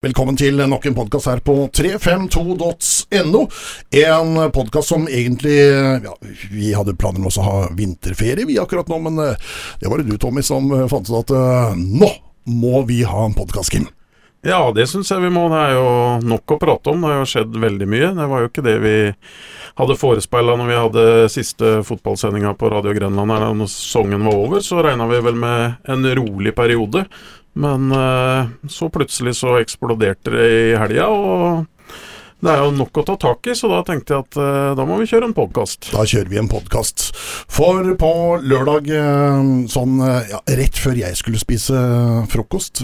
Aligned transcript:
Velkommen 0.00 0.32
til 0.32 0.56
nok 0.56 0.86
en 0.88 0.94
podkast 0.96 1.28
her 1.28 1.42
på 1.44 1.54
352.no. 1.76 3.42
En 4.00 4.38
podkast 4.48 4.94
som 4.94 5.04
egentlig 5.04 5.58
ja, 6.06 6.14
Vi 6.48 6.70
hadde 6.72 6.94
planer 6.96 7.20
om 7.20 7.28
å 7.28 7.44
ha 7.44 7.58
vinterferie 7.76 8.48
vi 8.48 8.56
akkurat 8.56 8.88
nå, 8.88 8.96
men 9.04 9.20
eh, 9.20 9.52
det 9.82 9.92
var 9.92 10.00
det 10.00 10.08
du, 10.08 10.16
Tommy, 10.16 10.40
som 10.40 10.72
eh, 10.72 10.86
fant 10.88 11.04
ut 11.04 11.18
at 11.18 11.36
uh, 11.36 11.76
nå 11.76 12.08
må 12.48 12.80
vi 12.88 13.02
ha 13.04 13.26
en 13.28 13.36
podkast, 13.36 13.76
Kim. 13.76 13.90
Ja, 14.40 14.62
det 14.72 14.86
syns 14.88 15.10
jeg 15.12 15.20
vi 15.20 15.28
må. 15.34 15.42
Det 15.52 15.58
er 15.60 15.74
jo 15.76 15.88
nok 16.24 16.54
å 16.54 16.58
prate 16.62 16.94
om. 16.94 17.02
Det 17.04 17.10
har 17.10 17.18
jo 17.20 17.28
skjedd 17.28 17.58
veldig 17.60 17.88
mye. 17.92 18.08
Det 18.16 18.28
var 18.30 18.40
jo 18.40 18.48
ikke 18.48 18.64
det 18.64 18.76
vi 18.80 18.94
hadde 19.76 19.96
forespeila 20.00 20.54
når 20.56 20.70
vi 20.70 20.78
hadde 20.78 21.04
siste 21.32 21.74
fotballsendinga 21.84 22.54
på 22.56 22.70
Radio 22.72 22.94
Grenland 22.96 23.34
her 23.36 23.44
da 23.44 23.68
sesongen 23.68 24.24
var 24.24 24.40
over. 24.46 24.64
Så 24.64 24.80
regna 24.80 25.04
vi 25.12 25.20
vel 25.28 25.36
med 25.44 25.92
en 25.92 26.08
rolig 26.22 26.54
periode. 26.56 27.04
Men 27.60 27.92
uh, 27.92 28.48
så 28.72 28.88
plutselig 28.92 29.36
så 29.40 29.58
eksploderte 29.60 30.32
det 30.32 30.46
i 30.48 30.62
helga, 30.80 31.08
og 31.12 31.66
det 32.40 32.52
er 32.52 32.62
jo 32.64 32.70
nok 32.72 33.02
å 33.02 33.04
ta 33.04 33.16
tak 33.20 33.48
i, 33.50 33.54
så 33.56 33.68
da 33.68 33.82
tenkte 33.84 34.14
jeg 34.14 34.24
at 34.24 34.38
uh, 34.40 34.72
da 34.78 34.86
må 34.88 34.96
vi 35.00 35.08
kjøre 35.10 35.28
en 35.28 35.36
podkast. 35.36 35.90
Da 35.92 36.06
kjører 36.08 36.30
vi 36.32 36.38
en 36.40 36.48
podkast. 36.48 37.10
For 37.52 37.84
på 38.00 38.12
lørdag, 38.40 38.88
uh, 38.88 39.42
sånn 39.68 40.00
uh, 40.00 40.22
ja, 40.30 40.40
rett 40.56 40.80
før 40.80 40.96
jeg 41.02 41.18
skulle 41.20 41.40
spise 41.40 41.76
frokost, 42.32 42.82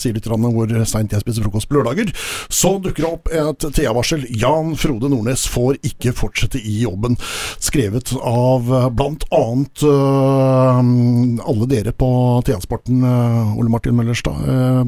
sier 0.00 0.16
litt 0.16 0.26
om 0.32 0.46
hvor 0.54 0.70
seint 0.88 1.12
jeg 1.12 1.22
spiser 1.22 1.44
frokost 1.44 1.68
på 1.68 1.76
lørdager, 1.76 2.10
så 2.52 2.74
dukker 2.82 3.04
det 3.04 3.10
opp 3.10 3.30
et 3.32 3.66
TA-varsel. 3.76 4.24
Jan 4.40 4.72
Frode 4.80 5.10
Nordnes 5.12 5.44
får 5.50 5.78
ikke 5.84 6.14
fortsette 6.16 6.60
i 6.60 6.78
jobben. 6.82 7.16
Skrevet 7.62 8.14
av 8.24 8.68
blant 8.96 9.26
annet 9.34 9.84
alle 9.84 11.68
dere 11.70 11.94
på 11.96 12.08
TA-sporten, 12.46 13.04
Ole 13.04 13.72
Martin 13.72 13.96
Møllerstad. 13.98 14.40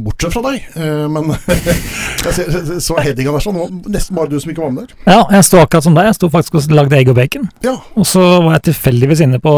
bortsett 0.04 0.36
fra 0.36 0.44
deg, 0.48 0.66
men 1.12 1.34
jeg 2.26 2.36
ser, 2.36 2.72
så 2.82 2.98
headinga 3.02 3.34
der 3.36 3.44
sånn. 3.44 3.82
Nesten 3.90 4.05
nesten 4.06 4.16
bare 4.16 4.30
du 4.30 4.38
som 4.40 4.50
ikke 4.52 4.62
var 4.62 4.72
med 4.72 4.86
der. 4.86 4.96
Ja, 5.06 5.20
jeg 5.34 5.44
sto 5.46 5.58
akkurat 5.60 5.84
som 5.84 5.94
deg. 5.96 6.06
Jeg 6.06 6.16
sto 6.18 6.30
faktisk 6.30 6.54
og 6.54 6.74
lagde 6.74 6.96
egg 6.96 7.10
og 7.10 7.16
bacon. 7.18 7.48
Ja. 7.64 7.76
Og 7.96 8.06
så 8.06 8.22
var 8.44 8.56
jeg 8.56 8.68
tilfeldigvis 8.70 9.22
inne 9.24 9.40
på 9.42 9.52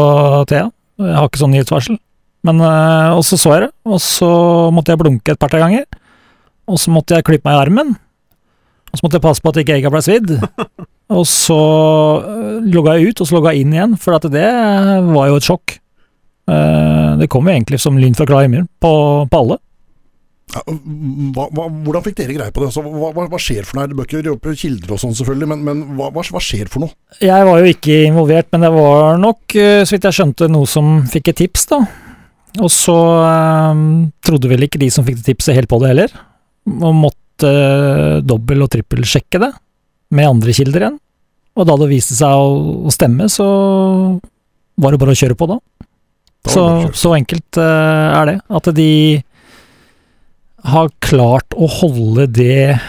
Thea. 0.49 0.69
Jeg 0.99 1.15
har 1.15 1.29
ikke 1.29 1.41
sånn 1.41 1.53
nyhetsvarsel. 1.53 1.99
Men 2.47 2.61
øh, 2.63 3.17
Og 3.17 3.23
så 3.27 3.37
så 3.37 3.55
jeg 3.55 3.61
det, 3.67 3.71
og 3.85 3.99
så 3.99 4.29
måtte 4.71 4.93
jeg 4.93 5.01
blunke 5.01 5.33
et 5.33 5.39
par-tre 5.39 5.59
ganger. 5.59 5.85
Og 6.69 6.79
så 6.79 6.91
måtte 6.91 7.15
jeg 7.15 7.27
klippe 7.27 7.49
meg 7.49 7.57
i 7.57 7.63
armen. 7.65 7.97
Og 8.89 8.97
så 8.97 9.05
måtte 9.05 9.19
jeg 9.19 9.25
passe 9.25 9.43
på 9.43 9.51
at 9.51 9.59
ikke 9.61 9.75
egga 9.77 9.91
ble 9.93 10.01
svidd. 10.01 10.31
og 11.17 11.25
så 11.27 11.59
øh, 12.23 12.65
logga 12.65 12.97
jeg 12.97 13.11
ut, 13.11 13.21
og 13.21 13.27
så 13.29 13.37
logga 13.37 13.53
jeg 13.53 13.65
inn 13.65 13.75
igjen, 13.75 13.97
for 13.99 14.17
at 14.17 14.27
det 14.33 14.49
var 15.11 15.29
jo 15.29 15.39
et 15.39 15.45
sjokk. 15.45 15.77
Uh, 16.49 17.13
det 17.19 17.27
kom 17.29 17.45
jo 17.45 17.53
egentlig 17.53 17.77
som 17.77 17.99
lyn 18.01 18.15
fra 18.17 18.25
klar 18.25 18.41
himmel 18.41 18.63
på, 18.81 18.91
på 19.29 19.41
alle. 19.43 19.59
Hva, 20.49 21.45
hva, 21.53 21.67
hvordan 21.69 22.03
fikk 22.07 22.15
dere 22.17 22.35
greie 22.39 22.53
på 22.53 22.63
det? 22.63 22.71
Altså, 22.71 22.81
hva, 22.81 23.11
hva, 23.29 23.39
skjer 23.41 23.67
for 23.67 23.77
noe? 23.77 23.89
Du 23.89 23.93
bør 23.97 24.07
ikke 24.07 24.23
røpe 24.25 24.53
kilder 24.57 24.95
og 24.95 25.01
sånn 25.01 25.13
selvfølgelig, 25.19 25.49
men, 25.51 25.65
men 25.67 25.83
hva, 25.99 26.23
skjer 26.41 26.71
for 26.73 26.87
noe? 26.87 26.95
Jeg 27.21 27.45
var 27.45 27.61
jo 27.61 27.69
ikke 27.69 27.97
involvert, 28.07 28.49
men 28.55 28.65
det 28.65 28.71
var 28.73 29.19
nok, 29.21 29.43
eh, 29.53 29.83
så 29.85 29.95
vidt 29.95 30.07
jeg 30.09 30.17
skjønte, 30.17 30.49
noe 30.49 30.69
som 30.69 31.03
fikk 31.11 31.29
et 31.29 31.41
tips, 31.43 31.67
da. 31.69 31.83
Og 32.57 32.71
så 32.73 32.97
um, 32.97 34.09
trodde 34.25 34.49
vel 34.49 34.65
ikke 34.65 34.81
de 34.81 34.89
som 34.93 35.05
fikk 35.05 35.19
det 35.19 35.27
tipset 35.27 35.53
helt 35.53 35.69
på 35.69 35.77
det 35.83 35.91
heller, 35.91 36.15
og 36.79 36.97
måtte 36.97 37.49
uh, 37.53 38.17
dobbel- 38.25 38.65
og 38.65 38.71
trippelsjekke 38.73 39.43
det 39.45 39.51
med 40.17 40.31
andre 40.31 40.55
kilder 40.57 40.87
igjen. 40.87 40.97
Og 41.59 41.67
da 41.69 41.77
det 41.77 41.91
viste 41.91 42.17
seg 42.17 42.33
å, 42.33 42.89
å 42.89 42.93
stemme, 42.93 43.29
så 43.29 43.45
var 44.79 44.95
det 44.95 45.01
bare 45.01 45.13
å 45.13 45.21
kjøre 45.21 45.37
på 45.37 45.49
da. 45.51 45.59
Så, 46.49 46.63
så, 46.95 47.13
enkelt 47.13 47.59
uh, 47.59 48.17
er 48.17 48.31
det. 48.31 48.37
At 48.49 48.69
de 48.73 48.91
har 50.67 50.91
klart 51.03 51.55
å 51.55 51.69
holde 51.79 52.27
det 52.33 52.79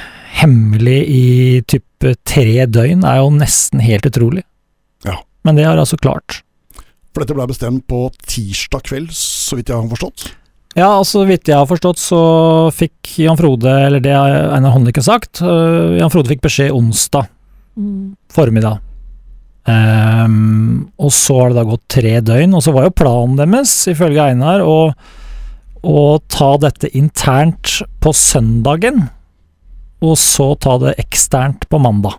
hemmelig 0.41 1.01
i 1.11 1.27
type 1.69 2.15
tre 2.29 2.67
døgn, 2.67 3.05
er 3.05 3.21
jo 3.21 3.33
nesten 3.35 3.83
helt 3.85 4.07
utrolig. 4.09 4.45
Ja. 5.07 5.19
Men 5.47 5.59
det 5.59 5.67
har 5.69 5.81
altså 5.81 5.99
klart. 6.01 6.43
For 7.11 7.25
dette 7.25 7.35
ble 7.37 7.49
bestemt 7.51 7.87
på 7.91 8.07
tirsdag 8.31 8.85
kveld, 8.87 9.11
så 9.17 9.59
vidt 9.59 9.73
jeg 9.73 9.77
har 9.79 9.91
forstått? 9.91 10.29
Ja, 10.79 10.93
altså, 10.93 11.25
så 11.25 11.27
vidt 11.27 11.51
jeg 11.51 11.59
har 11.59 11.67
forstått, 11.67 11.99
så 11.99 12.21
fikk 12.75 13.17
Jan 13.25 13.39
Frode, 13.41 13.73
eller 13.89 14.03
det 14.03 14.15
har 14.15 14.53
Einar 14.55 14.77
Håndlykke 14.77 15.03
sagt, 15.03 15.43
uh, 15.43 15.99
Jan 15.99 16.13
Frode 16.13 16.31
fikk 16.31 16.45
beskjed 16.47 16.75
onsdag 16.77 17.27
formiddag. 18.31 18.79
Um, 19.65 20.91
og 20.99 21.13
så 21.15 21.37
har 21.41 21.51
det 21.51 21.61
da 21.61 21.67
gått 21.69 21.83
tre 21.93 22.15
døgn, 22.25 22.55
og 22.57 22.63
så 22.65 22.75
var 22.75 22.87
jo 22.87 22.97
planen 22.97 23.39
deres, 23.41 23.75
ifølge 23.91 24.31
Einar, 24.31 24.63
å 24.63 24.93
å 25.87 26.19
ta 26.29 26.55
dette 26.61 26.91
internt 26.97 27.81
på 28.03 28.13
søndagen, 28.17 29.07
og 30.01 30.17
så 30.21 30.53
ta 30.61 30.77
det 30.81 30.97
eksternt 31.01 31.67
på 31.69 31.81
mandag. 31.81 32.19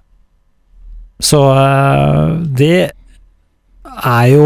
Så 1.22 1.40
eh, 1.54 2.38
det 2.58 2.92
er 4.02 4.28
jo 4.32 4.46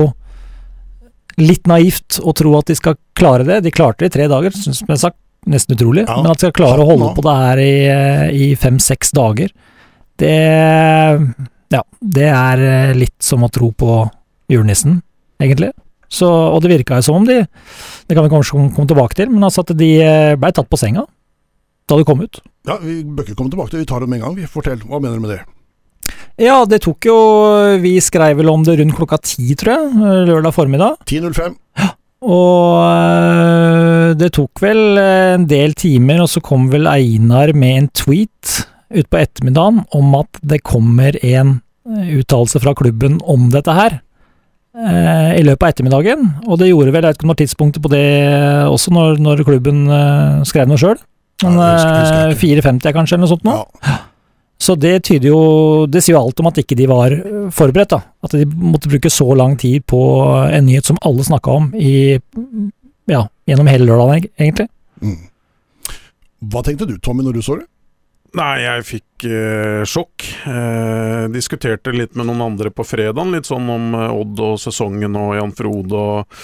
litt 1.40 1.68
naivt 1.68 2.20
å 2.24 2.34
tro 2.36 2.56
at 2.59 2.72
de 2.72 2.78
skal 2.78 2.98
klare 3.18 3.48
det. 3.48 3.62
De 3.66 3.74
klarte 3.76 4.06
det 4.06 4.12
i 4.12 4.16
tre 4.18 4.28
dager, 4.31 4.56
som 4.56 4.92
jeg 4.92 5.02
sagt, 5.02 5.20
nesten 5.52 5.76
utrolig. 5.76 6.06
Ja, 6.08 6.20
men 6.22 6.32
at 6.32 6.40
de 6.40 6.47
skal 6.47 6.58
klare 6.58 6.84
å 6.84 6.90
holde 6.90 7.12
på 7.16 7.24
det 7.26 7.36
her 7.40 7.64
i, 7.64 7.74
eh, 7.92 8.28
i 8.36 8.52
fem-seks 8.59 9.16
dager, 9.16 9.52
det 10.20 10.36
Ja, 11.74 11.82
det 12.00 12.28
er 12.30 12.62
eh, 12.62 12.94
litt 12.96 13.18
som 13.20 13.44
å 13.44 13.52
tro 13.52 13.72
på 13.76 14.06
julenissen, 14.52 15.02
egentlig. 15.42 15.74
Så, 16.12 16.28
og 16.30 16.62
det 16.64 16.72
virka 16.72 17.00
jo 17.00 17.06
som 17.08 17.20
om 17.20 17.26
de 17.28 17.42
Det 17.46 18.14
kan 18.16 18.26
vi 18.26 18.32
kanskje 18.32 18.58
komme 18.76 18.90
tilbake 18.90 19.18
til, 19.18 19.32
men 19.34 19.44
altså 19.48 19.64
at 19.66 19.74
de 19.78 19.92
eh, 20.04 20.36
blei 20.40 20.52
tatt 20.56 20.70
på 20.70 20.80
senga 20.80 21.06
da 21.86 21.98
de 22.00 22.06
kom 22.08 22.22
ut. 22.24 22.40
Ja, 22.66 22.80
Vi 22.82 23.04
bør 23.04 23.28
ikke 23.28 23.36
komme 23.38 23.52
tilbake 23.54 23.70
til 23.70 23.78
det, 23.78 23.84
vi 23.86 23.92
tar 23.92 24.02
det 24.02 24.10
med 24.10 24.18
en 24.18 24.24
gang. 24.26 24.48
Fortell, 24.50 24.80
hva 24.90 24.98
mener 24.98 25.20
du 25.20 25.26
med 25.28 25.36
det? 25.36 25.44
Ja, 26.42 26.64
det 26.66 26.82
tok 26.82 27.06
jo 27.06 27.18
Vi 27.82 28.00
skrev 28.02 28.40
vel 28.40 28.50
om 28.50 28.64
det 28.66 28.80
rundt 28.80 28.98
klokka 28.98 29.20
ti, 29.22 29.54
tror 29.54 29.76
jeg, 29.76 30.26
lørdag 30.32 30.56
formiddag. 30.56 30.98
10.05. 31.06 31.54
Ja. 31.78 31.92
Og 32.26 32.80
øh, 32.90 34.16
det 34.18 34.32
tok 34.34 34.64
vel 34.64 34.98
en 34.98 35.46
del 35.50 35.76
timer, 35.78 36.24
og 36.24 36.32
så 36.32 36.42
kom 36.42 36.72
vel 36.74 36.90
Einar 36.90 37.54
med 37.54 37.78
en 37.84 37.92
tweet 37.94 38.66
utpå 38.96 39.20
ettermiddagen 39.22 39.84
om 39.94 40.18
at 40.18 40.42
det 40.42 40.64
kommer 40.66 41.18
en 41.22 41.60
uttalelse 41.86 42.62
fra 42.64 42.74
klubben 42.78 43.20
om 43.30 43.50
dette 43.54 43.74
her 43.78 44.00
eh, 44.00 44.05
i 44.75 45.44
løpet 45.46 45.63
av 45.63 45.72
ettermiddagen. 45.72 46.25
Og 46.50 46.59
det 46.59 46.69
gjorde 46.69 46.91
vel, 46.91 47.06
jeg 47.06 47.13
vet 47.13 47.19
ikke 47.19 47.28
om 47.30 47.38
tidspunktet 47.40 47.84
på 47.84 47.91
det 47.94 48.06
også, 48.68 48.91
når, 48.96 49.22
når 49.24 49.44
klubben 49.47 49.86
eh, 49.88 50.41
skrev 50.47 50.68
noe 50.68 50.81
sjøl. 50.81 51.00
Men 51.44 51.59
ja, 51.59 52.34
4.50 52.36 52.88
eh, 52.90 52.96
kanskje, 52.96 53.16
eller 53.16 53.25
noe 53.25 53.31
sånt 53.31 53.47
nå. 53.47 53.56
Ja. 53.85 53.97
Så 54.66 54.78
det 54.80 54.94
tyder 55.03 55.28
jo 55.28 55.40
Det 55.91 56.00
sier 56.00 56.16
jo 56.16 56.22
alt 56.22 56.40
om 56.40 56.47
at 56.47 56.62
ikke 56.62 56.78
de 56.80 56.88
var 56.88 57.12
eh, 57.12 57.47
forberedt, 57.53 57.91
da. 57.91 58.02
At 58.24 58.35
de 58.38 58.47
måtte 58.47 58.91
bruke 58.91 59.12
så 59.12 59.28
lang 59.35 59.58
tid 59.59 59.84
på 59.88 60.00
en 60.47 60.68
nyhet 60.68 60.88
som 60.88 61.00
alle 61.06 61.28
snakka 61.28 61.59
om 61.59 61.72
i 61.75 62.18
Ja, 63.12 63.25
gjennom 63.46 63.68
hele 63.69 63.85
lørdagen, 63.85 64.31
egentlig. 64.40 64.69
Mm. 65.03 65.28
Hva 66.50 66.64
tenkte 66.66 66.88
du, 66.90 66.96
Tommy, 66.97 67.24
når 67.25 67.38
du 67.38 67.44
så 67.46 67.59
det? 67.59 67.68
Nei, 68.35 68.56
jeg 68.66 68.84
fikk 68.84 69.25
eh, 69.29 69.81
sjokk. 69.88 70.25
Eh, 70.50 71.25
diskuterte 71.31 71.94
litt 71.96 72.18
med 72.19 72.28
noen 72.28 72.44
andre 72.50 72.72
på 72.73 72.84
fredagen, 72.84 73.31
litt 73.31 73.47
sånn 73.47 73.69
om 73.72 73.94
eh, 73.96 74.12
Odd 74.12 74.41
og 74.44 74.57
sesongen 74.59 75.16
og 75.19 75.38
Jan 75.38 75.53
Frode 75.56 76.01
og 76.01 76.35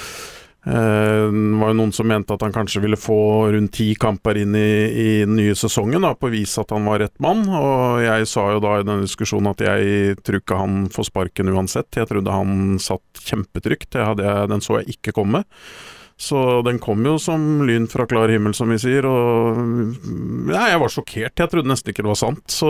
eh, 0.71 1.27
Det 1.27 1.59
var 1.59 1.73
jo 1.73 1.77
noen 1.81 1.91
som 1.95 2.07
mente 2.07 2.37
at 2.37 2.45
han 2.45 2.55
kanskje 2.55 2.83
ville 2.85 2.99
få 2.99 3.19
rundt 3.51 3.75
ti 3.75 3.89
kamper 3.99 4.39
inn 4.39 4.55
i, 4.55 4.71
i 4.87 5.09
den 5.25 5.35
nye 5.41 5.57
sesongen, 5.57 5.99
da, 6.07 6.13
på 6.15 6.29
å 6.29 6.33
vise 6.33 6.63
at 6.63 6.71
han 6.71 6.87
var 6.87 7.03
rett 7.03 7.17
mann. 7.23 7.43
Og 7.49 7.99
jeg 8.05 8.29
sa 8.31 8.47
jo 8.53 8.63
da 8.63 8.77
i 8.79 8.87
den 8.87 9.03
diskusjonen 9.03 9.51
at 9.51 9.65
jeg 9.67 10.21
tror 10.23 10.39
ikke 10.39 10.63
han 10.63 10.85
får 10.95 11.11
sparken 11.11 11.51
uansett. 11.51 11.91
Jeg 11.99 12.07
trodde 12.13 12.37
han 12.37 12.77
satt 12.79 13.25
kjempetrygt. 13.25 13.99
den 13.99 14.63
så 14.63 14.79
jeg 14.79 14.95
ikke 14.95 15.17
komme. 15.19 15.43
Så 16.21 16.61
den 16.67 16.77
kom 16.81 17.01
jo 17.07 17.15
som 17.21 17.63
lyn 17.65 17.87
fra 17.89 18.05
klar 18.09 18.29
himmel, 18.29 18.53
som 18.53 18.69
vi 18.69 18.77
sier, 18.81 19.07
og 19.09 20.51
ja, 20.51 20.67
jeg 20.69 20.81
var 20.83 20.93
sjokkert. 20.93 21.33
Jeg 21.33 21.49
trodde 21.49 21.71
nesten 21.71 21.93
ikke 21.93 22.05
det 22.05 22.11
var 22.11 22.19
sant. 22.19 22.43
Så 22.53 22.69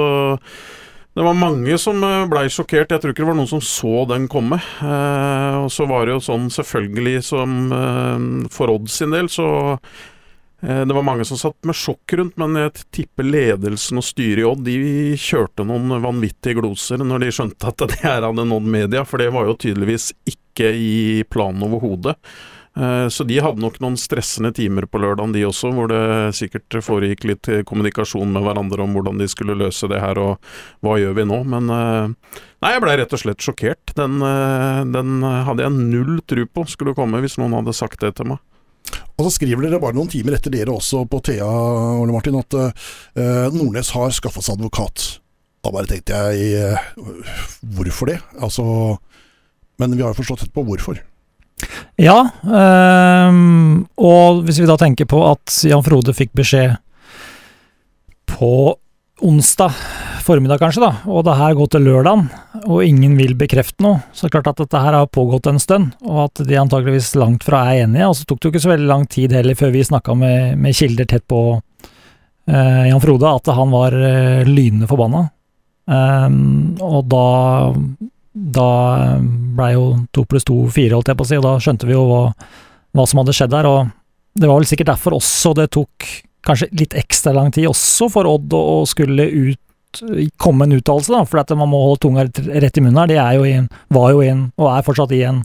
det 1.12 1.26
var 1.28 1.36
mange 1.36 1.76
som 1.82 2.00
eh, 2.08 2.30
blei 2.32 2.46
sjokkert. 2.48 2.94
Jeg 2.94 3.04
tror 3.04 3.12
ikke 3.12 3.26
det 3.26 3.28
var 3.28 3.36
noen 3.42 3.52
som 3.52 3.64
så 3.66 4.06
den 4.08 4.30
komme. 4.32 4.62
Eh, 4.80 5.58
og 5.60 5.68
så 5.74 5.84
var 5.90 6.08
det 6.08 6.16
jo 6.16 6.24
sånn, 6.24 6.48
selvfølgelig, 6.56 7.18
som 7.28 7.58
eh, 7.76 8.24
for 8.54 8.72
Odd 8.72 8.88
sin 8.94 9.12
del, 9.12 9.28
så 9.28 9.50
eh, 9.74 10.86
det 10.88 10.96
var 10.96 11.04
mange 11.04 11.28
som 11.28 11.42
satt 11.42 11.60
med 11.68 11.76
sjokk 11.76 12.16
rundt, 12.16 12.40
men 12.40 12.56
jeg 12.62 12.86
tipper 13.02 13.28
ledelsen 13.28 14.00
og 14.00 14.08
styret 14.08 14.46
i 14.46 14.48
Odd 14.48 14.64
de 14.70 14.80
kjørte 15.20 15.68
noen 15.68 15.92
vanvittige 16.00 16.62
gloser 16.62 17.04
når 17.04 17.26
de 17.26 17.36
skjønte 17.36 17.76
at 17.76 17.84
det 17.84 18.00
her 18.06 18.30
hadde 18.30 18.48
nådd 18.48 18.72
media, 18.80 19.04
for 19.04 19.20
det 19.20 19.28
var 19.36 19.52
jo 19.52 19.60
tydeligvis 19.68 20.14
ikke 20.32 20.72
i 20.72 20.96
planen 21.28 21.68
overhodet. 21.68 22.16
Eh, 22.78 23.08
så 23.12 23.26
de 23.28 23.40
hadde 23.44 23.60
nok 23.60 23.82
noen 23.84 23.98
stressende 24.00 24.54
timer 24.56 24.86
på 24.88 25.02
lørdagen, 25.04 25.34
de 25.36 25.44
også, 25.44 25.74
hvor 25.76 25.92
det 25.92 26.36
sikkert 26.38 26.78
foregikk 26.86 27.26
litt 27.28 27.50
kommunikasjon 27.68 28.32
med 28.32 28.46
hverandre 28.46 28.86
om 28.86 28.96
hvordan 28.96 29.20
de 29.20 29.28
skulle 29.32 29.58
løse 29.60 29.90
det 29.92 30.00
her, 30.00 30.20
og 30.22 30.54
hva 30.86 30.96
gjør 31.02 31.18
vi 31.20 31.28
nå? 31.28 31.42
Men 31.52 31.68
eh, 31.76 32.38
nei, 32.64 32.72
jeg 32.72 32.86
blei 32.86 32.96
rett 33.02 33.18
og 33.18 33.24
slett 33.26 33.44
sjokkert. 33.44 33.92
Den, 34.00 34.22
eh, 34.24 34.86
den 34.96 35.20
hadde 35.22 35.68
jeg 35.68 35.76
null 35.76 36.22
tro 36.24 36.48
på 36.48 36.66
skulle 36.72 36.96
komme, 36.96 37.20
hvis 37.24 37.38
noen 37.42 37.60
hadde 37.60 37.76
sagt 37.76 38.00
det 38.06 38.16
til 38.20 38.32
meg. 38.32 38.42
Og 39.20 39.28
så 39.28 39.36
skriver 39.36 39.68
dere 39.68 39.80
bare 39.82 39.96
noen 39.96 40.10
timer 40.10 40.38
etter 40.38 40.54
dere 40.54 40.74
også 40.74 41.04
på 41.12 41.20
Thea 41.28 41.48
Ole 42.02 42.16
Martin, 42.16 42.40
at 42.40 42.56
uh, 42.58 43.52
Nordnes 43.54 43.92
har 43.94 44.16
skaffa 44.16 44.42
seg 44.42 44.58
advokat. 44.58 45.04
Da 45.62 45.72
bare 45.72 45.88
tenkte 45.92 46.18
jeg 46.18 46.66
uh, 46.98 47.14
hvorfor 47.78 48.10
det? 48.10 48.18
Altså 48.42 48.66
Men 49.78 49.94
vi 49.94 50.02
har 50.02 50.12
jo 50.12 50.18
forstått 50.18 50.48
etterpå 50.48 50.66
hvorfor. 50.66 50.98
Ja, 52.02 52.18
øhm, 52.44 53.84
og 54.02 54.44
hvis 54.48 54.62
vi 54.62 54.70
da 54.70 54.78
tenker 54.80 55.10
på 55.10 55.20
at 55.30 55.62
Jan 55.68 55.84
Frode 55.86 56.16
fikk 56.18 56.32
beskjed 56.38 56.78
på 58.32 58.54
onsdag 59.22 59.76
formiddag, 60.26 60.60
kanskje, 60.62 60.82
da, 60.82 60.92
og 61.10 61.26
det 61.26 61.36
her 61.38 61.56
går 61.58 61.70
til 61.74 61.84
lørdagen, 61.86 62.28
og 62.64 62.86
ingen 62.86 63.18
vil 63.20 63.34
bekrefte 63.38 63.84
noe, 63.86 64.02
så 64.14 64.26
er 64.26 64.30
det 64.30 64.36
klart 64.38 64.52
at 64.54 64.62
dette 64.64 64.82
her 64.82 64.98
har 64.98 65.10
pågått 65.14 65.50
en 65.50 65.62
stund, 65.62 65.92
og 66.06 66.24
at 66.28 66.44
de 66.48 66.58
antageligvis 66.62 67.14
langt 67.20 67.46
fra 67.46 67.64
er 67.70 67.86
enige. 67.86 68.08
Og 68.10 68.18
så 68.18 68.26
tok 68.26 68.40
det 68.40 68.48
jo 68.48 68.54
ikke 68.54 68.64
så 68.66 68.74
veldig 68.74 68.90
lang 68.90 69.06
tid 69.12 69.36
heller 69.36 69.58
før 69.58 69.74
vi 69.76 69.84
snakka 69.86 70.16
med, 70.18 70.58
med, 70.62 70.78
kilder 70.78 71.10
tett 71.10 71.26
på 71.30 71.42
eh, 71.54 72.84
Jan 72.90 73.04
Frode, 73.04 73.36
at 73.42 73.54
han 73.58 73.74
var 73.74 73.98
eh, 73.98 74.50
lynende 74.50 74.90
forbanna. 74.90 75.28
Um, 75.92 76.78
og 76.82 77.10
da 77.10 77.26
da 78.32 79.20
blei 79.56 79.74
jo 79.76 79.86
to 80.16 80.24
pluss 80.30 80.48
to 80.48 80.64
fire, 80.72 80.96
holdt 80.96 81.12
jeg 81.12 81.20
på 81.20 81.26
å 81.26 81.30
si, 81.30 81.40
og 81.40 81.46
da 81.46 81.56
skjønte 81.62 81.90
vi 81.90 81.96
jo 81.96 82.06
hva, 82.08 82.22
hva 82.96 83.08
som 83.08 83.22
hadde 83.22 83.36
skjedd 83.36 83.52
der. 83.54 83.68
Og 83.68 83.90
det 84.40 84.48
var 84.48 84.62
vel 84.62 84.70
sikkert 84.70 84.94
derfor 84.94 85.18
også 85.18 85.56
det 85.58 85.72
tok 85.76 86.08
kanskje 86.46 86.72
litt 86.74 86.96
ekstra 86.98 87.36
lang 87.36 87.52
tid 87.54 87.68
også 87.70 88.08
for 88.10 88.30
Odd 88.30 88.56
å 88.58 88.82
skulle 88.90 89.28
ut 89.30 89.60
komme 90.40 90.64
en 90.64 90.78
uttalelse, 90.78 91.12
da, 91.12 91.26
for 91.28 91.42
at 91.42 91.52
man 91.52 91.68
må 91.68 91.82
holde 91.84 92.00
tunga 92.06 92.24
rett 92.24 92.78
i 92.80 92.84
munnen 92.84 93.02
her. 93.02 93.10
De 93.12 93.18
er 93.20 93.34
jo 93.36 93.48
in, 93.48 93.68
var 93.92 94.14
jo 94.14 94.22
i 94.24 94.30
en, 94.32 94.46
og 94.56 94.70
er 94.72 94.86
fortsatt 94.88 95.12
i 95.18 95.26
en 95.28 95.42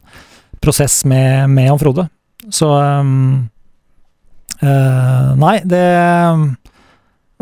prosess 0.62 1.00
med, 1.08 1.50
med 1.50 1.66
han 1.72 1.80
Frode. 1.82 2.06
Så 2.54 2.68
um, 2.70 3.48
uh, 4.62 5.32
Nei, 5.40 5.56
det 5.66 5.82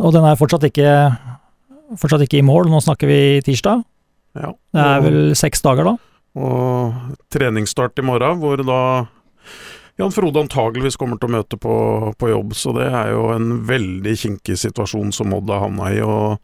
Og 0.00 0.14
den 0.14 0.24
er 0.24 0.38
fortsatt 0.40 0.64
ikke 0.70 0.94
fortsatt 2.00 2.24
ikke 2.24 2.40
i 2.40 2.46
mål. 2.46 2.70
Nå 2.72 2.80
snakker 2.82 3.10
vi 3.10 3.18
tirsdag. 3.44 3.84
Ja, 4.34 4.50
det 4.74 4.84
er 4.84 5.04
vel 5.04 5.18
seks 5.38 5.62
dager 5.64 5.92
da. 5.92 5.96
Og 6.34 7.16
treningsstart 7.30 8.00
i 8.02 8.06
morgen, 8.06 8.40
hvor 8.42 8.62
da 8.66 8.80
Jan 10.00 10.10
Frode 10.10 10.42
antageligvis 10.42 10.98
kommer 10.98 11.20
til 11.22 11.30
å 11.30 11.36
møte 11.36 11.58
på, 11.60 11.74
på, 12.18 12.30
jobb, 12.32 12.56
så 12.58 12.74
det 12.74 12.88
er 12.90 13.12
jo 13.14 13.28
en 13.30 13.60
veldig 13.68 14.14
kinkig 14.18 14.56
situasjon 14.58 15.14
som 15.14 15.36
Odd 15.36 15.52
har 15.54 15.62
havna 15.68 15.92
i. 15.94 16.00
og 16.02 16.40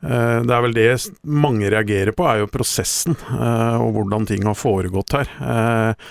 Eh, 0.00 0.40
det 0.48 0.54
er 0.54 0.64
vel 0.64 0.76
det 0.76 0.90
mange 1.28 1.68
reagerer 1.72 2.16
på, 2.16 2.24
er 2.24 2.40
jo 2.40 2.50
prosessen 2.52 3.16
eh, 3.36 3.76
og 3.76 3.92
hvordan 3.98 4.26
ting 4.28 4.46
har 4.48 4.56
foregått 4.56 5.16
her. 5.18 5.32
Eh, 5.44 6.08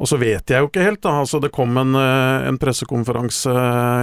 og 0.00 0.08
så 0.08 0.16
vet 0.20 0.50
jeg 0.50 0.64
jo 0.64 0.70
ikke 0.70 0.86
helt, 0.86 1.02
da. 1.04 1.18
Altså 1.22 1.42
det 1.42 1.52
kom 1.54 1.76
en, 1.78 1.92
en 1.94 2.58
pressekonferanse 2.60 3.52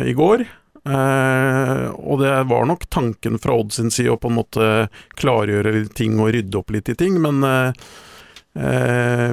i 0.06 0.14
går. 0.18 0.44
Og 0.88 2.20
det 2.22 2.34
var 2.48 2.68
nok 2.70 2.86
tanken 2.94 3.38
fra 3.42 3.56
Odd 3.60 3.74
sin 3.76 3.92
side 3.92 4.14
å 4.14 4.20
på 4.22 4.30
en 4.32 4.38
måte 4.38 4.68
klargjøre 5.20 5.88
ting 5.98 6.20
og 6.22 6.32
rydde 6.36 6.60
opp 6.60 6.72
litt 6.76 6.92
i 6.94 6.96
ting, 6.98 7.18
men 7.24 7.44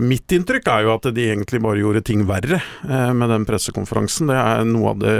mitt 0.04 0.34
inntrykk 0.36 0.66
er 0.68 0.82
jo 0.84 0.90
at 0.96 1.06
de 1.16 1.28
egentlig 1.30 1.60
bare 1.64 1.80
gjorde 1.80 2.02
ting 2.04 2.26
verre 2.28 2.58
med 2.84 3.30
den 3.32 3.46
pressekonferansen. 3.48 4.28
Det 4.28 4.36
er 4.36 4.66
noe 4.68 4.90
av 4.90 4.98
det 5.00 5.14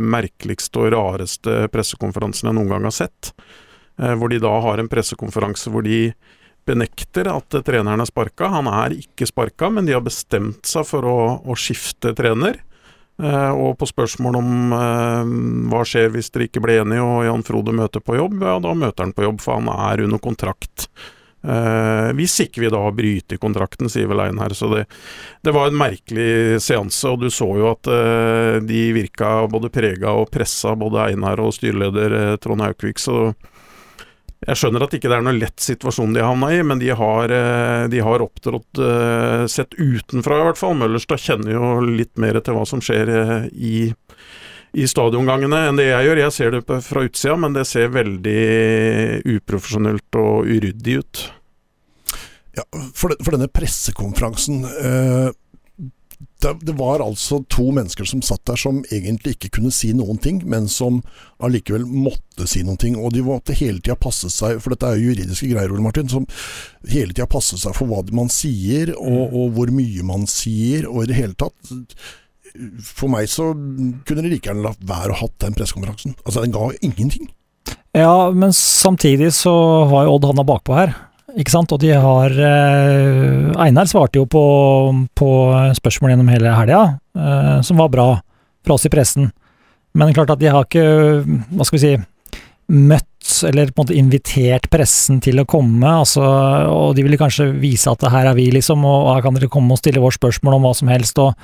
merkeligste 0.00 0.80
og 0.80 0.92
rareste 0.94 1.66
pressekonferansen 1.74 2.48
jeg 2.48 2.56
noen 2.56 2.72
gang 2.72 2.86
har 2.88 2.96
sett. 2.96 3.32
Hvor 3.98 4.32
de 4.32 4.40
da 4.40 4.54
har 4.64 4.80
en 4.80 4.88
pressekonferanse 4.88 5.72
hvor 5.74 5.84
de 5.84 6.14
benekter 6.68 7.28
at 7.30 7.54
treneren 7.66 8.02
er 8.02 8.08
sparka. 8.08 8.48
Han 8.52 8.68
er 8.70 8.94
ikke 8.96 9.26
sparka, 9.28 9.70
men 9.72 9.88
de 9.88 9.96
har 9.96 10.04
bestemt 10.04 10.66
seg 10.68 10.86
for 10.88 11.06
å, 11.08 11.18
å 11.42 11.56
skifte 11.58 12.14
trener. 12.18 12.60
Eh, 13.22 13.52
og 13.54 13.76
på 13.78 13.86
spørsmål 13.86 14.38
om 14.40 14.76
eh, 14.76 15.32
hva 15.70 15.82
skjer 15.86 16.10
hvis 16.14 16.32
dere 16.34 16.48
ikke 16.48 16.62
blir 16.64 16.82
enige 16.82 17.04
og 17.06 17.26
Jan 17.28 17.44
Frode 17.46 17.74
møter 17.76 18.02
på 18.02 18.18
jobb, 18.18 18.40
ja 18.42 18.56
da 18.62 18.72
møter 18.74 19.06
han 19.06 19.14
på 19.14 19.26
jobb, 19.28 19.42
for 19.44 19.60
han 19.60 19.70
er 19.72 20.02
under 20.06 20.22
kontrakt. 20.22 20.88
Eh, 21.42 22.08
hvis 22.14 22.36
ikke 22.44 22.62
vi 22.62 22.70
da 22.70 22.80
bryter 22.94 23.40
kontrakten, 23.42 23.90
sier 23.90 24.10
vel 24.10 24.22
Einar. 24.22 24.54
Så 24.54 24.70
det, 24.72 24.84
det, 25.42 25.54
var 25.54 25.70
en 25.70 25.78
merkelig 25.78 26.60
seanse, 26.62 27.10
og 27.10 27.22
du 27.22 27.30
så 27.34 27.48
jo 27.58 27.70
at 27.72 27.90
eh, 27.90 28.58
de 28.66 28.84
virka 28.94 29.34
både 29.50 29.72
prega 29.74 30.14
og 30.18 30.30
pressa, 30.34 30.76
både 30.78 31.08
Einar 31.08 31.42
og 31.42 31.54
styreleder 31.56 32.18
eh, 32.18 32.36
Trond 32.42 32.62
Haukvik. 32.64 33.02
Så 33.02 33.32
jeg 34.42 34.58
skjønner 34.58 34.82
at 34.82 34.94
ikke 34.96 35.10
det 35.10 35.16
er 35.20 35.24
noe 35.26 35.38
lett 35.38 35.62
situasjon 35.62 36.14
de 36.16 36.22
har 36.22 36.32
havna 36.32 36.48
i, 36.50 36.62
men 36.66 36.80
de 36.82 36.88
har, 36.98 37.30
eh, 37.30 37.84
de 37.92 38.00
har 38.02 38.24
opptrådt 38.24 38.80
eh, 38.82 39.44
sett 39.46 39.76
utenfra 39.78 40.40
i 40.40 40.46
hvert 40.48 40.58
fall. 40.58 40.74
Møllerstad 40.80 41.22
kjenner 41.22 41.54
jo 41.54 41.68
litt 41.86 42.18
mer 42.18 42.40
til 42.42 42.56
hva 42.58 42.64
som 42.66 42.82
skjer 42.82 43.12
eh, 43.14 43.44
i, 43.54 43.76
i 44.74 44.88
stadiongangene 44.90 45.60
enn 45.68 45.78
det 45.78 45.86
jeg 45.92 46.08
gjør. 46.08 46.22
Jeg 46.24 46.34
ser 46.34 46.56
det 46.56 46.80
fra 46.88 47.04
utsida, 47.06 47.36
men 47.38 47.54
det 47.54 47.68
ser 47.70 47.94
veldig 47.94 48.42
uprofesjonelt 49.36 50.18
og 50.18 50.50
uryddig 50.50 50.98
ut. 51.04 51.22
Ja, 52.58 52.66
for, 52.98 53.14
for 53.22 53.32
denne 53.36 53.48
pressekonferansen 53.48 54.66
eh, 54.66 55.30
det, 56.42 56.52
det, 56.66 56.72
var 56.78 57.02
altså 57.04 57.42
to 57.50 57.68
mennesker 57.74 58.06
som 58.08 58.22
satt 58.24 58.42
der 58.48 58.58
som 58.58 58.80
egentlig 58.90 59.36
ikke 59.36 59.52
kunne 59.58 59.72
si 59.74 59.92
noen 59.96 60.18
ting, 60.22 60.40
men 60.48 60.66
som 60.70 61.00
allikevel 61.42 61.84
måtte 61.86 62.48
si 62.50 62.64
noen 62.66 62.80
ting. 62.80 62.96
Og 62.98 63.14
de 63.14 63.22
måtte 63.26 63.56
hele 63.58 63.78
tida 63.82 63.96
passe 64.00 64.30
seg, 64.32 64.58
for 64.62 64.74
dette 64.74 64.88
er 64.88 64.98
jo 64.98 65.12
juridiske 65.12 65.50
greier, 65.52 65.72
Ole 65.72 65.84
Martin, 65.84 66.10
som 66.10 66.26
hele 66.90 67.14
tida 67.14 67.28
passe 67.30 67.60
seg 67.62 67.76
for 67.78 67.90
hva 67.90 68.02
man 68.16 68.32
sier, 68.32 68.94
og, 68.96 69.20
mm. 69.20 69.36
og, 69.38 69.46
hvor 69.58 69.74
mye 69.74 70.08
man 70.08 70.26
sier, 70.30 70.88
og 70.90 71.04
i 71.04 71.12
det 71.12 71.20
hele 71.20 71.38
tatt. 71.38 71.76
For 72.84 73.08
meg 73.12 73.30
så 73.32 73.52
kunne 73.54 74.24
de 74.24 74.34
like 74.34 74.50
gjerne 74.50 74.66
latt 74.66 74.82
være 74.88 75.14
å 75.14 75.22
hatt 75.22 75.38
den 75.44 75.54
pressekonferansen. 75.56 76.18
Altså, 76.26 76.42
den 76.42 76.56
ga 76.56 76.68
ingenting. 76.82 77.30
Ja, 77.96 78.32
men 78.32 78.52
samtidig 78.56 79.34
så 79.36 79.52
var 79.90 80.06
jo 80.06 80.16
Odd 80.16 80.30
havna 80.30 80.44
bakpå 80.48 80.76
her. 80.76 80.94
Ikke 81.38 81.52
sant? 81.52 81.72
Og 81.72 81.80
de 81.80 81.92
har 81.96 82.34
eh, 82.36 83.52
Einar 83.64 83.88
svarte 83.90 84.20
jo 84.20 84.26
på, 84.28 84.44
på 85.16 85.30
spørsmål 85.78 86.12
gjennom 86.12 86.32
hele 86.32 86.52
helga, 86.56 86.82
eh, 87.16 87.58
som 87.64 87.80
var 87.80 87.92
bra 87.92 88.08
for 88.62 88.76
oss 88.76 88.88
i 88.88 88.92
pressen. 88.92 89.30
Men 89.96 90.12
klart 90.16 90.32
at 90.32 90.40
de 90.40 90.50
har 90.52 90.66
ikke, 90.66 90.84
hva 91.52 91.66
skal 91.68 91.78
vi 91.78 91.82
si, 91.82 91.94
møtt 92.72 93.08
eller 93.48 93.70
på 93.70 93.82
en 93.82 93.84
måte 93.84 93.98
invitert 93.98 94.68
pressen 94.72 95.20
til 95.22 95.40
å 95.42 95.48
komme, 95.48 95.88
altså, 96.02 96.22
og 96.22 96.96
de 96.96 97.04
ville 97.04 97.18
kanskje 97.20 97.50
vise 97.60 97.90
at 97.90 98.04
her 98.12 98.30
er 98.30 98.38
vi, 98.38 98.48
liksom, 98.54 98.84
og 98.86 99.12
her 99.14 99.24
kan 99.24 99.36
dere 99.36 99.50
komme 99.52 99.74
og 99.74 99.80
stille 99.80 100.02
vårt 100.02 100.18
spørsmål 100.18 100.58
om 100.58 100.66
hva 100.66 100.72
som 100.78 100.90
helst. 100.92 101.20
og 101.22 101.36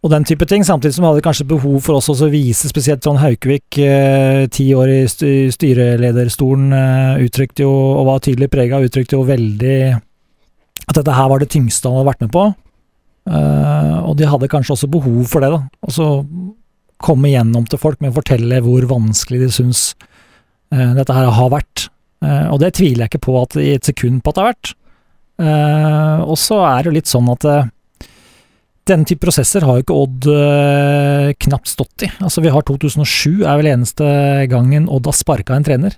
og 0.00 0.12
den 0.14 0.24
type 0.24 0.46
ting, 0.48 0.64
samtidig 0.64 0.94
som 0.96 1.04
vi 1.04 1.10
hadde 1.10 1.24
kanskje 1.24 1.48
behov 1.50 1.82
for 1.84 1.98
oss 1.98 2.08
å 2.08 2.30
vise 2.32 2.70
spesielt 2.70 3.02
Trond 3.04 3.20
Haukevik, 3.20 3.76
eh, 3.78 4.46
ti 4.48 4.70
år 4.72 4.88
i 4.88 5.00
styrelederstolen, 5.52 6.72
eh, 6.72 7.24
uttrykte 7.26 7.66
jo, 7.66 7.72
og 8.00 8.06
var 8.06 8.22
tydelig 8.24 8.48
prega, 8.48 8.80
uttrykte 8.80 9.18
jo 9.18 9.26
veldig 9.28 10.00
at 10.88 10.96
dette 10.96 11.12
her 11.12 11.28
var 11.28 11.38
det 11.42 11.50
tyngste 11.52 11.90
han 11.90 11.98
hadde 11.98 12.10
vært 12.10 12.24
med 12.24 12.32
på. 12.32 12.46
Eh, 13.30 13.98
og 14.00 14.16
de 14.16 14.24
hadde 14.26 14.48
kanskje 14.48 14.74
også 14.74 14.90
behov 14.90 15.28
for 15.28 15.44
det, 15.44 15.50
da. 15.52 15.60
Og 15.84 15.92
så 15.94 16.06
komme 17.00 17.28
igjennom 17.28 17.68
til 17.68 17.80
folk 17.80 18.00
med 18.00 18.12
å 18.12 18.18
fortelle 18.18 18.60
hvor 18.64 18.86
vanskelig 18.88 19.40
de 19.44 19.50
syns 19.52 19.82
eh, 20.72 20.94
dette 20.96 21.12
her 21.12 21.28
har 21.28 21.52
vært. 21.52 21.88
Eh, 22.24 22.46
og 22.48 22.60
det 22.60 22.74
tviler 22.78 23.04
jeg 23.04 23.12
ikke 23.12 23.26
på 23.28 23.36
at 23.42 23.56
i 23.60 23.74
et 23.76 23.84
sekund 23.84 24.24
på 24.24 24.32
at 24.32 24.38
det 24.38 24.42
har 24.42 24.54
vært. 24.54 24.72
Eh, 25.40 26.24
og 26.24 26.40
så 26.40 26.60
er 26.64 26.80
det 26.80 26.90
jo 26.90 26.96
litt 26.98 27.12
sånn 27.12 27.30
at 27.32 27.46
den 28.90 29.06
type 29.08 29.22
prosesser 29.24 29.64
har 29.66 29.78
jo 29.78 29.84
ikke 29.84 29.96
Odd 29.96 30.28
eh, 30.32 31.32
knapt 31.46 31.70
stått 31.70 32.06
i. 32.06 32.10
Altså 32.20 32.42
Vi 32.44 32.52
har 32.52 32.64
2007, 32.66 33.42
er 33.44 33.60
vel 33.60 33.70
eneste 33.72 34.06
gangen 34.50 34.88
Odd 34.90 35.08
har 35.10 35.16
sparka 35.16 35.56
en 35.56 35.66
trener. 35.66 35.96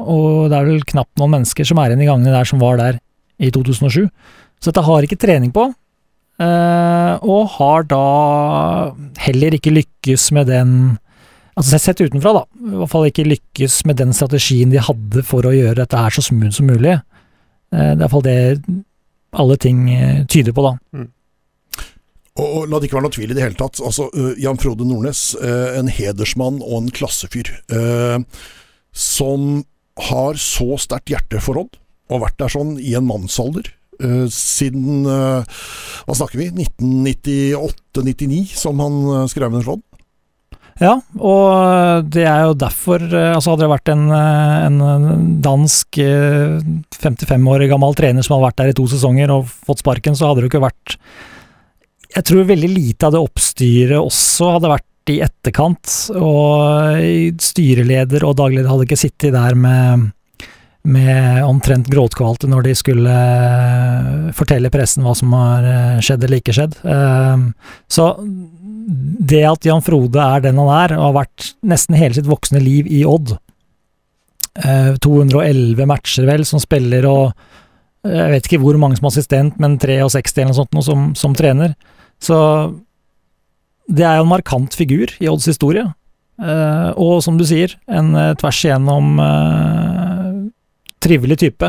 Og 0.00 0.50
det 0.50 0.58
er 0.58 0.68
vel 0.68 0.84
knapt 0.90 1.20
noen 1.20 1.36
mennesker 1.36 1.66
som 1.68 1.78
er 1.80 1.92
igjen 1.92 2.04
i 2.04 2.10
gangene 2.10 2.34
der 2.34 2.48
som 2.48 2.62
var 2.62 2.80
der 2.80 2.98
i 3.38 3.50
2007. 3.54 4.08
Så 4.60 4.70
dette 4.70 4.84
har 4.86 5.06
ikke 5.06 5.20
trening 5.20 5.54
på. 5.54 5.68
Eh, 6.42 7.14
og 7.22 7.54
har 7.56 7.86
da 7.90 8.04
heller 9.22 9.54
ikke 9.54 9.74
lykkes 9.74 10.30
med 10.34 10.50
den 10.52 10.76
Altså 11.54 11.78
sett 11.78 12.00
utenfra, 12.02 12.32
da. 12.34 12.40
I 12.66 12.78
hvert 12.80 12.90
fall 12.90 13.04
ikke 13.06 13.28
lykkes 13.30 13.84
med 13.86 14.00
den 14.00 14.10
strategien 14.10 14.72
de 14.72 14.80
hadde 14.82 15.22
for 15.22 15.46
å 15.46 15.52
gjøre 15.54 15.84
dette 15.84 16.00
her 16.02 16.10
så 16.10 16.24
smooth 16.26 16.50
som 16.56 16.66
mulig. 16.66 16.96
Uh, 17.70 17.92
det 17.92 17.92
er 17.92 18.00
iallfall 18.00 18.24
det 18.26 18.38
alle 19.38 19.56
ting 19.62 19.84
tyder 20.26 20.50
på, 20.50 20.64
da. 20.66 20.72
Mm. 20.98 21.06
Og, 22.34 22.66
La 22.66 22.80
det 22.80 22.88
ikke 22.88 22.98
være 22.98 23.06
noe 23.06 23.14
tvil 23.14 23.30
i 23.30 23.36
det 23.36 23.44
hele 23.44 23.58
tatt. 23.58 23.78
Altså, 23.84 24.08
uh, 24.10 24.32
Jan 24.40 24.58
Frode 24.58 24.86
Nordnes, 24.88 25.22
uh, 25.38 25.76
en 25.78 25.90
hedersmann 25.92 26.58
og 26.64 26.80
en 26.80 26.90
klassefyr. 26.94 27.52
Uh, 27.70 28.18
som 28.94 29.62
har 30.10 30.38
så 30.42 30.74
sterkt 30.82 31.12
hjerte 31.12 31.38
og 32.10 32.20
vært 32.20 32.38
der 32.42 32.50
sånn 32.50 32.76
i 32.82 32.96
en 32.98 33.06
mannsalder. 33.06 33.70
siden 34.28 35.06
hva 35.06 36.14
snakker 36.18 36.40
vi 36.40 36.48
1998-99, 36.50 38.40
som 38.58 38.80
han 38.82 39.28
skrev 39.30 39.54
under 39.54 39.62
for 39.64 39.78
Ja, 40.82 40.96
og 41.14 42.10
det 42.10 42.26
er 42.26 42.48
jo 42.48 42.56
derfor 42.58 42.98
altså 43.06 43.54
Hadde 43.54 43.62
det 43.62 43.70
vært 43.70 43.92
en, 43.94 44.10
en 44.10 45.38
dansk 45.46 46.00
55 46.98 47.46
år 47.54 47.66
gammel 47.70 47.94
trener 47.94 48.26
som 48.26 48.34
hadde 48.34 48.48
vært 48.48 48.58
der 48.58 48.74
i 48.74 48.76
to 48.82 48.88
sesonger 48.90 49.30
og 49.30 49.46
fått 49.46 49.84
sparken, 49.86 50.18
så 50.18 50.26
hadde 50.26 50.42
det 50.42 50.48
jo 50.48 50.52
ikke 50.56 50.66
vært 50.66 50.98
jeg 52.14 52.26
tror 52.28 52.46
veldig 52.48 52.70
lite 52.70 53.08
av 53.08 53.14
det 53.14 53.22
oppstyret 53.22 53.98
også 53.98 54.54
hadde 54.56 54.70
vært 54.70 55.12
i 55.12 55.18
etterkant, 55.24 55.90
og 56.16 57.40
styreleder 57.44 58.24
og 58.24 58.38
dagleder 58.38 58.70
hadde 58.70 58.86
ikke 58.86 59.00
sittet 59.00 59.34
der 59.34 59.56
med, 59.58 60.06
med 60.88 61.42
omtrent 61.44 61.90
gråtkvalte 61.92 62.48
når 62.48 62.68
de 62.68 62.74
skulle 62.78 63.16
fortelle 64.36 64.72
pressen 64.72 65.04
hva 65.04 65.12
som 65.18 65.34
har 65.36 65.68
eh, 65.68 66.02
skjedd 66.04 66.24
eller 66.24 66.40
ikke 66.40 66.56
skjedd. 66.56 66.78
Eh, 66.88 67.44
så 67.92 68.10
det 69.34 69.42
at 69.48 69.68
Jan 69.68 69.84
Frode 69.84 70.20
er 70.22 70.44
den 70.46 70.60
han 70.62 70.72
er, 70.72 70.96
og 70.96 71.10
har 71.10 71.18
vært 71.24 71.50
nesten 71.66 71.98
hele 71.98 72.16
sitt 72.16 72.28
voksne 72.30 72.62
liv 72.62 72.88
i 72.88 73.04
Odd 73.08 73.36
211 74.54 75.82
eh, 75.82 75.88
matcher 75.90 76.28
vel 76.30 76.44
som 76.46 76.62
spiller 76.62 77.08
og 77.10 77.34
jeg 78.04 78.32
vet 78.34 78.46
ikke 78.46 78.60
hvor 78.60 78.76
mange 78.76 78.98
som 78.98 79.08
assistent, 79.08 79.56
men 79.62 79.78
63 79.80 80.42
eller 80.42 80.50
noe 80.50 80.56
sånt 80.58 80.74
noe 80.76 80.84
som, 80.84 81.04
som 81.16 81.36
trener. 81.36 81.72
Så 82.24 82.38
det 83.90 84.06
er 84.06 84.18
jo 84.18 84.24
en 84.24 84.32
markant 84.32 84.74
figur 84.76 85.12
i 85.20 85.28
Odds 85.28 85.48
historie. 85.50 85.84
Uh, 86.40 86.90
og 86.98 87.20
som 87.22 87.38
du 87.38 87.44
sier, 87.46 87.76
en 87.86 88.10
uh, 88.16 88.34
tvers 88.40 88.64
igjennom 88.64 89.18
uh, 89.22 90.44
trivelig 91.04 91.38
type. 91.44 91.68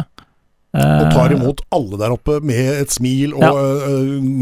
og 0.75 1.11
tar 1.13 1.31
imot 1.31 1.61
alle 1.71 1.97
der 2.01 2.11
oppe 2.11 2.39
med 2.43 2.81
et 2.81 2.91
smil 2.91 3.31
og 3.37 3.43
ja. 3.45 3.51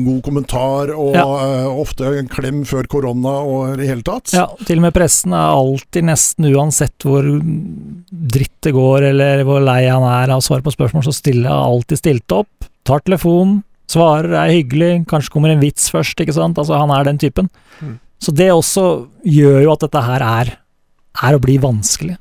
god 0.08 0.22
kommentar, 0.26 0.94
og 0.96 1.14
ja. 1.14 1.26
ofte 1.70 2.10
en 2.18 2.30
klem 2.32 2.64
før 2.66 2.88
korona 2.90 3.36
og 3.46 3.74
i 3.74 3.82
det 3.82 3.90
hele 3.92 4.06
tatt. 4.08 4.34
Ja, 4.34 4.48
til 4.66 4.82
og 4.82 4.88
med 4.88 4.96
pressen 4.96 5.36
er 5.36 5.54
alltid, 5.54 6.08
nesten 6.10 6.50
uansett 6.50 7.06
hvor 7.06 7.28
dritt 8.10 8.56
det 8.66 8.74
går 8.74 9.10
eller 9.12 9.44
hvor 9.46 9.62
lei 9.62 9.84
han 9.86 10.08
er 10.10 10.34
av 10.34 10.42
å 10.42 10.46
svare 10.46 10.66
på 10.66 10.74
spørsmål, 10.74 11.06
så 11.06 11.14
stiller 11.14 11.52
han 11.52 11.76
alltid 11.76 12.02
stilt 12.02 12.38
opp. 12.40 12.70
Tar 12.88 13.06
telefonen, 13.06 13.62
Svarer, 13.92 14.32
er 14.40 14.54
hyggelig, 14.54 15.04
kanskje 15.10 15.34
kommer 15.34 15.54
en 15.54 15.62
vits 15.62 15.90
først, 15.94 16.20
ikke 16.24 16.36
sant. 16.36 16.58
Altså, 16.58 16.78
han 16.80 16.92
er 16.96 17.08
den 17.08 17.20
typen. 17.22 17.50
Mm. 17.82 17.98
Så 18.24 18.32
det 18.32 18.50
også 18.54 18.86
gjør 19.28 19.60
jo 19.66 19.74
at 19.74 19.84
dette 19.84 20.04
her 20.06 20.24
er, 20.26 20.54
er 21.28 21.36
å 21.36 21.42
bli 21.44 21.58
vanskelig. 21.62 22.16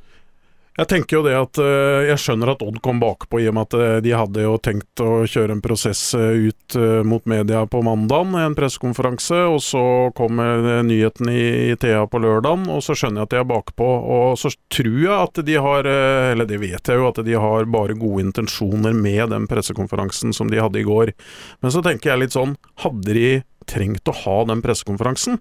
Jeg 0.73 0.88
tenker 0.88 1.19
jo 1.19 1.23
det 1.26 1.35
at 1.37 1.59
uh, 1.61 2.00
jeg 2.09 2.17
skjønner 2.17 2.55
at 2.55 2.62
Odd 2.64 2.79
kom 2.85 3.00
bakpå 3.02 3.43
i 3.43 3.49
og 3.50 3.57
med 3.59 3.67
at 3.69 3.75
uh, 3.76 3.97
de 4.00 4.14
hadde 4.17 4.41
jo 4.41 4.55
tenkt 4.57 5.02
å 5.05 5.26
kjøre 5.29 5.52
en 5.52 5.61
prosess 5.64 6.00
uh, 6.17 6.33
ut 6.33 6.76
mot 7.05 7.26
media 7.29 7.61
på 7.69 7.83
mandagen, 7.85 8.33
en 8.41 8.55
pressekonferanse, 8.57 9.37
og 9.52 9.59
så 9.61 9.83
kommer 10.17 10.81
nyheten 10.87 11.29
i, 11.29 11.75
Thea 11.83 12.07
på 12.09 12.23
lørdagen, 12.23 12.64
og 12.73 12.81
så 12.85 12.97
skjønner 12.97 13.21
jeg 13.21 13.29
at 13.29 13.35
de 13.35 13.41
er 13.43 13.49
bakpå. 13.50 13.88
Og 14.17 14.38
så 14.41 14.49
tror 14.73 14.97
jeg 15.02 15.12
at 15.12 15.43
de 15.45 15.59
har, 15.67 15.88
eller 16.33 16.49
det 16.49 16.62
vet 16.62 16.88
jeg 16.88 17.00
jo, 17.00 17.09
at 17.11 17.21
de 17.26 17.37
har 17.37 17.69
bare 17.69 17.99
gode 17.99 18.25
intensjoner 18.25 18.97
med 18.97 19.35
den 19.35 19.49
pressekonferansen 19.50 20.33
som 20.33 20.49
de 20.49 20.62
hadde 20.62 20.81
i 20.81 20.87
går. 20.88 21.12
Men 21.61 21.75
så 21.75 21.85
tenker 21.85 22.14
jeg 22.14 22.25
litt 22.25 22.37
sånn, 22.38 22.57
hadde 22.81 23.19
de 23.19 23.29
trengt 23.69 24.09
å 24.09 24.14
ha 24.25 24.37
den 24.49 24.62
pressekonferansen. 24.64 25.38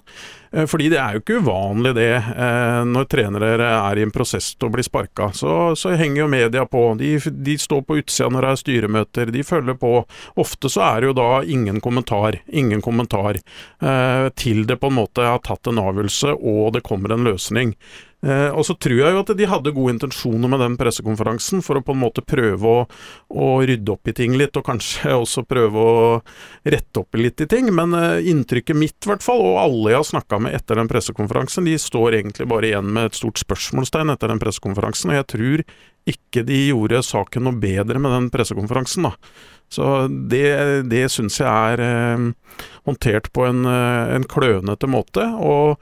Eh, 0.51 0.68
fordi 0.70 0.90
det 0.92 1.00
er 1.01 1.16
jo 1.16 1.22
ikke 1.24 1.40
uvanlig 1.44 1.94
det, 1.98 2.12
eh, 2.18 2.82
når 2.88 3.08
trenere 3.12 3.70
er 3.72 4.00
i 4.00 4.06
en 4.06 4.13
prosess 4.13 4.51
til 4.56 4.70
å 4.70 4.74
bli 4.75 4.86
sparka. 4.86 5.32
Så, 5.38 5.75
så, 5.80 5.94
henger 5.98 6.24
jo 6.24 6.30
media 6.32 6.66
på. 6.66 6.84
De, 7.00 7.13
de 7.20 7.58
står 7.60 7.84
på 7.88 8.00
utsida 8.01 8.30
når 8.32 8.48
det 8.48 8.51
er 8.51 8.62
styremøter, 8.63 9.34
de 9.34 9.46
følger 9.48 9.80
på. 9.82 9.94
Ofte 10.42 10.72
så 10.72 10.86
er 10.90 11.01
det 11.01 11.12
jo 11.12 11.18
da 11.22 11.32
ingen 11.44 11.82
kommentar, 11.84 12.42
ingen 12.48 12.84
kommentar, 12.84 13.42
eh, 13.82 14.28
til 14.36 14.66
det 14.68 14.80
på 14.82 14.92
en 14.92 15.00
måte 15.01 15.28
har 15.28 15.44
tatt 15.46 15.72
en 15.72 15.82
avgjørelse 15.82 16.38
og 16.38 16.74
det 16.75 16.86
kommer 16.88 17.16
en 17.16 17.28
løsning. 17.28 17.75
Eh, 18.22 18.50
og 18.54 18.66
så 18.68 18.75
tror 18.78 19.00
jeg 19.00 19.16
jo 19.16 19.22
at 19.24 19.32
de 19.34 19.48
hadde 19.50 19.74
gode 19.74 19.96
intensjoner 19.96 20.51
med 20.51 20.62
den 20.62 20.75
pressekonferansen, 20.78 21.63
for 21.66 21.80
å 21.80 21.84
på 21.86 21.96
en 21.96 22.01
måte 22.04 22.22
prøve 22.22 22.70
å, 22.70 22.84
å, 23.34 23.48
rydde 23.66 23.96
opp 23.96 24.12
i 24.12 24.16
ting 24.18 24.36
litt, 24.38 24.58
og 24.60 24.68
kanskje 24.68 25.16
også 25.24 25.46
prøve 25.50 25.86
å 25.86 26.04
rette 26.62 27.01
opp 27.01 27.18
litt 27.18 27.42
i 27.42 27.50
ting. 27.50 27.72
Men 27.75 27.98
eh, 27.98 28.28
inntrykket 28.32 28.78
mitt, 28.78 29.00
i 29.06 29.13
hvert 29.13 29.25
fall, 29.25 29.42
og 29.42 29.62
alle 29.63 29.96
jeg 29.96 30.04
har 30.04 30.10
snakka 30.12 30.42
med 30.46 30.58
etter 30.58 30.78
den 30.78 30.92
pressekonferansen, 30.92 31.66
de 31.66 31.78
står 31.82 32.20
egentlig 32.20 32.50
bare 32.51 32.70
igjen 32.70 32.92
med 32.94 33.10
et 33.10 33.18
stort 33.18 33.42
spørsmålstegn 33.42 34.13
etter 34.13 34.30
den 34.32 34.44
pressekonferansen, 34.44 35.13
og 35.13 35.22
jeg 35.22 35.32
tror 35.36 35.66
ikke 36.12 36.44
de 36.46 36.60
gjorde 36.72 37.01
saken 37.06 37.46
noe 37.46 37.58
bedre 37.62 38.01
med 38.01 38.13
den 38.16 38.30
pressekonferansen, 38.34 39.10
da. 39.10 39.16
Så 39.72 39.86
det, 40.28 40.48
det 40.92 41.06
syns 41.13 41.38
jeg 41.40 41.48
er 41.48 41.82
eh, 41.86 42.24
håndtert 42.90 43.30
på 43.32 43.46
en, 43.48 43.63
eh, 43.70 44.13
en 44.18 44.25
klønete 44.28 44.90
måte. 44.92 45.24
og 45.40 45.80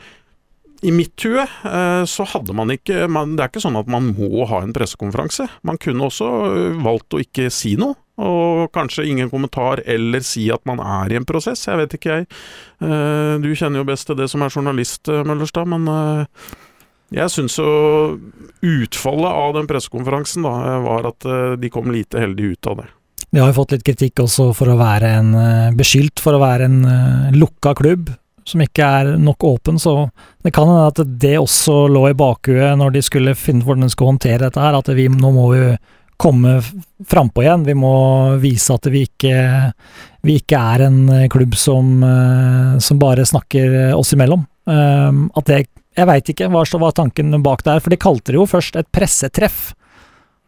i 0.81 0.91
mitt 0.95 1.23
hue 1.25 1.43
eh, 1.43 2.03
så 2.07 2.25
hadde 2.33 2.55
man 2.55 2.71
ikke 2.71 3.07
man, 3.11 3.35
Det 3.35 3.43
er 3.43 3.51
ikke 3.51 3.63
sånn 3.63 3.79
at 3.79 3.89
man 3.91 4.13
må 4.15 4.45
ha 4.49 4.61
en 4.63 4.73
pressekonferanse. 4.75 5.49
Man 5.67 5.79
kunne 5.81 6.07
også 6.07 6.29
eh, 6.49 6.77
valgt 6.85 7.15
å 7.15 7.21
ikke 7.23 7.49
si 7.53 7.75
noe, 7.79 7.97
og 8.19 8.69
kanskje 8.75 9.07
ingen 9.07 9.31
kommentar, 9.31 9.83
eller 9.87 10.23
si 10.25 10.49
at 10.51 10.63
man 10.67 10.81
er 10.83 11.11
i 11.11 11.19
en 11.19 11.27
prosess. 11.27 11.65
Jeg 11.67 11.79
vet 11.81 11.95
ikke, 11.97 12.17
jeg. 12.19 12.29
Eh, 12.83 13.35
du 13.43 13.51
kjenner 13.51 13.81
jo 13.81 13.89
best 13.89 14.07
til 14.09 14.19
det 14.19 14.29
som 14.31 14.43
er 14.43 14.53
journalist, 14.53 15.07
Møllerstad, 15.07 15.67
men 15.71 15.87
jeg 17.15 17.33
syns 17.33 17.57
jo 17.57 17.69
utfallet 18.61 19.41
av 19.43 19.57
den 19.57 19.67
pressekonferansen 19.69 20.45
da, 20.45 20.55
var 20.85 21.09
at 21.09 21.27
de 21.59 21.71
kom 21.73 21.89
lite 21.91 22.21
heldig 22.21 22.53
ut 22.53 22.71
av 22.71 22.81
det. 22.83 22.89
De 23.29 23.41
har 23.41 23.51
jo 23.51 23.57
fått 23.59 23.75
litt 23.75 23.85
kritikk 23.85 24.23
også 24.23 24.51
for 24.57 24.71
å 24.71 24.77
være 24.79 25.09
en 25.19 25.33
beskyldt 25.77 26.21
for 26.21 26.37
å 26.37 26.41
være 26.41 26.69
en 26.69 26.79
lukka 27.35 27.75
klubb 27.77 28.11
som 28.49 28.63
ikke 28.63 28.89
er 28.99 29.13
nok 29.21 29.45
åpen, 29.47 29.79
så 29.81 30.09
det 30.43 30.51
kan 30.55 30.69
hende 30.69 30.89
at 30.89 30.99
det 31.21 31.37
også 31.39 31.85
lå 31.91 32.09
i 32.09 32.17
bakhuet 32.17 32.77
når 32.79 32.95
de 32.95 33.05
skulle 33.05 33.37
finne 33.37 33.65
hvordan 33.65 33.87
de 33.87 33.93
skulle 33.93 34.13
håndtere 34.13 34.43
dette 34.45 34.61
her, 34.63 34.77
at 34.77 34.91
vi, 34.97 35.07
nå 35.11 35.31
må 35.35 35.47
vi 35.53 35.63
komme 36.19 36.57
frampå 37.07 37.45
igjen. 37.45 37.63
Vi 37.63 37.75
må 37.79 37.93
vise 38.43 38.75
at 38.75 38.87
vi 38.91 39.05
ikke, 39.07 39.33
vi 40.27 40.39
ikke 40.41 40.59
er 40.59 40.85
en 40.89 41.01
klubb 41.31 41.55
som, 41.59 41.91
eh, 42.03 42.77
som, 42.83 42.99
bare 42.99 43.27
snakker 43.27 43.95
oss 43.95 44.13
imellom. 44.15 44.45
Eh, 44.67 45.11
at 45.35 45.51
det 45.51 45.65
Jeg 45.97 46.07
veit 46.07 46.29
ikke 46.31 46.47
hva 46.47 46.61
som 46.69 46.79
var 46.79 46.93
tanken 46.95 47.33
bak 47.43 47.63
der, 47.65 47.79
for 47.83 47.91
de 47.91 47.97
kalte 47.99 48.31
det 48.31 48.37
jo 48.37 48.45
først 48.47 48.77
et 48.77 48.87
pressetreff. 48.93 49.73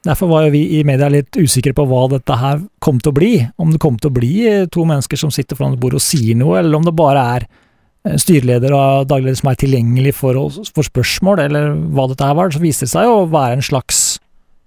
Derfor 0.06 0.30
var 0.30 0.46
jo 0.46 0.54
vi 0.54 0.80
i 0.80 0.84
media 0.88 1.10
litt 1.12 1.36
usikre 1.36 1.74
på 1.76 1.84
hva 1.90 2.06
dette 2.14 2.38
her 2.40 2.62
kom 2.80 3.02
til 3.02 3.12
å 3.12 3.18
bli. 3.18 3.32
Om 3.60 3.74
det 3.74 3.82
kom 3.82 3.98
til 4.00 4.12
å 4.12 4.16
bli 4.16 4.32
to 4.72 4.86
mennesker 4.88 5.20
som 5.20 5.34
sitter 5.34 5.58
foran 5.58 5.76
et 5.76 5.82
bord 5.82 5.98
og 5.98 6.04
sier 6.04 6.38
noe, 6.40 6.62
eller 6.62 6.78
om 6.78 6.88
det 6.88 6.96
bare 6.96 7.26
er 7.36 7.48
Eh, 7.50 7.61
styreleder 8.02 8.74
og 8.74 9.10
dagleder 9.10 9.38
som 9.38 9.52
er 9.52 9.60
tilgjengelig 9.62 10.16
for, 10.18 10.40
for, 10.74 10.88
spørsmål, 10.88 11.44
eller 11.46 11.76
hva 11.94 12.08
dette 12.10 12.26
her 12.26 12.38
var, 12.38 12.54
så 12.54 12.62
viser 12.64 12.88
det 12.88 12.94
seg 12.96 13.10
å 13.10 13.28
være 13.30 13.60
en 13.60 13.66
slags 13.66 14.02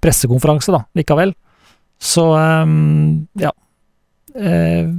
pressekonferanse, 0.05 0.75
da, 0.75 0.85
likevel. 0.99 1.35
Så 2.03 2.29
um, 2.35 3.27
ja. 3.41 3.51
Uh, 4.35 4.95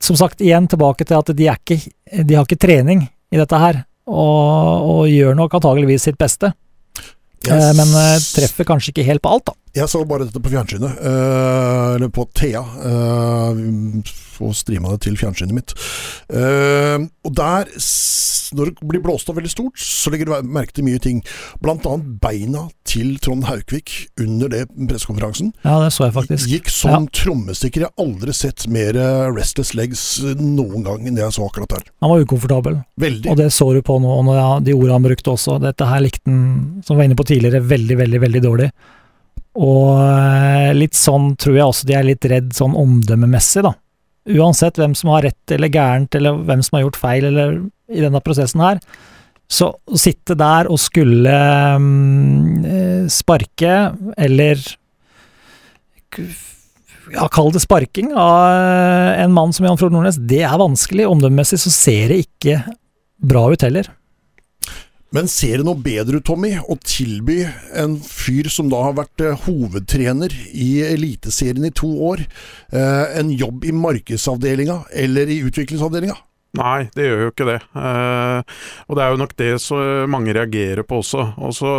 som 0.00 0.16
sagt, 0.16 0.40
igjen 0.40 0.68
tilbake 0.70 1.04
til 1.04 1.18
at 1.18 1.32
de, 1.36 1.46
er 1.50 1.60
ikke, 1.60 1.92
de 2.24 2.36
har 2.36 2.46
ikke 2.46 2.60
trening 2.60 3.04
i 3.04 3.38
dette 3.40 3.60
her, 3.60 3.82
og, 4.08 4.88
og 4.90 5.02
gjør 5.12 5.36
nok 5.36 5.58
antageligvis 5.60 6.08
sitt 6.08 6.18
beste. 6.20 6.54
Yes. 7.44 7.52
Eh, 7.52 7.70
men 7.76 7.92
eh, 7.96 8.16
treffer 8.36 8.68
kanskje 8.68 8.94
ikke 8.94 9.06
helt 9.06 9.22
på 9.24 9.32
alt, 9.32 9.50
da. 9.50 9.56
Jeg 9.76 9.86
så 9.86 10.00
bare 10.02 10.26
dette 10.26 10.40
på 10.42 10.50
fjernsynet, 10.50 10.98
uh, 10.98 11.94
eller 11.94 12.10
på 12.10 12.26
Thea. 12.34 12.62
Uh, 12.82 14.02
og 14.40 14.54
streama 14.56 14.94
det 14.94 15.04
til 15.04 15.18
fjernsynet 15.20 15.52
mitt. 15.54 15.74
Uh, 16.32 17.06
og 17.28 17.34
der, 17.36 17.68
når 18.56 18.70
det 18.70 18.88
blir 18.88 19.02
blåst 19.04 19.28
av 19.30 19.36
veldig 19.36 19.52
stort, 19.52 19.78
så 19.78 20.10
legger 20.10 20.26
du 20.26 20.48
merke 20.48 20.74
til 20.74 20.86
mye 20.88 20.98
ting. 21.02 21.20
Blant 21.62 21.86
annet 21.86 22.16
beina 22.22 22.64
til 22.88 23.12
Trond 23.22 23.46
Haukvik 23.46 23.92
under 24.18 24.50
det 24.50 24.64
pressekonferansen. 24.74 25.52
Ja, 25.62 25.76
det 25.84 25.92
så 25.94 26.08
jeg 26.08 26.16
faktisk. 26.16 26.50
Gikk 26.50 26.72
som 26.72 27.06
ja. 27.06 27.14
trommestikker. 27.20 27.84
Jeg 27.84 27.92
har 27.92 28.06
aldri 28.06 28.34
sett 28.34 28.64
mer 28.72 28.98
restless 29.36 29.74
legs 29.78 30.06
noen 30.40 30.88
gang 30.88 31.04
enn 31.04 31.20
det 31.20 31.26
jeg 31.28 31.36
så 31.36 31.46
akkurat 31.46 31.76
der. 31.76 31.92
Han 32.02 32.14
var 32.14 32.24
ukomfortabel. 32.24 32.80
Veldig. 33.00 33.28
Og 33.30 33.38
det 33.38 33.52
så 33.54 33.68
du 33.76 33.84
på 33.86 34.00
nå, 34.02 34.16
og 34.24 34.64
de 34.66 34.74
ordene 34.74 34.96
han 34.98 35.06
brukte 35.06 35.36
også. 35.36 35.60
Dette 35.62 35.86
her 35.86 36.02
likte 36.02 36.26
han, 36.26 36.80
som 36.86 36.98
var 36.98 37.06
inne 37.06 37.18
på 37.20 37.28
tidligere, 37.28 37.62
veldig, 37.70 38.00
veldig, 38.02 38.24
veldig 38.24 38.42
dårlig. 38.48 38.70
Og 39.60 40.00
eh, 40.00 40.72
litt 40.76 40.96
sånn 40.96 41.34
tror 41.40 41.58
jeg 41.58 41.68
også 41.68 41.88
de 41.88 41.96
er 41.98 42.08
litt 42.08 42.26
redd 42.30 42.52
sånn 42.56 42.76
omdømmemessig, 42.78 43.64
da. 43.66 43.74
Uansett 44.30 44.78
hvem 44.78 44.94
som 44.96 45.12
har 45.14 45.24
rett 45.26 45.54
eller 45.54 45.72
gærent, 45.72 46.14
eller 46.16 46.42
hvem 46.48 46.62
som 46.64 46.76
har 46.76 46.84
gjort 46.86 47.00
feil 47.00 47.26
eller 47.30 47.56
i 47.90 48.02
denne 48.04 48.20
prosessen 48.24 48.62
her. 48.62 48.80
Så 49.50 49.72
å 49.74 49.98
sitte 49.98 50.36
der 50.38 50.68
og 50.70 50.78
skulle 50.78 51.34
um, 51.74 52.60
sparke, 53.10 53.72
eller 54.14 54.60
ja, 57.10 57.26
kall 57.32 57.50
det 57.54 57.64
sparking, 57.64 58.12
av 58.14 59.16
en 59.18 59.34
mann 59.34 59.54
som 59.56 59.66
Jan 59.66 59.80
Frode 59.80 59.96
Nordnes, 59.96 60.20
det 60.30 60.44
er 60.46 60.60
vanskelig. 60.60 61.08
Omdømmemessig 61.10 61.58
så 61.64 61.74
ser 61.74 62.12
det 62.12 62.22
ikke 62.28 62.60
bra 63.20 63.48
ut 63.50 63.66
heller. 63.66 63.90
Men 65.10 65.26
ser 65.26 65.58
det 65.58 65.66
noe 65.66 65.78
bedre 65.82 66.20
ut, 66.20 66.26
Tommy, 66.28 66.52
å 66.70 66.76
tilby 66.86 67.40
en 67.74 67.96
fyr 68.04 68.46
som 68.52 68.68
da 68.70 68.78
har 68.86 68.94
vært 69.00 69.24
eh, 69.26 69.40
hovedtrener 69.46 70.34
i 70.54 70.68
Eliteserien 70.86 71.66
i 71.66 71.72
to 71.74 71.90
år, 72.12 72.22
eh, 72.70 73.18
en 73.18 73.32
jobb 73.34 73.66
i 73.66 73.74
markedsavdelinga 73.74 74.84
eller 75.02 75.32
i 75.34 75.40
utviklingsavdelinga? 75.48 76.14
Nei, 76.58 76.88
det 76.96 77.04
gjør 77.06 77.20
jo 77.22 77.30
ikke 77.30 77.46
det. 77.46 77.58
Eh, 77.78 78.56
og 78.90 78.96
det 78.98 79.02
er 79.04 79.12
jo 79.12 79.18
nok 79.20 79.34
det 79.38 79.50
så 79.62 79.78
mange 80.10 80.34
reagerer 80.34 80.82
på 80.82 80.98
også. 80.98 81.26
Og 81.38 81.54
så, 81.54 81.74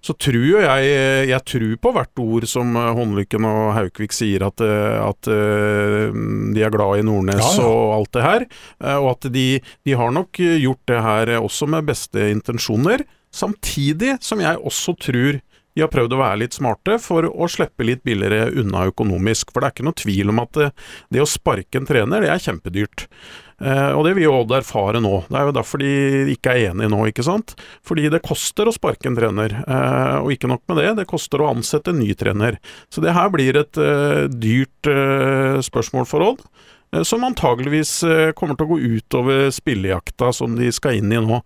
så 0.00 0.16
tror 0.16 0.46
jo 0.48 0.62
jeg 0.62 1.28
Jeg 1.28 1.42
tror 1.44 1.74
på 1.84 1.92
hvert 1.92 2.22
ord 2.24 2.46
som 2.48 2.72
Håndlykken 2.72 3.44
og 3.48 3.74
Haukvik 3.76 4.16
sier, 4.16 4.46
at, 4.48 4.64
at 4.64 5.28
de 5.28 6.64
er 6.64 6.72
glad 6.72 7.02
i 7.02 7.06
Nordnes 7.06 7.42
ja, 7.42 7.52
ja. 7.60 7.68
og 7.68 7.96
alt 7.98 8.14
det 8.16 8.24
her. 8.24 8.46
Eh, 8.80 8.96
og 8.96 9.10
at 9.14 9.28
de, 9.34 9.48
de 9.84 9.98
har 9.98 10.14
nok 10.14 10.40
gjort 10.40 10.84
det 10.88 11.02
her 11.04 11.36
også 11.40 11.68
med 11.70 11.90
beste 11.92 12.30
intensjoner. 12.32 13.04
Samtidig 13.34 14.16
som 14.22 14.40
jeg 14.40 14.60
også 14.62 14.94
tror 15.04 15.42
de 15.74 15.82
har 15.82 15.90
prøvd 15.90 16.12
å 16.14 16.20
være 16.20 16.38
litt 16.44 16.54
smarte 16.54 17.00
for 17.02 17.26
å 17.26 17.48
slippe 17.50 17.86
litt 17.86 18.04
billigere 18.06 18.52
unna 18.60 18.84
økonomisk. 18.92 19.50
For 19.50 19.58
det 19.58 19.66
er 19.66 19.74
ikke 19.74 19.86
noe 19.88 19.98
tvil 19.98 20.30
om 20.30 20.42
at 20.44 20.58
det, 20.58 20.68
det 21.10 21.24
å 21.24 21.26
sparke 21.26 21.80
en 21.80 21.88
trener, 21.88 22.22
det 22.22 22.30
er 22.30 22.44
kjempedyrt. 22.44 23.08
Eh, 23.62 23.90
og 23.94 24.04
det 24.06 24.16
vil 24.16 24.26
jo 24.26 24.34
Odd 24.40 24.54
erfare 24.56 25.00
nå. 25.02 25.22
Det 25.28 25.38
er 25.38 25.48
jo 25.48 25.54
derfor 25.54 25.82
de 25.82 25.92
ikke 26.34 26.54
er 26.54 26.72
enige 26.72 26.90
nå, 26.92 27.00
ikke 27.10 27.26
sant. 27.26 27.54
Fordi 27.86 28.08
det 28.12 28.24
koster 28.26 28.68
å 28.68 28.74
sparke 28.74 29.10
en 29.10 29.18
trener. 29.18 29.56
Eh, 29.62 30.18
og 30.20 30.34
ikke 30.34 30.50
nok 30.50 30.64
med 30.70 30.82
det, 30.82 30.90
det 31.00 31.08
koster 31.10 31.42
å 31.42 31.52
ansette 31.54 31.94
en 31.94 32.02
ny 32.02 32.10
trener. 32.18 32.58
Så 32.92 33.04
det 33.04 33.14
her 33.16 33.30
blir 33.34 33.60
et 33.60 33.80
eh, 33.80 34.26
dyrt 34.30 34.92
spørsmål 35.64 36.08
for 36.10 36.30
Odd. 36.32 36.46
Som 37.02 37.24
antageligvis 37.26 38.04
kommer 38.38 38.54
til 38.54 38.68
å 38.68 38.70
gå 38.70 38.76
utover 39.00 39.48
spillejakta 39.50 40.28
som 40.36 40.52
de 40.54 40.68
skal 40.70 41.00
inn 41.00 41.10
i 41.10 41.18
nå. 41.18 41.40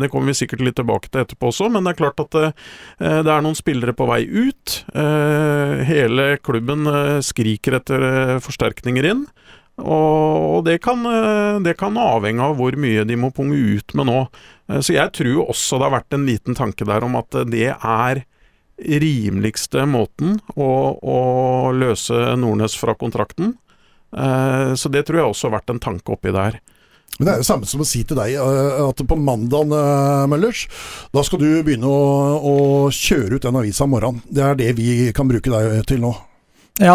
Det 0.00 0.08
kommer 0.08 0.30
vi 0.30 0.38
sikkert 0.38 0.62
litt 0.64 0.78
tilbake 0.80 1.10
til 1.10 1.26
etterpå 1.26 1.50
også, 1.50 1.68
men 1.74 1.84
det 1.84 1.92
er 1.92 1.98
klart 1.98 2.22
at 2.22 2.38
det 2.96 3.34
er 3.34 3.44
noen 3.44 3.58
spillere 3.58 3.92
på 3.92 4.06
vei 4.08 4.22
ut. 4.24 4.78
Hele 5.90 6.30
klubben 6.40 6.88
skriker 7.26 7.76
etter 7.82 8.06
forsterkninger 8.40 9.10
inn. 9.10 9.26
Og 9.78 10.64
det 10.66 10.80
kan, 10.82 11.04
det 11.62 11.76
kan, 11.78 11.94
avhenge 12.02 12.42
av 12.42 12.56
hvor 12.58 12.74
mye 12.74 13.04
de 13.06 13.18
må 13.20 13.30
punge 13.34 13.54
ut 13.54 13.94
med 13.94 14.08
nå. 14.08 14.16
Så 14.82 14.96
jeg 14.96 15.12
tror 15.14 15.52
også 15.52 15.78
det 15.78 15.86
har 15.86 15.94
vært 16.00 16.16
en 16.16 16.26
liten 16.26 16.58
tanke 16.58 16.86
der 16.88 17.06
om 17.06 17.14
at 17.20 17.36
det 17.46 17.70
er 17.76 18.24
rimeligste 18.78 19.84
måten 19.90 20.38
å, 20.54 20.70
å 20.98 21.20
løse 21.74 22.34
Nordnes 22.38 22.76
fra 22.78 22.94
kontrakten. 22.98 23.54
Eh, 24.16 24.74
så 24.74 24.90
det 24.92 25.04
tror 25.06 25.20
jeg 25.20 25.30
også 25.32 25.48
har 25.48 25.58
vært 25.58 25.74
en 25.74 25.82
tanke 25.82 26.14
oppi 26.14 26.32
der. 26.34 26.60
Men 27.18 27.26
det 27.26 27.32
er 27.32 27.42
det 27.42 27.48
samme 27.48 27.66
som 27.66 27.82
å 27.82 27.88
si 27.88 28.04
til 28.06 28.18
deg 28.20 28.36
eh, 28.38 28.80
at 28.84 29.02
på 29.10 29.18
mandag, 29.18 29.74
eh, 29.74 30.24
Møllers, 30.30 30.66
da 31.14 31.24
skal 31.26 31.42
du 31.42 31.48
begynne 31.66 31.90
å, 31.90 32.38
å 32.38 32.56
kjøre 32.94 33.38
ut 33.38 33.48
den 33.48 33.58
avisa 33.58 33.88
om 33.88 33.94
morgenen. 33.96 34.22
Det 34.30 34.44
er 34.44 34.58
det 34.58 34.72
vi 34.78 35.10
kan 35.16 35.30
bruke 35.30 35.52
deg 35.52 35.82
til 35.90 36.04
nå. 36.04 36.14
Ja, 36.78 36.94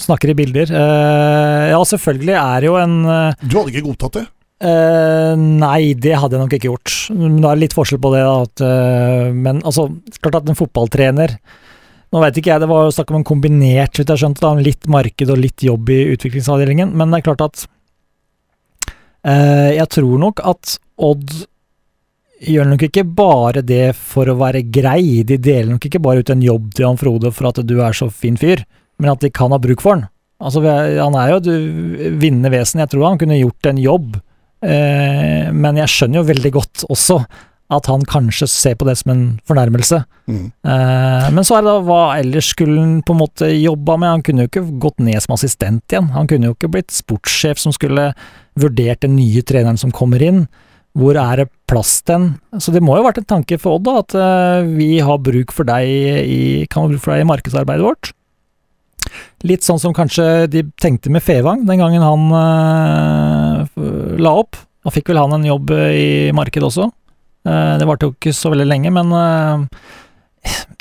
snakker 0.00 0.32
i 0.32 0.36
bilder. 0.38 0.70
Uh, 0.72 1.72
ja, 1.72 1.80
selvfølgelig 1.88 2.36
er 2.38 2.68
jo 2.68 2.78
en 2.80 2.94
uh, 3.06 3.42
Du 3.42 3.58
hadde 3.58 3.74
ikke 3.74 3.88
godtatt 3.90 4.20
det? 4.20 4.24
Uh, 4.62 5.34
nei, 5.36 5.92
det 5.98 6.14
hadde 6.16 6.38
jeg 6.38 6.44
nok 6.44 6.56
ikke 6.56 6.70
gjort. 6.70 6.94
Men 7.16 7.40
det 7.42 7.50
er 7.50 7.60
litt 7.64 7.76
forskjell 7.76 8.00
på 8.02 8.14
det. 8.14 8.22
At, 8.22 8.64
men 9.34 9.60
altså, 9.66 9.88
klart 10.22 10.42
at 10.42 10.50
en 10.50 10.58
fotballtrener 10.58 11.36
nå 12.12 12.20
vet 12.20 12.38
ikke 12.38 12.50
jeg, 12.52 12.60
det 12.60 12.68
var 12.68 12.84
jo 12.84 12.92
snakk 12.92 13.10
om 13.12 13.22
en 13.22 13.24
kombinert, 13.24 13.96
så 13.96 14.04
jeg 14.04 14.20
skjønte, 14.20 14.42
da, 14.44 14.52
litt 14.60 14.84
marked 14.92 15.30
og 15.32 15.38
litt 15.40 15.64
jobb 15.64 15.88
i 15.94 16.02
utviklingsavdelingen, 16.12 16.92
men 16.92 17.08
det 17.08 17.22
er 17.22 17.24
klart 17.30 17.44
at 17.46 17.62
uh, 19.24 19.70
Jeg 19.72 19.88
tror 19.96 20.20
nok 20.20 20.42
at 20.52 20.76
Odd 21.02 21.32
gjør 22.42 22.68
nok 22.68 22.84
ikke 22.84 23.06
bare 23.16 23.62
det 23.64 23.94
for 23.96 24.28
å 24.28 24.36
være 24.38 24.64
grei, 24.74 25.22
de 25.24 25.38
deler 25.40 25.70
nok 25.72 25.88
ikke 25.88 26.02
bare 26.04 26.20
ut 26.20 26.32
en 26.34 26.44
jobb 26.44 26.68
til 26.74 26.84
Jan 26.84 27.00
Frode 27.00 27.32
for 27.32 27.48
at 27.48 27.62
du 27.64 27.76
er 27.80 27.96
så 27.96 28.10
fin 28.12 28.36
fyr, 28.38 28.64
men 29.02 29.12
at 29.12 29.22
de 29.24 29.32
kan 29.34 29.52
ha 29.54 29.60
bruk 29.62 29.82
for 29.84 29.98
han. 29.98 30.08
Altså, 30.42 30.62
han 30.64 31.16
er 31.18 31.32
jo 31.32 31.38
et 31.38 32.18
vinnende 32.22 32.50
vesen, 32.54 32.82
jeg 32.82 32.90
tror 32.90 33.12
han 33.12 33.20
kunne 33.20 33.38
gjort 33.38 33.70
en 33.70 33.80
jobb, 33.82 34.16
eh, 34.66 35.50
men 35.54 35.78
jeg 35.82 35.92
skjønner 35.92 36.22
jo 36.22 36.28
veldig 36.32 36.54
godt 36.56 36.86
også 36.90 37.22
at 37.72 37.88
han 37.88 38.02
kanskje 38.08 38.48
ser 38.50 38.74
på 38.76 38.86
det 38.88 38.98
som 39.00 39.12
en 39.14 39.22
fornærmelse. 39.48 40.02
Mm. 40.28 40.44
Eh, 40.50 41.28
men 41.32 41.46
så 41.46 41.56
er 41.56 41.64
det 41.64 41.70
da 41.70 41.84
hva 41.86 42.00
ellers 42.18 42.50
skulle 42.52 42.76
han 42.80 42.98
på 43.06 43.14
en 43.14 43.22
måte 43.22 43.48
jobba 43.54 43.96
med? 43.96 44.16
Han 44.16 44.24
kunne 44.26 44.44
jo 44.44 44.50
ikke 44.50 44.64
gått 44.82 45.00
ned 45.04 45.22
som 45.24 45.36
assistent 45.36 45.94
igjen. 45.94 46.10
Han 46.16 46.28
kunne 46.30 46.50
jo 46.50 46.56
ikke 46.56 46.72
blitt 46.74 46.92
sportssjef 46.94 47.62
som 47.62 47.74
skulle 47.74 48.10
vurdert 48.60 49.04
den 49.06 49.16
nye 49.16 49.44
treneren 49.46 49.80
som 49.80 49.94
kommer 49.94 50.22
inn. 50.24 50.44
Hvor 50.98 51.16
er 51.16 51.40
det 51.40 51.52
plass 51.70 52.02
til 52.04 52.12
den? 52.18 52.60
Så 52.60 52.74
det 52.74 52.82
må 52.84 52.98
jo 52.98 53.04
ha 53.04 53.08
vært 53.08 53.22
en 53.22 53.30
tanke 53.38 53.56
for 53.60 53.78
Odd 53.78 53.86
da, 53.88 53.94
at 54.02 54.16
uh, 54.18 54.72
vi 54.76 54.98
har 55.00 55.22
bruk 55.24 55.54
for 55.56 55.64
deg 55.64 55.88
i, 55.88 56.42
kan 56.68 56.84
ha 56.84 56.92
bruk 56.92 57.00
for 57.00 57.14
deg 57.14 57.24
i 57.24 57.30
markedsarbeidet 57.30 57.86
vårt. 57.86 58.12
Litt 59.48 59.66
sånn 59.66 59.80
som 59.82 59.94
kanskje 59.96 60.46
de 60.50 60.64
tenkte 60.80 61.12
med 61.12 61.24
Fevang 61.24 61.64
den 61.68 61.82
gangen 61.82 62.04
han 62.04 62.28
uh, 62.32 63.80
la 64.18 64.34
opp. 64.42 64.58
Da 64.82 64.92
fikk 64.94 65.12
vel 65.12 65.22
han 65.22 65.36
en 65.38 65.46
jobb 65.46 65.72
i 65.74 66.30
markedet 66.34 66.68
også. 66.68 66.88
Uh, 67.46 67.74
det 67.78 67.88
varte 67.88 68.08
jo 68.08 68.14
ikke 68.16 68.34
så 68.36 68.52
veldig 68.52 68.68
lenge, 68.70 68.92
men 68.94 69.12
uh, 69.14 69.66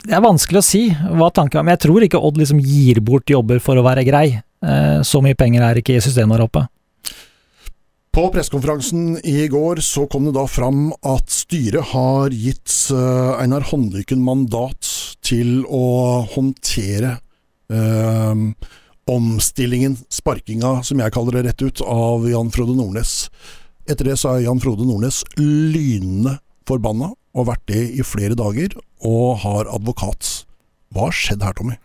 det 0.05 0.15
er 0.17 0.23
vanskelig 0.23 0.61
å 0.61 0.65
si 0.65 0.83
hva 0.91 1.29
tanken 1.33 1.61
er. 1.61 1.65
Men 1.65 1.75
jeg 1.77 1.85
tror 1.87 2.05
ikke 2.05 2.21
Odd 2.21 2.39
liksom 2.41 2.61
gir 2.65 3.01
bort 3.05 3.29
jobber 3.29 3.61
for 3.63 3.77
å 3.77 3.85
være 3.85 4.05
grei. 4.07 4.27
Eh, 4.41 5.01
så 5.05 5.21
mye 5.23 5.37
penger 5.37 5.65
er 5.65 5.81
ikke 5.81 5.97
i 5.97 6.03
systemet 6.03 6.37
der 6.37 6.45
oppe. 6.45 6.65
På 8.11 8.25
pressekonferansen 8.33 9.21
i 9.23 9.45
går 9.47 9.79
så 9.85 10.03
kom 10.11 10.25
det 10.27 10.35
da 10.35 10.43
fram 10.49 10.89
at 11.07 11.31
styret 11.31 11.93
har 11.93 12.33
gitt 12.35 12.73
Einar 12.91 13.63
Håndlykken 13.69 14.19
mandat 14.25 14.89
til 15.23 15.61
å 15.63 16.25
håndtere 16.33 17.13
eh, 17.15 17.21
omstillingen, 19.11 19.97
sparkinga, 20.13 20.79
som 20.87 21.01
jeg 21.01 21.13
kaller 21.15 21.37
det 21.37 21.43
rett 21.49 21.65
ut, 21.65 21.81
av 21.81 22.27
Jan 22.29 22.51
Frode 22.53 22.75
Nordnes. 22.77 23.15
Etter 23.89 24.11
det 24.11 24.19
så 24.21 24.35
er 24.35 24.45
Jan 24.45 24.61
Frode 24.63 24.85
Nordnes 24.87 25.23
lynende 25.39 26.37
forbanna, 26.69 27.11
og 27.31 27.47
vært 27.47 27.65
det 27.71 27.83
i 27.97 28.05
flere 28.05 28.37
dager, 28.37 28.75
og 29.07 29.41
har 29.43 29.69
advokat. 29.71 30.45
Hva 30.91 31.07
har 31.09 31.15
skjedd 31.15 31.45
her, 31.45 31.55
Tommy? 31.57 31.79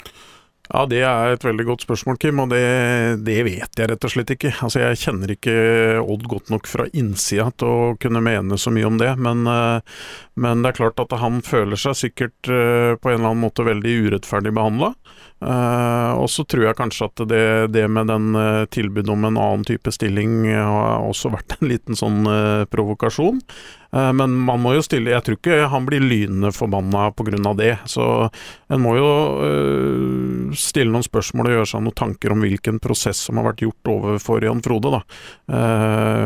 Ja, 0.66 0.82
Det 0.86 0.98
er 1.06 1.32
et 1.32 1.44
veldig 1.46 1.64
godt 1.68 1.84
spørsmål, 1.86 2.16
Kim, 2.18 2.40
og 2.42 2.50
det, 2.50 3.22
det, 3.26 3.38
vet 3.46 3.78
jeg 3.78 3.90
rett 3.90 4.06
og 4.06 4.10
slett 4.12 4.32
ikke. 4.34 4.50
Altså, 4.66 4.82
Jeg 4.82 4.98
kjenner 4.98 5.30
ikke 5.36 5.54
Odd 6.02 6.26
godt 6.26 6.50
nok 6.50 6.66
fra 6.66 6.88
innsida 6.90 7.52
til 7.54 7.70
å 7.70 7.92
kunne 8.02 8.22
mene 8.24 8.58
så 8.58 8.72
mye 8.74 8.88
om 8.88 8.98
det, 8.98 9.12
men, 9.22 9.46
eh, 9.46 10.00
men 10.42 10.64
det 10.64 10.72
er 10.72 10.80
klart 10.80 11.02
at 11.02 11.14
han 11.22 11.38
føler 11.46 11.78
seg 11.78 11.94
sikkert 12.00 12.50
eh, 12.50 12.98
på 12.98 13.12
en 13.12 13.20
eller 13.20 13.30
annen 13.30 13.44
måte 13.46 13.66
veldig 13.66 13.94
urettferdig 14.08 14.54
behandla. 14.56 14.90
Uh, 15.36 16.16
og 16.16 16.30
så 16.32 16.46
tror 16.48 16.62
jeg 16.64 16.78
kanskje 16.78 17.06
at 17.10 17.20
det, 17.28 17.40
det 17.76 17.82
med 17.92 18.08
den 18.08 18.30
uh, 18.32 18.64
tilbudet 18.72 19.12
om 19.12 19.26
en 19.28 19.36
annen 19.36 19.66
type 19.68 19.92
stilling 19.92 20.46
uh, 20.48 20.62
har 20.64 21.04
også 21.04 21.28
vært 21.34 21.58
en 21.58 21.68
liten 21.68 21.98
sånn 21.98 22.24
provokasjon. 22.72 23.42
men 23.92 24.32
man 24.44 24.60
må 24.60 24.72
jo 24.74 24.82
stille 24.82 25.12
Jeg 25.12 25.22
tror 25.24 25.36
ikke 25.36 25.68
han 25.70 25.86
blir 25.86 26.02
lynende 26.02 26.50
forbanna 26.52 27.10
pga. 27.16 27.52
det. 27.56 27.78
Så 27.86 28.28
en 28.68 28.80
må 28.82 28.96
jo 28.96 30.52
stille 30.56 30.92
noen 30.92 31.04
spørsmål 31.06 31.48
og 31.48 31.54
gjøre 31.54 31.68
seg 31.70 31.84
noen 31.84 31.96
tanker 31.96 32.32
om 32.32 32.42
hvilken 32.44 32.80
prosess 32.82 33.22
som 33.28 33.38
har 33.38 33.46
vært 33.50 33.62
gjort 33.62 33.92
overfor 33.92 34.44
Jan 34.44 34.60
Frode, 34.64 34.90
da. 34.98 35.00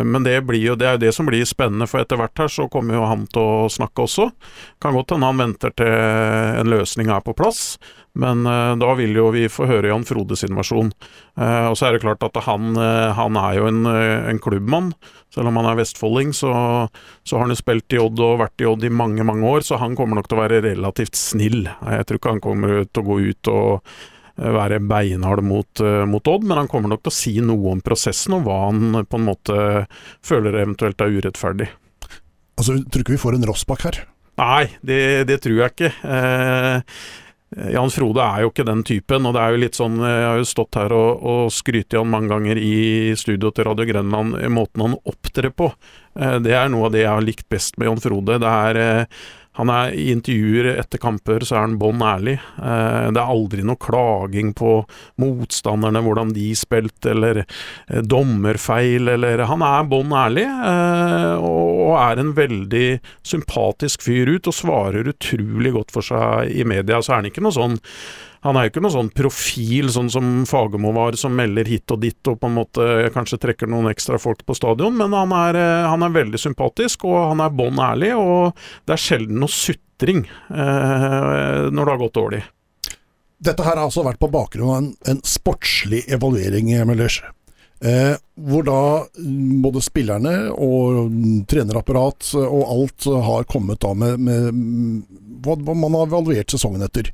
men 0.02 0.24
det, 0.24 0.40
blir 0.48 0.64
jo, 0.70 0.74
det 0.74 0.88
er 0.88 0.96
jo 0.96 1.04
det 1.04 1.14
som 1.14 1.28
blir 1.28 1.44
spennende, 1.46 1.86
for 1.86 2.02
etter 2.02 2.18
hvert 2.18 2.42
her 2.42 2.50
så 2.50 2.66
kommer 2.72 2.96
jo 2.96 3.06
han 3.06 3.26
til 3.30 3.42
å 3.42 3.70
snakke 3.70 4.06
også. 4.08 4.30
Kan 4.82 4.96
godt 4.96 5.14
hende 5.14 5.30
han 5.30 5.44
venter 5.44 5.76
til 5.76 5.90
en 5.90 6.72
løsning 6.72 7.12
er 7.12 7.22
på 7.22 7.36
plass. 7.38 7.76
Men 8.18 8.42
uh, 8.46 8.74
da 8.78 8.94
vil 8.98 9.14
jo 9.14 9.28
vi 9.34 9.44
få 9.50 9.68
høre 9.70 9.90
Jan 9.92 10.04
Frodes 10.06 10.42
sin 10.42 10.56
versjon. 10.58 10.90
Uh, 11.38 11.70
og 11.70 11.76
så 11.78 11.86
er 11.86 11.94
det 11.94 12.02
klart 12.02 12.24
at 12.26 12.40
han, 12.46 12.72
uh, 12.74 13.10
han 13.16 13.38
er 13.38 13.58
jo 13.60 13.68
en, 13.70 13.80
en, 13.86 14.40
klubbmann. 14.42 14.92
Selv 15.30 15.50
om 15.50 15.60
han 15.60 15.68
er 15.70 15.78
vestfolding, 15.78 16.32
så, 16.34 16.52
så, 17.22 17.36
har 17.36 17.46
han 17.46 17.54
jo 17.54 17.60
spilt 17.60 17.94
i 17.94 18.00
Odd 18.02 18.22
og 18.26 18.40
vært 18.42 18.64
i 18.64 18.68
Odd 18.68 18.86
i 18.86 18.92
mange, 18.92 19.26
mange 19.26 19.46
år, 19.46 19.66
så 19.66 19.78
han 19.78 19.94
kommer 19.98 20.18
nok 20.18 20.30
til 20.30 20.40
å 20.40 20.42
være 20.42 20.62
relativt 20.66 21.18
snill. 21.18 21.62
Jeg 21.68 22.08
tror 22.08 22.18
ikke 22.18 22.34
han 22.34 22.42
kommer 22.42 22.82
til 22.88 23.04
å 23.04 23.06
gå 23.06 23.20
ut 23.30 23.52
og 23.52 23.92
være 24.40 24.78
beinhard 24.88 25.44
mot, 25.44 25.82
mot, 26.08 26.28
Odd, 26.32 26.46
men 26.48 26.62
han 26.62 26.70
kommer 26.70 26.90
nok 26.90 27.04
til 27.04 27.12
å 27.12 27.14
si 27.14 27.34
noe 27.44 27.74
om 27.76 27.82
prosessen 27.84 28.38
og 28.38 28.46
hva 28.46 28.56
han 28.70 29.02
på 29.04 29.20
en 29.20 29.26
måte 29.26 29.56
føler 30.24 30.62
eventuelt 30.62 31.04
er 31.04 31.12
urettferdig. 31.12 31.68
Altså, 32.56 32.80
Tror 32.80 33.02
du 33.02 33.04
ikke 33.04 33.18
vi 33.18 33.22
får 33.22 33.36
en 33.36 33.46
Rossbakk 33.50 33.84
her? 33.86 34.00
Nei, 34.40 34.64
det, 34.80 35.00
det, 35.28 35.42
tror 35.44 35.60
jeg 35.60 35.74
ikke. 35.74 35.92
Eh, 36.08 36.80
Eh, 36.80 37.29
Jan 37.50 37.90
Frode 37.90 38.22
er 38.22 38.44
jo 38.44 38.50
ikke 38.52 38.66
den 38.68 38.84
typen, 38.86 39.24
og 39.26 39.34
det 39.34 39.40
er 39.42 39.54
jo 39.54 39.60
litt 39.64 39.78
sånn 39.78 39.96
Jeg 39.98 40.26
har 40.28 40.36
jo 40.38 40.46
stått 40.46 40.76
her 40.78 40.92
og, 40.94 41.24
og 41.26 41.40
skrytt 41.50 41.96
han 41.98 42.06
mange 42.12 42.30
ganger 42.30 42.60
i 42.62 43.10
studio 43.18 43.50
til 43.50 43.66
Radio 43.66 43.88
Grenland, 43.88 44.38
måten 44.54 44.84
han 44.86 44.94
opptrer 45.02 45.50
på. 45.50 45.72
Eh, 46.14 46.36
det 46.44 46.54
er 46.54 46.70
noe 46.70 46.86
av 46.86 46.94
det 46.94 47.02
jeg 47.02 47.10
har 47.10 47.26
likt 47.26 47.48
best 47.50 47.74
med 47.78 47.90
Jan 47.90 48.02
Frode. 48.04 48.38
Det 48.42 48.54
er 48.70 48.80
eh, 48.84 49.20
han 49.60 49.70
er 49.72 49.92
I 49.92 50.06
intervjuer 50.14 50.70
etter 50.72 51.00
kamper 51.02 51.44
så 51.44 51.58
er 51.58 51.66
han 51.66 51.76
bånn 51.80 52.00
ærlig. 52.04 52.38
Eh, 52.40 53.08
det 53.12 53.20
er 53.20 53.32
aldri 53.34 53.64
noe 53.66 53.80
klaging 53.80 54.54
på 54.56 54.78
motstanderne, 55.20 56.00
hvordan 56.06 56.32
de 56.36 56.46
spilte, 56.56 57.12
eller 57.12 57.42
eh, 57.42 58.00
dommerfeil, 58.00 59.12
eller 59.16 59.44
Han 59.50 59.64
er 59.66 59.90
bånn 59.90 60.14
ærlig, 60.16 60.46
eh, 60.48 61.44
og 61.44 61.92
er 62.00 62.22
en 62.22 62.32
veldig 62.38 62.88
sympatisk 63.26 64.06
fyr 64.06 64.32
ut, 64.32 64.48
og 64.48 64.56
svarer 64.56 65.12
utrolig 65.12 65.74
godt 65.76 65.92
for 65.92 66.08
seg 66.08 66.56
i 66.56 66.64
media. 66.64 67.02
Så 67.02 67.12
er 67.12 67.20
han 67.20 67.30
ikke 67.30 67.44
noe 67.44 67.56
sånn 67.56 67.76
han 68.40 68.56
er 68.56 68.66
jo 68.66 68.72
ikke 68.72 68.82
noen 68.84 68.94
sånn 68.94 69.10
profil, 69.12 69.90
sånn 69.92 70.08
som 70.12 70.28
Fagermo 70.48 70.94
var, 70.96 71.16
som 71.20 71.34
melder 71.36 71.68
hit 71.68 71.92
og 71.92 72.00
dit 72.04 72.30
og 72.30 72.38
på 72.40 72.48
en 72.48 72.56
måte 72.56 72.86
kanskje 73.12 73.40
trekker 73.42 73.68
noen 73.68 73.90
ekstra 73.90 74.16
folk 74.20 74.46
på 74.48 74.56
stadion, 74.56 74.96
men 74.96 75.12
han 75.16 75.34
er, 75.36 75.58
eh, 75.60 75.88
han 75.90 76.06
er 76.06 76.14
veldig 76.14 76.40
sympatisk, 76.40 77.04
og 77.08 77.18
han 77.34 77.42
er 77.44 77.52
bånn 77.52 77.82
ærlig, 77.84 78.14
og 78.16 78.56
det 78.88 78.96
er 78.96 79.02
sjelden 79.02 79.42
noe 79.42 79.52
sutring 79.52 80.24
eh, 80.24 81.66
når 81.68 81.82
det 81.82 81.92
har 81.92 82.00
gått 82.06 82.16
dårlig. 82.16 82.40
Dette 83.40 83.64
her 83.64 83.76
har 83.76 83.86
altså 83.86 84.04
vært 84.04 84.20
på 84.20 84.32
bakgrunn 84.32 84.70
av 84.70 84.80
en, 84.80 84.88
en 85.12 85.20
sportslig 85.24 86.02
evaluering, 86.12 86.72
Møllers. 86.88 87.20
Eh, 87.80 88.16
hvor 88.36 88.64
da 88.64 88.80
mm, 89.16 89.60
både 89.64 89.80
spillerne 89.80 90.34
og 90.52 91.12
trenerapparat 91.48 92.34
og 92.42 92.64
alt 92.64 93.06
har 93.24 93.46
kommet 93.48 93.80
da 93.80 93.94
med, 93.96 94.20
med 94.20 94.50
mm, 94.52 94.98
hva 95.44 95.56
man 95.72 95.96
har 95.96 96.10
evaluert 96.10 96.52
sesongen 96.52 96.84
etter. 96.84 97.08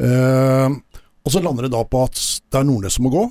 Eh, 0.00 0.78
og 1.22 1.30
så 1.34 1.42
lander 1.42 1.66
det 1.66 1.74
da 1.74 1.82
på 1.86 2.02
at 2.06 2.18
det 2.50 2.60
er 2.60 2.66
Nordnes 2.66 2.98
som 2.98 3.06
må 3.06 3.12
gå. 3.14 3.22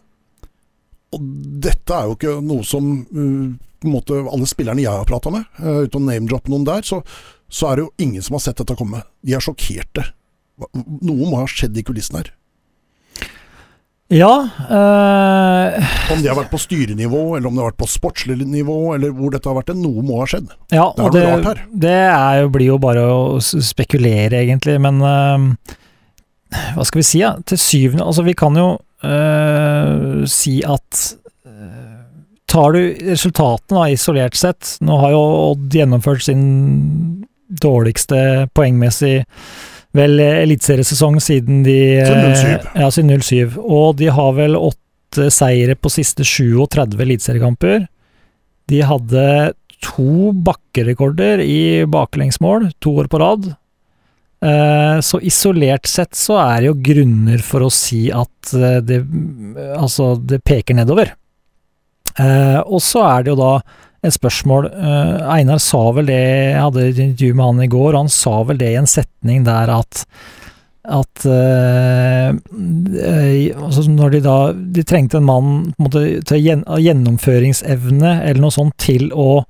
Og 1.11 1.27
dette 1.63 1.95
er 1.95 2.07
jo 2.07 2.15
ikke 2.15 2.37
noe 2.45 2.63
som 2.63 2.91
uh, 3.11 3.87
måte 3.91 4.15
alle 4.21 4.47
spillerne 4.47 4.83
jeg 4.83 4.93
har 4.95 5.07
prata 5.09 5.33
med, 5.33 5.47
uh, 5.59 5.83
uten 5.83 5.99
å 5.99 6.07
name-droppe 6.07 6.53
noen 6.53 6.67
der, 6.67 6.85
så, 6.87 7.01
så, 7.51 7.67
er 7.67 7.79
det 7.79 7.83
jo 7.83 8.05
ingen 8.05 8.23
som 8.23 8.37
har 8.37 8.45
sett 8.45 8.61
dette 8.61 8.77
komme. 8.79 9.03
De 9.19 9.35
er 9.35 9.43
sjokkerte. 9.43 10.05
Noe 10.71 11.25
må 11.25 11.41
ha 11.41 11.49
skjedd 11.49 11.75
i 11.75 11.83
kulissen 11.83 12.21
her. 12.21 12.31
Ja 14.11 14.31
øh... 14.67 15.91
Om 16.11 16.19
det 16.19 16.27
har 16.27 16.35
vært 16.35 16.51
på 16.51 16.59
styrenivå, 16.59 17.37
eller 17.37 17.47
om 17.47 17.55
det 17.55 17.61
har 17.63 17.69
vært 17.69 17.79
på 17.79 17.87
sportslig 17.87 18.35
nivå, 18.43 18.91
eller 18.97 19.13
hvor 19.15 19.31
dette 19.31 19.47
har 19.47 19.55
vært, 19.55 19.71
noe 19.79 20.03
må 20.03 20.19
ha 20.19 20.25
skjedd. 20.27 20.49
Ja, 20.75 20.89
det, 21.15 21.21
det, 21.45 21.53
det 21.85 21.99
jo, 22.41 22.49
blir 22.51 22.73
jo 22.73 22.79
bare 22.83 23.05
å 23.07 23.21
spekulere, 23.39 24.43
egentlig. 24.43 24.75
Men 24.83 24.99
øh, 24.99 25.77
hva 26.51 26.85
skal 26.87 27.01
vi 27.01 27.07
si, 27.07 27.21
ja? 27.23 27.33
Til 27.47 27.59
syvende 27.61 28.05
Altså, 28.05 28.25
vi 28.27 28.35
kan 28.37 28.57
jo 28.59 28.69
øh, 29.07 30.27
si 30.29 30.59
at 30.67 31.17
Tar 32.51 32.75
du 32.75 32.79
resultatene 33.07 33.79
da, 33.79 33.89
isolert 33.93 34.35
sett 34.35 34.75
Nå 34.83 34.97
har 34.99 35.13
jo 35.13 35.21
Odd 35.51 35.77
gjennomført 35.77 36.25
sin 36.25 36.41
dårligste 37.61 38.47
poengmessig 38.55 39.21
vel 39.97 40.21
eliteseriesesong 40.23 41.17
siden 41.19 41.65
de 41.65 41.75
07. 41.99 42.69
Ja, 42.79 42.87
siden 42.95 43.11
07. 43.19 43.57
Og 43.59 43.97
de 43.99 44.07
har 44.15 44.37
vel 44.37 44.55
åtte 44.55 45.27
seire 45.35 45.75
på 45.75 45.91
siste 45.91 46.23
37 46.23 46.95
eliteseriekamper. 47.03 47.89
De 48.71 48.79
hadde 48.87 49.25
to 49.83 50.31
bakkerekorder 50.47 51.43
i 51.43 51.83
baklengsmål 51.91 52.69
to 52.79 52.95
år 53.03 53.11
på 53.11 53.19
rad. 53.19 53.51
Eh, 54.41 54.99
så 55.05 55.19
isolert 55.21 55.85
sett 55.85 56.17
så 56.17 56.39
er 56.41 56.61
det 56.61 56.69
jo 56.71 56.79
grunner 56.81 57.43
for 57.45 57.67
å 57.67 57.69
si 57.73 58.07
at 58.09 58.53
eh, 58.57 58.79
det 58.81 59.03
Altså, 59.77 60.15
det 60.17 60.41
peker 60.45 60.77
nedover. 60.77 61.13
Eh, 62.17 62.59
og 62.65 62.81
så 62.81 63.05
er 63.05 63.23
det 63.23 63.33
jo 63.33 63.39
da 63.39 63.53
et 64.01 64.15
spørsmål. 64.15 64.71
Einar 65.29 65.59
sa 65.61 65.83
vel 65.93 66.07
det, 66.09 66.17
jeg 66.17 66.57
hadde 66.57 66.85
et 66.87 67.01
intervju 67.03 67.35
med 67.37 67.45
han 67.45 67.65
i 67.67 67.69
går, 67.69 67.91
og 67.91 67.99
han 67.99 68.09
sa 68.09 68.39
vel 68.49 68.57
det 68.57 68.71
i 68.73 68.79
en 68.79 68.89
setning 68.89 69.43
der 69.45 69.69
at 69.75 70.05
at 70.81 71.25
uh, 71.29 72.31
altså 73.61 73.83
når 73.85 74.15
de 74.15 74.21
da 74.25 74.37
De 74.49 74.81
trengte 74.81 75.19
en 75.19 75.27
mann 75.27 75.51
på 75.77 75.91
til 75.93 76.41
gjen, 76.41 76.63
gjennomføringsevne 76.65 78.15
eller 78.23 78.41
noe 78.41 78.55
sånt 78.55 78.73
til 78.81 79.11
å 79.13 79.43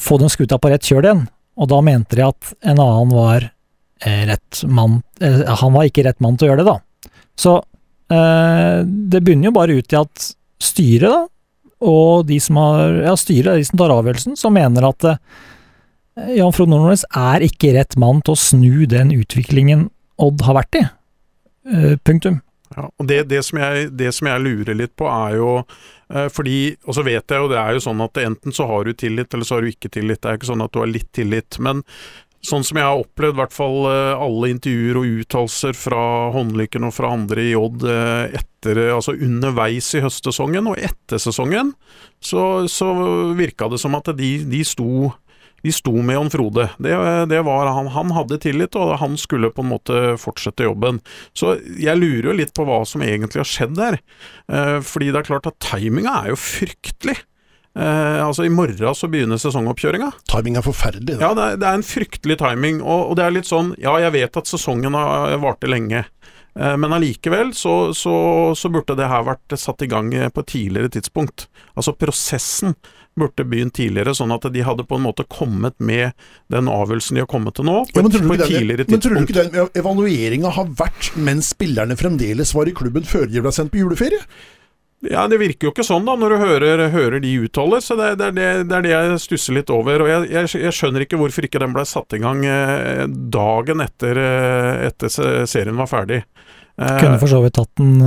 få 0.00 0.16
den 0.22 0.32
skuta 0.32 0.56
på 0.56 0.72
rett 0.72 0.88
kjøl 0.88 1.04
igjen. 1.04 1.26
Og 1.60 1.68
da 1.68 1.82
mente 1.84 2.16
de 2.16 2.24
at 2.24 2.54
en 2.64 2.80
annen 2.80 3.12
var 3.12 3.50
rett 4.02 4.62
mann 4.66 4.98
Han 5.60 5.74
var 5.76 5.86
ikke 5.86 6.02
rett 6.06 6.18
mann 6.24 6.34
til 6.38 6.48
å 6.48 6.52
gjøre 6.52 6.64
det, 6.64 6.72
da. 6.72 7.10
Så 7.38 7.52
det 8.12 9.20
bunner 9.24 9.48
jo 9.48 9.52
bare 9.56 9.76
ut 9.78 9.94
i 9.94 9.96
at 9.96 10.24
styret, 10.60 11.08
da, 11.08 11.22
og 11.82 12.26
de 12.28 12.38
som 12.42 12.58
har 12.60 13.00
ja, 13.08 13.16
styret, 13.18 13.58
de 13.58 13.66
som 13.66 13.80
tar 13.80 13.94
avgjørelsen, 13.94 14.38
som 14.38 14.54
mener 14.54 14.86
at 14.86 15.08
eh, 15.10 15.18
Jan 16.38 16.54
Frode 16.54 16.70
Nordnes 16.70 17.04
er 17.08 17.44
ikke 17.46 17.74
rett 17.76 17.98
mann 18.00 18.22
til 18.22 18.36
å 18.36 18.42
snu 18.42 18.86
den 18.90 19.12
utviklingen 19.16 19.88
Odd 20.22 20.44
har 20.46 20.54
vært 20.60 20.78
i. 20.78 20.82
Eh, 21.72 21.94
punktum. 22.04 22.38
Ja, 22.76 22.86
og 22.86 23.08
det, 23.08 23.24
det, 23.32 23.40
som 23.44 23.58
jeg, 23.60 23.88
det, 23.98 24.12
som 24.14 24.28
jeg, 24.30 24.44
lurer 24.44 24.76
litt 24.78 24.94
på, 24.96 25.08
er 25.10 25.34
jo 25.40 25.48
eh, 25.58 26.28
fordi 26.32 26.76
Og 26.86 26.96
så 26.96 27.02
vet 27.04 27.34
jeg 27.34 27.42
jo, 27.42 27.48
det 27.50 27.58
er 27.60 27.74
jo 27.76 27.82
sånn 27.84 28.04
at 28.04 28.20
enten 28.22 28.54
så 28.54 28.68
har 28.70 28.86
du 28.86 28.94
tillit, 28.94 29.32
eller 29.34 29.48
så 29.48 29.58
har 29.58 29.64
du 29.64 29.72
ikke 29.72 29.90
tillit. 29.92 30.22
Det 30.22 30.30
er 30.30 30.38
ikke 30.38 30.52
sånn 30.52 30.64
at 30.64 30.72
du 30.72 30.80
har 30.84 30.92
litt 30.92 31.10
tillit. 31.16 31.58
Men 31.64 31.82
sånn 32.46 32.64
som 32.66 32.78
jeg 32.78 32.86
har 32.88 33.00
opplevd, 33.00 33.38
hvert 33.38 33.54
fall 33.54 33.86
eh, 33.90 34.22
alle 34.26 34.50
intervjuer 34.52 34.98
og 34.98 35.18
uttalelser 35.22 35.76
fra 35.78 36.04
håndlykken 36.34 36.88
og 36.88 36.94
fra 36.96 37.12
andre 37.14 37.48
i 37.52 37.56
Odd 37.58 37.86
eh, 37.86 38.38
etter, 38.40 38.80
altså 38.96 39.14
underveis 39.14 39.92
i 39.98 40.02
høstsesongen 40.04 40.70
og 40.70 40.80
etter 40.82 41.22
sesongen, 41.22 41.74
så, 42.22 42.66
så 42.70 42.90
virka 43.38 43.70
det 43.70 43.80
som 43.82 43.94
at 43.98 44.10
de, 44.18 44.36
de 44.48 44.64
sto 44.66 45.12
de 45.62 45.70
sto 45.70 45.92
med 46.02 46.16
Jon 46.16 46.30
Frode. 46.30 46.64
Det, 46.82 46.94
det 47.30 47.40
var 47.46 47.68
han, 47.70 47.86
han 47.94 48.10
hadde 48.16 48.40
tillit, 48.42 48.74
og 48.78 48.96
han 48.98 49.14
skulle 49.20 49.52
på 49.54 49.62
en 49.62 49.70
måte 49.70 49.98
fortsette 50.18 50.66
jobben. 50.66 50.98
Så 51.38 51.54
jeg 51.78 52.00
lurer 52.00 52.32
jo 52.32 52.38
litt 52.40 52.54
på 52.56 52.66
hva 52.66 52.80
som 52.88 53.04
egentlig 53.06 53.44
har 53.44 53.50
skjedd 53.50 53.76
der. 53.78 54.00
Eh, 54.50 54.78
fordi 54.82 55.12
det 55.12 55.22
er 55.22 55.28
klart 55.30 55.46
at 55.46 55.60
timinga 55.62 56.16
er 56.24 56.32
jo 56.32 56.40
fryktelig. 56.40 57.20
Eh, 57.78 58.26
altså 58.26 58.44
I 58.44 58.52
morgen 58.52 58.96
så 58.96 59.08
begynner 59.08 59.40
sesongoppkjøringa. 59.40 60.10
Timing 60.28 60.58
er 60.60 60.66
forferdelig. 60.66 61.16
Da. 61.16 61.24
Ja, 61.24 61.34
det 61.36 61.44
er, 61.44 61.60
det 61.62 61.68
er, 61.68 61.80
en 61.80 61.86
fryktelig 61.86 62.38
timing. 62.42 62.82
Og, 62.84 63.10
og, 63.10 63.18
det 63.18 63.26
er 63.26 63.36
litt 63.38 63.48
sånn 63.48 63.72
Ja, 63.80 63.96
jeg 64.02 64.16
vet 64.18 64.40
at 64.42 64.50
sesongen 64.50 64.96
har 64.98 65.36
varte 65.42 65.70
lenge. 65.70 66.04
Eh, 66.58 66.74
men 66.76 66.92
allikevel 66.92 67.54
så, 67.56 67.94
så, 67.96 68.14
så, 68.58 68.72
burde 68.72 68.98
det 68.98 69.08
her 69.08 69.24
vært 69.28 69.56
satt 69.60 69.84
i 69.84 69.88
gang 69.90 70.12
på 70.12 70.44
et 70.44 70.52
tidligere 70.52 70.92
tidspunkt. 70.98 71.48
Altså 71.72 71.96
prosessen 71.96 72.76
burde 73.16 73.44
begynt 73.44 73.74
tidligere, 73.76 74.14
sånn 74.16 74.32
at 74.32 74.46
de 74.52 74.62
hadde 74.64 74.86
på 74.88 74.96
en 74.96 75.04
måte 75.04 75.26
kommet 75.28 75.76
med 75.84 76.16
den 76.52 76.68
avgjørelsen 76.72 77.18
de 77.18 77.24
har 77.24 77.28
kommet 77.28 77.58
til 77.58 77.68
nå, 77.68 77.82
på, 77.90 78.00
ja, 78.00 78.08
et, 78.08 78.16
på 78.24 78.36
et 78.38 78.44
tidligere 78.48 78.86
tidspunkt. 78.86 78.92
Men 78.94 79.02
tror 79.04 79.16
du 79.16 79.26
ikke 79.26 79.42
den 79.42 79.80
evalueringa 79.82 80.52
har 80.56 80.72
vært 80.80 81.12
mens 81.20 81.52
spillerne 81.52 81.96
fremdeles 82.00 82.54
var 82.56 82.68
i 82.68 82.76
klubben 82.76 83.04
før 83.08 83.28
de 83.28 83.44
ble 83.44 83.52
sendt 83.52 83.74
på 83.74 83.82
juleferie? 83.82 84.24
Ja, 85.10 85.26
Det 85.26 85.38
virker 85.40 85.66
jo 85.66 85.72
ikke 85.72 85.84
sånn 85.86 86.06
da, 86.06 86.14
når 86.18 86.34
du 86.34 86.38
hører, 86.44 86.84
hører 86.92 87.22
de 87.22 87.32
uttaler, 87.42 87.82
så 87.82 87.96
det, 87.98 88.12
det, 88.20 88.28
er 88.30 88.36
det, 88.36 88.48
det, 88.70 88.76
er 88.76 88.84
det, 88.86 88.92
jeg 88.92 89.20
stusser 89.24 89.56
litt 89.58 89.70
over. 89.74 90.04
og 90.04 90.10
Jeg, 90.12 90.30
jeg, 90.30 90.50
jeg 90.62 90.76
skjønner 90.78 91.04
ikke 91.06 91.18
hvorfor 91.18 91.48
ikke 91.48 91.62
den 91.62 91.74
ble 91.74 91.84
satt 91.88 92.14
i 92.14 92.20
gang 92.22 92.44
eh, 92.46 93.04
dagen 93.10 93.82
etter, 93.82 94.20
eh, 94.22 94.86
etter 94.92 95.10
serien 95.50 95.80
var 95.80 95.90
ferdig. 95.90 96.20
Eh, 96.78 96.94
Kunne 97.02 97.18
for 97.20 97.28
så 97.28 97.42
vidt 97.42 97.56
tatt 97.58 97.82
den 97.82 97.98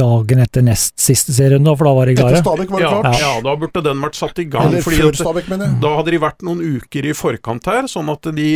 dagen 0.00 0.40
etter 0.46 0.64
nest 0.64 0.96
siste 0.98 1.36
serien, 1.36 1.62
da, 1.66 1.76
for 1.76 1.90
da 1.90 1.94
var 2.00 2.08
de 2.08 2.16
klare. 2.16 2.40
Etter 2.40 2.48
Stabæk 2.48 2.72
var 2.72 2.86
det 2.86 2.94
klart. 2.94 3.20
Ja, 3.20 3.28
ja, 3.28 3.44
da 3.44 3.56
burde 3.60 3.84
den 3.90 4.02
vært 4.08 4.18
satt 4.22 4.40
i 4.40 4.48
gang. 4.48 4.72
Eller 4.72 4.88
før 4.88 5.20
Stabæk, 5.20 5.52
mener 5.52 5.68
jeg. 5.68 5.80
Da 5.84 5.94
hadde 6.00 6.16
de 6.16 6.24
vært 6.24 6.48
noen 6.48 6.64
uker 6.80 7.12
i 7.12 7.16
forkant 7.20 7.68
her, 7.68 7.90
sånn 7.92 8.08
at 8.16 8.32
de 8.32 8.50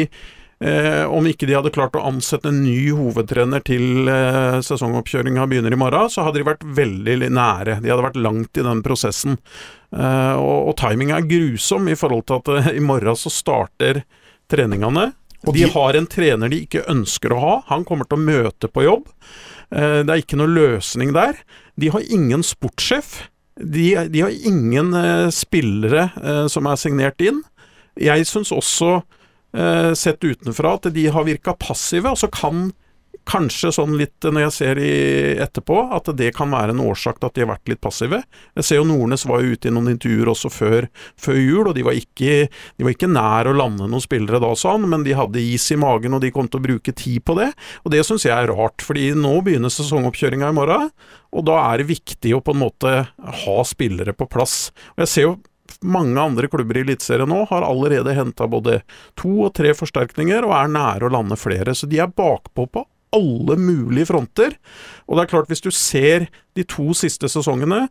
Eh, 0.58 1.04
om 1.06 1.26
ikke 1.30 1.46
de 1.46 1.54
hadde 1.54 1.70
klart 1.70 1.94
å 1.94 2.02
ansette 2.08 2.50
en 2.50 2.64
ny 2.64 2.90
hovedtrener 2.90 3.62
til 3.62 4.08
eh, 4.10 4.56
sesongoppkjøringa 4.66 5.44
begynner 5.46 5.74
i 5.74 5.78
morgen, 5.78 6.10
så 6.10 6.24
hadde 6.26 6.40
de 6.40 6.48
vært 6.48 6.64
veldig 6.66 7.28
nære. 7.30 7.76
De 7.84 7.92
hadde 7.92 8.06
vært 8.08 8.18
langt 8.18 8.58
i 8.58 8.64
den 8.66 8.82
prosessen. 8.82 9.38
Eh, 9.94 10.34
og, 10.34 10.72
og 10.72 10.74
timinga 10.80 11.20
er 11.20 11.28
grusom 11.30 11.86
i 11.86 11.94
forhold 11.98 12.26
til 12.26 12.40
at 12.40 12.50
eh, 12.56 12.72
i 12.80 12.82
morgen 12.82 13.18
så 13.18 13.30
starter 13.30 14.02
treningene. 14.50 15.12
Og 15.46 15.54
de, 15.54 15.62
de 15.62 15.70
har 15.70 15.94
en 15.94 16.08
trener 16.10 16.50
de 16.50 16.64
ikke 16.64 16.82
ønsker 16.90 17.32
å 17.32 17.42
ha. 17.44 17.54
Han 17.68 17.86
kommer 17.86 18.08
til 18.08 18.18
å 18.18 18.26
møte 18.26 18.70
på 18.72 18.82
jobb. 18.82 19.06
Eh, 19.70 20.00
det 20.02 20.10
er 20.10 20.24
ikke 20.24 20.40
noe 20.40 20.50
løsning 20.50 21.14
der. 21.14 21.38
De 21.78 21.92
har 21.94 22.02
ingen 22.10 22.42
sportssjef. 22.42 23.28
De, 23.58 23.92
de 24.10 24.24
har 24.26 24.34
ingen 24.50 24.90
eh, 24.98 25.28
spillere 25.34 26.08
som 26.50 26.66
er 26.66 26.82
signert 26.82 27.22
inn. 27.22 27.44
Jeg 27.98 28.26
syns 28.26 28.50
også 28.54 29.00
sett 29.96 30.24
utenfra 30.24 30.74
at 30.76 30.90
de 30.92 31.06
har 31.08 31.24
virka 31.24 31.54
passive, 31.56 32.10
og 32.12 32.20
så 32.20 32.28
kan 32.28 32.68
kanskje 33.28 33.70
sånn 33.74 33.96
litt 33.98 34.24
når 34.24 34.46
jeg 34.46 34.54
ser 34.56 34.80
etterpå, 35.44 35.76
at 35.94 36.08
det 36.18 36.30
kan 36.36 36.50
være 36.52 36.74
en 36.74 36.82
årsak 36.84 37.18
til 37.18 37.28
at 37.28 37.36
de 37.36 37.44
har 37.44 37.50
vært 37.50 37.72
litt 37.72 37.82
passive. 37.84 38.22
Jeg 38.58 38.66
ser 38.66 38.80
jo 38.80 38.86
Nordnes 38.88 39.26
var 39.28 39.42
jo 39.42 39.54
ute 39.54 39.68
i 39.68 39.74
noen 39.74 39.92
intervjuer 39.92 40.30
også 40.32 40.50
før, 40.52 40.88
før 41.20 41.40
jul, 41.40 41.68
og 41.68 41.74
de 41.76 41.84
var, 41.86 41.98
ikke, 41.98 42.48
de 42.48 42.86
var, 42.86 42.94
ikke, 42.94 43.10
nær 43.12 43.50
å 43.50 43.56
lande 43.56 43.88
noen 43.88 44.04
spillere 44.04 44.40
da, 44.42 44.52
sa 44.58 44.76
men 44.80 45.04
de 45.06 45.16
hadde 45.18 45.42
is 45.42 45.66
i 45.74 45.78
magen, 45.80 46.16
og 46.16 46.24
de 46.24 46.32
kom 46.34 46.48
til 46.48 46.62
å 46.62 46.66
bruke 46.68 46.94
tid 46.96 47.24
på 47.26 47.36
det. 47.40 47.50
Og 47.84 47.92
det 47.94 48.04
syns 48.06 48.26
jeg 48.28 48.34
er 48.34 48.52
rart, 48.52 48.84
fordi 48.84 49.10
nå 49.18 49.34
begynner 49.44 49.72
sesongoppkjøringa 49.72 50.52
i 50.52 50.56
morgen, 50.56 50.90
og 51.36 51.44
da 51.48 51.60
er 51.66 51.82
det 51.82 51.90
viktig 51.90 52.32
å 52.36 52.42
på 52.44 52.54
en 52.56 52.62
måte 52.64 52.96
ha 53.44 53.58
spillere 53.68 54.16
på 54.16 54.28
plass. 54.30 54.70
Og 54.96 55.04
jeg 55.04 55.12
ser 55.12 55.28
jo 55.28 55.36
mange 55.84 56.20
andre 56.20 56.48
klubber 56.50 56.78
i 56.78 56.82
Eliteserien 56.86 57.30
nå 57.30 57.44
har 57.50 57.66
allerede 57.66 58.14
henta 58.16 58.48
både 58.50 58.80
to 59.18 59.30
og 59.46 59.54
tre 59.58 59.74
forsterkninger 59.76 60.46
og 60.46 60.54
er 60.56 60.72
nære 60.74 61.08
å 61.08 61.12
lande 61.14 61.38
flere. 61.38 61.74
Så 61.74 61.86
de 61.90 62.00
er 62.02 62.10
bakpå 62.10 62.66
på 62.66 62.84
alle 63.14 63.56
mulige 63.56 64.10
fronter. 64.10 64.58
Og 65.06 65.16
det 65.16 65.24
er 65.24 65.32
klart, 65.32 65.50
hvis 65.50 65.64
du 65.64 65.70
ser 65.72 66.28
de 66.58 66.66
to 66.68 66.92
siste 66.96 67.30
sesongene 67.30 67.86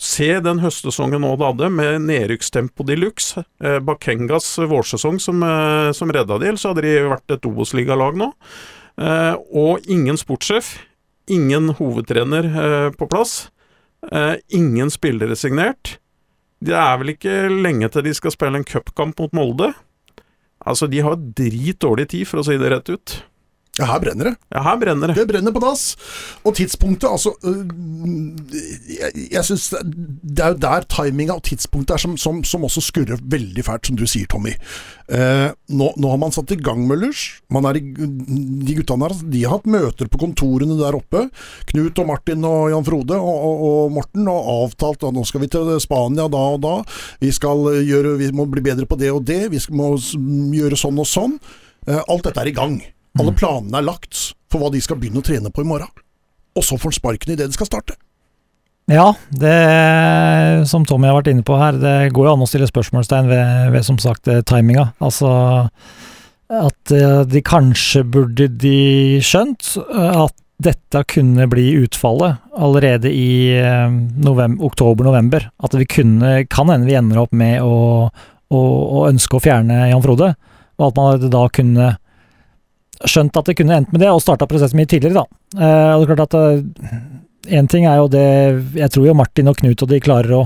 Se 0.00 0.38
den 0.40 0.60
høstsesongen 0.62 1.24
Odd 1.26 1.42
hadde, 1.44 1.68
med 1.74 2.04
nedrykkstempo 2.06 2.86
de 2.88 2.96
luxe. 2.96 3.42
Eh, 3.60 3.80
Bakengas 3.84 4.46
vårsesong 4.70 5.18
som, 5.20 5.42
eh, 5.42 5.92
som 5.92 6.12
redda 6.12 6.38
de, 6.38 6.46
ellers 6.46 6.64
hadde 6.64 6.84
de 6.86 6.94
vært 7.10 7.34
et 7.34 7.48
Obos-ligalag 7.48 8.16
nå. 8.16 8.32
Eh, 8.96 9.34
og 9.52 9.84
ingen 9.90 10.16
sportssjef, 10.16 10.78
ingen 11.28 11.74
hovedtrener 11.74 12.94
på 12.96 13.08
plass. 13.10 13.50
Ingen 14.48 14.88
spillere 14.90 15.36
signert. 15.36 15.98
Det 16.60 16.76
er 16.76 16.98
vel 17.00 17.14
ikke 17.14 17.36
lenge 17.48 17.88
til 17.92 18.04
de 18.04 18.12
skal 18.16 18.34
spille 18.34 18.60
en 18.60 18.68
cupkamp 18.68 19.20
mot 19.22 19.32
Molde. 19.36 19.70
Altså, 20.60 20.86
de 20.92 21.00
har 21.00 21.16
drit 21.16 21.80
dårlig 21.80 22.10
tid, 22.12 22.26
for 22.28 22.42
å 22.42 22.44
si 22.44 22.58
det 22.60 22.68
rett 22.72 22.90
ut. 22.92 23.14
Ja, 23.80 23.86
her 23.88 24.00
brenner 24.02 24.28
det. 24.28 24.34
Ja, 24.52 24.62
her 24.66 24.78
brenner 24.80 25.08
det. 25.08 25.16
Det 25.16 25.26
brenner 25.30 25.54
på 25.54 25.62
dass. 25.62 25.96
Og 26.44 26.54
tidspunktet, 26.56 27.08
altså 27.08 27.32
øh, 27.44 27.66
Jeg, 29.00 29.28
jeg 29.32 29.44
synes 29.44 29.74
Det 30.22 30.44
er 30.44 30.48
jo 30.48 30.58
der 30.60 30.84
timinga 30.88 31.38
og 31.38 31.42
tidspunktet 31.42 31.94
er 31.94 32.02
som, 32.02 32.16
som, 32.16 32.42
som, 32.44 32.64
også 32.64 32.82
skurrer 32.84 33.20
veldig 33.22 33.64
fælt, 33.64 33.86
som 33.86 33.96
du 33.96 34.04
sier, 34.06 34.28
Tommy. 34.28 34.52
Eh, 35.08 35.48
nå, 35.68 35.88
nå, 35.96 36.10
har 36.10 36.20
man 36.20 36.34
satt 36.34 36.52
i 36.52 36.60
gang 36.60 36.84
med 36.86 37.08
i, 37.08 37.80
de 37.80 38.76
guttene 38.76 39.08
her 39.08 39.16
de 39.32 39.42
har 39.44 39.56
hatt 39.56 39.66
møter 39.70 40.10
på 40.12 40.20
kontorene 40.20 40.76
der 40.78 40.98
oppe. 40.98 41.24
Knut 41.72 41.98
og 41.98 42.10
Martin 42.12 42.44
og 42.44 42.68
Jan 42.74 42.86
Frode 42.86 43.16
og, 43.16 43.48
og, 43.48 43.64
og 43.70 43.96
Morten 43.96 44.28
har 44.28 44.52
avtalt 44.60 45.08
at 45.08 45.16
nå 45.16 45.24
skal 45.24 45.44
vi 45.44 45.50
til 45.50 45.72
Spania 45.80 46.28
da 46.28 46.44
og 46.54 46.62
da. 46.66 46.76
Vi, 47.22 47.32
skal 47.32 47.80
gjøre, 47.86 48.18
vi 48.20 48.30
må 48.36 48.46
bli 48.50 48.64
bedre 48.64 48.86
på 48.86 49.00
det 49.00 49.10
og 49.14 49.24
det. 49.26 49.46
Vi 49.54 49.62
må 49.74 49.94
gjøre 49.96 50.78
sånn 50.78 51.00
og 51.00 51.08
sånn. 51.08 51.38
Eh, 51.88 52.02
alt 52.06 52.28
dette 52.28 52.44
er 52.44 52.52
i 52.52 52.56
gang. 52.56 52.80
Alle 53.18 53.34
planene 53.34 53.80
er 53.80 53.88
lagt 53.88 54.30
for 54.50 54.62
hva 54.62 54.70
de 54.70 54.82
skal 54.82 55.00
begynne 55.00 55.22
å 55.22 55.26
trene 55.26 55.50
på 55.50 55.64
i 55.64 55.68
morgen. 55.68 55.90
Og 56.58 56.66
så 56.66 56.78
får 56.78 56.92
han 56.92 56.98
sparken 56.98 57.34
idet 57.34 57.50
det 57.50 57.58
skal 57.58 57.70
starte. 57.70 57.96
Ja, 58.90 59.12
det 59.30 60.66
som 60.66 60.84
Tommy 60.86 61.06
har 61.06 61.20
vært 61.20 61.30
inne 61.30 61.46
på 61.46 61.58
her, 61.60 61.76
det 61.78 62.10
går 62.14 62.26
jo 62.26 62.32
an 62.32 62.42
å 62.42 62.48
stille 62.50 62.66
spørsmålstegn 62.66 63.28
ved, 63.30 63.68
ved 63.76 63.86
som 63.86 64.00
sagt 64.02 64.26
eh, 64.30 64.42
timinga. 64.46 64.88
Altså 64.98 65.30
at 66.50 66.94
eh, 66.94 67.20
de 67.30 67.42
kanskje 67.46 68.02
burde 68.10 68.48
de 68.58 69.20
skjønt 69.22 69.76
eh, 69.84 70.24
at 70.24 70.34
dette 70.60 71.04
kunne 71.08 71.46
bli 71.48 71.70
utfallet 71.86 72.42
allerede 72.52 73.08
i 73.08 73.56
oktober-november. 74.60 75.46
At 75.64 75.72
vi 75.78 75.86
kunne, 75.88 76.34
kan 76.52 76.68
hende 76.68 76.90
vi 76.90 76.98
ender 76.98 77.22
opp 77.22 77.32
med 77.32 77.62
å, 77.64 78.10
å, 78.10 78.60
å 78.60 79.06
ønske 79.06 79.38
å 79.38 79.40
fjerne 79.40 79.86
Jan 79.88 80.04
Frode, 80.04 80.34
og 80.76 80.84
at 80.90 80.98
man 80.98 81.32
da 81.32 81.46
kunne 81.48 81.94
skjønt 83.08 83.36
at 83.40 83.48
det 83.48 83.56
kunne 83.58 83.80
endt 83.80 83.94
med 83.94 84.02
det, 84.02 84.10
og 84.12 84.22
starta 84.22 84.48
prosessen 84.50 84.80
mye 84.80 84.90
tidligere, 84.90 85.22
da. 85.22 85.40
Eh, 85.56 85.94
og 85.96 86.04
det 86.04 86.06
er 86.06 86.14
klart 86.14 86.28
at 86.28 86.38
Én 87.50 87.64
eh, 87.64 87.70
ting 87.72 87.86
er 87.88 87.96
jo 87.98 88.10
det 88.12 88.26
Jeg 88.76 88.92
tror 88.92 89.08
jo 89.08 89.16
Martin 89.16 89.48
og 89.50 89.56
Knut 89.58 89.82
og 89.82 89.88
de 89.90 89.98
klarer 90.04 90.34
å, 90.36 90.42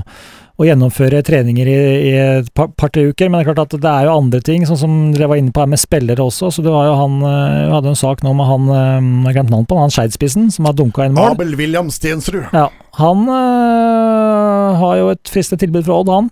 å 0.55 0.65
gjennomføre 0.65 1.19
treninger 1.27 1.67
i, 1.67 1.75
i 2.07 2.13
et 2.39 2.47
par-tre 2.55 3.09
uker, 3.11 3.27
men 3.27 3.41
det 3.41 3.43
er 3.43 3.49
klart 3.51 3.65
at 3.65 3.83
det 3.83 3.91
er 3.91 4.07
jo 4.07 4.15
andre 4.15 4.39
ting, 4.39 4.63
sånn 4.65 4.79
som 4.79 4.95
dere 5.11 5.27
var 5.27 5.41
inne 5.41 5.51
på 5.51 5.61
her 5.61 5.67
med 5.73 5.81
spillere 5.81 6.23
også. 6.23 6.53
så 6.55 6.63
det 6.63 6.71
var 6.71 6.87
jo 6.87 6.95
han, 7.01 7.19
eh, 7.27 7.57
Vi 7.65 7.75
hadde 7.75 7.91
en 7.91 7.99
sak 8.05 8.23
nå 8.23 8.33
med 8.39 8.49
han 8.49 8.71
jeg 8.71 9.35
glemte 9.35 9.51
navnet 9.51 9.71
på 9.71 9.81
han 9.81 9.93
Skeidspissen, 9.93 10.47
som 10.55 10.69
har 10.69 10.77
dunka 10.79 11.09
inn 11.09 11.17
mål. 11.17 11.35
Abel 11.35 11.53
William 11.59 11.91
Stensrud. 11.91 12.47
Ja, 12.55 12.69
han 13.01 13.27
øh, 13.27 14.79
har 14.79 14.97
jo 15.01 15.11
et 15.11 15.27
fristet 15.31 15.59
tilbud 15.59 15.83
fra 15.83 15.99
Odd, 15.99 16.13
han. 16.13 16.31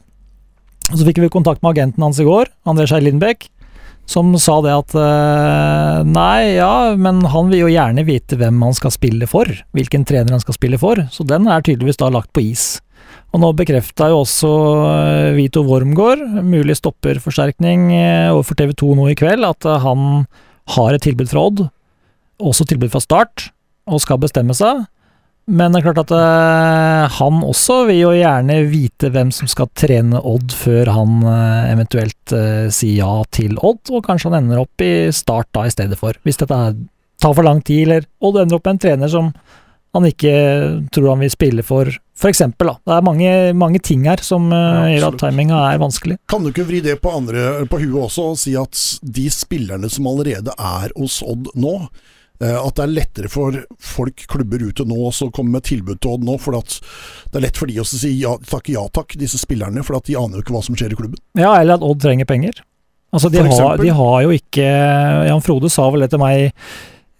Og 0.91 0.99
Så 0.99 1.05
fikk 1.07 1.19
vi 1.23 1.31
kontakt 1.31 1.63
med 1.63 1.75
agenten 1.75 2.03
hans 2.03 2.19
i 2.19 2.27
går, 2.27 2.49
André 2.67 2.87
Skei 2.87 3.03
Lindbekk 3.03 3.47
som 4.09 4.33
sa 4.41 4.57
det 4.63 4.73
at 4.75 4.95
uh, 4.99 6.03
nei, 6.07 6.57
ja, 6.57 6.93
men 6.99 7.21
han 7.31 7.51
vil 7.51 7.63
jo 7.63 7.71
gjerne 7.71 8.03
vite 8.07 8.37
hvem 8.39 8.59
han 8.65 8.75
skal 8.75 8.93
spille 8.93 9.27
for, 9.29 9.49
hvilken 9.75 10.03
trener 10.07 10.35
han 10.35 10.43
skal 10.43 10.57
spille 10.57 10.79
for, 10.81 10.99
så 11.13 11.25
den 11.27 11.47
er 11.47 11.63
tydeligvis 11.63 12.01
da 12.01 12.11
lagt 12.11 12.33
på 12.35 12.43
is. 12.43 12.65
Og 13.33 13.41
nå 13.41 13.49
bekrefta 13.57 14.09
jo 14.11 14.21
også 14.23 14.51
uh, 14.51 15.31
Vito 15.37 15.63
Wormgård, 15.65 16.21
mulig 16.45 16.77
stopperforsterkning 16.79 17.89
uh, 17.95 18.33
overfor 18.35 18.59
TV 18.59 18.75
2 18.83 18.91
nå 18.99 19.09
i 19.13 19.17
kveld, 19.19 19.47
at 19.47 19.69
han 19.85 20.25
har 20.75 20.95
et 20.95 21.03
tilbud 21.03 21.31
fra 21.31 21.47
Odd, 21.49 21.65
også 22.43 22.67
tilbud 22.67 22.91
fra 22.93 23.01
Start, 23.03 23.49
og 23.87 24.03
skal 24.03 24.21
bestemme 24.21 24.55
seg. 24.57 24.85
Men 25.51 25.73
det 25.73 25.81
er 25.81 25.89
klart 25.89 26.03
at 26.05 26.13
uh, 26.15 27.15
han 27.17 27.41
også 27.43 27.81
vil 27.89 27.99
jo 27.99 28.11
gjerne 28.15 28.61
vite 28.71 29.09
hvem 29.11 29.31
som 29.35 29.49
skal 29.51 29.67
trene 29.75 30.21
Odd, 30.23 30.53
før 30.55 30.91
han 30.95 31.17
uh, 31.25 31.71
eventuelt 31.71 32.35
uh, 32.35 32.69
sier 32.71 33.01
ja 33.01 33.17
til 33.35 33.57
Odd, 33.59 33.91
og 33.91 34.05
kanskje 34.07 34.31
han 34.31 34.39
ender 34.39 34.61
opp 34.63 34.83
i 34.85 35.11
start 35.15 35.51
da 35.55 35.65
i 35.67 35.73
stedet 35.73 35.99
for. 35.99 36.15
Hvis 36.23 36.39
dette 36.39 36.61
tar 37.19 37.35
for 37.35 37.43
lang 37.43 37.59
tid, 37.59 37.83
eller 37.89 38.07
Odd 38.23 38.39
ender 38.39 38.59
opp 38.59 38.69
med 38.69 38.77
en 38.77 38.81
trener 38.85 39.11
som 39.11 39.33
han 39.93 40.07
ikke 40.09 40.31
tror 40.95 41.11
han 41.11 41.21
vil 41.21 41.29
spille 41.29 41.61
for, 41.65 41.91
for 42.17 42.31
eksempel, 42.31 42.71
da. 42.71 42.79
Det 42.81 42.95
er 42.95 43.05
mange, 43.05 43.33
mange 43.53 43.81
ting 43.83 44.07
her 44.09 44.23
som 44.25 44.47
ja, 44.49 44.87
gjør 44.89 45.11
at 45.11 45.19
timinga 45.21 45.59
er 45.67 45.83
vanskelig. 45.83 46.17
Kan 46.31 46.41
du 46.41 46.49
ikke 46.49 46.65
vri 46.65 46.79
det 46.81 46.95
på 47.03 47.11
andre 47.13 47.67
på 47.69 47.77
huet 47.83 48.07
også, 48.07 48.31
og 48.31 48.39
si 48.41 48.55
at 48.57 48.79
de 49.05 49.27
spillerne 49.29 49.91
som 49.93 50.09
allerede 50.09 50.55
er 50.55 50.95
hos 50.97 51.19
Odd 51.21 51.51
nå, 51.53 51.75
at 52.41 52.75
det 52.75 52.83
er 52.83 52.91
lettere 52.91 53.29
for 53.31 53.55
folk, 53.79 54.25
klubber 54.27 54.63
ute 54.65 54.83
nå, 54.89 54.97
å 55.07 55.27
komme 55.31 55.59
med 55.59 55.67
tilbud 55.69 56.01
til 56.01 56.15
Odd 56.15 56.25
nå. 56.27 56.33
For 56.41 56.57
det 56.57 57.37
er 57.37 57.45
lett 57.45 57.59
for 57.59 57.71
de 57.71 57.77
å 57.79 57.85
si 57.87 58.09
ja, 58.19 58.33
takk, 58.49 58.71
ja 58.73 58.83
takk, 58.91 59.15
disse 59.21 59.39
spillerne, 59.39 59.85
for 59.85 60.01
de 60.03 60.17
aner 60.19 60.39
jo 60.39 60.43
ikke 60.43 60.55
hva 60.57 60.63
som 60.65 60.75
skjer 60.75 60.95
i 60.95 60.99
klubben. 60.99 61.21
Ja, 61.39 61.53
eller 61.59 61.77
at 61.77 61.85
Odd 61.85 62.01
trenger 62.03 62.27
penger. 62.27 62.63
Altså, 63.13 63.29
de, 63.29 63.43
har, 63.45 63.77
de 63.77 63.93
har, 63.93 64.15
jo 64.25 64.33
ikke 64.33 64.65
Jan 65.29 65.43
Frode 65.45 65.69
sa 65.69 65.85
vel 65.93 66.01
det 66.01 66.09
til 66.15 66.21
meg 66.23 66.47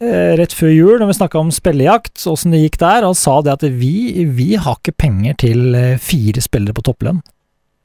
eh, 0.02 0.34
rett 0.39 0.56
før 0.58 0.71
jul, 0.73 0.95
når 0.97 1.12
vi 1.12 1.17
snakka 1.19 1.38
om 1.38 1.52
spillejakt, 1.54 2.15
åssen 2.30 2.56
det 2.56 2.63
gikk 2.63 2.80
der. 2.82 3.06
Han 3.06 3.17
sa 3.17 3.38
det 3.45 3.54
at 3.54 3.65
vi, 3.69 4.26
vi 4.34 4.56
har 4.58 4.80
ikke 4.80 4.95
penger 5.06 5.38
til 5.45 5.78
eh, 5.78 6.02
fire 6.02 6.41
spillere 6.41 6.73
på 6.73 6.86
topplønn. 6.89 7.21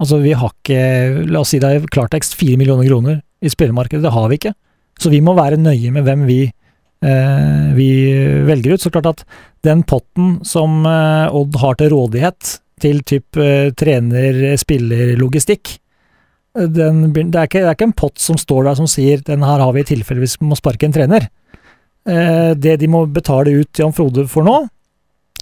Altså, 0.00 0.22
vi 0.22 0.32
har 0.38 0.54
ikke 0.54 1.26
La 1.28 1.42
oss 1.42 1.52
si 1.52 1.60
det 1.60 1.74
er 1.74 1.90
klartekst 1.92 2.38
fire 2.38 2.56
millioner 2.56 2.88
kroner 2.88 3.20
i 3.44 3.52
spillermarkedet. 3.52 4.06
Det 4.06 4.14
har 4.14 4.32
vi 4.32 4.40
ikke. 4.40 4.54
Så 4.98 5.12
vi 5.12 5.20
må 5.22 5.36
være 5.36 5.60
nøye 5.60 5.92
med 5.92 6.08
hvem 6.08 6.24
vi 6.30 6.40
eh, 6.48 6.54
vi 6.98 7.88
velger 8.42 8.74
ut. 8.74 8.82
Så 8.82 8.90
klart 8.90 9.06
at 9.06 9.20
den 9.66 9.82
potten 9.82 10.38
som 10.46 10.86
eh, 10.86 11.34
Odd 11.34 11.58
har 11.62 11.78
til 11.78 11.92
rådighet 11.94 12.58
til 12.82 13.02
typ 13.06 13.38
eh, 13.40 13.70
trener, 13.78 14.56
spiller, 14.60 15.16
logistikk, 15.18 15.76
den, 16.58 17.04
det, 17.12 17.22
er 17.36 17.46
ikke, 17.46 17.60
det, 17.60 17.68
er 17.68 17.76
ikke, 17.76 17.86
en 17.90 17.98
pott 17.98 18.18
som 18.18 18.38
står 18.40 18.64
der 18.66 18.78
som 18.78 18.88
sier 18.90 19.20
'den 19.22 19.44
her 19.46 19.60
har 19.62 19.72
vi 19.76 19.84
i 19.84 19.90
tilfelle 19.92 20.24
vi 20.24 20.30
må 20.42 20.56
sparke 20.58 20.86
en 20.86 20.94
trener'. 20.94 21.28
Eh, 22.08 22.54
det 22.54 22.78
de 22.80 22.88
må 22.88 23.04
betale 23.06 23.52
ut 23.60 23.78
Jan 23.78 23.92
Frode 23.92 24.26
for 24.26 24.42
nå, 24.42 24.56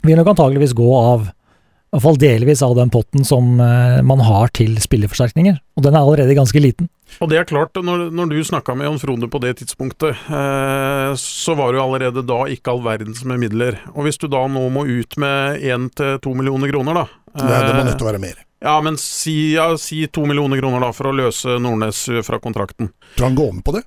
vil 0.03 0.17
nok 0.19 0.35
antageligvis 0.35 0.75
gå 0.77 0.89
av 0.97 1.31
hvert 1.97 2.05
fall 2.05 2.21
delvis 2.21 2.63
av 2.63 2.75
den 2.77 2.93
potten 2.93 3.25
som 3.25 3.57
eh, 3.63 4.03
man 4.07 4.23
har 4.25 4.53
til 4.57 4.77
spillerforsterkninger. 4.83 5.59
Og 5.77 5.85
den 5.87 5.97
er 5.97 6.05
allerede 6.05 6.37
ganske 6.37 6.61
liten. 6.63 6.91
Og 7.23 7.31
det 7.31 7.39
er 7.41 7.49
klart, 7.49 7.77
når, 7.81 8.09
når 8.15 8.33
du 8.33 8.41
snakka 8.45 8.75
med 8.77 8.89
Jon 8.89 9.01
Frode 9.01 9.29
på 9.33 9.41
det 9.45 9.55
tidspunktet, 9.61 10.27
eh, 10.29 11.13
så 11.21 11.57
var 11.57 11.73
det 11.73 11.81
jo 11.81 11.87
allerede 11.87 12.27
da 12.27 12.41
ikke 12.53 12.75
all 12.75 12.83
verdens 12.85 13.25
med 13.25 13.41
midler. 13.45 13.81
Og 13.95 14.07
hvis 14.07 14.21
du 14.21 14.29
da 14.29 14.45
nå 14.51 14.67
må 14.75 14.85
ut 14.89 15.17
med 15.23 15.63
én 15.65 15.89
til 15.97 16.19
to 16.25 16.35
millioner 16.37 16.73
kroner, 16.73 17.03
da 17.03 17.07
eh, 17.07 17.47
Det, 17.47 17.63
det 17.69 17.79
må 17.79 17.87
nødt 17.89 17.99
til 17.99 18.09
å 18.09 18.13
være 18.13 18.25
mer. 18.27 18.46
Ja, 18.65 18.79
men 18.81 18.97
si, 18.97 19.53
ja, 19.55 19.69
si 19.79 20.07
to 20.09 20.25
millioner 20.27 20.59
kroner 20.63 20.81
da 20.81 20.89
for 20.97 21.11
å 21.11 21.17
løse 21.17 21.59
Nordnes 21.61 22.07
fra 22.25 22.39
kontrakten. 22.41 22.89
Tror 23.19 23.29
han 23.29 23.37
går 23.37 23.53
med 23.59 23.65
på 23.67 23.75
det? 23.77 23.83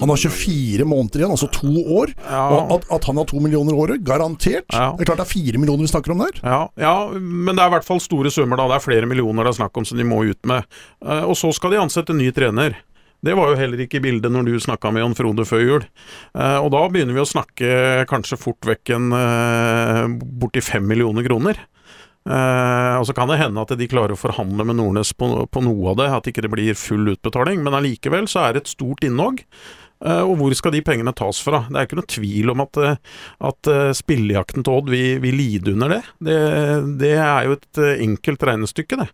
Han 0.00 0.10
har 0.10 0.20
24 0.20 0.84
måneder 0.84 1.22
igjen, 1.22 1.32
altså 1.32 1.48
to 1.52 1.70
år. 1.96 2.12
Ja. 2.26 2.42
Og 2.52 2.72
at, 2.76 2.88
at, 2.92 3.06
han 3.08 3.20
har 3.20 3.28
to 3.30 3.40
millioner 3.40 3.76
året, 3.78 4.02
garantert. 4.04 4.66
Ja. 4.72 4.90
Det 4.92 5.04
er 5.04 5.10
klart 5.12 5.22
det 5.22 5.26
er 5.28 5.32
fire 5.32 5.60
millioner 5.62 5.86
vi 5.86 5.92
snakker 5.92 6.14
om 6.14 6.24
der. 6.24 6.40
Ja, 6.42 6.60
ja, 6.80 6.94
men 7.16 7.54
det 7.54 7.64
er 7.64 7.70
i 7.70 7.76
hvert 7.78 7.86
fall 7.86 8.02
store 8.02 8.32
summer, 8.34 8.60
da. 8.60 8.68
Det 8.72 8.80
er 8.80 8.86
flere 8.86 9.08
millioner 9.08 9.46
det 9.46 9.54
er 9.54 9.60
snakk 9.62 9.80
om 9.80 9.86
som 9.88 10.00
de 10.00 10.08
må 10.08 10.20
ut 10.26 10.50
med. 10.50 10.66
Uh, 11.04 11.24
og 11.30 11.38
så 11.40 11.52
skal 11.56 11.72
de 11.72 11.80
ansette 11.84 12.16
ny 12.16 12.28
trener. 12.36 12.76
Det 13.24 13.32
var 13.38 13.52
jo 13.52 13.56
heller 13.56 13.80
ikke 13.80 14.02
i 14.02 14.04
bildet 14.04 14.32
når 14.32 14.50
du 14.50 14.58
snakka 14.60 14.90
med 14.92 15.00
Jan 15.00 15.16
Frode 15.16 15.46
før 15.48 15.62
jul. 15.64 15.86
Uh, 16.36 16.58
og 16.60 16.74
da 16.74 16.82
begynner 16.92 17.16
vi 17.16 17.24
å 17.24 17.28
snakke 17.28 18.04
kanskje 18.10 18.40
fort 18.40 18.68
vekk 18.68 18.96
en 18.98 19.14
borti 20.42 20.64
fem 20.64 20.84
millioner 20.92 21.24
kroner. 21.24 21.62
Uh, 22.24 22.96
og 22.96 23.06
Så 23.06 23.12
kan 23.12 23.28
det 23.28 23.36
hende 23.36 23.60
at 23.60 23.72
de 23.76 23.88
klarer 23.90 24.16
å 24.16 24.20
forhandle 24.20 24.64
med 24.64 24.78
Nordnes 24.78 25.12
på, 25.12 25.28
på 25.44 25.64
noe 25.64 25.92
av 25.92 26.00
det, 26.00 26.10
at 26.18 26.28
ikke 26.30 26.46
det 26.46 26.52
blir 26.54 26.78
full 26.78 27.10
utbetaling, 27.12 27.60
men 27.64 27.76
allikevel 27.76 28.28
så 28.30 28.46
er 28.46 28.54
det 28.54 28.64
et 28.64 28.72
stort 28.72 29.04
innhogg. 29.04 29.42
Uh, 30.04 30.24
og 30.24 30.38
hvor 30.40 30.54
skal 30.56 30.72
de 30.72 30.80
pengene 30.84 31.12
tas 31.16 31.38
fra? 31.44 31.62
Det 31.68 31.76
er 31.76 31.86
ikke 31.86 31.98
noe 32.00 32.08
tvil 32.10 32.52
om 32.52 32.62
at, 32.64 32.80
uh, 32.80 33.18
at 33.50 33.70
spillejakten 33.96 34.64
til 34.64 34.78
Odd 34.78 34.88
vil, 34.92 35.20
vil 35.20 35.36
lide 35.36 35.74
under 35.76 35.92
det. 35.92 36.00
det. 36.24 36.38
det. 37.02 37.12
er 37.20 37.48
jo 37.48 37.58
et 37.58 37.82
enkelt 38.06 38.46
regnestykke, 38.48 39.00
det. 39.02 39.08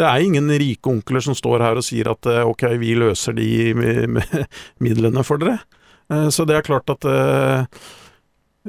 Det 0.00 0.06
er 0.08 0.24
ingen 0.24 0.48
rike 0.48 0.92
onkler 0.92 1.24
som 1.24 1.36
står 1.36 1.66
her 1.66 1.80
og 1.80 1.84
sier 1.84 2.08
at 2.12 2.28
ok, 2.48 2.64
vi 2.80 2.96
løser 2.96 3.36
de 3.36 3.50
midlene 4.84 5.24
for 5.26 5.40
dere. 5.40 5.60
så 6.32 6.44
det 6.48 6.56
er 6.58 6.66
klart 6.66 6.90
at 6.92 7.06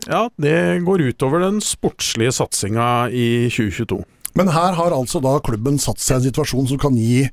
ja, 0.03 0.25
det 0.41 0.83
går 0.85 1.07
utover 1.11 1.45
den 1.45 1.61
sportslige 1.63 2.33
satsinga 2.35 3.07
i 3.15 3.47
2022. 3.47 4.01
Men 4.35 4.51
her 4.51 4.75
har 4.75 4.91
altså 4.91 5.21
da 5.23 5.37
klubben 5.43 5.79
satt 5.79 6.03
seg 6.03 6.17
i 6.17 6.19
en 6.19 6.27
situasjon 6.27 6.67
som 6.73 6.81
kan 6.81 6.97
gi 6.99 7.23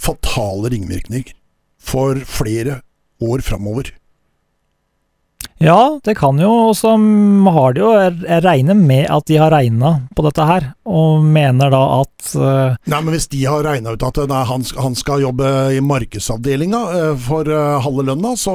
fatale 0.00 0.72
ringvirkninger 0.74 1.36
for 1.80 2.18
flere 2.26 2.80
år 3.22 3.44
framover. 3.46 3.92
Ja, 5.60 6.00
det 6.04 6.14
kan 6.16 6.38
jo, 6.40 6.48
og 6.70 6.76
så 6.78 6.94
har 6.96 7.74
de 7.76 7.82
jo 7.82 7.90
Jeg 7.92 8.40
regner 8.46 8.76
med 8.78 9.10
at 9.12 9.26
de 9.28 9.36
har 9.36 9.52
regna 9.52 9.90
på 10.16 10.24
dette 10.24 10.46
her, 10.48 10.70
og 10.88 11.20
mener 11.20 11.68
da 11.74 11.80
at 11.98 12.30
uh, 12.32 12.78
Nei, 12.88 13.00
men 13.02 13.12
hvis 13.12 13.28
de 13.28 13.42
har 13.44 13.60
regna 13.66 13.92
ut 13.92 14.06
at 14.08 14.22
nei, 14.30 14.40
han, 14.48 14.64
han, 14.80 14.96
skal 14.96 15.20
jobbe 15.26 15.50
i 15.76 15.82
markedsavdelinga 15.84 16.80
uh, 16.94 17.12
for 17.20 17.48
uh, 17.52 17.76
halve 17.84 18.06
lønna, 18.08 18.32
så, 18.40 18.54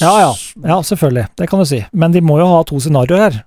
Ja 0.00 0.12
ja, 0.24 0.32
ja, 0.66 0.80
selvfølgelig. 0.82 1.28
Det 1.38 1.48
kan 1.50 1.62
du 1.62 1.68
si. 1.70 1.78
Men 1.94 2.14
de 2.14 2.24
må 2.24 2.40
jo 2.42 2.50
ha 2.50 2.62
to 2.66 2.82
scenarioer 2.82 3.22
her. 3.28 3.42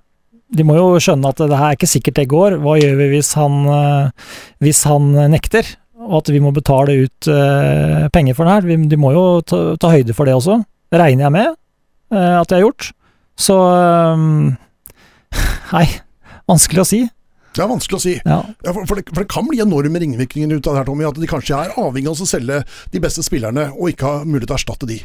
de 0.56 0.64
må 0.64 0.78
jo 0.78 0.88
skjønne 1.02 1.32
at 1.32 1.42
det 1.42 1.58
her 1.58 1.74
er 1.74 1.78
ikke 1.78 1.90
sikkert 1.90 2.20
det 2.22 2.30
går. 2.32 2.58
Hva 2.64 2.78
gjør 2.80 2.96
vi 3.02 3.10
hvis 3.16 3.34
han, 3.36 3.66
eh, 3.68 4.32
hvis 4.64 4.86
han 4.88 5.12
nekter? 5.34 5.68
Og 6.06 6.22
at 6.22 6.32
vi 6.32 6.40
må 6.44 6.54
betale 6.56 7.00
ut 7.06 7.30
eh, 7.32 8.08
penger 8.14 8.38
for 8.38 8.48
det 8.48 8.56
her. 8.56 8.88
De 8.92 9.00
må 9.00 9.12
jo 9.16 9.26
ta, 9.42 9.62
ta 9.82 9.92
høyde 9.92 10.16
for 10.16 10.30
det 10.30 10.38
også. 10.38 10.62
Regner 10.96 11.28
jeg 11.28 11.36
med 11.36 11.48
eh, 11.50 11.56
at 12.20 12.50
de 12.50 12.58
har 12.60 12.66
gjort. 12.68 12.92
Så 13.40 13.58
eh, 13.76 14.26
Nei, 15.76 15.86
vanskelig 16.48 16.86
å 16.86 16.90
si. 16.90 17.02
Det 17.56 17.64
er 17.64 17.72
vanskelig 17.72 17.98
å 17.98 18.04
si. 18.04 18.14
Ja. 18.20 18.40
Ja, 18.66 18.74
for, 18.76 18.84
for, 18.84 19.00
det, 19.00 19.08
for 19.14 19.24
det 19.24 19.32
kan 19.32 19.48
bli 19.48 19.62
enorme 19.64 20.00
ringvirkninger 20.04 20.58
ut 20.58 20.68
av 20.68 20.76
det 20.76 20.82
her, 20.82 20.90
Tommy. 20.90 21.06
At 21.08 21.20
de 21.20 21.30
kanskje 21.30 21.60
er 21.60 21.76
avhengig 21.80 22.12
av 22.12 22.24
å 22.26 22.28
selge 22.28 22.62
de 22.92 23.02
beste 23.04 23.24
spillerne, 23.24 23.70
og 23.76 23.94
ikke 23.94 24.10
ha 24.10 24.24
mulighet 24.28 24.52
til 24.52 24.58
å 24.58 24.60
erstatte 24.60 24.90
de. 24.90 25.00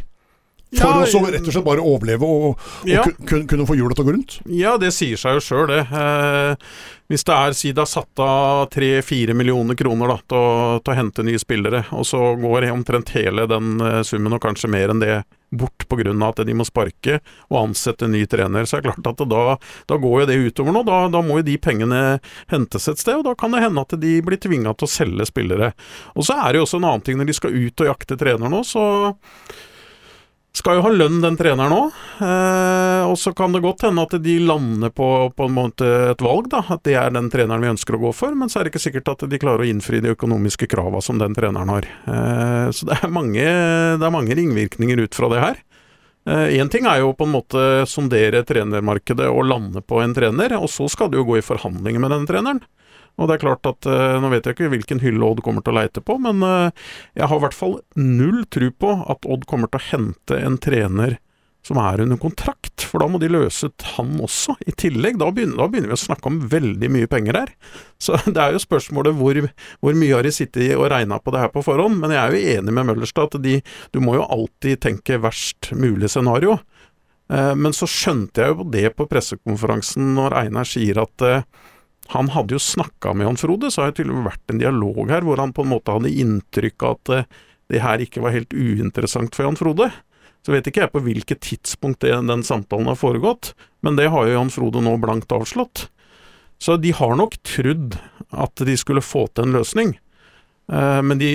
For 0.71 0.87
Ja, 0.87 1.03
å 1.03 1.07
så 1.11 1.21
rett 1.27 1.43
og 1.43 1.51
slett 1.51 1.67
bare 1.67 1.83
overleve 1.83 2.23
og, 2.23 2.45
og 2.55 2.87
Ja. 2.89 3.03
kunne, 3.03 3.47
kunne 3.51 3.67
få 3.67 3.75
hjula 3.75 3.95
til 3.97 4.05
å 4.05 4.09
gå 4.09 4.15
rundt. 4.15 4.37
Ja, 4.47 4.77
det 4.79 4.93
sier 4.95 5.19
seg 5.19 5.39
jo 5.39 5.43
sjøl, 5.43 5.67
det. 5.73 5.81
Eh, 5.91 6.71
hvis 7.11 7.25
det 7.27 7.35
er, 7.35 7.57
si 7.59 7.73
det 7.75 7.83
er 7.83 7.91
satt 7.91 8.23
av 8.23 8.69
tre-fire 8.71 9.35
millioner 9.35 9.75
kroner 9.75 10.13
da, 10.13 10.17
til, 10.31 10.39
å, 10.39 10.79
til 10.79 10.95
å 10.95 10.97
hente 11.01 11.25
nye 11.27 11.41
spillere, 11.43 11.83
og 11.91 12.07
så 12.07 12.21
går 12.39 12.69
omtrent 12.71 13.11
hele 13.17 13.49
den 13.51 13.81
eh, 13.83 14.01
summen, 14.07 14.37
og 14.37 14.45
kanskje 14.47 14.71
mer 14.71 14.95
enn 14.95 15.03
det, 15.03 15.23
bort 15.51 15.89
pga. 15.91 16.13
at 16.29 16.47
de 16.47 16.55
må 16.55 16.63
sparke 16.63 17.17
og 17.51 17.57
ansette 17.59 18.07
ny 18.07 18.21
trener, 18.31 18.63
så 18.63 18.77
er 18.79 18.85
det 18.85 18.93
klart 18.93 19.09
at 19.11 19.25
da, 19.29 19.57
da 19.91 19.97
går 19.99 20.21
jo 20.23 20.27
det 20.31 20.37
utover 20.47 20.77
noe. 20.77 20.87
Da, 20.87 21.09
da 21.11 21.23
må 21.27 21.41
jo 21.41 21.47
de 21.49 21.57
pengene 21.59 22.21
hentes 22.53 22.87
et 22.87 23.03
sted, 23.03 23.19
og 23.19 23.25
da 23.27 23.35
kan 23.35 23.51
det 23.51 23.65
hende 23.65 23.83
at 23.83 23.97
de 23.99 24.13
blir 24.23 24.39
tvinga 24.39 24.77
til 24.79 24.87
å 24.87 24.93
selge 24.93 25.27
spillere. 25.27 25.73
Og 26.15 26.23
så 26.29 26.39
er 26.39 26.53
det 26.53 26.61
jo 26.63 26.69
også 26.69 26.79
en 26.79 26.87
annen 26.93 27.03
ting, 27.03 27.19
når 27.19 27.27
de 27.33 27.37
skal 27.41 27.59
ut 27.59 27.83
og 27.83 27.91
jakte 27.91 28.21
trener 28.21 28.53
nå, 28.53 28.63
så 28.63 28.85
skal 30.57 30.79
jo 30.79 30.85
ha 30.85 30.91
lønn, 30.91 31.21
den 31.23 31.37
treneren 31.39 31.75
òg. 31.75 31.99
Eh, 32.27 33.05
og 33.07 33.15
så 33.21 33.33
kan 33.37 33.55
det 33.55 33.63
godt 33.63 33.85
hende 33.87 34.03
at 34.03 34.17
de 34.23 34.37
lander 34.43 34.91
på, 34.95 35.09
på 35.37 35.49
et 35.51 36.25
valg, 36.25 36.51
da. 36.51 36.65
At 36.75 36.83
det 36.87 36.97
er 36.99 37.15
den 37.15 37.31
treneren 37.31 37.63
vi 37.63 37.71
ønsker 37.71 37.97
å 37.97 38.03
gå 38.03 38.13
for. 38.17 38.35
Men 38.39 38.51
så 38.51 38.61
er 38.61 38.67
det 38.67 38.75
ikke 38.75 38.83
sikkert 38.83 39.13
at 39.15 39.27
de 39.31 39.41
klarer 39.41 39.65
å 39.65 39.71
innfri 39.71 40.03
de 40.03 40.15
økonomiske 40.17 40.69
krava 40.71 41.03
som 41.05 41.21
den 41.23 41.37
treneren 41.39 41.71
har. 41.71 41.87
Eh, 41.87 42.69
så 42.75 42.91
det 42.91 42.99
er, 42.99 43.15
mange, 43.15 43.47
det 44.01 44.07
er 44.07 44.17
mange 44.17 44.37
ringvirkninger 44.39 45.07
ut 45.07 45.19
fra 45.19 45.31
det 45.33 45.45
her. 45.47 45.67
Én 46.31 46.69
ting 46.69 46.85
er 46.85 46.99
jo 47.01 47.15
på 47.17 47.25
en 47.25 47.33
måte 47.33 47.61
sondere 47.89 48.43
trenermarkedet 48.47 49.25
og 49.33 49.47
lande 49.49 49.81
på 49.81 50.03
en 50.03 50.13
trener, 50.15 50.53
og 50.61 50.69
så 50.71 50.85
skal 50.93 51.09
du 51.11 51.17
jo 51.17 51.25
gå 51.31 51.39
i 51.39 51.43
forhandlinger 51.43 52.03
med 52.05 52.13
den 52.13 52.27
treneren. 52.29 52.61
Og 53.19 53.29
det 53.29 53.37
er 53.37 53.43
klart 53.43 53.67
at 53.69 53.89
eh, 53.89 54.19
Nå 54.23 54.31
vet 54.33 54.47
jeg 54.47 54.57
ikke 54.57 54.71
hvilken 54.73 55.03
hylle 55.03 55.27
Odd 55.27 55.43
kommer 55.45 55.65
til 55.65 55.75
å 55.75 55.81
leite 55.81 56.05
på, 56.05 56.17
men 56.23 56.45
eh, 56.47 56.87
jeg 57.19 57.31
har 57.31 57.41
i 57.41 57.45
hvert 57.47 57.57
fall 57.57 57.81
null 57.99 58.45
tro 58.53 58.71
på 58.71 58.95
at 59.13 59.27
Odd 59.29 59.49
kommer 59.51 59.71
til 59.71 59.81
å 59.81 59.89
hente 59.91 60.39
en 60.41 60.61
trener 60.61 61.19
som 61.67 61.77
er 61.77 62.01
under 62.01 62.17
kontrakt, 62.17 62.83
for 62.89 63.03
da 63.03 63.09
må 63.11 63.19
de 63.21 63.29
løse 63.29 63.69
ut 63.69 63.85
han 63.95 64.15
også, 64.25 64.55
i 64.65 64.73
tillegg. 64.73 65.19
Da 65.21 65.29
begynner, 65.35 65.59
da 65.61 65.69
begynner 65.69 65.93
vi 65.93 65.99
å 65.99 66.01
snakke 66.01 66.31
om 66.31 66.39
veldig 66.51 66.89
mye 66.93 67.11
penger 67.11 67.37
her. 67.43 67.53
Så 68.01 68.17
det 68.35 68.41
er 68.41 68.57
jo 68.57 68.63
spørsmålet 68.63 69.19
hvor, 69.19 69.43
hvor 69.85 69.99
mye 69.99 70.15
har 70.17 70.27
de 70.27 70.33
sittet 70.35 70.73
og 70.79 70.89
regna 70.93 71.21
på 71.21 71.35
det 71.35 71.45
her 71.45 71.53
på 71.53 71.65
forhånd. 71.67 72.01
Men 72.01 72.17
jeg 72.17 72.21
er 72.23 72.37
jo 72.37 72.57
enig 72.57 72.77
med 72.77 72.89
Møllerstad 72.89 73.29
at 73.29 73.45
de, 73.45 73.59
du 73.93 74.01
må 74.05 74.17
jo 74.17 74.25
alltid 74.25 74.81
tenke 74.87 75.21
verst 75.21 75.73
mulig 75.77 76.09
scenario. 76.13 76.57
Eh, 77.33 77.53
men 77.61 77.77
så 77.77 77.89
skjønte 77.91 78.47
jeg 78.47 78.57
jo 78.57 78.71
det 78.73 78.87
på 78.97 79.09
pressekonferansen 79.11 80.15
når 80.17 80.41
Einar 80.47 80.69
sier 80.69 81.05
at 81.05 81.29
han 82.11 82.31
hadde 82.35 82.57
jo 82.57 82.63
snakka 82.63 83.13
med 83.15 83.29
Jan 83.29 83.39
Frode, 83.39 83.71
så 83.71 83.83
har 83.85 83.93
det 83.93 84.01
til 84.01 84.11
og 84.11 84.19
med 84.19 84.31
vært 84.33 84.53
en 84.53 84.61
dialog 84.63 85.11
her 85.13 85.27
hvor 85.27 85.39
han 85.43 85.55
på 85.55 85.63
en 85.63 85.73
måte 85.73 85.95
hadde 85.95 86.11
inntrykk 86.11 86.87
av 86.87 86.97
at 86.99 87.13
eh, 87.15 87.29
det 87.71 87.83
her 87.85 88.03
ikke 88.03 88.23
var 88.25 88.35
helt 88.35 88.55
uinteressant 88.55 89.37
for 89.37 89.47
Jan 89.47 89.59
Frode. 89.59 89.91
Så 90.43 90.55
vet 90.55 90.67
ikke 90.67 90.83
jeg 90.83 90.93
på 90.95 91.03
hvilket 91.05 91.43
tidspunkt 91.45 92.03
det, 92.03 92.17
den 92.27 92.43
samtalen 92.47 92.89
har 92.91 92.99
foregått, 92.99 93.53
men 93.87 93.99
det 93.99 94.09
har 94.11 94.27
jo 94.27 94.35
Jan 94.35 94.51
Frode 94.51 94.83
nå 94.83 94.97
blankt 95.03 95.31
avslått. 95.37 95.87
Så 96.61 96.77
de 96.81 96.91
har 96.97 97.15
nok 97.17 97.39
trodd 97.47 97.95
at 98.31 98.65
de 98.67 98.75
skulle 98.77 99.05
få 99.05 99.29
til 99.31 99.47
en 99.47 99.57
løsning. 99.61 99.95
Eh, 100.73 101.03
Men 101.03 101.19
de 101.19 101.31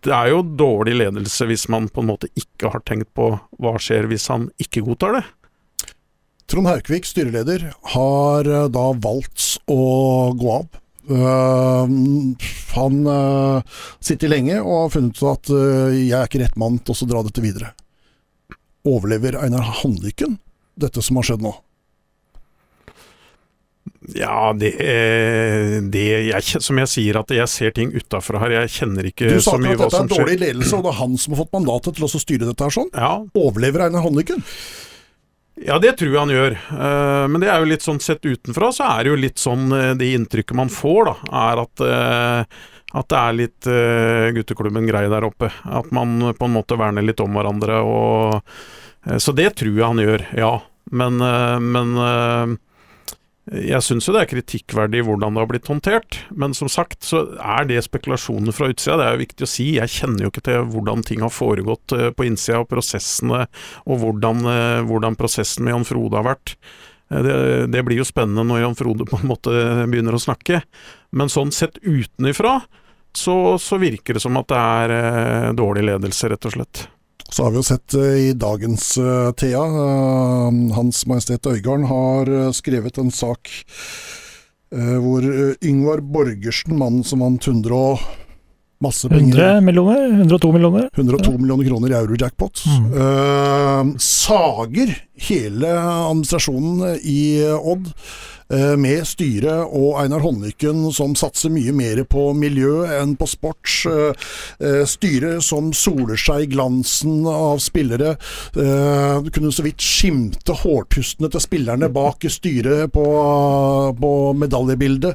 Det 0.00 0.12
er 0.16 0.30
jo 0.32 0.42
dårlig 0.42 0.94
ledelse 0.96 1.44
hvis 1.44 1.68
man 1.68 1.88
på 1.92 2.00
en 2.00 2.08
måte 2.08 2.30
ikke 2.32 2.70
har 2.72 2.80
tenkt 2.88 3.12
på 3.12 3.34
hva 3.60 3.74
skjer 3.76 4.08
hvis 4.08 4.28
han 4.32 4.48
ikke 4.56 4.84
godtar 4.86 5.18
det. 5.18 5.24
Trond 6.50 6.66
Haukvik, 6.66 7.06
styreleder, 7.06 7.68
har 7.94 8.48
eh, 8.50 8.68
da 8.74 8.86
valgt 8.98 9.60
å 9.70 9.82
gå 10.34 10.52
av. 10.58 10.66
Uh, 11.10 11.86
han 12.76 12.98
uh, 13.08 13.78
sitter 14.04 14.30
lenge 14.30 14.60
og 14.60 14.74
har 14.76 14.92
funnet 14.94 15.16
ut 15.18 15.24
at 15.26 15.50
uh, 15.50 15.88
jeg 15.90 16.12
er 16.14 16.28
ikke 16.28 16.42
rett 16.42 16.58
mann 16.60 16.76
til 16.86 16.94
å 16.94 17.08
dra 17.10 17.22
dette 17.26 17.42
videre. 17.42 17.72
Overlever 18.86 19.38
Einar 19.40 19.64
Handlykken 19.80 20.36
dette 20.80 21.02
som 21.02 21.18
har 21.18 21.26
skjedd 21.26 21.42
nå? 21.44 21.54
Ja, 24.16 24.52
det, 24.56 24.70
det 25.92 26.04
jeg, 26.30 26.62
Som 26.64 26.78
jeg 26.80 26.88
sier, 26.90 27.18
at 27.20 27.30
jeg 27.34 27.46
ser 27.52 27.74
ting 27.76 27.90
utafra 27.92 28.40
her. 28.42 28.54
Jeg 28.62 28.72
kjenner 28.78 29.06
ikke 29.10 29.28
så 29.28 29.34
mye 29.34 29.36
Du 29.36 29.44
sa 29.44 29.50
skjer. 29.50 29.58
ikke 29.58 29.66
mye 29.66 29.74
at 29.74 29.82
dette 29.82 29.98
er 29.98 30.06
en 30.06 30.12
dårlig 30.14 30.38
ledelse, 30.40 30.78
og 30.78 30.86
det 30.86 30.92
er 30.92 31.00
han 31.02 31.18
som 31.20 31.34
har 31.34 31.42
fått 31.42 31.58
mandatet 31.58 31.98
til 31.98 32.06
å 32.06 32.22
styre 32.22 32.48
dette 32.48 32.66
her 32.68 32.78
sånn. 32.78 32.94
Ja, 32.94 33.12
Overlever 33.38 33.86
Einar 33.86 34.06
Handlykken? 34.06 34.46
Ja, 35.60 35.76
det 35.78 35.92
tror 36.00 36.08
jeg 36.14 36.20
han 36.20 36.32
gjør. 36.32 36.56
Eh, 36.56 37.24
men 37.28 37.42
det 37.42 37.50
er 37.52 37.60
jo 37.60 37.68
litt 37.68 37.84
sånn 37.84 38.00
sett 38.00 38.24
utenfra, 38.24 38.70
så 38.72 38.86
er 38.94 39.04
det 39.04 39.12
jo 39.12 39.20
litt 39.20 39.40
sånn 39.40 39.66
eh, 39.76 39.92
Det 39.98 40.08
inntrykket 40.16 40.56
man 40.56 40.72
får, 40.72 41.10
da, 41.10 41.16
er 41.44 41.64
at 41.66 41.82
eh, 41.86 42.60
at 42.90 43.06
det 43.06 43.18
er 43.20 43.34
litt 43.38 43.66
gutteklubben-greie 44.34 45.06
der 45.12 45.22
oppe. 45.22 45.46
At 45.62 45.92
man 45.94 46.32
på 46.34 46.46
en 46.48 46.56
måte 46.56 46.74
verner 46.74 47.04
litt 47.06 47.20
om 47.22 47.36
hverandre. 47.38 47.76
Og, 47.86 48.56
så 49.22 49.30
det 49.30 49.52
tror 49.60 49.76
jeg 49.76 49.84
han 49.84 50.02
gjør, 50.02 50.24
ja. 50.34 50.48
Men, 50.90 51.22
men 51.70 51.92
jeg 53.50 53.82
syns 53.82 54.06
jo 54.06 54.12
det 54.14 54.20
er 54.22 54.30
kritikkverdig 54.30 55.00
hvordan 55.06 55.34
det 55.34 55.42
har 55.42 55.48
blitt 55.50 55.68
håndtert. 55.70 56.20
Men 56.30 56.54
som 56.54 56.70
sagt 56.70 57.02
så 57.06 57.24
er 57.34 57.66
det 57.66 57.80
spekulasjoner 57.82 58.54
fra 58.54 58.68
utsida. 58.70 58.98
Det 59.00 59.06
er 59.08 59.16
jo 59.16 59.22
viktig 59.24 59.46
å 59.46 59.50
si. 59.50 59.66
Jeg 59.74 59.90
kjenner 59.90 60.22
jo 60.24 60.30
ikke 60.30 60.44
til 60.46 60.68
hvordan 60.70 61.02
ting 61.06 61.24
har 61.24 61.34
foregått 61.34 61.96
eh, 61.96 62.10
på 62.14 62.28
innsida, 62.28 62.60
og 62.62 62.70
prosessene, 62.70 63.48
og 63.90 64.04
hvordan, 64.04 64.44
eh, 64.52 64.82
hvordan 64.86 65.18
prosessen 65.18 65.66
med 65.66 65.74
Jan 65.74 65.88
Frode 65.88 66.20
har 66.20 66.28
vært. 66.28 66.54
Eh, 67.10 67.24
Det, 67.26 67.34
det 67.74 67.82
blir 67.88 67.98
jo 67.98 68.06
spennende 68.06 68.46
når 68.46 68.62
Jan 68.62 68.78
Frode 68.78 69.08
på 69.10 69.18
en 69.18 69.32
måte 69.32 69.56
begynner 69.90 70.14
å 70.14 70.22
snakke. 70.22 70.62
Men 71.10 71.32
sånn 71.32 71.50
sett 71.50 71.82
utenifra 71.82 72.60
så, 73.18 73.58
så 73.58 73.80
virker 73.82 74.14
det 74.14 74.22
som 74.22 74.38
at 74.38 74.46
det 74.46 74.62
er 74.62 75.58
dårlig 75.58 75.88
ledelse, 75.90 76.30
rett 76.30 76.46
og 76.46 76.54
slett. 76.54 76.86
Så 77.32 77.44
har 77.44 77.50
vi 77.50 77.60
jo 77.60 77.62
sett 77.62 77.94
eh, 77.94 78.16
i 78.30 78.32
dagens 78.34 78.98
eh, 78.98 79.30
Thea, 79.38 79.62
eh, 79.62 80.74
Hans 80.74 81.04
Majestet 81.06 81.46
Øygarden 81.46 81.86
har 81.86 82.52
skrevet 82.52 82.98
en 82.98 83.10
sak 83.14 83.50
hvor 84.70 85.24
Yngvar 85.66 85.98
Borgersen, 85.98 86.76
mannen 86.78 87.02
som 87.02 87.24
vant 87.24 87.42
100 87.42 87.74
og 87.74 88.04
masse 88.80 89.08
penger 89.08 89.38
100 89.38 89.60
millioner? 89.60 90.08
102 90.20 90.52
millioner? 90.52 90.90
102 90.96 91.38
millioner 91.38 91.68
kroner 91.68 91.90
i 91.90 91.98
eurojackpot. 92.00 92.64
Mm. 92.66 92.92
Uh, 92.92 93.96
sager 93.98 94.94
hele 95.20 95.72
administrasjonen 95.78 96.98
i 97.02 97.22
Odd. 97.60 97.92
Uh, 98.50 98.74
Med 98.80 99.04
styret 99.06 99.70
og 99.78 100.00
Einar 100.00 100.24
Håndlykken 100.24 100.88
som 100.90 101.12
satser 101.14 101.52
mye 101.54 101.70
mer 101.76 102.00
på 102.10 102.32
miljø 102.34 102.82
enn 102.96 103.12
på 103.18 103.28
sport. 103.30 103.68
Uh, 103.86 104.10
eh, 104.58 104.82
Styret 104.90 105.44
som 105.46 105.70
soler 105.76 106.18
seg 106.18 106.48
i 106.48 106.50
glansen 106.56 107.22
av 107.30 107.60
spillere. 107.62 108.16
Eh, 108.56 109.22
Du 109.22 109.30
kunne 109.30 109.52
så 109.52 109.62
vidt 109.62 109.82
skimte 109.84 110.56
hårtustene 110.64 111.30
til 111.30 111.42
spillerne 111.42 111.90
bak 111.92 112.24
styret 112.32 112.90
på, 112.92 113.04
på 114.00 114.12
medaljebildet. 114.40 115.14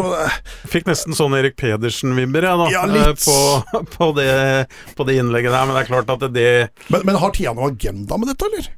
Eh, 0.00 0.34
Så 0.64 0.70
Fikk 0.72 0.86
nesten 0.90 1.16
sånn 1.16 1.36
Erik 1.38 1.56
Pedersen-vibber, 1.60 2.46
jeg, 2.48 2.58
da. 2.60 2.68
Ja, 2.74 2.84
litt. 2.90 3.22
eh, 3.22 3.24
På, 3.24 3.80
på, 3.96 4.10
det, 4.18 4.30
på 4.98 5.06
det 5.08 5.16
innlegget 5.20 5.52
der. 5.54 5.66
Men 5.68 5.76
det 5.78 5.84
er 5.84 5.90
klart 5.92 6.12
at 6.16 6.26
det 6.34 6.48
Men, 6.90 7.06
men 7.08 7.18
har 7.22 7.32
Tia 7.36 7.54
noe 7.56 7.70
agenda 7.72 8.18
med 8.20 8.32
dette, 8.32 8.48
eller? 8.50 8.70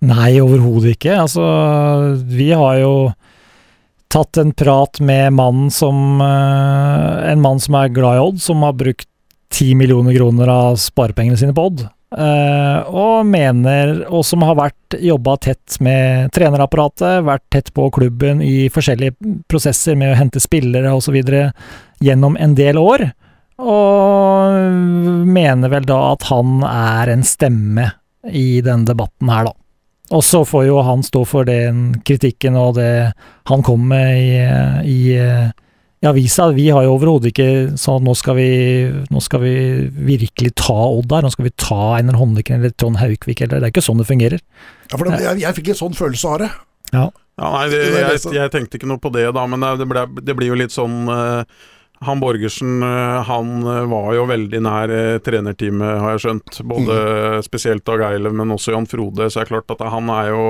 Nei, 0.00 0.30
overhodet 0.40 0.94
ikke. 0.96 1.12
Altså, 1.26 1.44
vi 2.30 2.50
har 2.56 2.78
jo 2.80 2.94
tatt 4.10 4.40
en 4.40 4.50
prat 4.56 4.98
med 5.04 5.34
mannen 5.36 5.68
som 5.70 6.18
eh, 6.24 7.30
En 7.30 7.42
mann 7.44 7.60
som 7.62 7.76
er 7.78 7.92
glad 7.94 8.16
i 8.16 8.22
Odd, 8.24 8.40
som 8.42 8.64
har 8.66 8.72
brukt 8.80 9.06
ti 9.52 9.72
millioner 9.74 10.14
kroner 10.16 10.48
av 10.50 10.76
sparepengene 10.80 11.36
sine 11.38 11.52
på 11.54 11.66
Odd. 11.68 11.84
Eh, 12.16 12.90
og 12.90 13.26
mener, 13.28 14.04
og 14.08 14.24
som 14.26 14.44
har 14.46 14.58
vært 14.58 14.98
jobba 15.00 15.36
tett 15.46 15.78
med 15.84 16.32
trenerapparatet, 16.36 17.24
vært 17.26 17.46
tett 17.52 17.72
på 17.76 17.88
klubben 17.94 18.42
i 18.42 18.68
forskjellige 18.72 19.16
prosesser 19.50 19.98
med 19.98 20.14
å 20.14 20.18
hente 20.18 20.42
spillere 20.42 20.92
osv. 20.96 21.20
gjennom 22.00 22.36
en 22.36 22.54
del 22.58 22.80
år. 22.80 23.10
Og 23.60 25.26
mener 25.28 25.72
vel 25.72 25.88
da 25.88 25.98
at 26.14 26.28
han 26.30 26.62
er 26.64 27.12
en 27.12 27.24
stemme 27.26 27.90
i 28.32 28.60
denne 28.64 28.88
debatten 28.88 29.28
her, 29.32 29.50
da. 29.50 29.56
Og 30.10 30.24
så 30.26 30.42
får 30.44 30.64
jo 30.66 30.80
han 30.82 31.04
stå 31.06 31.22
for 31.28 31.46
den 31.46 32.00
kritikken 32.06 32.56
og 32.58 32.74
det 32.80 33.12
han 33.46 33.62
kom 33.62 33.84
med 33.92 34.16
i, 34.18 34.40
i, 34.90 35.02
i 36.00 36.08
avisa. 36.08 36.48
Vi 36.56 36.68
har 36.72 36.86
jo 36.86 36.94
overhodet 36.94 37.30
ikke 37.34 37.48
sånn 37.80 38.00
at 38.00 38.06
nå 38.06 38.14
skal, 38.16 38.38
vi, 38.38 38.50
nå 39.12 39.20
skal 39.24 39.42
vi 39.44 39.54
virkelig 40.08 40.54
ta 40.56 40.76
Odd 40.86 41.10
der, 41.10 41.26
nå 41.26 41.32
skal 41.34 41.48
vi 41.50 41.54
ta 41.60 41.80
Einar 41.98 42.16
Håndlykken 42.20 42.60
eller 42.60 42.72
Trond 42.72 43.00
Haukvik 43.02 43.42
eller 43.44 43.60
Det 43.60 43.68
er 43.68 43.74
ikke 43.74 43.84
sånn 43.84 44.00
det 44.00 44.08
fungerer. 44.08 44.40
Ja, 44.88 44.94
for 44.96 45.04
det, 45.06 45.20
jeg, 45.24 45.42
jeg 45.44 45.58
fikk 45.60 45.74
en 45.74 45.80
sånn 45.82 45.98
følelse 45.98 46.32
av 46.32 46.40
det. 46.44 46.50
Ja. 46.94 47.10
Ja, 47.40 47.50
nei, 47.54 47.66
det, 47.72 47.84
jeg, 47.94 48.32
jeg 48.36 48.52
tenkte 48.52 48.76
ikke 48.76 48.88
noe 48.90 49.00
på 49.00 49.12
det 49.14 49.22
da, 49.32 49.44
men 49.48 49.62
det, 49.80 49.86
ble, 49.88 50.02
det 50.20 50.34
blir 50.36 50.50
jo 50.50 50.58
litt 50.60 50.74
sånn 50.74 51.06
eh, 51.08 51.60
Han 52.04 52.20
Borgersen 52.20 52.82
eh, 52.82 53.22
han 53.22 53.66
eh, 53.66 53.84
var 53.84 54.14
jo 54.16 54.22
veldig 54.24 54.60
nær 54.64 54.92
eh, 54.94 55.18
trenerteamet, 55.20 55.98
har 56.00 56.14
jeg 56.14 56.22
skjønt. 56.24 56.60
Både 56.64 56.94
spesielt 57.44 57.84
Dag 57.84 58.00
Eilev, 58.06 58.32
men 58.36 58.54
også 58.54 58.72
Jan 58.72 58.88
Frode. 58.88 59.26
Så 59.28 59.42
er 59.42 59.44
det 59.44 59.52
klart 59.52 59.74
at 59.74 59.84
han 59.92 60.08
er 60.14 60.30
jo 60.32 60.44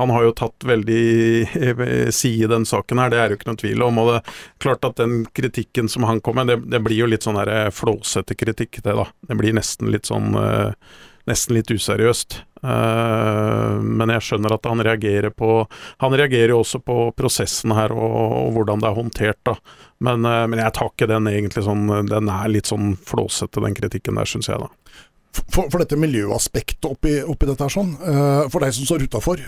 Han 0.00 0.12
har 0.14 0.24
jo 0.24 0.32
tatt 0.32 0.64
veldig 0.64 2.08
side 2.16 2.46
i 2.46 2.48
den 2.48 2.64
saken 2.64 3.02
her, 3.02 3.10
det 3.12 3.18
er 3.20 3.28
jo 3.28 3.36
ikke 3.36 3.50
noe 3.50 3.60
tvil 3.60 3.84
om. 3.84 4.00
Og 4.00 4.08
det 4.08 4.16
er 4.22 4.38
klart 4.64 4.88
at 4.88 4.96
den 5.02 5.26
kritikken 5.36 5.92
som 5.92 6.08
han 6.08 6.22
kom 6.24 6.40
med, 6.40 6.48
det, 6.48 6.56
det 6.72 6.80
blir 6.80 7.02
jo 7.02 7.10
litt 7.10 7.26
sånn 7.28 7.36
flåsete 7.76 8.38
kritikk, 8.38 8.80
det 8.80 8.96
da. 8.96 9.04
Det 9.28 9.36
blir 9.36 9.52
nesten 9.56 9.92
litt 9.92 10.08
sånn 10.08 10.32
Nesten 11.28 11.52
litt 11.52 11.68
useriøst. 11.68 12.38
Men 12.64 14.12
jeg 14.14 14.24
skjønner 14.24 14.54
at 14.56 14.64
han 14.66 14.80
reagerer 14.82 15.30
på 15.36 15.66
Han 16.00 16.16
reagerer 16.16 16.54
jo 16.54 16.62
også 16.62 16.80
på 16.80 16.96
prosessen 17.16 17.76
her 17.76 17.92
og, 17.92 18.16
og 18.40 18.56
hvordan 18.56 18.80
det 18.80 18.88
er 18.88 18.96
håndtert, 18.96 19.40
da. 19.44 19.58
Men, 20.00 20.24
eh, 20.24 20.46
men 20.48 20.62
jeg 20.62 20.74
tar 20.76 20.90
ikke 20.92 21.10
den 21.10 21.28
egentlig 21.28 21.64
sånn 21.66 21.84
Den 22.08 22.30
er 22.32 22.48
litt 22.48 22.70
sånn 22.70 22.94
flåsete, 22.96 23.60
den 23.60 23.76
kritikken 23.76 24.20
der, 24.20 24.28
syns 24.28 24.48
jeg, 24.48 24.60
da. 24.60 24.70
For, 25.30 25.68
for 25.70 25.78
dette 25.78 25.94
miljøaspektet 25.98 26.88
oppi, 26.88 27.12
oppi 27.22 27.46
dette 27.46 27.62
her 27.62 27.70
sånn, 27.70 27.92
eh, 28.02 28.48
for 28.50 28.64
deg 28.64 28.74
som 28.74 28.88
står 28.88 29.04
utafor, 29.06 29.42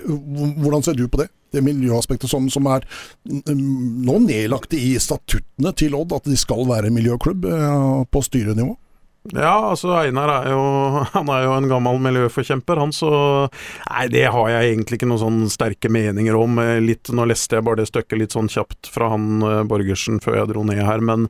hvordan 0.62 0.84
ser 0.86 0.94
du 0.98 1.08
på 1.10 1.18
det? 1.18 1.26
Det 1.52 1.62
miljøaspektet 1.64 2.30
som, 2.30 2.46
som 2.52 2.68
er 2.70 2.86
nå 3.26 4.20
nedlagt 4.22 4.76
i 4.78 4.94
statuttene 5.02 5.74
til 5.78 5.96
Odd, 5.98 6.14
at 6.14 6.30
de 6.30 6.38
skal 6.38 6.62
være 6.70 6.92
miljøklubb 6.94 7.48
eh, 7.50 7.98
på 8.14 8.22
styrenivå? 8.28 8.76
Ja, 9.30 9.68
altså 9.70 9.92
Einar 10.00 10.32
er 10.34 10.48
jo 10.50 10.62
Han 11.14 11.28
er 11.30 11.44
jo 11.44 11.52
en 11.54 11.68
gammel 11.70 12.00
miljøforkjemper, 12.02 12.80
han, 12.82 12.90
så 12.94 13.10
Nei, 13.86 14.06
det 14.10 14.24
har 14.34 14.48
jeg 14.50 14.72
egentlig 14.72 14.98
ikke 14.98 15.08
noen 15.12 15.22
sånn 15.22 15.52
sterke 15.52 15.90
meninger 15.92 16.34
om. 16.34 16.58
Eh, 16.58 16.80
Litt, 16.82 17.12
Nå 17.14 17.26
leste 17.30 17.58
jeg 17.58 17.66
bare 17.68 17.82
det 17.82 17.90
stykket 17.92 18.18
litt 18.18 18.34
sånn 18.34 18.50
kjapt 18.50 18.90
fra 18.90 19.12
han 19.12 19.44
eh, 19.46 19.60
Borgersen 19.70 20.18
før 20.24 20.40
jeg 20.40 20.50
dro 20.50 20.64
ned 20.66 20.82
her, 20.82 21.04
men 21.06 21.28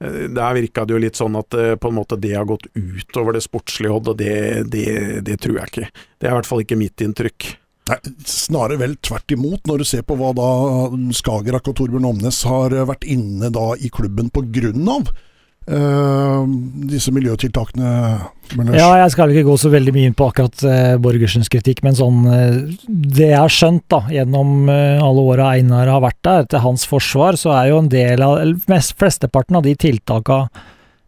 eh, 0.00 0.24
der 0.32 0.56
virka 0.56 0.86
det 0.86 0.96
jo 0.96 1.02
litt 1.04 1.20
sånn 1.20 1.36
at 1.36 1.52
på 1.52 1.90
en 1.90 1.98
måte 1.98 2.16
det 2.20 2.32
har 2.32 2.48
gått 2.48 2.70
utover 2.72 3.36
det 3.36 3.44
sportslige, 3.44 3.92
Odd, 3.94 4.08
og 4.14 4.16
det, 4.18 4.64
det, 4.72 4.86
det 5.26 5.36
tror 5.44 5.60
jeg 5.60 5.70
ikke. 5.70 5.90
Det 6.16 6.26
er 6.26 6.32
i 6.32 6.38
hvert 6.38 6.48
fall 6.48 6.64
ikke 6.64 6.80
mitt 6.80 7.04
inntrykk. 7.04 7.50
Nei, 7.90 7.98
snarere 8.24 8.80
vel 8.80 8.96
tvert 9.04 9.36
imot, 9.36 9.66
når 9.68 9.82
du 9.82 9.86
ser 9.90 10.06
på 10.08 10.16
hva 10.16 10.32
da 10.36 10.48
Skagerrak 11.12 11.68
og 11.68 11.76
Torbjørn 11.76 12.08
Omnes 12.14 12.40
har 12.48 12.72
vært 12.88 13.04
inne 13.04 13.52
da 13.52 13.74
i 13.76 13.92
klubben 13.92 14.32
på 14.32 14.46
grunn 14.56 14.88
av 14.88 15.12
eh, 15.66 16.40
disse 16.90 17.12
miljøtiltakene. 17.14 17.92
Ja, 18.76 18.88
jeg 19.00 19.12
skal 19.14 19.32
ikke 19.32 19.46
gå 19.48 19.56
så 19.60 19.70
veldig 19.72 19.94
mye 19.96 20.10
inn 20.10 20.16
på 20.16 20.26
akkurat 20.28 20.64
uh, 20.68 20.96
Borgersens 21.02 21.48
kritikk, 21.50 21.80
men 21.82 21.96
sånn 21.96 22.18
uh, 22.28 22.58
Det 22.84 23.30
jeg 23.30 23.40
har 23.40 23.50
skjønt 23.52 23.86
da, 23.90 24.02
gjennom 24.12 24.68
alle 24.68 25.24
åra 25.32 25.54
Einar 25.56 25.88
har 25.88 26.04
vært 26.04 26.20
der, 26.28 26.44
til 26.52 26.62
hans 26.66 26.84
forsvar, 26.88 27.40
så 27.40 27.54
er 27.56 27.70
jo 27.72 27.80
en 27.80 27.90
del 27.92 28.22
av 28.24 28.36
mest, 28.70 28.94
Flesteparten 29.00 29.56
av 29.58 29.64
de 29.64 29.72
tiltaka 29.80 30.44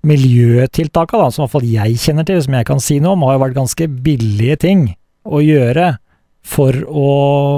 miljøtiltaka 0.06 1.20
da, 1.20 1.28
som 1.30 1.42
i 1.42 1.44
hvert 1.44 1.54
fall 1.56 1.68
jeg 1.68 2.00
kjenner 2.02 2.26
til, 2.26 2.40
som 2.44 2.56
jeg 2.56 2.68
kan 2.68 2.82
si 2.82 2.98
noe 3.02 3.16
om, 3.16 3.26
har 3.26 3.36
jo 3.36 3.44
vært 3.44 3.58
ganske 3.58 3.88
billige 4.06 4.58
ting 4.64 4.88
å 5.26 5.42
gjøre 5.42 5.96
for 6.46 6.76
å 6.86 7.10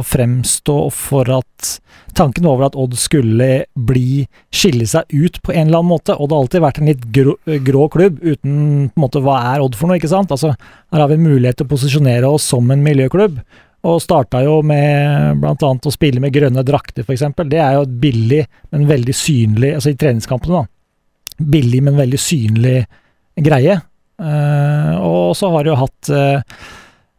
fremstå 0.07 0.77
for 0.95 1.29
at 1.37 1.75
tanken 2.17 2.47
over 2.49 2.69
at 2.69 2.77
Odd 2.79 2.97
skulle 2.99 3.49
bli 3.77 4.25
skille 4.55 4.87
seg 4.89 5.11
ut 5.13 5.39
på 5.45 5.53
en 5.53 5.69
eller 5.69 5.83
annen 5.83 5.93
måte. 5.93 6.17
Odd 6.17 6.33
har 6.33 6.45
alltid 6.45 6.65
vært 6.65 6.81
en 6.81 6.91
litt 6.91 7.05
grå, 7.15 7.37
grå 7.67 7.85
klubb 7.93 8.23
uten 8.23 8.55
på 8.89 8.99
en 8.99 9.05
måte 9.05 9.23
hva 9.25 9.39
er 9.53 9.65
Odd 9.65 9.77
for 9.79 9.91
noe, 9.91 10.01
ikke 10.01 10.11
sant? 10.11 10.33
Altså, 10.35 10.55
her 10.95 11.05
har 11.05 11.13
vi 11.13 11.21
mulighet 11.21 11.61
til 11.61 11.69
å 11.69 11.73
posisjonere 11.75 12.31
oss 12.33 12.49
som 12.55 12.73
en 12.73 12.85
miljøklubb. 12.85 13.43
Og 13.89 14.01
starta 14.03 14.41
jo 14.43 14.59
med 14.67 15.39
bl.a. 15.43 15.53
å 15.71 15.95
spille 15.95 16.23
med 16.25 16.35
grønne 16.35 16.65
drakter, 16.67 17.05
f.eks. 17.05 17.29
Det 17.45 17.61
er 17.63 17.77
jo 17.77 17.85
et 17.85 17.95
billig, 18.03 18.41
men 18.75 18.89
veldig 18.89 19.15
synlig 19.15 19.77
Altså 19.77 19.93
i 19.93 20.01
treningskampene, 20.01 20.65
da. 20.65 21.45
Billig, 21.53 21.85
men 21.87 22.01
veldig 22.01 22.19
synlig 22.19 22.81
greie. 23.39 23.79
Uh, 24.19 24.97
og 24.99 25.37
så 25.39 25.53
har 25.53 25.63
de 25.63 25.71
jo 25.71 25.79
hatt 25.79 26.09
eh, 26.11 26.59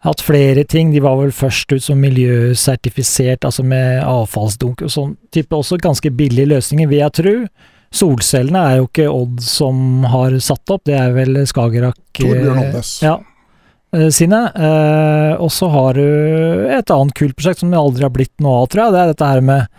hatt 0.06 0.22
flere 0.24 0.64
ting. 0.64 0.93
De 0.93 1.02
var 1.04 1.18
vel 1.20 1.34
først 1.36 1.74
ut 1.74 1.84
som 1.84 2.00
miljøsertifisert, 2.04 3.45
altså 3.47 3.66
med 3.68 4.04
avfallsdunk 4.06 4.86
og 4.86 4.93
sånn 4.93 5.18
type 5.36 5.56
også 5.56 5.80
ganske 5.82 6.12
billige 6.16 6.52
løsninger, 6.54 6.89
vil 6.91 7.04
jeg 7.04 7.16
tro. 7.20 7.36
Solcellene 7.95 8.62
er 8.70 8.78
jo 8.78 8.86
ikke 8.86 9.10
Odd 9.10 9.41
som 9.41 10.06
har 10.12 10.36
satt 10.45 10.76
opp, 10.76 10.84
det 10.86 10.95
er 11.00 11.16
vel 11.16 11.41
Skagerrak 11.50 12.22
eh, 12.22 12.76
Ja, 13.02 13.16
eh, 13.97 14.10
sine. 14.14 14.43
Eh, 14.54 15.34
og 15.41 15.50
så 15.54 15.72
har 15.74 15.97
du 15.97 16.70
et 16.70 16.93
annet 16.93 17.18
kult 17.18 17.36
prosjekt 17.38 17.64
som 17.64 17.74
det 17.74 17.82
aldri 17.82 18.06
har 18.06 18.14
blitt 18.14 18.36
noe 18.45 18.62
av, 18.62 18.70
tror 18.70 18.86
jeg. 18.86 18.93
Det 18.93 19.02
er 19.02 19.14
dette 19.14 19.32
her 19.34 19.45
med 19.52 19.76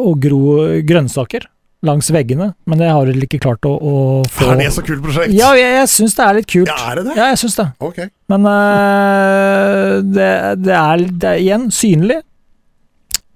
å 0.00 0.14
gro 0.16 0.42
grønnsaker 0.88 1.44
langs 1.86 2.10
veggene, 2.12 2.50
men 2.68 2.80
det 2.80 2.90
har 2.92 3.08
de 3.08 3.24
ikke 3.24 3.40
klart 3.40 3.64
å, 3.68 3.72
å 3.72 3.92
få 4.28 4.50
Er 4.52 4.58
det 4.60 4.68
så 4.74 4.84
kult 4.84 5.00
prosjekt? 5.04 5.32
Ja, 5.32 5.52
jeg, 5.56 5.72
jeg 5.78 5.90
syns 5.92 6.16
det 6.18 6.24
er 6.26 6.36
litt 6.36 6.48
kult. 6.50 6.68
Ja, 6.68 6.90
er 6.90 7.00
det 7.00 7.04
det? 7.08 7.14
Ja, 7.16 7.28
jeg 7.32 7.40
syns 7.40 7.56
det. 7.56 7.66
Okay. 7.88 8.10
Men 8.28 8.48
uh, 8.48 9.94
det, 10.04 10.30
det, 10.60 10.74
er, 10.76 11.06
det 11.08 11.30
er 11.30 11.40
igjen 11.40 11.70
synlig. 11.74 12.20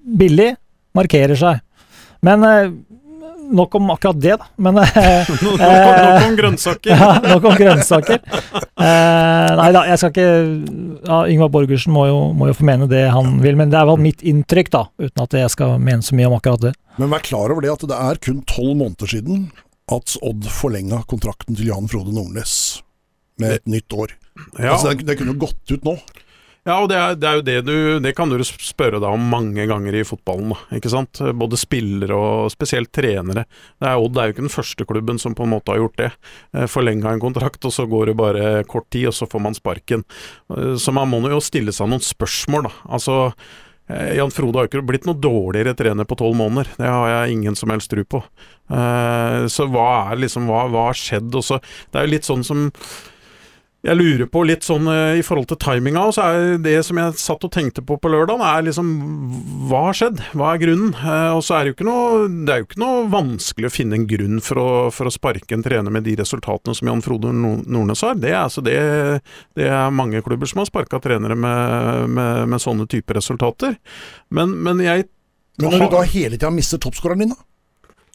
Billig. 0.05 0.51
Markerer 0.95 1.39
seg. 1.39 1.63
Men 2.25 2.45
øh, 2.47 2.69
nok 3.53 3.75
om 3.79 3.91
akkurat 3.95 4.21
det, 4.21 4.37
da. 4.41 4.47
Men 4.57 4.75
nok, 4.79 5.61
nå 5.61 5.67
kom, 6.23 6.37
grønnsaker. 6.39 6.91
ja, 6.95 7.11
nok 7.27 7.49
om 7.51 7.57
grønnsaker. 7.59 8.23
Eh, 8.25 9.51
nei 9.61 9.69
da, 9.77 9.85
jeg 9.91 10.01
skal 10.01 10.13
ikke 10.15 10.29
ja, 11.05 11.19
Yngvar 11.31 11.53
Borgersen 11.55 11.95
må 11.95 12.07
jo, 12.11 12.19
må 12.37 12.49
jo 12.51 12.57
få 12.59 12.67
mene 12.69 12.89
det 12.91 13.05
han 13.15 13.39
vil, 13.45 13.59
men 13.61 13.73
det 13.73 13.81
er 13.81 13.91
vel 13.91 14.01
mitt 14.03 14.25
inntrykk, 14.25 14.73
da. 14.75 14.87
Uten 15.03 15.27
at 15.27 15.39
jeg 15.39 15.53
skal 15.55 15.77
mene 15.83 16.05
så 16.07 16.17
mye 16.19 16.31
om 16.31 16.39
akkurat 16.39 16.69
det. 16.71 16.75
Men 17.01 17.13
vær 17.13 17.25
klar 17.27 17.53
over 17.53 17.65
det 17.65 17.73
at 17.75 17.87
det 17.91 18.01
er 18.09 18.21
kun 18.23 18.43
tolv 18.49 18.75
måneder 18.81 19.11
siden 19.11 19.49
at 19.93 20.17
Odd 20.25 20.47
forlenga 20.49 21.03
kontrakten 21.11 21.59
til 21.59 21.69
Jan 21.69 21.89
Frode 21.91 22.15
Nordnes 22.15 22.55
med 23.43 23.59
et 23.59 23.67
nytt 23.69 23.93
år. 23.93 24.15
Ja, 24.59 24.75
Altså, 24.75 24.95
det, 24.95 25.07
det 25.09 25.19
kunne 25.19 25.35
jo 25.35 25.43
gått 25.47 25.75
ut 25.75 25.85
nå. 25.87 25.99
Ja, 26.65 26.79
og 26.81 26.87
det 26.89 26.97
er, 26.97 27.17
det 27.21 27.29
er 27.29 27.35
jo 27.37 27.43
det 27.45 27.57
du 27.67 27.75
Det 28.01 28.15
kan 28.17 28.31
du 28.33 28.39
spørre 28.41 28.97
deg 28.97 29.05
om 29.13 29.27
mange 29.29 29.67
ganger 29.69 29.99
i 29.99 30.05
fotballen. 30.09 30.55
Ikke 30.73 30.89
sant? 30.93 31.21
Både 31.37 31.59
spillere 31.61 32.17
og 32.17 32.49
spesielt 32.55 32.89
trenere. 32.97 33.45
Det 33.77 33.91
er 33.91 34.01
Odd 34.01 34.17
er 34.17 34.31
jo 34.31 34.35
ikke 34.37 34.47
den 34.47 34.55
første 34.55 34.87
klubben 34.89 35.21
som 35.21 35.37
på 35.37 35.45
en 35.45 35.53
måte 35.53 35.75
har 35.75 35.83
gjort 35.83 36.01
det. 36.01 36.09
Eh, 36.57 36.65
Forlenga 36.73 37.13
en 37.13 37.21
kontrakt, 37.21 37.61
og 37.69 37.75
så 37.77 37.85
går 37.91 38.09
det 38.11 38.17
bare 38.17 38.49
kort 38.65 38.89
tid, 38.89 39.11
og 39.13 39.17
så 39.19 39.29
får 39.29 39.45
man 39.45 39.59
sparken. 39.59 40.07
Eh, 40.57 40.73
Så 40.81 40.93
man 40.97 41.13
må 41.13 41.21
jo 41.29 41.43
stille 41.45 41.73
seg 41.77 41.93
noen 41.93 42.01
spørsmål, 42.01 42.71
da. 42.71 42.75
Altså 42.97 43.21
eh, 43.93 44.15
Jan 44.17 44.33
Frode 44.33 44.57
har 44.57 44.65
jo 44.65 44.73
ikke 44.73 44.89
blitt 44.89 45.05
noe 45.05 45.21
dårligere 45.21 45.77
trener 45.77 46.09
på 46.09 46.17
tolv 46.17 46.41
måneder. 46.41 46.73
Det 46.81 46.89
har 46.89 47.11
jeg 47.13 47.37
ingen 47.37 47.61
som 47.61 47.77
helst 47.77 47.93
tro 47.93 48.09
på. 48.09 48.25
Så 49.53 49.67
hva 49.69 49.89
er 50.15 50.23
liksom 50.25 50.47
hva 50.49 50.65
har 50.89 50.97
skjedd? 50.97 51.29
Også, 51.37 51.61
Det 51.93 52.01
er 52.01 52.07
jo 52.09 52.15
litt 52.17 52.25
sånn 52.25 52.45
som 52.49 52.71
jeg 53.85 53.99
lurer 53.99 54.29
på 54.33 54.43
litt 54.49 54.65
sånn 54.65 54.87
eh, 54.89 55.19
i 55.21 55.25
forhold 55.25 55.51
til 55.51 55.59
timinga, 55.61 56.07
og 56.09 56.15
så 56.17 56.25
er 56.25 56.63
det 56.65 56.79
som 56.87 56.97
jeg 57.01 57.19
satt 57.21 57.45
og 57.45 57.53
tenkte 57.53 57.85
på 57.85 57.99
på 58.01 58.11
lørdag, 58.13 58.41
er 58.41 58.65
liksom 58.65 58.89
hva 59.69 59.83
har 59.91 59.99
skjedd? 59.99 60.23
Hva 60.33 60.55
er 60.55 60.63
grunnen? 60.63 60.95
Eh, 60.97 61.33
og 61.37 61.43
så 61.45 61.59
er 61.59 61.65
det 61.65 61.73
jo 61.73 61.77
ikke 61.77 61.89
noe 61.89 62.25
Det 62.33 62.55
er 62.55 62.63
jo 62.63 62.69
ikke 62.69 62.81
noe 62.81 63.05
vanskelig 63.13 63.69
å 63.69 63.75
finne 63.75 63.99
en 63.99 64.07
grunn 64.09 64.41
for 64.45 64.61
å, 64.63 64.69
for 64.95 65.11
å 65.11 65.13
sparke 65.13 65.57
en 65.57 65.65
trener 65.67 65.93
med 65.93 66.07
de 66.09 66.17
resultatene 66.21 66.77
som 66.77 66.89
Jan 66.89 67.05
Frode 67.05 67.33
Nordnes 67.37 68.05
har. 68.07 68.17
Det, 68.21 68.33
er 68.33 68.43
altså 68.47 68.65
det, 68.65 68.79
det 69.59 69.69
er 69.69 69.93
mange 69.95 70.25
klubber 70.25 70.49
som 70.49 70.63
har 70.63 70.71
sparka 70.71 71.03
trenere 71.05 71.37
med, 71.37 72.09
med, 72.09 72.45
med 72.55 72.65
sånne 72.65 72.89
typer 72.91 73.21
resultater. 73.21 73.77
Men, 74.33 74.57
men 74.65 74.81
jeg 74.85 75.11
Men 75.61 75.77
når 75.77 75.85
du 75.85 75.93
da 75.93 76.07
hele 76.09 76.39
tida 76.39 76.51
mister 76.55 76.81
toppskåreren 76.81 77.27
din, 77.27 77.37
da, 77.37 77.45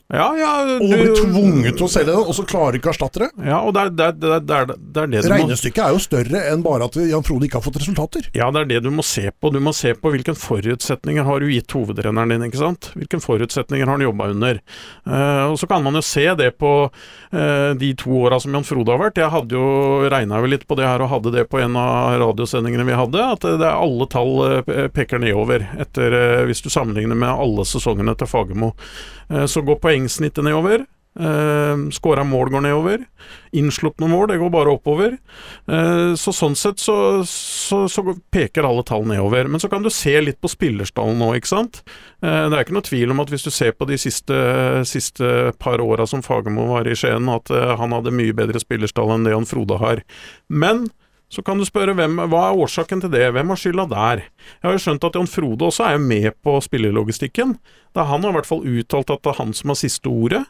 Ja, 0.10 0.32
ja 0.34 0.52
og 0.80 0.80
blir 0.90 1.12
tvunget 1.14 1.76
til 1.78 1.86
å 1.86 1.90
selge 1.92 2.10
den, 2.16 2.24
og 2.26 2.34
så 2.34 2.42
klarer 2.50 2.74
du 2.74 2.80
ikke 2.80 2.90
å 2.90 2.94
erstatte 2.96 3.22
det 3.22 3.46
Ja, 3.46 3.60
og 3.62 3.76
det 3.76 3.82
er 3.84 3.90
det, 3.94 4.06
er- 4.08 4.16
det, 4.18 4.30
er- 4.34 4.40
det, 4.42 4.56
er- 4.58 4.72
det 4.72 5.20
det 5.22 5.30
må 5.30 5.36
Regnestykket 5.36 5.84
er 5.86 5.94
jo 5.94 6.00
større 6.02 6.40
enn 6.50 6.64
bare 6.66 6.88
at 6.90 6.96
Jan 7.12 7.26
Frode 7.28 7.46
ikke 7.46 7.60
har 7.60 7.66
fått 7.68 7.78
resultater. 7.78 8.26
Ja, 8.34 8.48
det 8.50 8.64
er 8.64 8.70
det 8.72 8.80
du 8.88 8.90
må 8.90 9.06
se 9.06 9.30
på. 9.30 9.52
Du 9.54 9.60
må 9.62 9.70
se 9.78 9.92
på 9.94 10.10
hvilke 10.10 10.34
forutsetninger 10.34 11.28
har 11.28 11.44
du 11.46 11.52
gitt 11.54 11.76
hovedrenneren 11.78 12.34
din, 12.34 12.48
ikke 12.48 12.58
sant. 12.62 12.90
Hvilke 12.98 13.20
forutsetninger 13.22 13.86
har 13.86 14.00
han 14.00 14.06
jobba 14.08 14.32
under. 14.34 14.58
Uh, 15.06 15.52
og 15.52 15.60
så 15.62 15.70
kan 15.70 15.86
man 15.86 15.94
jo 16.00 16.02
se 16.02 16.26
det 16.42 16.50
på 16.58 16.72
uh, 16.90 17.72
de 17.78 17.92
to 18.02 18.18
åra 18.24 18.42
som 18.42 18.58
Jan 18.58 18.66
Frode 18.66 18.96
har 18.96 19.04
vært. 19.04 19.22
Jeg 19.22 19.30
hadde 19.36 19.60
jo 19.62 20.10
regna 20.10 20.42
litt 20.50 20.66
på 20.66 20.80
det 20.80 20.90
her 20.90 21.06
og 21.06 21.14
hadde 21.14 21.36
det 21.38 21.46
på 21.54 21.62
en 21.62 21.78
av 21.78 22.18
radiosendingene 22.26 22.88
vi 22.90 22.98
hadde, 22.98 23.30
at 23.38 23.46
det 23.46 23.62
er 23.62 23.78
alle 23.78 24.10
tall 24.10 24.34
eh, 24.48 24.84
peker 24.90 25.22
nedover 25.22 25.70
etter 25.86 26.18
uh, 26.18 26.44
Hvis 26.50 26.66
du 26.66 26.72
sammenligner 26.74 27.14
med 27.14 27.30
alle 27.30 27.68
sesongene 27.70 28.18
til 28.18 28.34
Fagermo. 28.34 28.74
Så 29.46 29.62
går 29.62 29.76
poengsnittet 30.00 30.44
nedover. 30.44 30.86
Uh, 31.20 31.90
Skåra 31.92 32.24
mål 32.24 32.50
går 32.50 32.62
nedover. 32.62 33.02
Innslupne 33.52 34.08
mål, 34.08 34.28
det 34.30 34.38
går 34.38 34.50
bare 34.50 34.72
oppover. 34.72 35.18
Uh, 35.68 36.16
så 36.16 36.32
sånn 36.32 36.56
sett 36.56 36.80
så, 36.80 37.26
så, 37.28 37.88
så, 37.90 38.04
peker 38.32 38.64
alle 38.64 38.84
tall 38.84 39.08
nedover. 39.10 39.50
Men 39.50 39.60
så 39.60 39.68
kan 39.70 39.84
du 39.84 39.90
se 39.90 40.14
litt 40.22 40.40
på 40.40 40.48
spillerstallen 40.48 41.20
nå, 41.20 41.34
ikke 41.36 41.52
sant. 41.52 41.82
Uh, 42.24 42.48
det 42.48 42.56
er 42.56 42.64
ikke 42.64 42.78
noe 42.78 42.88
tvil 42.88 43.12
om 43.12 43.20
at 43.26 43.34
hvis 43.34 43.44
du 43.44 43.52
ser 43.52 43.74
på 43.76 43.90
de 43.90 43.98
siste, 44.00 44.38
siste 44.88 45.52
par 45.60 45.82
åra 45.84 46.08
som 46.08 46.24
Fagermo 46.24 46.70
var 46.72 46.88
i 46.88 46.96
Skien, 46.96 47.28
at 47.34 47.52
han 47.52 47.98
hadde 47.98 48.16
mye 48.16 48.36
bedre 48.38 48.62
spillerstall 48.62 49.18
enn 49.18 49.28
det 49.28 49.36
han 49.36 49.50
Frode 49.50 49.82
har. 49.82 50.06
Men 50.48 50.88
så 51.30 51.44
kan 51.46 51.60
du 51.62 51.66
spørre 51.68 51.94
hvem, 51.94 52.18
hva 52.32 52.48
er 52.48 52.60
årsaken 52.64 53.04
til 53.04 53.12
det, 53.14 53.28
hvem 53.36 53.52
har 53.54 53.60
skylda 53.62 53.86
der? 53.92 54.22
Jeg 54.58 54.66
har 54.66 54.74
jo 54.74 54.82
skjønt 54.82 55.04
at 55.06 55.18
Jan 55.20 55.30
Frode 55.30 55.68
også 55.68 55.86
er 55.86 56.02
med 56.02 56.32
på 56.42 56.56
spillelogistikken. 56.66 57.54
Da 57.94 58.08
han 58.10 58.26
har 58.26 58.34
i 58.34 58.38
hvert 58.40 58.50
fall 58.50 58.66
uttalt 58.66 59.14
at 59.14 59.22
det 59.26 59.32
er 59.32 59.38
han 59.38 59.54
som 59.54 59.70
har 59.70 59.78
siste 59.78 60.10
ordet. 60.10 60.42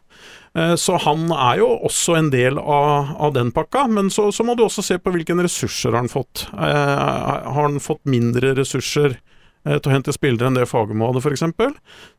Eh, 0.56 0.76
så 0.80 0.96
han 1.04 1.28
er 1.36 1.60
jo 1.60 1.68
også 1.90 2.16
en 2.16 2.32
del 2.32 2.60
av, 2.60 3.12
av 3.20 3.36
den 3.36 3.52
pakka, 3.56 3.90
men 3.92 4.08
så, 4.14 4.30
så, 4.32 4.46
må 4.48 4.56
du 4.56 4.64
også 4.66 4.86
se 4.88 5.00
på 5.04 5.12
hvilke 5.16 5.36
ressurser 5.40 5.92
har 5.92 6.06
han 6.06 6.12
fått. 6.12 6.48
Eh, 6.56 6.64
har 6.64 7.60
han 7.60 7.80
fått 7.84 8.06
mindre 8.08 8.56
ressurser 8.56 9.18
eh, 9.20 9.76
til 9.76 9.92
å 9.92 9.98
hente 9.98 10.16
spillere 10.16 10.48
enn 10.48 10.62
det 10.62 10.70
Fagermo 10.72 11.12
hadde, 11.12 11.26
f.eks.? 11.28 11.44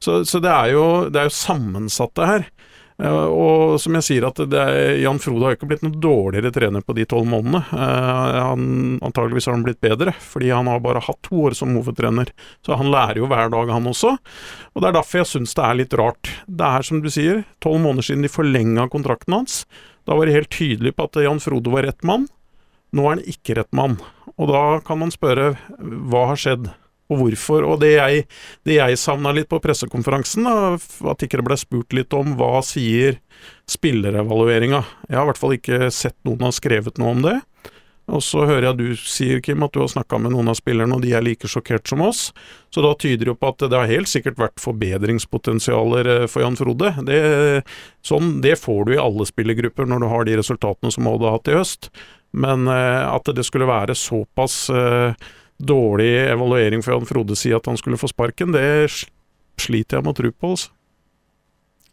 Så, 0.05 0.21
så 0.29 0.45
det, 0.45 0.53
er 0.53 0.75
jo, 0.77 0.87
det 1.09 1.25
er 1.25 1.33
jo 1.33 1.39
sammensatt, 1.41 2.13
det 2.21 2.29
her. 2.35 2.51
Og 3.01 3.79
som 3.81 3.97
jeg 3.97 4.05
sier, 4.05 4.27
at 4.29 4.41
er, 4.45 4.99
Jan 5.01 5.21
Frode 5.23 5.47
har 5.47 5.57
ikke 5.57 5.69
blitt 5.71 5.85
noe 5.87 5.97
dårligere 5.97 6.53
trener 6.53 6.85
på 6.85 6.95
de 6.99 7.07
tolv 7.09 7.29
månedene. 7.31 7.63
Uh, 7.73 8.41
han, 8.51 8.65
antageligvis 9.07 9.49
har 9.49 9.57
han 9.57 9.65
blitt 9.65 9.81
bedre, 9.85 10.13
fordi 10.21 10.51
han 10.53 10.69
har 10.69 10.83
bare 10.85 11.03
hatt 11.07 11.21
to 11.25 11.47
år 11.49 11.57
som 11.57 11.73
hovedtrener. 11.79 12.33
Så 12.67 12.77
han 12.77 12.93
lærer 12.93 13.23
jo 13.23 13.31
hver 13.31 13.53
dag, 13.55 13.73
han 13.73 13.89
også. 13.89 14.17
Og 14.75 14.83
det 14.83 14.91
er 14.91 14.99
derfor 14.99 15.23
jeg 15.23 15.31
syns 15.33 15.57
det 15.57 15.65
er 15.65 15.81
litt 15.81 15.97
rart. 16.01 16.35
Det 16.45 16.73
er 16.81 16.87
som 16.91 17.01
du 17.01 17.09
sier, 17.13 17.45
tolv 17.65 17.81
måneder 17.87 18.11
siden 18.11 18.27
de 18.27 18.33
forlenga 18.33 18.89
kontrakten 18.93 19.39
hans. 19.39 19.63
Da 20.09 20.19
var 20.19 20.29
det 20.29 20.37
helt 20.37 20.53
tydelig 20.53 20.95
på 20.97 21.09
at 21.09 21.23
Jan 21.25 21.41
Frode 21.43 21.73
var 21.73 21.89
rett 21.89 22.05
mann. 22.07 22.29
Nå 22.97 23.07
er 23.07 23.17
han 23.17 23.27
ikke 23.33 23.57
rett 23.61 23.73
mann. 23.77 23.97
Og 24.37 24.51
da 24.51 24.63
kan 24.85 25.01
man 25.01 25.13
spørre 25.15 25.55
hva 25.79 26.27
har 26.33 26.41
skjedd? 26.41 26.71
Og 27.11 27.21
hvorfor. 27.21 27.67
Og 27.67 27.83
det 27.83 27.95
jeg, 27.97 28.25
det 28.69 28.79
jeg 28.79 29.01
savna 29.01 29.35
litt 29.37 29.51
på 29.51 29.61
pressekonferansen, 29.63 30.47
da, 30.47 30.79
at 31.13 31.27
ikke 31.27 31.41
det 31.41 31.49
ble 31.51 31.59
spurt 31.61 31.97
litt 31.97 32.17
om 32.17 32.37
hva 32.39 32.61
sier 32.67 33.21
spillerevalueringa. 33.71 34.83
Jeg 35.09 35.19
har 35.19 35.27
i 35.27 35.31
hvert 35.33 35.41
fall 35.41 35.57
ikke 35.57 35.93
sett 35.95 36.17
noen 36.27 36.49
har 36.49 36.57
skrevet 36.57 37.01
noe 37.01 37.17
om 37.17 37.25
det. 37.27 37.39
Og 38.11 38.23
så 38.27 38.43
hører 38.43 38.71
jeg 38.71 38.79
du 38.79 38.87
sier, 38.99 39.41
Kim, 39.45 39.63
at 39.63 39.75
du 39.75 39.83
har 39.83 39.91
snakka 39.91 40.19
med 40.19 40.35
noen 40.35 40.51
av 40.51 40.57
spillerne, 40.59 40.97
og 40.97 41.05
de 41.05 41.13
er 41.15 41.25
like 41.25 41.49
sjokkert 41.51 41.87
som 41.87 42.03
oss. 42.03 42.31
Så 42.75 42.83
da 42.83 42.93
tyder 42.99 43.23
det 43.23 43.33
jo 43.33 43.39
på 43.39 43.53
at 43.53 43.63
det 43.63 43.77
har 43.77 43.91
helt 43.91 44.11
sikkert 44.11 44.41
vært 44.41 44.63
forbedringspotensialer 44.63 46.11
eh, 46.15 46.25
for 46.31 46.45
Jan 46.45 46.59
Frode. 46.59 46.95
Det, 47.07 47.21
sånn, 48.07 48.39
det 48.45 48.57
får 48.61 48.89
du 48.89 48.97
i 48.97 49.03
alle 49.03 49.27
spillergrupper 49.29 49.87
når 49.91 50.03
du 50.03 50.09
har 50.11 50.27
de 50.27 50.41
resultatene 50.41 50.95
som 50.95 51.11
Odd 51.11 51.27
har 51.27 51.39
hatt 51.39 51.53
i 51.53 51.59
høst. 51.59 51.91
Men 52.35 52.67
eh, 52.71 53.05
at 53.07 53.31
det 53.37 53.47
skulle 53.47 53.71
være 53.71 53.97
såpass 53.99 54.65
eh, 54.75 55.31
dårlig 55.61 56.11
evaluering 56.31 56.83
for 56.85 56.97
Jan 56.97 57.09
Frode 57.09 57.37
si 57.39 57.53
at 57.55 57.67
han 57.69 57.79
skulle 57.81 58.01
få 58.01 58.11
sparken, 58.11 58.55
det 58.57 58.89
sliter 59.61 59.99
jeg 59.99 60.07
med 60.07 60.15
å 60.15 60.21
tro 60.21 60.31
på. 60.33 60.53
Altså. 60.55 60.73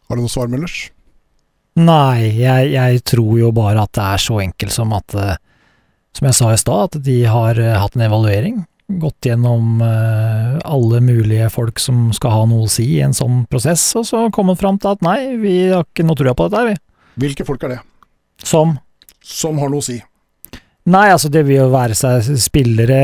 Har 0.08 0.16
du 0.16 0.24
noe 0.24 0.32
svar, 0.32 0.48
Møllers? 0.48 0.88
Nei, 1.78 2.32
jeg, 2.40 2.72
jeg, 2.72 3.02
tror 3.06 3.36
jo 3.38 3.52
bare 3.54 3.84
at 3.84 3.92
det 3.94 4.06
er 4.06 4.22
så 4.22 4.40
enkelt 4.42 4.74
som 4.74 4.94
at 4.96 5.14
eh, 5.14 5.36
Som 6.16 6.26
jeg 6.26 6.36
sa 6.38 6.48
i 6.50 6.58
stad, 6.58 6.88
at 6.88 7.04
de 7.04 7.18
har 7.30 7.60
uh, 7.60 7.76
hatt 7.78 7.94
en 7.94 8.02
evaluering. 8.02 8.56
Gått 8.98 9.28
gjennom 9.28 9.82
uh, 9.84 10.56
alle 10.66 10.98
mulige 11.04 11.46
folk 11.52 11.78
som 11.78 12.08
skal 12.16 12.32
ha 12.34 12.40
noe 12.48 12.64
å 12.66 12.72
si 12.72 12.86
i 12.96 13.02
en 13.04 13.14
sånn 13.14 13.44
prosess, 13.46 13.84
og 14.00 14.08
så 14.08 14.24
kommet 14.34 14.58
fram 14.58 14.80
til 14.80 14.96
at 14.96 15.04
nei, 15.04 15.36
vi 15.38 15.54
har 15.68 15.84
ikke 15.84 16.08
noe 16.08 16.18
trua 16.18 16.34
på 16.34 16.48
dette, 16.48 16.72
vi. 16.72 16.74
Hvilke 17.22 17.46
folk 17.46 17.68
er 17.68 17.76
det? 17.76 17.78
Som? 18.42 18.78
Som 19.22 19.60
har 19.62 19.70
noe 19.70 19.84
å 19.84 19.86
si. 19.86 20.00
Nei, 20.88 21.08
altså 21.12 21.28
det 21.28 21.42
vil 21.44 21.58
jo 21.58 21.66
være 21.72 21.96
seg 21.98 22.38
spillere, 22.40 23.00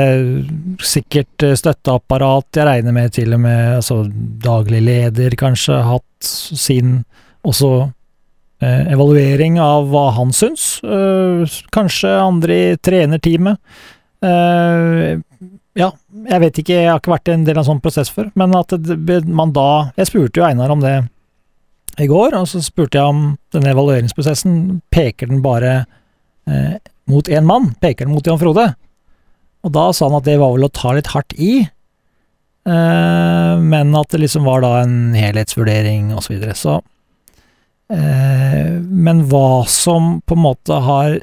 sikkert 0.84 1.44
eh, 1.44 1.56
støtteapparat, 1.58 2.48
jeg 2.56 2.68
regner 2.68 2.94
med 2.96 3.12
til 3.12 3.34
og 3.36 3.42
med 3.44 3.80
altså, 3.80 3.98
daglig 4.44 4.80
leder 4.86 5.36
kanskje 5.36 5.82
hatt 5.84 6.30
sin 6.30 7.02
også 7.44 7.70
eh, 8.64 8.86
evaluering 8.94 9.58
av 9.60 9.90
hva 9.92 10.06
han 10.16 10.32
syns. 10.32 10.78
Eh, 10.80 11.58
kanskje 11.74 12.14
andre 12.22 12.60
i 12.70 12.78
trenerteamet. 12.80 13.60
Eh, 14.24 15.20
ja, 15.74 15.90
jeg 16.30 16.42
vet 16.46 16.62
ikke, 16.62 16.78
jeg 16.78 16.88
har 16.88 17.02
ikke 17.02 17.14
vært 17.16 17.28
i 17.28 17.34
en 17.34 17.44
del 17.44 17.58
av 17.58 17.64
en 17.64 17.72
sånn 17.74 17.84
prosess 17.84 18.12
før, 18.14 18.30
men 18.38 18.54
at 18.56 18.72
man 19.26 19.52
da 19.52 19.90
Jeg 19.98 20.08
spurte 20.08 20.40
jo 20.40 20.46
Einar 20.46 20.72
om 20.72 20.80
det 20.80 20.94
i 22.00 22.08
går, 22.10 22.34
og 22.38 22.48
så 22.50 22.62
spurte 22.64 22.98
jeg 22.98 23.12
om 23.12 23.24
denne 23.54 23.70
evalueringsprosessen, 23.74 24.80
peker 24.94 25.30
den 25.30 25.42
bare 25.44 25.74
eh, 26.48 26.78
mot 27.10 27.28
én 27.28 27.46
mann, 27.46 27.72
peker 27.80 28.06
den 28.06 28.14
mot 28.14 28.26
Jan 28.26 28.40
Frode. 28.40 28.70
Og 29.64 29.72
da 29.72 29.88
sa 29.96 30.08
han 30.08 30.18
at 30.18 30.26
det 30.28 30.38
var 30.40 30.54
vel 30.54 30.66
å 30.66 30.72
ta 30.72 30.92
litt 30.96 31.12
hardt 31.14 31.34
i, 31.40 31.52
eh, 31.64 33.54
men 33.60 33.94
at 33.96 34.10
det 34.12 34.20
liksom 34.24 34.48
var 34.48 34.64
da 34.64 34.78
en 34.82 35.14
helhetsvurdering 35.16 36.12
osv. 36.14 36.26
Så, 36.26 36.34
videre. 36.34 36.56
så 36.58 36.74
eh, 37.92 38.74
Men 38.80 39.24
hva 39.30 39.64
som 39.70 40.18
på 40.24 40.36
en 40.36 40.44
måte 40.44 40.82
har 40.88 41.20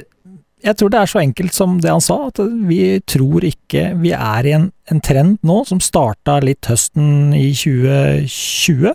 Jeg 0.61 0.77
tror 0.77 0.89
det 0.93 0.99
er 1.01 1.09
så 1.09 1.21
enkelt 1.21 1.53
som 1.53 1.79
det 1.81 1.89
han 1.89 2.01
sa, 2.01 2.27
at 2.29 2.41
vi 2.69 2.99
tror 3.09 3.45
ikke 3.45 3.95
Vi 4.01 4.11
er 4.13 4.45
i 4.45 4.57
en, 4.57 4.71
en 4.89 5.01
trend 5.01 5.39
nå 5.41 5.63
som 5.65 5.81
starta 5.81 6.39
litt 6.41 6.69
høsten 6.69 7.33
i 7.37 7.49
2020 7.53 8.93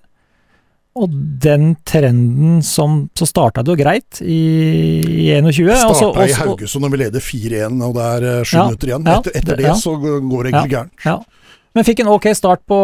og 0.97 1.13
den 1.43 1.75
trenden 1.87 2.61
som 2.65 2.99
Så 3.17 3.29
starta 3.29 3.63
det 3.65 3.75
jo 3.75 3.79
greit 3.79 4.21
i, 4.23 4.41
i 5.27 5.31
21. 5.37 5.73
Starta 5.77 6.25
i 6.25 6.37
Haugesund 6.37 6.87
når 6.87 6.95
vi 6.95 7.01
leder 7.05 7.25
4-1 7.25 7.83
og 7.87 7.97
det 7.97 8.07
er 8.07 8.29
eh, 8.31 8.45
sju 8.45 8.57
ja, 8.57 8.67
minutter 8.71 8.93
igjen. 8.93 9.11
Etter, 9.17 9.37
etter 9.41 9.61
det, 9.61 9.67
det 9.69 9.75
så 9.83 9.97
går 10.01 10.17
det 10.49 10.53
egentlig 10.53 10.73
gærent. 10.77 11.05
Ja. 11.05 11.19
Men 11.77 11.85
fikk 11.85 12.01
en 12.01 12.09
ok 12.15 12.31
start 12.37 12.63
på, 12.65 12.79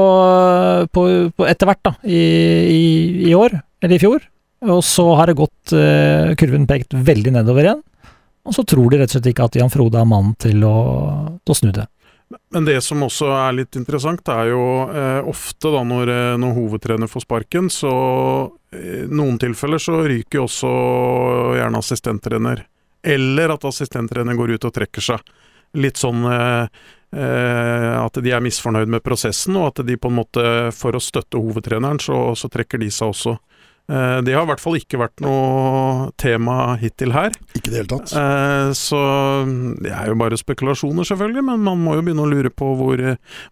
på, 0.92 1.06
på 1.32 1.46
etter 1.48 1.70
hvert, 1.70 1.80
da, 1.88 1.94
i, 2.04 2.20
i, 2.20 2.82
i, 3.30 3.32
år, 3.32 3.56
eller 3.80 3.96
i 3.96 4.02
fjor. 4.02 4.26
Og 4.68 4.82
så 4.84 5.06
har 5.16 5.30
det 5.30 5.38
gått 5.38 5.72
uh, 5.72 6.34
kurven 6.38 6.68
pekt 6.68 6.92
veldig 6.92 7.32
nedover 7.38 7.66
igjen. 7.66 7.80
Og 8.44 8.54
så 8.54 8.66
tror 8.68 8.92
de 8.92 9.00
rett 9.00 9.08
og 9.08 9.16
slett 9.16 9.30
ikke 9.32 9.46
at 9.48 9.56
Jan 9.56 9.72
Frode 9.72 9.96
er 9.96 10.08
mannen 10.08 10.36
til 10.42 10.60
å, 10.66 10.76
til 11.40 11.54
å 11.54 11.56
snu 11.56 11.72
det. 11.72 11.86
Men 12.50 12.64
det 12.64 12.78
som 12.84 13.02
også 13.04 13.28
er 13.34 13.54
litt 13.56 13.76
interessant, 13.78 14.28
er 14.32 14.50
jo 14.52 14.64
eh, 14.88 15.20
ofte 15.28 15.72
da 15.72 15.82
når, 15.86 16.12
eh, 16.12 16.34
når, 16.40 16.54
hovedtrener 16.56 17.10
får 17.10 17.26
sparken, 17.26 17.70
så 17.72 17.92
i 18.72 19.04
noen 19.12 19.38
tilfeller 19.40 19.82
så 19.82 19.98
ryker 20.00 20.40
jo 20.40 20.46
også 20.46 20.72
gjerne 21.58 21.82
assistenttrener. 21.82 22.64
Eller 23.02 23.52
at 23.52 23.64
assistenttrener 23.68 24.38
går 24.38 24.56
ut 24.56 24.68
og 24.68 24.74
trekker 24.76 25.04
seg. 25.04 25.32
Litt 25.80 26.00
sånn 26.00 26.24
eh, 26.28 26.82
eh, 27.16 27.88
at 27.98 28.20
de 28.22 28.32
er 28.32 28.44
misfornøyd 28.44 28.90
med 28.92 29.04
prosessen, 29.04 29.56
og 29.58 29.72
at 29.72 29.86
de 29.86 29.96
på 29.98 30.12
en 30.12 30.18
måte, 30.20 30.44
for 30.76 30.96
å 30.96 31.02
støtte 31.02 31.40
hovedtreneren, 31.40 32.00
så, 32.02 32.24
så 32.38 32.50
trekker 32.52 32.82
de 32.82 32.90
seg 32.92 33.12
også. 33.14 33.36
Eh, 33.92 34.18
det 34.24 34.32
har 34.32 34.46
i 34.46 34.48
hvert 34.48 34.62
fall 34.62 34.78
ikke 34.78 35.00
vært 35.02 35.22
noe 35.24 36.10
tema 36.20 36.74
hittil 36.80 37.12
her. 37.12 37.34
Ikke 37.52 37.68
det 37.68 37.82
hele 37.82 37.90
tatt. 37.90 38.14
Eh, 38.16 38.72
så 38.78 39.00
det 39.84 39.92
er 39.92 40.08
jo 40.08 40.18
bare 40.22 40.38
spekulasjoner, 40.40 41.06
selvfølgelig, 41.08 41.44
men 41.50 41.66
man 41.66 41.82
må 41.82 41.98
jo 41.98 42.04
begynne 42.06 42.24
å 42.24 42.30
lure 42.30 42.52
på 42.52 42.72
hvor, 42.78 43.02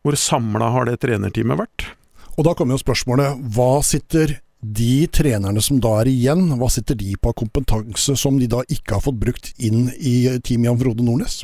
hvor 0.00 0.20
samla 0.20 0.70
har 0.72 0.88
det 0.88 1.00
trenerteamet 1.04 1.60
vært. 1.60 1.90
Og 2.38 2.46
da 2.46 2.54
kommer 2.56 2.78
jo 2.78 2.84
spørsmålet, 2.84 3.42
hva 3.52 3.74
sitter 3.84 4.38
de 4.60 5.06
trenerne 5.12 5.60
som 5.64 5.80
da 5.80 5.98
er 6.02 6.10
igjen, 6.12 6.54
hva 6.60 6.68
sitter 6.72 6.96
de 6.96 7.14
på 7.20 7.32
av 7.32 7.36
kompetanse 7.40 8.16
som 8.20 8.36
de 8.40 8.48
da 8.48 8.62
ikke 8.68 8.96
har 8.96 9.04
fått 9.04 9.20
brukt 9.20 9.52
inn 9.60 9.88
i 9.96 10.38
Team 10.44 10.64
Jan 10.68 10.80
Frode 10.80 11.04
Nordnes? 11.04 11.42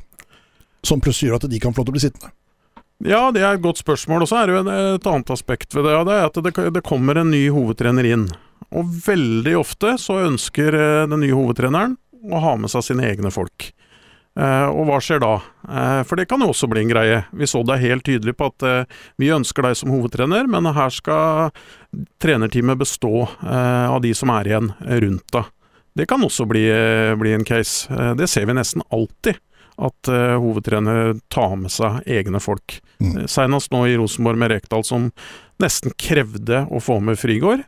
Som 0.86 1.02
plutselig 1.04 1.32
gjør 1.32 1.40
at 1.40 1.48
de 1.50 1.60
kan 1.60 1.74
få 1.74 1.82
lov 1.82 1.88
til 1.88 1.96
å 1.96 1.98
bli 1.98 2.04
sittende? 2.06 2.35
Ja, 3.04 3.28
det 3.32 3.42
er 3.44 3.56
et 3.56 3.64
godt 3.64 3.82
spørsmål. 3.82 4.24
Og 4.24 4.30
så 4.30 4.40
er 4.40 4.48
det 4.48 4.56
jo 4.56 4.64
et 4.72 5.08
annet 5.10 5.32
aspekt 5.34 5.74
ved 5.76 5.84
det, 5.88 5.94
og 5.98 6.06
det 6.08 6.16
er 6.16 6.28
at 6.30 6.42
det, 6.46 6.54
det 6.78 6.84
kommer 6.86 7.20
en 7.20 7.32
ny 7.32 7.46
hovedtrener 7.52 8.08
inn. 8.08 8.28
Og 8.74 8.92
veldig 9.06 9.56
ofte 9.60 9.94
så 10.00 10.22
ønsker 10.26 10.74
eh, 10.74 11.08
den 11.10 11.22
nye 11.22 11.36
hovedtreneren 11.36 11.96
å 12.26 12.42
ha 12.42 12.54
med 12.58 12.72
seg 12.72 12.86
sine 12.88 13.06
egne 13.06 13.30
folk. 13.34 13.68
Eh, 14.36 14.68
og 14.68 14.88
hva 14.88 14.98
skjer 15.04 15.20
da? 15.22 15.34
Eh, 15.68 16.00
for 16.08 16.18
det 16.18 16.26
kan 16.30 16.42
jo 16.42 16.50
også 16.50 16.68
bli 16.72 16.82
en 16.82 16.90
greie. 16.90 17.20
Vi 17.36 17.48
så 17.50 17.62
deg 17.68 17.84
helt 17.84 18.06
tydelig 18.08 18.34
på 18.38 18.48
at 18.50 18.88
vi 19.20 19.32
ønsker 19.34 19.68
deg 19.68 19.76
som 19.78 19.92
hovedtrener, 19.94 20.48
men 20.50 20.72
her 20.76 20.94
skal 20.94 21.52
trenerteamet 22.22 22.80
bestå 22.80 23.28
av 23.46 24.00
de 24.04 24.12
som 24.16 24.32
er 24.34 24.50
igjen 24.50 24.72
rundt 25.04 25.28
deg. 25.36 25.52
Det 25.96 26.04
kan 26.10 26.20
også 26.20 26.44
bli, 26.44 26.66
bli 27.16 27.30
en 27.32 27.44
case. 27.48 27.88
det 28.18 28.26
ser 28.28 28.44
vi 28.44 28.56
nesten 28.56 28.82
alltid 28.92 29.38
at 29.76 30.10
uh, 30.12 30.36
hovedtrener 30.40 31.16
tar 31.32 31.56
med 31.60 31.72
seg 31.72 32.02
egne 32.08 32.40
folk. 32.42 32.78
Mm. 33.02 33.26
Senest 33.28 33.72
nå 33.74 33.84
i 33.86 33.96
Rosenborg 34.00 34.40
med 34.40 34.54
Rekdal, 34.54 34.84
som 34.88 35.10
nesten 35.62 35.92
krevde 36.00 36.64
å 36.70 36.80
få 36.82 36.98
med 37.04 37.20
Frigård. 37.20 37.64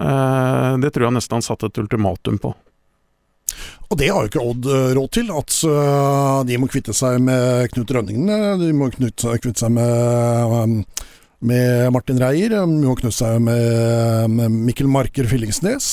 Uh, 0.00 0.78
det 0.80 0.94
tror 0.94 1.10
jeg 1.10 1.18
nesten 1.18 1.38
han 1.40 1.44
satte 1.44 1.68
et 1.68 1.82
ultimatum 1.82 2.40
på. 2.40 2.54
Og 3.92 3.98
det 4.00 4.08
har 4.08 4.24
jo 4.24 4.30
ikke 4.30 4.44
Odd 4.48 4.68
eh, 4.72 4.92
råd 4.96 5.10
til, 5.12 5.32
at 5.36 5.56
eh, 5.68 6.38
de 6.48 6.58
må 6.60 6.68
kvitte 6.72 6.94
seg 6.96 7.18
med 7.24 7.68
Knut 7.74 7.92
Rønningen. 7.92 8.62
De 8.62 8.70
må 8.76 8.88
kvitte, 8.92 9.36
seg 9.60 9.74
med, 9.74 10.86
med 11.44 11.92
Martin 11.92 12.20
Reier, 12.22 12.54
de 12.56 12.86
må 12.86 12.96
knytte 12.96 13.18
seg 13.18 13.42
med, 13.44 14.32
med 14.32 14.56
Mikkel 14.70 14.88
Marker 14.88 15.28
Fillingsnes. 15.28 15.92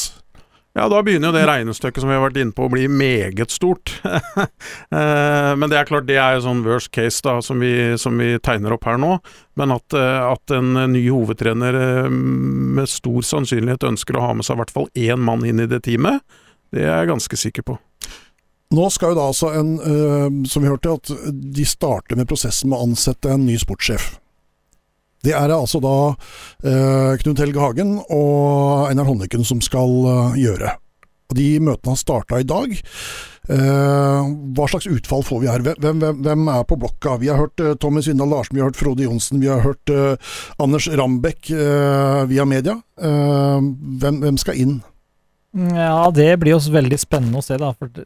Ja, 0.79 0.85
da 0.87 1.01
begynner 1.03 1.27
jo 1.27 1.35
det 1.35 1.41
regnestykket 1.43 1.99
som 1.99 2.07
vi 2.07 2.15
har 2.15 2.21
vært 2.23 2.37
inne 2.39 2.55
på 2.55 2.63
å 2.63 2.71
bli 2.71 2.87
meget 2.87 3.51
stort. 3.51 3.97
Eh, 4.89 5.51
men 5.59 5.69
det 5.69 5.77
er 5.77 5.85
klart, 5.85 6.07
det 6.07 6.15
er 6.17 6.35
jo 6.35 6.43
sånn 6.43 6.61
worst 6.65 6.89
case 6.95 7.21
da, 7.23 7.35
som 7.45 7.59
vi, 7.61 7.93
som 8.01 8.17
vi 8.17 8.31
tegner 8.43 8.73
opp 8.73 8.87
her 8.87 8.97
nå. 8.99 9.17
Men 9.59 9.73
at, 9.75 9.93
eh, 9.95 10.21
at, 10.25 10.53
en 10.55 10.73
ny 10.91 11.03
hovedtrener 11.05 11.77
eh, 11.77 12.09
med 12.09 12.89
stor 12.89 13.21
sannsynlighet 13.25 13.85
ønsker 13.85 14.17
å 14.17 14.23
ha 14.23 14.31
med 14.37 14.47
seg 14.47 14.57
i 14.57 14.61
hvert 14.63 14.73
fall 14.73 14.89
én 14.97 15.21
mann 15.21 15.45
inn 15.47 15.61
i 15.61 15.67
det 15.69 15.83
teamet, 15.85 16.23
det 16.73 16.83
er 16.85 17.03
jeg 17.03 17.11
ganske 17.11 17.41
sikker 17.43 17.67
på. 17.69 17.77
Nå 18.75 18.89
skal 18.93 19.13
jo 19.13 19.19
da 19.19 19.29
altså 19.29 19.53
en, 19.59 19.75
som 20.49 20.65
vi 20.65 20.71
hørte, 20.71 20.97
at 20.97 21.13
de 21.29 21.67
starter 21.69 22.19
med 22.19 22.29
prosessen 22.29 22.71
med 22.71 22.79
å 22.79 22.89
ansette 22.89 23.31
en 23.33 23.45
ny 23.45 23.59
sportssjef. 23.61 24.15
Det 25.25 25.33
er 25.35 25.51
altså 25.51 25.81
da 25.83 25.95
eh, 26.63 27.17
Knut 27.19 27.41
Helge 27.41 27.59
Hagen 27.59 27.97
og 28.07 28.87
Einar 28.87 29.09
Honniken 29.09 29.43
som 29.47 29.59
skal 29.63 29.91
eh, 30.07 30.37
gjøre. 30.45 30.75
Og 31.29 31.37
De 31.37 31.49
møtene 31.61 31.93
har 31.93 31.99
starta 31.99 32.39
i 32.39 32.47
dag. 32.47 32.71
Eh, 33.49 34.29
hva 34.55 34.67
slags 34.71 34.87
utfall 34.89 35.25
får 35.25 35.41
vi 35.43 35.49
her? 35.51 35.65
Hvem, 35.65 35.99
hvem, 35.99 36.21
hvem, 36.25 36.45
er 36.53 36.67
på 36.69 36.77
blokka? 36.79 37.17
Vi 37.21 37.31
har 37.31 37.41
hørt 37.41 37.63
uh, 37.63 37.73
Tommy 37.81 38.01
Svindal 38.05 38.31
Larsen, 38.31 38.55
vi 38.55 38.63
har 38.63 38.69
hørt 38.69 38.79
Frode 38.79 39.05
Johnsen, 39.05 39.41
vi 39.41 39.49
har 39.49 39.63
hørt 39.65 39.93
uh, 39.93 40.37
Anders 40.61 40.87
Rambekk 40.87 41.51
via 42.29 42.45
media. 42.45 42.77
Hvem, 42.99 44.21
hvem, 44.21 44.37
skal 44.39 44.59
inn? 44.61 44.77
Ja, 45.73 46.05
det 46.13 46.31
blir 46.41 46.53
jo 46.55 46.61
veldig 46.71 46.99
spennende 47.01 47.41
å 47.41 47.45
se, 47.45 47.57
da. 47.59 47.73
For 47.73 47.91
det, 47.93 48.05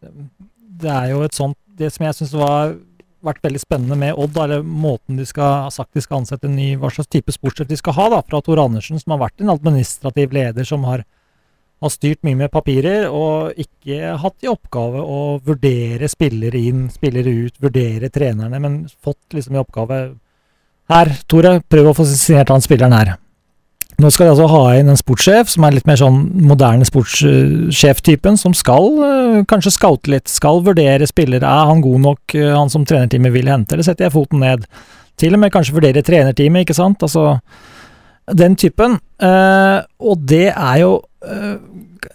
det 0.83 0.91
er 0.91 1.11
jo 1.11 1.23
et 1.25 1.35
sånt 1.35 1.57
Det 1.77 1.89
som 1.91 2.05
jeg 2.05 2.15
syns 2.17 2.33
var 2.37 2.75
vært 3.23 3.43
veldig 3.45 3.61
spennende 3.61 3.97
med 3.99 4.19
Odd, 4.19 4.37
eller 4.43 4.63
måten 4.63 5.19
de 5.19 5.25
skal 5.27 5.71
sagt 5.73 5.95
de 5.95 6.03
skal 6.03 6.21
ansette 6.21 6.49
en 6.49 6.55
ny, 6.57 6.73
hva 6.79 6.91
slags 6.93 7.11
type 7.11 7.33
sportssjef 7.33 7.69
de 7.69 7.79
skal 7.79 7.95
ha, 7.97 8.07
da, 8.15 8.21
fra 8.27 8.41
Tor 8.43 8.61
Andersen, 8.63 8.99
som 9.01 9.15
har 9.15 9.23
vært 9.25 9.43
en 9.43 9.53
administrativ 9.53 10.35
leder 10.35 10.67
som 10.67 10.85
har, 10.89 11.05
har, 11.83 11.93
styrt 11.93 12.23
mye 12.27 12.41
med 12.43 12.51
papirer, 12.53 13.07
og 13.09 13.59
ikke 13.59 14.13
hatt 14.19 14.45
i 14.45 14.51
oppgave 14.51 15.01
å 15.03 15.21
vurdere 15.45 16.11
spillere 16.11 16.61
inn, 16.71 16.87
spillere 16.93 17.33
ut, 17.47 17.59
vurdere 17.63 18.11
trenerne, 18.13 18.61
men 18.63 18.79
fått 19.03 19.37
liksom 19.37 19.57
i 19.57 19.63
oppgave 19.63 20.03
Her, 20.91 21.13
Tore, 21.31 21.61
prøv 21.63 21.93
å 21.93 21.95
få 21.95 22.03
signert 22.11 22.51
han 22.51 22.63
spilleren 22.63 22.95
her. 22.97 23.15
Nå 24.03 24.09
skal 24.11 24.27
de 24.27 24.33
altså 24.33 24.49
ha 24.51 24.63
inn 24.75 24.91
en 24.91 24.99
sportssjef 24.99 25.53
som 25.53 25.63
er 25.63 25.77
litt 25.77 25.85
mer 25.87 25.99
sånn 26.01 26.17
moderne 26.43 26.83
sportssjeftypen, 26.87 28.35
som 28.39 28.55
skal 28.57 28.89
øh, 28.99 29.37
kanskje 29.47 29.71
scoute 29.77 30.11
litt, 30.11 30.27
skal 30.27 30.59
vurdere 30.65 31.07
spillere. 31.07 31.47
Er 31.47 31.69
han 31.69 31.83
god 31.85 32.01
nok, 32.03 32.35
øh, 32.35 32.49
han 32.51 32.73
som 32.73 32.83
trenerteamet 32.89 33.31
vil 33.31 33.47
hente, 33.47 33.77
eller 33.77 33.87
setter 33.87 34.09
jeg 34.09 34.15
foten 34.17 34.43
ned? 34.43 34.65
Til 35.21 35.37
og 35.37 35.39
med 35.39 35.53
kanskje 35.53 35.77
vurdere 35.77 36.03
trenerteamet, 36.03 36.65
ikke 36.65 36.75
sant? 36.75 37.05
Altså 37.05 37.37
den 38.31 38.57
typen. 38.59 38.97
Eh, 39.23 39.79
og 40.03 40.27
det 40.27 40.49
er 40.51 40.77
jo 40.81 40.93
eh, 41.27 41.55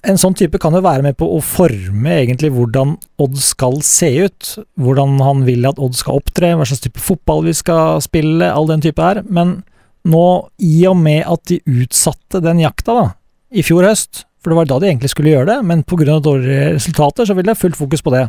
En 0.09 0.19
sånn 0.21 0.35
type 0.37 0.59
kan 0.61 0.75
jo 0.77 0.83
være 0.85 1.01
med 1.05 1.17
på 1.17 1.25
å 1.33 1.39
forme 1.45 2.13
egentlig 2.13 2.51
hvordan 2.53 2.91
Odd 3.21 3.39
skal 3.41 3.79
se 3.87 4.11
ut. 4.29 4.51
Hvordan 4.77 5.17
han 5.25 5.47
vil 5.47 5.65
at 5.69 5.81
Odd 5.81 5.97
skal 5.97 6.21
opptre, 6.21 6.53
hva 6.57 6.67
slags 6.69 6.85
type 6.85 7.01
fotball 7.01 7.47
vi 7.47 7.55
skal 7.57 8.03
spille, 8.05 8.51
all 8.53 8.69
den 8.69 8.85
type 8.85 9.01
her. 9.03 9.23
Men 9.25 9.63
nå, 10.11 10.25
i 10.65 10.87
og 10.89 10.97
med 10.99 11.23
at 11.29 11.45
de 11.51 11.61
utsatte 11.83 12.43
den 12.45 12.63
jakta 12.63 12.97
da, 12.97 13.07
i 13.55 13.65
fjor 13.65 13.87
høst, 13.89 14.25
for 14.43 14.53
det 14.53 14.59
var 14.61 14.69
da 14.71 14.79
de 14.81 14.91
egentlig 14.91 15.11
skulle 15.13 15.33
gjøre 15.35 15.51
det, 15.51 15.59
men 15.67 15.85
pga. 15.85 16.19
dårlige 16.23 16.75
resultater, 16.77 17.27
så 17.27 17.35
ville 17.35 17.53
det 17.53 17.61
fullt 17.61 17.77
fokus 17.77 18.05
på 18.05 18.15
det. 18.15 18.29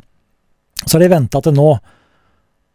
Så 0.86 0.96
har 0.96 1.04
de 1.04 1.12
venta 1.12 1.42
til 1.44 1.56
nå. 1.56 1.70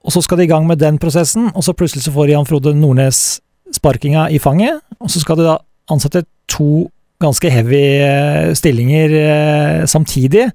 Og 0.04 0.12
så 0.12 0.20
skal 0.22 0.38
de 0.38 0.44
i 0.44 0.50
gang 0.50 0.66
med 0.68 0.78
den 0.78 0.98
prosessen, 1.00 1.50
og 1.54 1.64
så 1.64 1.72
plutselig 1.72 2.04
så 2.04 2.12
får 2.12 2.30
Jan 2.30 2.46
Frode 2.46 2.74
Nordnes 2.76 3.40
sparkinga 3.74 4.28
i 4.30 4.38
fanget, 4.38 4.82
og 5.00 5.10
så 5.10 5.22
skal 5.22 5.40
de 5.40 5.48
da 5.48 5.58
ansette 5.90 6.26
to 6.52 6.86
ganske 7.22 7.50
heavy 7.50 7.82
eh, 8.04 8.52
stillinger 8.56 9.14
eh, 9.18 9.86
samtidig. 9.88 10.50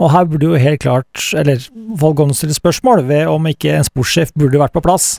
Og 0.00 0.12
her 0.12 0.28
burde 0.28 0.48
jo 0.48 0.60
helt 0.60 0.80
klart, 0.80 1.24
eller 1.36 1.60
folk 2.00 2.16
gå 2.16 2.28
stille 2.36 2.56
spørsmål 2.56 3.04
ved 3.08 3.26
om 3.28 3.48
ikke 3.50 3.74
en 3.76 3.88
sportssjef 3.88 4.32
burde 4.38 4.60
vært 4.60 4.76
på 4.76 4.84
plass 4.84 5.18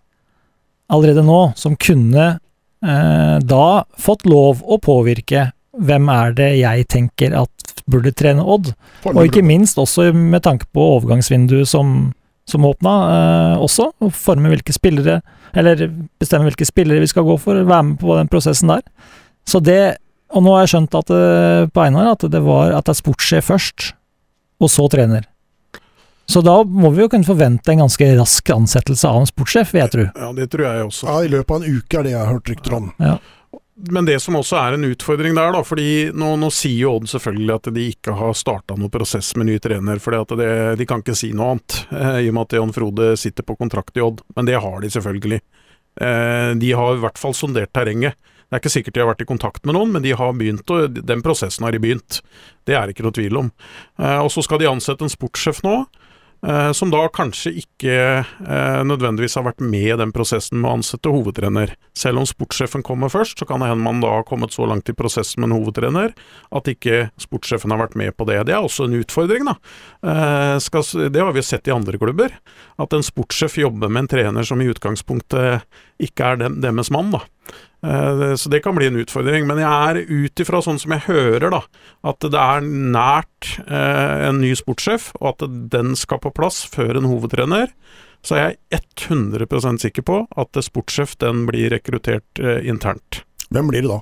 allerede 0.92 1.24
nå, 1.24 1.52
som 1.56 1.78
kunne 1.80 2.34
da 2.82 3.66
fått 4.02 4.24
lov 4.26 4.64
å 4.66 4.80
påvirke 4.82 5.52
hvem 5.78 6.08
er 6.10 6.34
det 6.34 6.48
jeg 6.58 6.88
tenker 6.90 7.36
at 7.38 7.72
burde 7.92 8.14
trene 8.16 8.44
Odd. 8.44 8.72
Og 9.12 9.22
ikke 9.26 9.44
minst 9.46 9.80
også 9.82 10.10
med 10.16 10.44
tanke 10.46 10.68
på 10.74 10.84
overgangsvinduet 10.98 11.70
som, 11.70 12.12
som 12.50 12.68
åpna, 12.68 12.96
eh, 13.16 13.64
også. 13.64 13.90
Å 14.02 14.12
forme 14.16 14.52
hvilke 14.54 14.76
spillere, 14.76 15.20
eller 15.58 15.88
bestemme 16.22 16.50
hvilke 16.50 16.68
spillere 16.68 17.04
vi 17.04 17.10
skal 17.12 17.28
gå 17.28 17.38
for, 17.42 17.60
være 17.60 17.88
med 17.92 18.00
på 18.02 18.16
den 18.20 18.32
prosessen 18.32 18.72
der. 18.74 18.86
Så 19.48 19.62
det, 19.64 19.98
og 20.32 20.46
nå 20.46 20.56
har 20.56 20.66
jeg 20.66 20.76
skjønt 20.76 21.00
at, 21.00 21.12
det, 21.12 21.74
på 21.74 21.84
Einar 21.86 22.14
at 22.14 22.28
det 22.32 22.44
var 22.46 22.76
at 22.78 22.88
det 22.88 22.96
er 22.96 23.02
sportssjef 23.02 23.52
først, 23.52 23.92
og 24.62 24.72
så 24.72 24.88
trener. 24.94 25.26
Så 26.32 26.40
da 26.46 26.62
må 26.64 26.94
vi 26.96 27.04
jo 27.04 27.10
kunne 27.12 27.28
forvente 27.28 27.74
en 27.74 27.84
ganske 27.84 28.08
rask 28.16 28.50
ansettelse 28.54 29.10
av 29.10 29.22
en 29.22 29.28
sportssjef, 29.28 29.74
vil 29.74 29.82
jeg 29.84 29.92
tro. 29.96 30.08
Ja, 30.16 30.32
det 30.38 30.48
tror 30.54 30.68
jeg 30.68 30.88
også. 30.88 31.08
Ja, 31.10 31.20
I 31.26 31.32
løpet 31.34 31.52
av 31.52 31.62
en 31.62 31.78
uke 31.78 32.00
er 32.00 32.08
det 32.08 32.14
jeg 32.14 32.22
har 32.22 32.32
hørt 32.32 32.52
rykter 32.54 32.78
om. 32.78 32.92
Ja. 33.02 33.18
Men 33.90 34.06
det 34.06 34.20
som 34.22 34.38
også 34.38 34.60
er 34.60 34.76
en 34.78 34.86
utfordring 34.86 35.34
der, 35.36 35.56
da, 35.56 35.64
fordi 35.66 36.12
nå, 36.14 36.36
nå 36.38 36.52
sier 36.54 36.84
jo 36.84 36.96
Odd 37.00 37.10
selvfølgelig 37.10 37.54
at 37.56 37.70
de 37.74 37.86
ikke 37.96 38.14
har 38.20 38.36
starta 38.38 38.78
noen 38.78 38.94
prosess 38.94 39.32
med 39.40 39.50
ny 39.50 39.58
trener, 39.64 40.02
for 40.04 40.16
de 40.16 40.88
kan 40.88 41.02
ikke 41.02 41.18
si 41.18 41.32
noe 41.34 41.56
annet, 41.56 41.80
eh, 41.90 42.20
i 42.28 42.30
og 42.30 42.38
med 42.38 42.46
at 42.46 42.58
Jan 42.60 42.76
Frode 42.76 43.10
sitter 43.20 43.48
på 43.48 43.58
kontrakt 43.58 43.98
i 43.98 44.04
Odd. 44.06 44.22
Men 44.38 44.48
det 44.48 44.60
har 44.62 44.78
de 44.84 44.92
selvfølgelig. 44.94 45.42
Eh, 46.00 46.52
de 46.62 46.76
har 46.78 46.94
i 46.96 47.02
hvert 47.02 47.20
fall 47.20 47.36
sondert 47.36 47.74
terrenget. 47.76 48.16
Det 48.52 48.58
er 48.58 48.62
ikke 48.62 48.74
sikkert 48.74 48.96
de 48.96 49.02
har 49.02 49.10
vært 49.14 49.24
i 49.24 49.30
kontakt 49.30 49.66
med 49.66 49.78
noen, 49.78 49.94
men 49.96 50.04
de 50.04 50.12
har 50.16 50.34
begynt, 50.36 50.72
og 50.76 51.02
den 51.08 51.24
prosessen 51.24 51.64
har 51.66 51.74
de 51.74 51.80
begynt. 51.82 52.20
Det 52.68 52.76
er 52.76 52.86
det 52.86 52.96
ikke 52.96 53.06
noe 53.08 53.16
tvil 53.16 53.40
om. 53.40 53.52
Eh, 53.98 54.20
og 54.20 54.30
så 54.32 54.44
skal 54.46 54.62
de 54.62 54.70
ansette 54.70 55.08
en 55.08 55.12
sportssjef 55.12 55.64
nå. 55.66 55.80
Eh, 56.48 56.72
som 56.72 56.90
da 56.90 57.04
kanskje 57.14 57.52
ikke 57.62 57.94
eh, 57.94 58.80
nødvendigvis 58.88 59.38
har 59.38 59.46
vært 59.46 59.62
med 59.62 59.86
i 59.92 59.98
den 60.00 60.14
prosessen 60.16 60.58
med 60.62 60.72
å 60.72 60.78
ansette 60.80 61.12
hovedtrener. 61.14 61.76
Selv 61.98 62.24
om 62.24 62.26
sportssjefen 62.26 62.82
kommer 62.86 63.12
først, 63.14 63.38
så 63.38 63.46
kan 63.46 63.62
det 63.62 63.70
hende 63.70 63.86
man 63.86 64.02
da 64.02 64.16
har 64.16 64.26
kommet 64.26 64.56
så 64.56 64.66
langt 64.70 64.90
i 64.90 64.96
prosessen 64.98 65.44
med 65.44 65.52
en 65.52 65.60
hovedtrener 65.60 66.16
at 66.50 66.72
ikke 66.72 67.04
sportssjefen 67.22 67.74
har 67.74 67.84
vært 67.84 67.98
med 68.00 68.16
på 68.18 68.26
det. 68.30 68.40
Det 68.50 68.56
er 68.58 68.66
også 68.66 68.90
en 68.90 68.98
utfordring, 68.98 69.46
da. 69.52 69.58
Eh, 70.02 71.10
det 71.14 71.22
har 71.22 71.38
vi 71.38 71.46
sett 71.46 71.70
i 71.70 71.76
andre 71.76 72.02
klubber. 72.02 72.34
At 72.82 72.98
en 72.98 73.06
sportssjef 73.06 73.60
jobber 73.62 73.92
med 73.92 74.08
en 74.08 74.12
trener 74.16 74.48
som 74.48 74.62
i 74.62 74.70
utgangspunktet 74.72 75.68
ikke 76.02 76.34
er 76.34 76.42
dem, 76.42 76.58
deres 76.66 76.90
mann, 76.94 77.14
da. 77.14 77.22
Eh, 77.82 78.36
så 78.36 78.50
det 78.50 78.62
kan 78.64 78.76
bli 78.76 78.88
en 78.88 79.00
utfordring. 79.02 79.48
Men 79.50 79.62
jeg 79.62 79.72
er 79.72 80.02
ut 80.06 80.44
ifra 80.44 80.62
sånn 80.64 80.80
som 80.82 80.94
jeg 80.96 81.08
hører, 81.08 81.50
da, 81.54 81.64
at 82.12 82.22
det 82.22 82.38
er 82.38 82.68
nært 82.68 83.56
eh, 83.66 84.28
en 84.30 84.42
ny 84.44 84.54
sportssjef, 84.58 85.12
og 85.20 85.34
at 85.34 85.58
den 85.74 85.96
skal 86.00 86.22
på 86.22 86.34
plass 86.36 86.64
før 86.70 87.00
en 87.00 87.10
hovedtrener. 87.10 87.74
Så 88.22 88.38
er 88.38 88.52
jeg 88.52 88.86
100% 89.10 89.82
sikker 89.82 90.06
på 90.06 90.22
at 90.38 90.62
sportssjef 90.62 91.18
den 91.24 91.48
blir 91.50 91.74
rekruttert 91.74 92.42
eh, 92.42 92.62
internt. 92.70 93.24
Hvem 93.52 93.72
blir 93.72 93.84
det 93.86 93.92
da? 93.92 94.02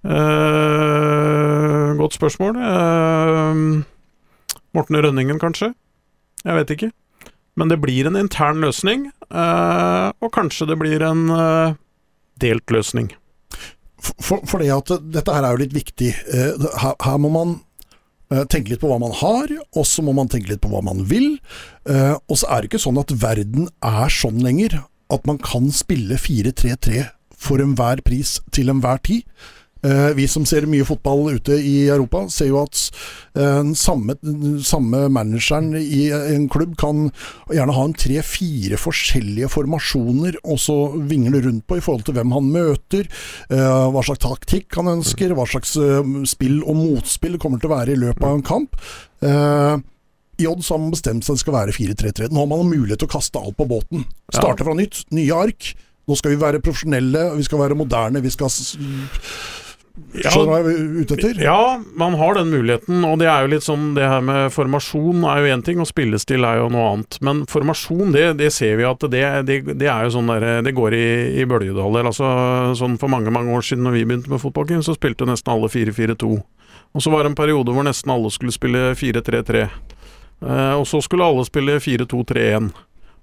Eh, 0.00 1.90
godt 1.98 2.16
spørsmål. 2.16 2.56
Eh, 2.56 3.54
Morten 4.78 4.96
Rønningen, 5.02 5.42
kanskje? 5.42 5.74
Jeg 6.46 6.56
vet 6.56 6.70
ikke. 6.76 6.92
Men 7.58 7.68
det 7.68 7.80
blir 7.82 8.06
en 8.06 8.16
intern 8.16 8.62
løsning, 8.62 9.10
eh, 9.10 10.08
og 10.22 10.32
kanskje 10.32 10.70
det 10.70 10.78
blir 10.78 11.02
en 11.02 11.26
delt 12.42 12.72
løsning. 12.72 13.10
For, 14.00 14.40
for 14.48 14.62
det 14.62 14.70
at 14.72 14.92
dette 15.12 15.34
her 15.34 15.44
er 15.44 15.54
jo 15.54 15.62
litt 15.62 15.76
viktig. 15.76 16.12
Eh, 16.32 16.68
her, 16.80 16.96
her, 17.04 17.18
må 17.20 17.30
man 17.34 17.54
eh, 18.32 18.44
tenke 18.48 18.72
litt 18.72 18.82
på 18.82 18.90
hva 18.90 19.00
man 19.02 19.14
har, 19.20 19.52
og 19.76 19.86
så 19.88 20.04
må 20.06 20.14
man 20.16 20.30
tenke 20.32 20.52
litt 20.52 20.62
på 20.64 20.72
hva 20.72 20.82
man 20.84 21.04
vil. 21.10 21.34
Eh, 21.88 22.16
og 22.16 22.40
så 22.40 22.48
er 22.48 22.62
det 22.62 22.70
ikke 22.70 22.84
sånn 22.86 23.00
at 23.02 23.12
verden 23.20 23.68
er 23.84 24.12
sånn 24.14 24.40
lenger, 24.44 24.80
at 25.12 25.26
man 25.28 25.40
kan 25.42 25.68
spille 25.74 26.16
4-3-3 26.20 27.08
for 27.40 27.62
enhver 27.62 28.02
pris 28.06 28.38
til 28.54 28.72
enhver 28.72 29.00
tid. 29.04 29.24
Uh, 29.80 30.10
vi 30.16 30.26
som 30.28 30.44
ser 30.48 30.66
mye 30.68 30.84
fotball 30.84 31.36
ute 31.38 31.56
i 31.56 31.88
Europa, 31.88 32.26
ser 32.32 32.50
jo 32.50 32.60
at 32.60 32.80
uh, 33.38 33.62
samme, 33.78 34.16
samme, 34.66 35.06
manageren 35.12 35.72
i 35.80 36.10
en 36.12 36.48
klubb 36.52 36.74
kan 36.80 37.06
gjerne 37.48 37.76
ha 37.76 37.84
en 37.88 37.96
tre-fire 37.96 38.76
forskjellige 38.80 39.48
formasjoner, 39.54 40.40
og 40.44 40.60
så 40.60 40.76
vingle 41.10 41.40
rundt 41.46 41.64
på 41.68 41.78
i 41.78 41.84
forhold 41.84 42.04
til 42.08 42.18
hvem 42.18 42.34
han 42.36 42.50
møter, 42.52 43.08
hva 43.50 44.02
slags 44.04 44.22
taktikk 44.22 44.76
han 44.78 44.90
ønsker, 44.90 45.32
hva 45.36 45.46
slags 45.48 45.72
spill 46.30 46.60
og 46.60 46.76
motspill 46.78 47.38
kommer 47.40 47.60
til 47.60 47.70
å 47.70 47.74
være 47.74 47.94
i 47.94 48.00
løpet 48.00 48.26
av 48.26 48.36
en 48.36 48.44
kamp. 48.46 48.76
I 50.40 50.48
Odd 50.48 50.64
har 50.64 50.80
man 50.80 50.94
bestemt 50.94 51.26
seg 51.26 51.36
det 51.36 51.42
skal 51.42 51.56
være 51.56 51.76
4-3-3. 51.76 52.30
Nå 52.32 52.42
har 52.42 52.50
man 52.50 52.68
mulighet 52.70 53.02
til 53.02 53.10
å 53.10 53.12
kaste 53.12 53.40
alt 53.40 53.58
på 53.58 53.68
båten. 53.68 54.06
Starte 54.32 54.66
fra 54.66 54.76
nytt, 54.76 55.02
nye 55.14 55.36
ark. 55.36 55.72
Nå 56.08 56.16
skal 56.18 56.34
vi 56.34 56.40
være 56.40 56.62
profesjonelle, 56.64 57.26
vi 57.36 57.46
skal 57.46 57.60
være 57.62 57.78
moderne, 57.78 58.22
vi 58.24 58.32
skal 58.32 58.50
ja, 60.16 60.30
Skjønner 60.32 60.50
hva 60.50 60.58
jeg 60.60 60.74
er 60.74 60.94
ute 61.00 61.16
etter? 61.16 61.40
Ja, 61.44 61.60
man 61.98 62.16
har 62.18 62.34
den 62.38 62.50
muligheten. 62.50 63.04
Og 63.06 63.18
det 63.20 63.28
er 63.30 63.44
jo 63.44 63.50
litt 63.52 63.66
sånn 63.66 63.92
Det 63.94 64.06
her 64.08 64.24
med 64.24 64.50
formasjon 64.54 65.24
er 65.28 65.40
jo 65.40 65.52
én 65.54 65.64
ting, 65.66 65.82
og 65.82 65.88
spillestil 65.90 66.46
er 66.46 66.60
jo 66.62 66.68
noe 66.74 66.88
annet. 66.94 67.20
Men 67.26 67.44
formasjon, 67.50 68.14
det, 68.16 68.24
det 68.40 68.50
ser 68.56 68.78
vi 68.80 68.88
at 68.88 69.06
det, 69.12 69.24
det, 69.48 69.60
det, 69.70 69.88
er 69.90 70.06
jo 70.06 70.14
sånn 70.16 70.32
der 70.32 70.64
Det 70.66 70.74
går 70.76 70.96
i, 70.98 71.06
i 71.42 71.46
bølgedaler. 71.48 72.10
Altså 72.10 72.30
sånn 72.78 72.98
for 73.00 73.12
mange, 73.12 73.32
mange 73.34 73.54
år 73.56 73.66
siden 73.66 73.86
når 73.86 73.98
vi 73.98 74.06
begynte 74.08 74.32
med 74.32 74.42
fotball, 74.42 74.74
så 74.84 74.96
spilte 74.96 75.28
nesten 75.28 75.54
alle 75.54 75.70
4-4-2. 75.72 76.34
Og 76.90 77.02
så 77.02 77.10
var 77.12 77.22
det 77.22 77.32
en 77.32 77.38
periode 77.38 77.72
hvor 77.74 77.86
nesten 77.86 78.10
alle 78.12 78.30
skulle 78.34 78.54
spille 78.54 78.90
4-3-3. 78.98 79.66
Eh, 80.40 80.74
og 80.74 80.86
så 80.88 81.00
skulle 81.04 81.26
alle 81.26 81.44
spille 81.46 81.78
4-2-3-1. 81.78 82.70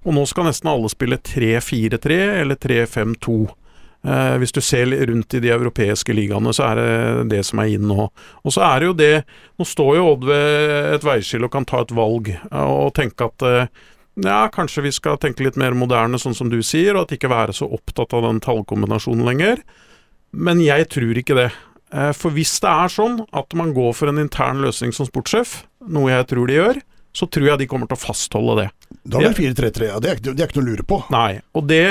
Og 0.06 0.14
nå 0.14 0.24
skal 0.30 0.48
nesten 0.48 0.70
alle 0.70 0.88
spille 0.92 1.18
3-4-3 1.20 2.18
eller 2.40 2.56
3-5-2. 2.56 3.38
Eh, 4.08 4.34
hvis 4.40 4.54
du 4.54 4.60
ser 4.64 4.88
rundt 5.10 5.34
i 5.34 5.40
de 5.42 5.50
europeiske 5.52 6.14
ligaene, 6.16 6.52
så 6.56 6.70
er 6.70 6.78
det 6.78 7.28
det 7.34 7.42
som 7.44 7.60
er 7.60 7.74
inn 7.74 7.88
nå. 7.90 8.08
Og 8.08 8.54
så 8.54 8.62
er 8.64 8.80
det 8.80 8.88
jo 8.88 8.96
det 8.96 9.12
Nå 9.58 9.66
står 9.66 9.96
jo 9.98 10.04
Odd 10.12 10.26
ved 10.28 10.92
et 10.94 11.04
veiskille 11.04 11.48
og 11.48 11.52
kan 11.52 11.66
ta 11.68 11.82
et 11.82 11.94
valg 11.96 12.30
eh, 12.30 12.64
og 12.64 12.94
tenke 12.96 13.26
at 13.26 13.44
eh, 13.46 13.86
ja, 14.22 14.40
kanskje 14.54 14.86
vi 14.86 14.92
skal 14.94 15.18
tenke 15.20 15.44
litt 15.46 15.58
mer 15.60 15.76
moderne, 15.78 16.18
sånn 16.18 16.34
som 16.34 16.50
du 16.50 16.60
sier, 16.66 16.96
og 16.96 17.06
at 17.06 17.16
ikke 17.18 17.30
være 17.30 17.54
så 17.54 17.68
opptatt 17.70 18.14
av 18.16 18.24
den 18.24 18.40
tallkombinasjonen 18.42 19.26
lenger. 19.26 19.62
Men 20.34 20.62
jeg 20.62 20.88
tror 20.90 21.20
ikke 21.20 21.36
det. 21.38 21.48
For 22.18 22.34
hvis 22.34 22.56
det 22.60 22.68
er 22.68 22.90
sånn 22.90 23.20
at 23.30 23.54
man 23.56 23.70
går 23.76 23.94
for 23.94 24.10
en 24.10 24.18
intern 24.18 24.58
løsning 24.64 24.90
som 24.92 25.06
sportssjef, 25.06 25.60
noe 25.86 26.10
jeg 26.10 26.26
tror 26.32 26.50
de 26.50 26.58
gjør, 26.58 26.80
så 27.14 27.28
tror 27.30 27.46
jeg 27.52 27.62
de 27.62 27.68
kommer 27.70 27.86
til 27.90 27.94
å 27.94 28.02
fastholde 28.08 28.58
det. 28.60 28.66
Da 29.08 29.22
er 29.22 29.30
det 29.30 29.38
4-3-3, 29.38 29.88
ja. 29.88 30.02
Det 30.02 30.10
er, 30.10 30.20
det 30.26 30.34
er 30.34 30.50
ikke 30.50 30.60
noe 30.60 30.66
å 30.66 30.70
lure 30.72 30.86
på. 30.90 30.98
Nei, 31.14 31.40
og 31.54 31.70
det, 31.70 31.84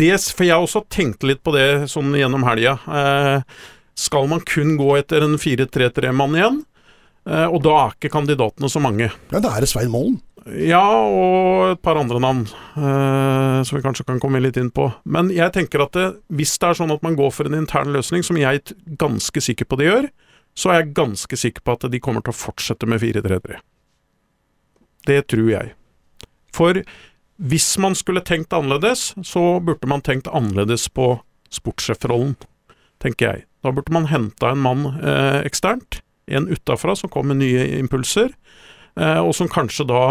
det 0.00 0.14
For 0.32 0.46
jeg 0.46 0.56
har 0.56 0.64
også 0.64 0.84
tenkt 0.92 1.24
litt 1.26 1.42
på 1.44 1.54
det 1.56 1.88
sånn 1.92 2.14
gjennom 2.16 2.46
helga. 2.48 2.78
Eh, 2.88 3.62
skal 3.98 4.28
man 4.30 4.44
kun 4.48 4.76
gå 4.80 4.94
etter 4.96 5.24
en 5.26 5.36
4-3-3-mann 5.40 6.36
igjen? 6.38 6.60
Eh, 7.28 7.46
og 7.46 7.60
da 7.62 7.74
er 7.78 7.96
ikke 7.96 8.12
kandidatene 8.16 8.70
så 8.72 8.82
mange. 8.82 9.10
Ja, 9.30 9.40
da 9.42 9.52
er 9.54 9.64
det 9.64 9.70
Svein 9.70 9.92
Målen. 9.92 10.20
Ja, 10.58 10.82
og 10.82 11.76
et 11.76 11.82
par 11.86 12.00
andre 12.00 12.18
navn 12.18 12.40
eh, 12.50 13.60
som 13.62 13.76
vi 13.76 13.82
kanskje 13.84 14.08
kan 14.08 14.18
komme 14.22 14.40
litt 14.42 14.58
inn 14.58 14.72
på. 14.74 14.88
Men 15.04 15.30
jeg 15.30 15.54
tenker 15.54 15.84
at 15.84 15.94
det, 15.94 16.08
hvis 16.34 16.56
det 16.58 16.72
er 16.72 16.80
sånn 16.80 16.94
at 16.94 17.04
man 17.06 17.18
går 17.18 17.30
for 17.34 17.46
en 17.46 17.60
intern 17.60 17.92
løsning, 17.94 18.26
som 18.26 18.40
jeg 18.40 18.58
er 18.58 18.96
ganske 18.98 19.44
sikker 19.44 19.68
på 19.70 19.78
de 19.78 19.86
gjør, 19.86 20.10
så 20.58 20.72
er 20.72 20.82
jeg 20.82 20.96
ganske 20.98 21.38
sikker 21.38 21.64
på 21.64 21.76
at 21.76 21.86
de 21.92 22.00
kommer 22.02 22.24
til 22.24 22.34
å 22.34 22.40
fortsette 22.40 22.88
med 22.90 23.00
4-3-3. 23.04 23.60
Det 25.06 25.20
tror 25.30 25.48
jeg. 25.52 25.72
For 26.52 26.82
hvis 27.42 27.78
man 27.82 27.96
skulle 27.98 28.22
tenkt 28.22 28.52
annerledes, 28.54 29.14
så 29.26 29.60
burde 29.60 29.88
man 29.90 30.02
tenkt 30.04 30.28
annerledes 30.30 30.86
på 30.94 31.16
sportssjefrollen, 31.50 32.36
tenker 33.02 33.26
jeg. 33.26 33.44
Da 33.66 33.72
burde 33.74 33.94
man 33.94 34.06
henta 34.10 34.52
en 34.52 34.62
mann 34.62 34.84
eh, 35.02 35.40
eksternt, 35.46 36.00
en 36.30 36.46
utafra 36.48 36.94
som 36.98 37.10
kom 37.10 37.32
med 37.32 37.40
nye 37.40 37.64
impulser, 37.80 38.30
eh, 38.94 39.18
og 39.18 39.34
som 39.34 39.50
kanskje 39.50 39.88
da 39.90 40.04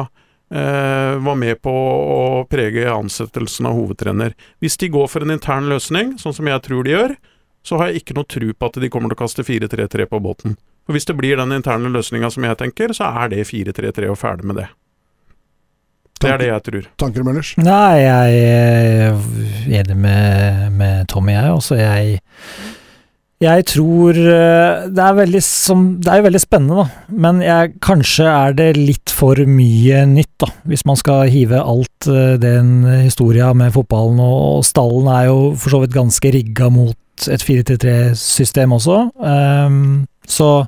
eh, 0.52 1.16
var 1.24 1.40
med 1.40 1.62
på 1.64 1.72
å 1.72 2.44
prege 2.52 2.92
ansettelsen 2.92 3.70
av 3.70 3.80
hovedtrener. 3.80 4.36
Hvis 4.60 4.76
de 4.84 4.92
går 4.92 5.08
for 5.12 5.24
en 5.24 5.36
intern 5.38 5.72
løsning, 5.72 6.18
sånn 6.20 6.36
som 6.36 6.52
jeg 6.52 6.66
tror 6.68 6.84
de 6.84 6.96
gjør, 6.98 7.16
så 7.64 7.80
har 7.80 7.92
jeg 7.92 8.04
ikke 8.04 8.18
noe 8.18 8.28
tro 8.28 8.52
på 8.52 8.72
at 8.72 8.84
de 8.84 8.92
kommer 8.92 9.12
til 9.12 9.20
å 9.20 9.24
kaste 9.24 9.48
4-3-3 9.48 10.10
på 10.12 10.20
båten. 10.20 10.60
For 10.84 10.98
hvis 10.98 11.08
det 11.08 11.16
blir 11.16 11.40
den 11.40 11.56
interne 11.56 11.94
løsninga 11.94 12.32
som 12.34 12.44
jeg 12.44 12.60
tenker, 12.60 12.92
så 12.98 13.08
er 13.24 13.32
det 13.32 13.48
4-3-3 13.48 14.12
og 14.12 14.20
ferdig 14.20 14.52
med 14.52 14.64
det. 14.66 14.72
Det 16.22 16.30
er 16.30 16.42
det 16.42 16.52
jeg 16.52 16.64
tror. 16.68 16.92
Tanker, 17.02 17.26
Møllers? 17.26 17.54
Nei, 17.62 17.96
jeg 18.02 18.44
er 18.52 19.18
enig 19.80 19.98
med, 19.98 20.70
med 20.78 21.10
Tommy, 21.12 21.34
jeg. 21.34 21.56
Også 21.56 21.80
jeg 21.80 22.22
Jeg 23.42 23.66
tror 23.66 24.18
eh, 24.20 24.84
Det 24.94 25.02
er 25.02 25.16
veldig 25.18 25.42
som 25.42 25.86
Det 25.98 26.12
er 26.12 26.22
jo 26.22 26.28
veldig 26.28 26.42
spennende, 26.44 26.84
da. 26.84 27.16
Men 27.26 27.42
jeg, 27.42 27.74
kanskje 27.82 28.30
er 28.30 28.58
det 28.58 28.70
litt 28.78 29.14
for 29.14 29.42
mye 29.50 30.06
nytt, 30.14 30.34
da. 30.46 30.52
Hvis 30.70 30.86
man 30.86 31.00
skal 31.00 31.32
hive 31.34 31.62
alt 31.62 32.10
eh, 32.12 32.38
den 32.42 32.86
historia 33.02 33.52
med 33.58 33.74
fotballen, 33.74 34.22
og, 34.22 34.40
og 34.62 34.66
stallen 34.68 35.10
er 35.12 35.30
jo 35.32 35.40
for 35.58 35.74
så 35.74 35.84
vidt 35.84 35.98
ganske 35.98 36.34
rigga 36.38 36.70
mot 36.74 36.98
et 37.30 37.44
4-3-3-system 37.46 38.72
også. 38.74 39.04
Um, 39.22 40.08
så 40.26 40.66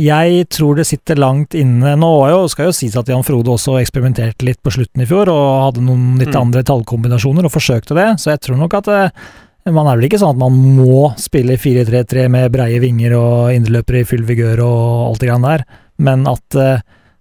jeg 0.00 0.46
tror 0.52 0.78
det 0.78 0.86
sitter 0.88 1.18
langt 1.20 1.54
inne 1.58 1.92
Nå 2.00 2.08
jo, 2.30 2.40
skal 2.48 2.70
jo 2.70 2.74
sies 2.76 2.96
at 2.96 3.10
Jan 3.10 3.24
Frode 3.26 3.52
også 3.52 3.76
eksperimenterte 3.80 4.46
litt 4.46 4.60
på 4.64 4.72
slutten 4.74 5.04
i 5.04 5.08
fjor, 5.08 5.28
og 5.32 5.66
hadde 5.66 5.84
noen 5.84 6.18
litt 6.20 6.32
Mm. 6.32 6.40
andre 6.40 6.62
tallkombinasjoner, 6.64 7.44
og 7.44 7.52
forsøkte 7.52 7.96
det, 7.98 8.08
så 8.20 8.32
jeg 8.32 8.40
tror 8.46 8.56
nok 8.60 8.74
at 8.80 8.88
det, 8.90 9.02
man 9.72 9.86
er 9.86 9.98
vel 9.98 10.08
ikke 10.08 10.20
sånn 10.22 10.34
at 10.34 10.40
man 10.40 10.56
må 10.78 11.10
spille 11.20 11.58
4-3-3 11.60 12.28
med 12.32 12.52
breie 12.52 12.80
vinger 12.80 13.12
og 13.18 13.52
indreløpere 13.52 14.00
i 14.00 14.08
full 14.08 14.24
vigør 14.24 14.62
og 14.64 15.10
alt 15.10 15.20
det 15.20 15.28
grann 15.28 15.44
der, 15.44 15.64
men 16.00 16.26
at 16.30 16.56
eh, 16.56 16.80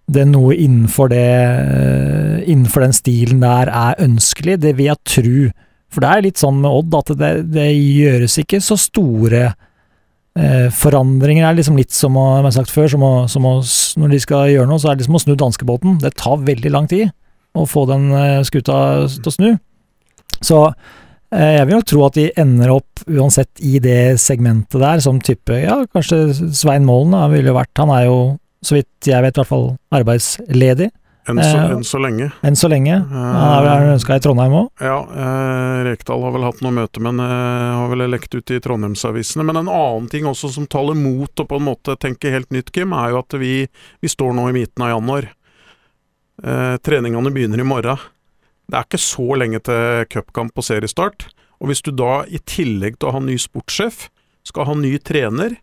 det 0.10 0.24
er 0.24 0.30
noe 0.32 0.56
innenfor 0.56 1.12
det 1.12 1.26
eh, 1.30 2.44
Innenfor 2.50 2.82
den 2.82 2.96
stilen 2.96 3.42
der 3.44 3.70
er 3.70 4.00
ønskelig, 4.02 4.56
det 4.64 4.72
vil 4.78 4.88
jeg 4.88 5.04
tro. 5.06 5.50
For 5.92 6.02
det 6.02 6.10
er 6.10 6.24
litt 6.24 6.40
sånn 6.42 6.62
med 6.64 6.72
Odd 6.72 6.96
at 6.98 7.12
det, 7.20 7.32
det 7.54 7.68
gjøres 7.76 8.40
ikke 8.42 8.62
så 8.64 8.78
store 8.80 9.44
eh, 9.52 9.58
forandringer. 10.72 11.44
er 11.44 11.58
liksom 11.58 11.78
litt 11.80 11.92
som, 11.96 12.16
å, 12.16 12.26
som 12.38 12.46
jeg 12.46 12.48
har 12.48 12.56
sagt 12.56 12.72
før, 12.72 12.92
som 12.92 13.04
å, 13.04 13.14
som 13.32 13.48
å, 13.48 13.56
når 14.00 14.14
de 14.14 14.20
skal 14.24 14.52
gjøre 14.54 14.70
noe, 14.70 14.80
så 14.80 14.90
er 14.90 14.96
det 14.96 15.04
liksom 15.04 15.18
å 15.20 15.24
snu 15.24 15.34
danskebåten. 15.40 15.98
Det 16.04 16.14
tar 16.20 16.46
veldig 16.48 16.72
lang 16.72 16.88
tid 16.92 17.10
å 17.58 17.66
få 17.68 17.86
den 17.90 18.10
eh, 18.16 18.40
skuta 18.48 18.80
til 19.16 19.32
å 19.32 19.34
snu. 19.34 19.50
Så 20.40 20.60
eh, 20.68 21.56
jeg 21.58 21.66
vil 21.68 21.80
nok 21.80 21.90
tro 21.90 22.06
at 22.08 22.20
de 22.20 22.28
ender 22.40 22.74
opp 22.74 23.04
uansett 23.10 23.64
i 23.66 23.80
det 23.84 24.20
segmentet 24.22 24.80
der, 24.82 25.02
som 25.04 25.22
type 25.24 25.58
Ja, 25.58 25.82
kanskje 25.94 26.52
Svein 26.56 26.88
Målen 26.88 27.16
da, 27.16 27.26
ville 27.32 27.52
jo 27.52 27.58
vært 27.58 27.82
Han 27.82 27.92
er 27.96 28.06
jo, 28.08 28.20
så 28.66 28.78
vidt 28.78 29.10
jeg 29.10 29.26
vet, 29.26 29.36
i 29.36 29.42
hvert 29.42 29.52
fall 29.52 29.70
arbeidsledig 29.96 30.90
Enn 31.28 31.38
så, 31.44 31.58
Eh, 31.58 31.72
enn 31.76 31.84
så 31.84 32.00
lenge. 32.02 32.32
enn 32.42 32.56
så 32.56 32.70
lenge. 32.70 32.96
Han 33.12 33.66
er 33.66 33.66
vel 33.66 33.94
ønska 33.98 34.16
i 34.16 34.20
Trondheim 34.24 34.52
òg. 34.56 34.70
Ja, 34.82 35.00
eh, 35.04 35.84
Rekdal 35.86 36.24
har 36.24 36.32
vel 36.32 36.44
hatt 36.48 36.62
noe 36.62 36.72
møte, 36.72 37.00
men 37.00 37.20
eh, 37.20 37.76
har 37.76 37.90
vel 37.92 38.10
lekt 38.10 38.34
ut 38.34 38.50
i 38.50 38.60
Trondheimsavisene. 38.60 39.46
Men 39.46 39.58
en 39.58 39.68
annen 39.70 40.10
ting 40.10 40.24
også 40.26 40.50
som 40.52 40.66
taler 40.66 40.96
mot 40.96 41.30
å 41.36 41.46
på 41.46 41.60
en 41.60 41.68
måte 41.68 41.98
tenke 42.00 42.32
helt 42.32 42.50
nytt, 42.50 42.72
Kim, 42.72 42.94
er 42.94 43.12
jo 43.12 43.20
at 43.20 43.30
vi, 43.38 43.68
vi 44.02 44.08
står 44.08 44.34
nå 44.34 44.48
i 44.50 44.54
midten 44.54 44.82
av 44.88 44.96
januar. 44.96 45.30
Eh, 46.44 46.78
treningene 46.78 47.32
begynner 47.36 47.60
i 47.60 47.68
morgen. 47.68 48.00
Det 48.70 48.78
er 48.78 48.86
ikke 48.86 49.02
så 49.02 49.38
lenge 49.38 49.60
til 49.66 50.06
cupkamp 50.10 50.56
og 50.58 50.64
seriestart. 50.64 51.28
Og 51.60 51.68
hvis 51.70 51.82
du 51.84 51.92
da 51.92 52.24
i 52.30 52.40
tillegg 52.40 52.98
til 52.98 53.10
å 53.10 53.16
ha 53.18 53.20
ny 53.20 53.36
sportssjef, 53.38 54.08
skal 54.48 54.66
ha 54.70 54.74
ny 54.78 54.98
trener, 55.04 55.58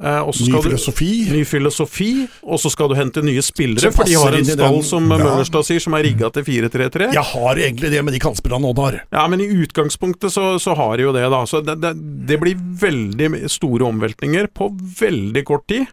Ny 0.00 0.62
filosofi. 0.64 1.08
du. 1.28 1.34
Ny 1.36 1.44
filosofi, 1.44 2.10
og 2.42 2.60
så 2.62 2.70
skal 2.72 2.88
du 2.88 2.94
hente 2.96 3.22
nye 3.24 3.42
spillere, 3.44 3.92
for 3.92 4.08
de 4.08 4.14
har 4.16 4.32
en 4.38 4.44
stall 4.48 4.80
som 4.86 5.10
Ja. 5.10 5.18
Møllerstad 5.20 5.66
sier, 5.68 5.80
som 5.80 5.94
er 5.98 6.04
rigga 6.08 6.30
til 6.32 6.44
4-3-3. 6.46 7.12
Jeg 7.12 7.26
har 7.34 7.54
egentlig 7.60 7.90
det 7.92 8.02
med 8.04 8.14
de 8.16 8.20
kantspillerne 8.22 8.70
Odd 8.70 8.78
har. 8.80 9.00
Ja, 9.12 9.26
men 9.28 9.40
i 9.44 9.48
utgangspunktet 9.64 10.32
så, 10.32 10.58
så 10.58 10.74
har 10.74 10.96
de 10.96 11.02
jo 11.08 11.12
det, 11.12 11.26
da. 11.30 11.42
Så 11.46 11.60
det, 11.64 11.76
det, 11.82 11.92
det 12.26 12.40
blir 12.40 12.56
veldig 12.56 13.48
store 13.50 13.84
omveltninger 13.90 14.48
på 14.56 14.70
veldig 15.00 15.44
kort 15.44 15.66
tid. 15.68 15.84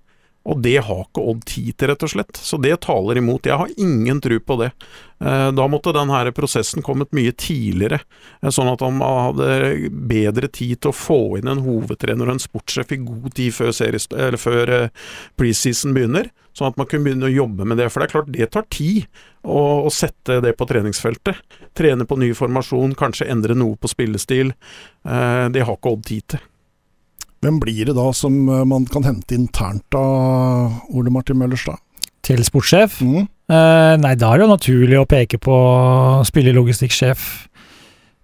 Og 0.48 0.62
det 0.64 0.78
har 0.88 1.04
ikke 1.04 1.26
Odd 1.28 1.44
tid 1.50 1.76
til, 1.76 1.90
rett 1.92 2.04
og 2.06 2.12
slett. 2.14 2.40
Så 2.40 2.60
det 2.62 2.78
taler 2.86 3.20
imot. 3.20 3.50
Jeg 3.50 3.60
har 3.60 3.74
ingen 3.76 4.22
tro 4.24 4.38
på 4.40 4.56
det. 4.62 4.72
Eh, 5.20 5.52
Da 5.52 5.68
måtte 5.68 5.92
denne 5.96 6.32
prosessen 6.32 6.84
kommet 6.86 7.12
mye 7.12 7.34
tidligere, 7.36 8.00
eh, 8.42 8.50
sånn 8.50 8.72
at 8.72 8.80
han 8.86 9.02
hadde 9.02 9.90
bedre 9.92 10.48
tid 10.48 10.80
til 10.82 10.92
å 10.92 10.96
få 10.96 11.38
inn 11.38 11.52
en 11.52 11.66
hovedtrener 11.66 12.30
og 12.30 12.38
en 12.38 12.44
sportssjef 12.44 12.96
i 12.96 13.02
god 13.04 13.34
tid 13.34 13.52
før, 13.54 13.74
eller 14.16 14.38
før 14.40 14.70
eh, 14.70 14.90
preseason 15.38 15.94
begynner. 15.94 16.32
Sånn 16.56 16.72
at 16.72 16.78
man 16.78 16.88
kunne 16.88 17.04
begynne 17.04 17.28
å 17.28 17.36
jobbe 17.36 17.66
med 17.68 17.78
det. 17.78 17.92
For 17.92 18.00
det 18.00 18.08
er 18.08 18.16
klart, 18.16 18.32
det 18.32 18.52
tar 18.52 18.66
tid 18.72 19.06
å, 19.44 19.86
å 19.86 19.92
sette 19.94 20.40
det 20.42 20.56
på 20.58 20.66
treningsfeltet. 20.66 21.44
Trene 21.76 22.08
på 22.08 22.18
ny 22.18 22.32
formasjon, 22.34 22.96
kanskje 22.96 23.30
endre 23.30 23.54
noe 23.54 23.76
på 23.78 23.92
spillestil. 23.92 24.56
Det 25.04 25.62
har 25.62 25.78
ikke 25.78 25.94
Odd 25.94 26.08
tid 26.08 26.26
til. 26.34 26.40
Hvem 27.44 27.60
blir 27.62 27.86
det 27.90 27.96
da 27.98 28.08
som 28.18 28.34
eh, 28.50 28.64
man 28.66 28.86
kan 28.90 29.06
hente 29.06 29.36
internt 29.38 29.98
av 29.98 30.80
Ole 30.90 31.12
Martin 31.14 31.38
Møllerstad? 31.40 31.78
Til 32.26 32.42
sportssjef. 32.44 32.98
Mm. 33.06 33.28
Eh, 33.48 33.94
nei, 34.02 34.16
da 34.20 34.32
er 34.34 34.40
det 34.42 34.48
jo 34.48 34.54
naturlig 34.56 34.98
å 35.00 35.08
peke 35.08 35.38
på 35.40 35.58
spillelogistikksjef 36.28 37.28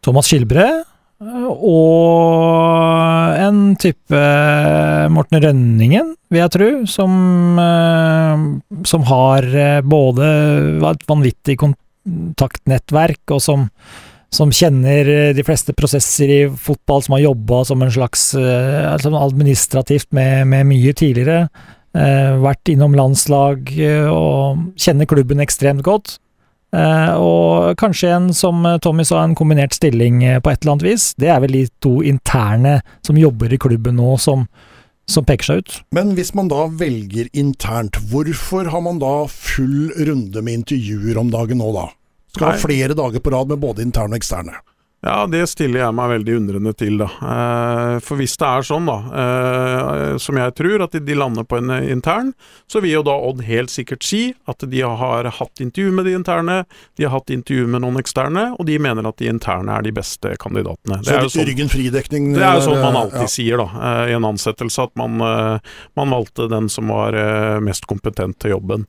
Thomas 0.04 0.28
Skilbre. 0.28 0.66
eh, 1.24 1.46
Og 1.48 3.38
en 3.44 3.62
type 3.80 4.24
Morten 5.14 5.40
Rønningen, 5.46 6.16
vil 6.34 6.42
jeg 6.42 6.54
tro, 6.58 6.70
som, 6.90 7.14
eh, 7.62 8.44
som 8.90 9.06
har 9.08 9.48
eh, 9.54 9.82
både 9.86 10.26
et 10.90 11.06
vanvittig 11.08 11.56
kontaktnettverk, 11.62 13.24
og 13.32 13.40
som, 13.46 13.70
som 14.34 14.52
kjenner 14.54 15.10
eh, 15.10 15.30
de 15.38 15.46
fleste 15.46 15.76
prosesser 15.78 16.32
i 16.32 16.42
fotball, 16.50 17.04
som 17.06 17.18
har 17.18 17.28
jobba 17.28 17.64
som 17.70 17.86
en 17.86 17.94
slags 17.94 18.32
eh, 18.40 18.82
altså 18.90 19.14
administrativt 19.20 20.12
med, 20.16 20.48
med 20.50 20.68
mye 20.72 20.94
tidligere. 20.98 21.48
Eh, 21.94 22.34
vært 22.42 22.72
innom 22.74 22.96
landslag 22.98 23.70
eh, 23.78 24.10
og 24.10 24.74
kjenner 24.82 25.10
klubben 25.10 25.44
ekstremt 25.44 25.86
godt. 25.86 26.18
Eh, 26.74 27.14
og 27.22 27.78
kanskje 27.78 28.10
en, 28.16 28.32
som 28.34 28.66
Tommy 28.82 29.06
sa, 29.06 29.22
en 29.22 29.38
kombinert 29.38 29.78
stilling 29.78 30.24
på 30.42 30.50
et 30.50 30.64
eller 30.64 30.76
annet 30.76 30.88
vis. 30.90 31.12
Det 31.22 31.30
er 31.30 31.44
vel 31.44 31.60
de 31.60 31.66
to 31.86 32.00
interne 32.02 32.80
som 33.06 33.20
jobber 33.20 33.54
i 33.54 33.62
klubben 33.62 34.00
nå, 34.02 34.16
som, 34.18 34.48
som 35.06 35.28
peker 35.28 35.52
seg 35.52 35.62
ut. 35.62 35.82
Men 35.94 36.16
hvis 36.18 36.34
man 36.34 36.50
da 36.50 36.66
velger 36.82 37.30
internt, 37.38 38.02
hvorfor 38.10 38.74
har 38.74 38.82
man 38.82 38.98
da 39.04 39.20
full 39.30 39.94
runde 40.02 40.42
med 40.42 40.64
intervjuer 40.64 41.22
om 41.22 41.30
dagen 41.34 41.62
nå, 41.62 41.70
da? 41.78 41.92
Skal 42.34 42.50
ha 42.50 42.60
flere 42.62 42.98
dager 42.98 43.22
på 43.22 43.34
rad 43.34 43.52
med 43.54 43.62
både 43.62 43.86
interne 43.86 44.18
og 44.18 44.22
eksterne. 44.22 44.60
Ja, 45.04 45.26
det 45.28 45.42
stiller 45.52 45.82
jeg 45.82 45.96
meg 45.98 46.12
veldig 46.14 46.36
undrende 46.38 46.72
til, 46.80 46.96
da. 47.02 47.10
Eh, 47.12 47.96
for 48.06 48.16
hvis 48.22 48.38
det 48.40 48.48
er 48.48 48.64
sånn, 48.64 48.86
da, 48.88 48.96
eh, 49.20 50.14
som 50.24 50.38
jeg 50.40 50.54
tror, 50.56 50.86
at 50.86 50.96
de 50.96 51.18
lander 51.18 51.44
på 51.44 51.58
en 51.60 51.74
eh, 51.76 51.90
intern, 51.92 52.30
så 52.72 52.80
vil 52.80 52.94
jo 52.96 53.02
da 53.04 53.18
Odd 53.28 53.42
helt 53.44 53.74
sikkert 53.74 54.08
si 54.08 54.22
at 54.48 54.64
de 54.72 54.80
har 54.88 55.28
hatt 55.28 55.60
intervju 55.64 55.92
med 55.98 56.08
de 56.08 56.14
interne, 56.16 56.56
de 56.96 57.04
har 57.04 57.12
hatt 57.18 57.34
intervju 57.36 57.68
med 57.74 57.84
noen 57.84 58.00
eksterne, 58.00 58.46
og 58.56 58.64
de 58.70 58.78
mener 58.80 59.10
at 59.10 59.20
de 59.20 59.28
interne 59.28 59.76
er 59.76 59.84
de 59.84 59.92
beste 59.98 60.38
kandidatene. 60.40 61.02
Det 61.04 61.18
er 61.18 61.28
litt 61.28 61.36
sånn, 61.36 61.50
ryggen 61.52 61.74
fri-dekning 61.74 62.32
Det 62.38 62.46
er 62.48 62.62
jo 62.62 62.70
sånn 62.70 62.80
man 62.86 63.02
alltid 63.02 63.26
ja. 63.28 63.34
sier, 63.36 63.60
da, 63.60 63.90
i 64.08 64.16
en 64.16 64.30
ansettelse, 64.32 64.88
at 64.88 64.96
man, 65.00 65.20
man 66.00 66.16
valgte 66.16 66.48
den 66.52 66.72
som 66.72 66.96
var 66.96 67.20
mest 67.64 67.92
kompetent 67.92 68.40
til 68.40 68.56
jobben. 68.56 68.88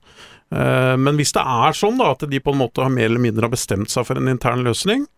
Men 0.55 1.19
hvis 1.19 1.33
det 1.35 1.43
er 1.43 1.75
sånn 1.75 1.97
da, 1.99 2.13
at 2.15 2.23
de 2.31 2.39
på 2.39 2.53
en 2.55 2.61
måte 2.61 2.85
har 2.85 2.93
mer 2.93 3.09
eller 3.09 3.23
mindre 3.23 3.49
bestemt 3.51 3.91
seg 3.91 4.07
for 4.07 4.21
en 4.21 4.31
intern 4.31 4.63
løsning, 4.63 5.09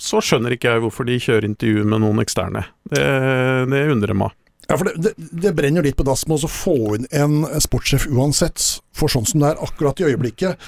så 0.00 0.18
skjønner 0.24 0.56
ikke 0.56 0.72
jeg 0.72 0.82
hvorfor 0.82 1.06
de 1.06 1.20
kjører 1.22 1.46
intervju 1.46 1.84
med 1.86 2.02
noen 2.02 2.22
eksterne. 2.24 2.64
Det, 2.90 3.04
det 3.70 3.84
undrer 3.92 4.18
meg. 4.18 4.34
Ja, 4.68 4.78
for 4.78 4.88
det, 4.88 4.94
det, 5.02 5.10
det, 5.42 5.50
brenner 5.58 5.82
litt 5.82 5.98
på 5.98 6.04
dass 6.06 6.22
med 6.30 6.44
å 6.46 6.48
få 6.50 6.94
inn 6.96 7.08
en 7.10 7.42
sportssjef 7.60 8.06
uansett. 8.08 8.62
For 8.96 9.10
sånn 9.10 9.26
som 9.28 9.42
det 9.42 9.50
er 9.50 9.62
akkurat 9.64 9.98
i 10.00 10.06
øyeblikket, 10.10 10.60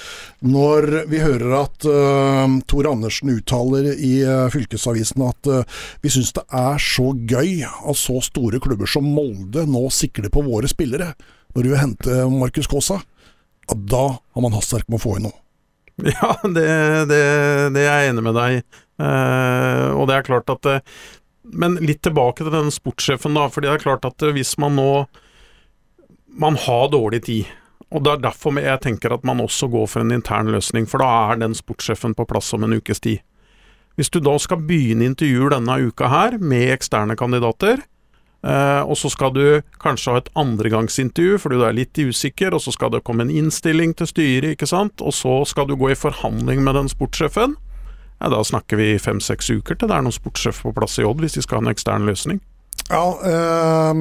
når 0.45 1.05
vi 1.11 1.21
hører 1.21 1.55
at 1.61 1.87
uh, 1.87 2.43
Tor 2.67 2.89
Andersen 2.89 3.31
uttaler 3.35 3.91
i 3.93 4.17
uh, 4.25 4.47
Fylkesavisen 4.53 5.23
at 5.25 5.49
uh, 5.49 5.81
vi 6.03 6.11
syns 6.13 6.33
det 6.35 6.43
er 6.49 6.81
så 6.81 7.11
gøy 7.13 7.63
at 7.65 8.01
så 8.01 8.17
store 8.25 8.59
klubber 8.61 8.89
som 8.89 9.07
Molde 9.07 9.67
nå 9.69 9.85
sikler 9.93 10.33
på 10.33 10.43
våre 10.45 10.69
spillere, 10.69 11.13
når 11.55 11.63
du 11.63 11.71
vil 11.71 11.79
hente 11.79 12.23
Markus 12.33 12.69
Kaasa, 12.69 12.99
ja, 13.65 13.77
da 13.95 14.05
har 14.17 14.45
man 14.45 14.55
hastverk 14.55 14.87
med 14.89 14.99
å 14.99 15.03
få 15.03 15.17
inn 15.19 15.27
noe. 15.29 15.39
Ja, 16.03 16.33
det, 16.43 16.65
det, 17.07 17.19
det 17.71 17.83
er 17.85 17.85
jeg 17.87 18.09
enig 18.11 18.23
med 18.25 18.35
deg. 18.35 18.65
Uh, 18.99 19.95
og 19.95 20.09
det 20.09 20.17
er 20.17 20.25
klart 20.27 20.51
at 20.51 20.67
uh, 20.67 20.79
Men 21.51 21.75
litt 21.83 22.01
tilbake 22.03 22.43
til 22.43 22.51
denne 22.53 22.71
sportssjefen, 22.71 23.35
da. 23.35 23.49
fordi 23.51 23.67
det 23.67 23.73
er 23.77 23.83
klart 23.83 24.07
at 24.07 24.23
uh, 24.23 24.31
hvis 24.35 24.53
man 24.61 24.77
nå 24.79 25.05
Man 26.39 26.59
har 26.59 26.89
dårlig 26.91 27.21
tid. 27.27 27.51
Og 27.95 28.03
det 28.03 28.11
er 28.11 28.23
derfor 28.25 28.59
jeg 28.59 28.81
tenker 28.83 29.13
at 29.15 29.23
man 29.27 29.39
også 29.39 29.69
går 29.71 29.87
for 29.87 30.03
en 30.03 30.11
intern 30.11 30.51
løsning, 30.51 30.87
for 30.89 30.99
da 30.99 31.31
er 31.31 31.39
den 31.39 31.55
sportssjefen 31.55 32.15
på 32.17 32.25
plass 32.27 32.51
om 32.55 32.65
en 32.67 32.75
ukes 32.75 32.99
tid. 32.99 33.21
Hvis 33.95 34.11
du 34.11 34.19
da 34.19 34.33
skal 34.41 34.65
begynne 34.67 35.07
intervjuer 35.07 35.53
denne 35.53 35.77
uka 35.87 36.09
her, 36.11 36.35
med 36.43 36.73
eksterne 36.73 37.15
kandidater, 37.15 37.85
og 38.45 38.93
så 38.99 39.09
skal 39.09 39.31
du 39.33 39.45
kanskje 39.81 40.11
ha 40.13 40.19
et 40.21 40.27
andregangsintervju 40.37 41.39
fordi 41.41 41.57
du 41.57 41.63
er 41.65 41.73
litt 41.73 41.97
usikker, 41.97 42.53
og 42.53 42.61
så 42.61 42.73
skal 42.75 42.91
det 42.93 43.01
komme 43.07 43.25
en 43.25 43.33
innstilling 43.33 43.95
til 43.97 44.11
styret, 44.11 44.53
ikke 44.53 44.69
sant, 44.69 45.01
og 45.01 45.15
så 45.17 45.39
skal 45.49 45.65
du 45.65 45.73
gå 45.79 45.89
i 45.89 45.97
forhandling 45.97 46.61
med 46.61 46.77
den 46.77 46.91
sportssjefen 46.91 47.55
ja, 48.19 48.29
da 48.29 48.43
snakker 48.43 48.79
vi 48.79 48.99
fem-seks 48.99 49.49
uker 49.51 49.75
til 49.75 49.89
det 49.91 49.95
er 49.97 50.05
noen 50.05 50.15
sportssjef 50.15 50.63
på 50.63 50.73
plass 50.75 50.99
i 51.01 51.07
Odd, 51.07 51.23
hvis 51.23 51.35
de 51.37 51.43
skal 51.43 51.59
ha 51.59 51.65
en 51.65 51.73
ekstern 51.73 52.07
løsning. 52.07 52.39
Ja, 52.89 53.03
øh, 53.31 53.99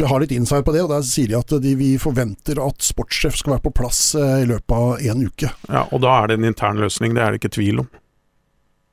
jeg 0.00 0.08
har 0.10 0.22
litt 0.22 0.34
insight 0.34 0.66
på 0.66 0.74
det, 0.74 0.82
og 0.84 0.90
der 0.90 1.04
sier 1.06 1.30
de 1.30 1.38
at 1.38 1.54
de, 1.62 1.74
vi 1.78 1.94
forventer 2.02 2.60
at 2.64 2.84
sportssjef 2.84 3.38
skal 3.38 3.56
være 3.56 3.66
på 3.68 3.74
plass 3.82 4.04
øh, 4.18 4.42
i 4.42 4.48
løpet 4.50 4.76
av 4.76 5.02
en 5.12 5.26
uke. 5.28 5.52
Ja, 5.68 5.86
og 5.88 6.02
da 6.04 6.16
er 6.18 6.30
det 6.30 6.40
en 6.40 6.48
intern 6.50 6.82
løsning, 6.82 7.16
det 7.16 7.24
er 7.24 7.32
det 7.32 7.42
ikke 7.42 7.56
tvil 7.58 7.84
om. 7.84 7.90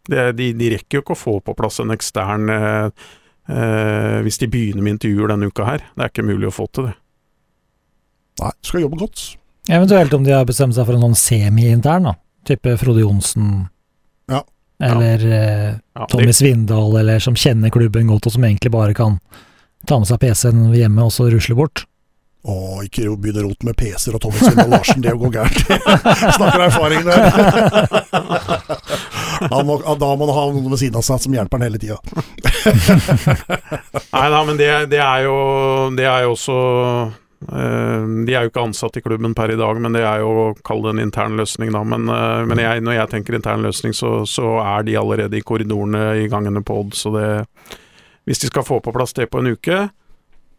Det, 0.09 0.31
de, 0.39 0.51
de, 0.57 0.71
rekker 0.73 0.99
jo 0.99 1.03
ikke 1.03 1.17
å 1.17 1.19
få 1.19 1.35
på 1.45 1.53
plass 1.57 1.81
en 1.83 1.93
ekstern 1.93 2.49
øh, 3.49 4.21
hvis 4.25 4.39
de 4.41 4.49
begynner 4.51 4.85
med 4.85 4.97
intervjuer 4.97 5.33
denne 5.33 5.49
uka 5.49 5.67
her. 5.67 5.83
Det 5.95 6.05
er 6.05 6.13
ikke 6.13 6.27
mulig 6.29 6.49
å 6.49 6.55
få 6.55 6.69
til 6.73 6.89
det. 6.89 6.95
Nei, 8.39 8.53
du 8.55 8.69
skal 8.69 8.85
jobbe 8.85 9.01
godt. 9.01 9.25
Eventuelt 9.69 10.15
om 10.15 10.23
de 10.25 10.33
har 10.33 10.47
bestemt 10.49 10.77
seg 10.77 10.87
for 10.87 10.97
en 10.97 11.03
sånn 11.09 11.19
semi-intern, 11.19 12.09
da. 12.09 12.15
Type 12.47 12.77
Frode 12.81 13.03
Johnsen. 13.03 13.67
Ja. 14.31 14.41
Eller 14.79 15.25
eh, 15.27 15.69
ja, 15.75 16.07
Tommy 16.09 16.33
Svindal, 16.33 16.95
eller 17.01 17.19
som 17.21 17.35
kjenner 17.37 17.73
klubben 17.73 18.07
godt, 18.09 18.29
og 18.29 18.35
som 18.37 18.45
egentlig 18.47 18.71
bare 18.73 18.95
kan 18.97 19.19
ta 19.89 19.99
med 19.99 20.07
seg 20.07 20.21
PC-en 20.23 20.69
hjemme 20.75 21.03
og 21.03 21.11
så 21.13 21.27
rusle 21.31 21.57
bort. 21.57 21.83
Å, 22.39 22.55
ikke 22.87 23.09
begynne 23.19 23.43
å 23.43 23.49
rote 23.49 23.67
med 23.67 23.75
PC-er 23.75 24.15
og 24.15 24.21
Tommy 24.23 24.39
Svindal 24.39 24.71
Larsen, 24.71 25.01
det 25.03 25.11
går 25.19 25.33
gærent. 25.35 25.59
Snakker 26.37 26.65
erfaring 26.69 27.03
der. 27.03 27.19
da, 29.51 29.63
må, 29.67 29.79
da 29.83 30.11
må 30.15 30.29
du 30.29 30.35
ha 30.37 30.45
noen 30.47 30.69
ved 30.71 30.79
siden 30.79 31.01
av 31.01 31.07
seg 31.07 31.25
som 31.25 31.35
hjelper 31.35 31.59
han 31.59 31.67
hele 31.67 31.81
tida. 31.81 31.99
Nei 34.15 34.27
da, 34.31 34.43
men 34.47 34.61
det, 34.61 34.71
det, 34.93 35.01
er 35.03 35.25
jo, 35.27 35.39
det 35.99 36.07
er 36.07 36.23
jo 36.27 36.37
også 36.37 36.59
Eh, 37.47 38.01
de 38.27 38.33
er 38.35 38.43
jo 38.43 38.51
ikke 38.51 38.65
ansatt 38.67 38.97
i 38.99 39.03
klubben 39.03 39.33
per 39.35 39.53
i 39.53 39.57
dag, 39.59 39.77
men 39.79 39.95
det 39.95 40.03
er 40.03 40.19
jo 40.23 40.31
å 40.41 40.47
kalle 40.65 40.89
det 40.89 40.97
en 40.97 41.05
intern 41.05 41.39
løsning, 41.39 41.71
da. 41.75 41.83
Men, 41.87 42.09
eh, 42.11 42.41
men 42.49 42.61
jeg, 42.61 42.83
når 42.83 42.97
jeg 42.97 43.11
tenker 43.13 43.37
intern 43.37 43.63
løsning, 43.63 43.95
så, 43.95 44.25
så, 44.27 44.57
er 44.63 44.83
de 44.87 44.97
allerede 44.99 45.39
i 45.39 45.45
korridorene 45.45 46.03
i 46.25 46.27
gangene 46.31 46.63
på 46.65 46.81
Odd. 46.83 46.97
Så 46.99 47.13
det 47.15 47.29
Hvis 48.27 48.43
de 48.43 48.49
skal 48.51 48.65
få 48.67 48.77
på 48.83 48.91
plass 48.93 49.15
det 49.17 49.29
på 49.31 49.39
en 49.39 49.55
uke, 49.55 49.87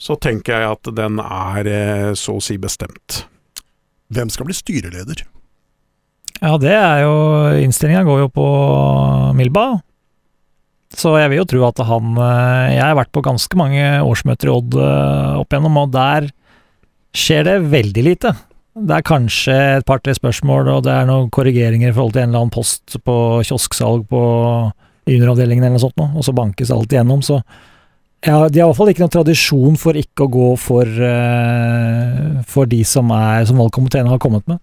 så 0.01 0.17
tenker 0.17 0.57
jeg 0.57 0.73
at 0.73 0.91
den 0.97 1.21
er 1.23 1.69
eh, 1.69 2.09
så 2.19 2.39
å 2.39 2.43
si 2.45 2.57
bestemt. 2.61 3.25
Hvem 4.11 4.33
skal 4.33 4.49
bli 4.49 4.57
styreleder? 4.57 5.23
Ja, 6.41 6.57
det 6.57 6.73
er 6.73 7.05
jo 7.05 7.15
Innstillinga 7.61 8.03
går 8.09 8.25
jo 8.25 8.29
på 8.33 8.47
Milba. 9.37 9.67
Så 10.97 11.13
jeg 11.21 11.31
vil 11.31 11.43
jo 11.43 11.47
tro 11.47 11.61
at 11.69 11.79
han 11.87 12.17
Jeg 12.17 12.81
har 12.81 12.97
vært 12.99 13.13
på 13.15 13.23
ganske 13.23 13.59
mange 13.61 13.85
årsmøter 14.03 14.49
i 14.49 14.55
Odd 14.57 14.75
opp 14.81 15.53
igjennom, 15.53 15.77
og 15.85 15.93
der 15.95 16.27
skjer 17.15 17.47
det 17.47 17.59
veldig 17.71 18.05
lite. 18.09 18.33
Det 18.81 18.97
er 18.97 19.07
kanskje 19.07 19.55
et 19.77 19.87
par-tre 19.87 20.15
spørsmål, 20.15 20.69
og 20.71 20.85
det 20.87 20.93
er 20.95 21.09
noen 21.09 21.31
korrigeringer 21.35 21.91
i 21.91 21.95
forhold 21.95 22.15
til 22.15 22.23
en 22.23 22.31
eller 22.31 22.45
annen 22.45 22.55
post 22.55 22.97
på 23.05 23.17
kiosksalg 23.47 24.07
på 24.11 24.23
junioravdelingen 25.11 25.67
eller 25.67 25.77
noe 25.77 25.83
sånt, 25.83 25.99
og 26.01 26.25
så 26.25 26.35
bankes 26.37 26.71
alt 26.75 26.93
igjennom. 26.93 27.25
Så 27.27 27.41
ja, 28.21 28.49
de 28.49 28.61
har 28.61 28.67
i 28.67 28.69
hvert 28.69 28.77
fall 28.77 28.91
ikke 28.93 29.01
noen 29.01 29.15
tradisjon 29.15 29.77
for 29.81 29.97
ikke 29.97 30.27
å 30.27 30.33
gå 30.33 30.49
for, 30.61 30.85
uh, 30.85 32.41
for 32.49 32.69
de 32.69 32.83
som, 32.85 33.09
er, 33.17 33.47
som 33.49 33.61
valgkomiteen 33.61 34.11
har 34.11 34.21
kommet 34.21 34.45
med. 34.51 34.61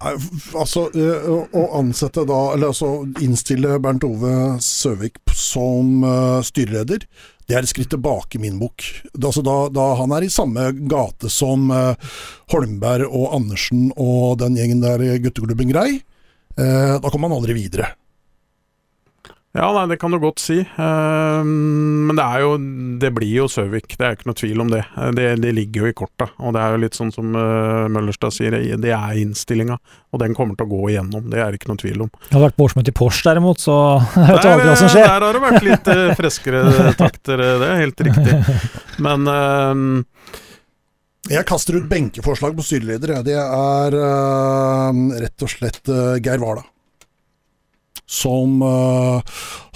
Altså, 0.00 0.86
eh, 0.96 1.26
å 1.28 1.62
ansette 1.76 2.24
da, 2.24 2.38
eller 2.54 2.70
altså 2.70 3.02
innstille 3.20 3.76
Bernt 3.84 4.06
Ove 4.08 4.32
Søvik 4.64 5.20
som 5.36 6.00
uh, 6.02 6.40
styreleder, 6.42 7.04
det 7.46 7.58
er 7.58 7.66
et 7.66 7.70
skritt 7.70 7.92
tilbake 7.92 8.38
i 8.38 8.42
min 8.42 8.58
bok. 8.58 8.86
Altså 9.12 9.44
da, 9.44 9.58
da, 9.74 9.86
han 10.00 10.16
er 10.16 10.24
i 10.24 10.32
samme 10.32 10.70
gate 10.88 11.30
som 11.30 11.66
Holmberg 12.54 13.10
og 13.10 13.34
Andersen 13.34 13.88
og 13.98 14.38
den 14.40 14.54
gjengen 14.58 14.82
der 14.84 15.02
gutteklubben 15.18 15.72
Grei, 15.74 15.98
da 16.54 17.02
kommer 17.10 17.26
man 17.26 17.40
aldri 17.40 17.56
videre. 17.58 17.90
Ja, 19.50 19.66
nei, 19.74 19.88
det 19.90 19.96
kan 19.98 20.12
du 20.14 20.20
godt 20.22 20.38
si. 20.38 20.60
Uh, 20.62 21.42
men 21.42 22.14
det 22.14 22.22
er 22.22 22.42
jo 22.44 22.50
Det 23.02 23.08
blir 23.16 23.32
jo 23.34 23.48
Søvik, 23.50 23.96
det 23.98 24.06
er 24.06 24.14
ikke 24.14 24.28
noe 24.30 24.38
tvil 24.38 24.62
om 24.62 24.70
det. 24.70 24.84
det. 25.16 25.26
det. 25.42 25.50
ligger 25.56 25.82
jo 25.82 25.90
i 25.90 25.96
korta. 25.96 26.28
Og 26.38 26.54
det 26.54 26.62
er 26.62 26.76
jo 26.76 26.82
litt 26.84 26.98
sånn 26.98 27.10
som 27.14 27.34
uh, 27.34 27.88
Møllerstad 27.90 28.36
sier, 28.36 28.54
det 28.54 28.94
er 28.94 29.18
innstillinga. 29.18 29.80
Og 30.14 30.22
den 30.22 30.36
kommer 30.38 30.54
til 30.54 30.68
å 30.68 30.70
gå 30.70 30.92
igjennom, 30.92 31.26
det 31.32 31.42
er 31.42 31.50
det 31.50 31.60
ikke 31.60 31.72
noe 31.72 31.82
tvil 31.82 32.06
om. 32.06 32.14
Det 32.28 32.36
har 32.36 32.46
vært 32.46 32.58
på 32.60 32.68
årsmøte 32.68 32.94
i 32.94 32.98
Porsche 33.00 33.26
derimot, 33.26 33.62
så 33.62 33.76
jeg 34.14 34.38
vet 34.38 34.50
aldri 34.52 34.70
hva 34.70 34.78
som 34.78 34.94
skjer. 34.94 35.06
Der 35.08 35.26
har 35.26 35.38
det 35.38 35.44
vært 35.48 35.66
litt 35.66 35.90
uh, 35.90 36.06
freskere 36.22 36.64
takter, 37.02 37.46
det 37.62 37.74
er 37.74 37.84
helt 37.88 38.06
riktig. 38.06 38.58
Men 39.02 39.26
jeg 41.30 41.46
kaster 41.48 41.78
ut 41.78 41.90
benkeforslag 41.90 42.54
på 42.54 42.64
styreleder. 42.66 43.18
Det 43.26 43.38
er 43.38 43.96
rett 45.24 45.46
og 45.46 45.58
slett 45.58 45.90
Geir 46.22 46.42
Hvala 46.42 46.69
som 48.10 48.58
uh, 48.64 49.20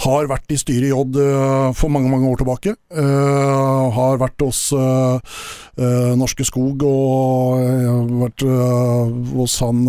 har 0.04 0.28
vært 0.30 0.50
i 0.50 0.58
styret 0.58 0.88
i 0.88 0.94
Odd 0.94 1.18
uh, 1.20 1.70
for 1.76 1.92
mange 1.94 2.10
mange 2.10 2.26
år 2.32 2.40
tilbake. 2.42 2.74
Uh, 2.90 3.94
har 3.94 4.18
vært 4.22 4.42
hos 4.44 4.66
Norske 5.74 6.44
Skog 6.46 6.82
og 6.86 8.12
vært 8.20 8.44
hos 8.44 9.56
han 9.64 9.80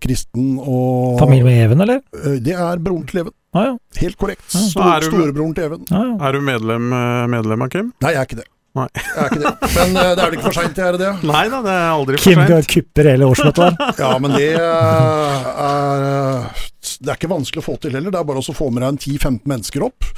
Kristen 0.00 0.54
og 0.56 1.20
Familie 1.20 1.44
med 1.44 1.58
Even, 1.66 1.84
eller? 1.84 2.00
det 2.40 2.56
er 2.56 2.80
broren 2.80 3.04
til 3.10 3.24
Even. 3.24 3.36
Ah, 3.52 3.68
ja. 3.68 3.74
Helt 4.00 4.16
korrekt. 4.16 4.46
Ja. 4.54 4.64
Stor, 4.72 5.04
Storebroren 5.04 5.52
til 5.56 5.68
Even. 5.68 5.84
Ah, 5.90 6.08
ja. 6.08 6.16
Er 6.28 6.38
du 6.38 6.48
medlem, 6.48 6.88
medlem 7.34 7.68
av 7.68 7.72
Kim? 7.74 7.92
Nei, 8.00 8.14
jeg 8.16 8.22
er 8.22 8.30
ikke 8.30 8.40
det. 8.40 8.48
Nei. 8.72 8.88
Jeg 8.96 9.20
er 9.20 9.26
ikke 9.28 9.42
det. 9.42 9.70
Men 9.76 9.96
uh, 9.98 10.02
det 10.02 10.12
er 10.12 10.22
vel 10.22 10.36
ikke 10.38 10.48
for 10.48 10.56
seint, 10.56 10.78
er 10.80 10.96
det 10.96 11.02
det? 11.02 11.12
Nei 11.34 11.44
da, 11.52 11.60
det 11.66 11.72
er 11.76 11.88
aldri 11.92 12.16
for 12.16 12.24
seint. 12.24 12.52
Kim 12.52 12.70
kupper 12.72 13.10
hele 13.12 13.28
årsmøtet 13.28 13.82
ja, 14.00 14.12
men 14.22 14.36
det 14.38 14.48
uh, 14.56 15.50
er 15.66 16.70
Det 16.82 17.12
er 17.12 17.18
ikke 17.18 17.30
vanskelig 17.30 17.62
å 17.62 17.66
få 17.66 17.76
til 17.82 17.94
heller. 17.96 18.12
Det 18.12 18.20
er 18.20 18.28
bare 18.28 18.42
å 18.42 18.56
få 18.56 18.70
med 18.72 18.82
deg 18.82 18.94
en 18.94 19.02
10-15 19.02 19.52
mennesker 19.52 19.84
opp 19.86 20.08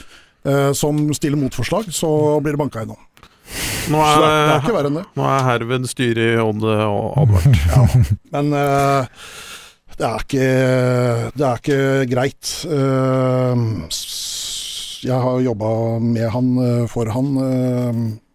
eh, 0.48 0.70
som 0.76 1.02
stiller 1.16 1.40
motforslag, 1.40 1.90
så 1.92 2.10
blir 2.44 2.56
det 2.56 2.62
banka 2.62 2.82
gjennom. 2.84 3.00
Nå 3.92 4.00
er, 4.00 4.22
det, 4.22 4.28
det 4.32 4.52
er 4.54 4.62
ikke 4.62 4.76
verre 4.78 4.90
enn 4.90 4.98
det. 4.98 5.04
Nå 5.18 5.26
er 5.28 5.46
herved 5.50 5.88
styret 5.90 6.30
i 6.32 6.40
Odd 6.40 6.64
advart. 6.64 7.58
ja, 7.74 7.82
men 8.32 8.54
det 8.54 10.06
er, 10.08 10.24
ikke, 10.24 10.46
det 11.36 11.44
er 11.50 11.60
ikke 11.60 11.80
greit. 12.10 12.54
jeg 15.04 15.20
har 15.26 15.44
jobba 15.44 15.74
med 16.02 16.24
han, 16.32 16.48
for 16.90 17.12
han 17.12 17.28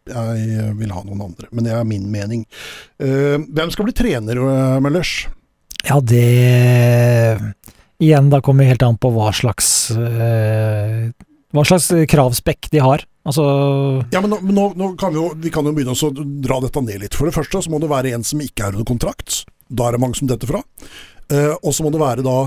jeg 0.10 0.70
vil 0.78 0.94
ha 0.94 1.02
noen 1.04 1.26
andre. 1.32 1.50
Men 1.50 1.66
det 1.66 1.74
er 1.76 1.90
min 1.90 2.06
mening. 2.14 2.46
Hvem 3.02 3.74
skal 3.74 3.90
bli 3.90 3.98
trener, 3.98 4.46
Møllers? 4.86 5.18
Ja, 5.88 6.00
det 6.04 7.40
igjen, 8.00 8.30
da 8.32 8.42
kommer 8.42 8.64
vi 8.64 8.70
helt 8.74 8.84
an 8.86 8.98
på 9.00 9.12
hva 9.16 9.32
slags 9.36 9.92
eh, 9.92 11.10
Hva 11.56 11.64
slags 11.66 11.90
kravspekk 12.10 12.70
de 12.74 12.80
har. 12.84 13.00
Altså 13.28 13.44
Ja, 14.14 14.22
men 14.22 14.30
nå, 14.32 14.38
nå, 14.46 14.66
nå 14.78 14.86
kan 15.00 15.14
vi 15.14 15.18
jo, 15.22 15.30
vi 15.36 15.50
kan 15.54 15.66
jo 15.68 15.74
begynne 15.76 15.96
å 15.96 16.12
dra 16.46 16.60
dette 16.64 16.82
ned 16.86 17.00
litt. 17.06 17.16
For 17.18 17.26
det 17.30 17.36
første 17.36 17.62
så 17.66 17.72
må 17.74 17.78
det 17.82 17.92
være 17.92 18.14
en 18.16 18.24
som 18.26 18.42
ikke 18.44 18.68
er 18.68 18.74
under 18.78 18.88
kontrakt. 18.88 19.30
Da 19.70 19.88
er 19.88 19.92
det 19.98 20.04
mange 20.04 20.18
som 20.18 20.30
detter 20.30 20.48
fra. 20.50 20.62
Eh, 21.30 21.54
og 21.62 21.74
så 21.76 21.84
må 21.86 21.90
det 21.94 22.02
være 22.02 22.24
da 22.26 22.38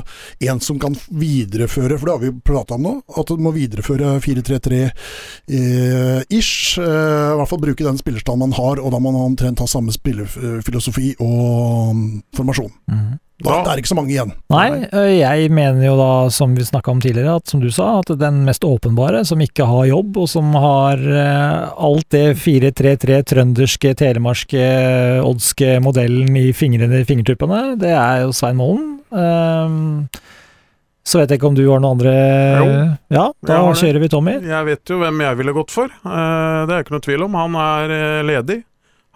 en 0.51 0.61
som 0.65 0.79
kan 0.83 0.95
videreføre, 1.15 1.95
for 1.99 2.07
det 2.09 2.15
har 2.17 2.23
vi 2.25 2.33
prata 2.43 2.75
om 2.75 2.83
nå, 2.83 2.95
at 3.21 3.27
du 3.31 3.37
må 3.43 3.51
videreføre 3.55 4.17
4-3-3-ish. 4.25 6.55
Eh, 6.83 6.83
I 6.83 7.37
hvert 7.39 7.51
fall 7.53 7.63
bruke 7.63 7.87
den 7.87 8.01
spillerstanden 8.01 8.43
man 8.49 8.57
har, 8.59 8.75
og 8.83 8.89
da 8.95 8.99
må 8.99 9.09
man 9.15 9.29
omtrent 9.31 9.63
ha 9.63 9.67
samme 9.71 9.93
spillerfilosofi 9.95 11.09
og 11.23 11.93
um, 11.93 12.01
formasjon. 12.37 12.73
mhm. 12.91 13.13
Da, 13.15 13.22
Da- 13.43 13.63
det 13.65 13.73
er 13.73 13.81
ikke 13.81 13.91
så 13.91 13.97
mange 13.97 14.13
igjen. 14.13 14.33
Nei, 14.53 14.87
jeg 15.19 15.51
mener 15.51 15.83
jo 15.85 15.97
da, 15.97 16.29
som 16.31 16.55
vi 16.55 16.63
snakka 16.63 16.93
om 16.93 17.01
tidligere, 17.01 17.37
at 17.41 17.49
som 17.49 17.61
du 17.61 17.71
sa, 17.71 17.99
at 17.99 18.13
den 18.19 18.45
mest 18.47 18.63
åpenbare, 18.63 19.25
som 19.27 19.41
ikke 19.43 19.67
har 19.67 19.87
jobb, 19.89 20.17
og 20.17 20.29
som 20.29 20.53
har 20.55 20.99
eh, 20.99 21.73
alt 21.75 22.09
det 22.11 22.37
4-3-3 22.39 23.23
trønderske, 23.33 23.95
telemarske, 23.99 24.63
oddske 25.27 25.81
modellen 25.83 26.37
i 26.37 26.53
fingrene 26.53 27.01
i 27.01 27.09
fingertuppene, 27.09 27.79
det 27.81 27.91
er 27.91 28.23
jo 28.27 28.33
Svein 28.37 28.57
Målen. 28.61 29.01
Um, 29.13 30.09
så 31.05 31.19
vet 31.19 31.33
jeg 31.33 31.41
ikke 31.41 31.49
om 31.51 31.57
du 31.59 31.65
har 31.67 31.81
noen 31.83 31.99
andre 31.99 32.13
Jo, 32.63 32.67
Ja, 33.13 33.25
da 33.45 33.59
jeg 33.59 33.81
kjører 33.83 34.01
vi 34.01 34.09
Tommy. 34.09 34.37
Jeg 34.41 34.65
vet 34.71 34.89
jo 34.89 35.01
hvem 35.03 35.19
jeg 35.21 35.37
ville 35.41 35.53
gått 35.57 35.75
for. 35.75 35.91
Uh, 36.07 36.63
Det 36.69 36.77
er 36.77 36.85
ikke 36.85 36.95
noe 36.95 37.05
tvil 37.05 37.25
om. 37.27 37.35
Han 37.35 37.57
er 37.59 37.91
eh, 37.97 38.23
ledig. 38.23 38.63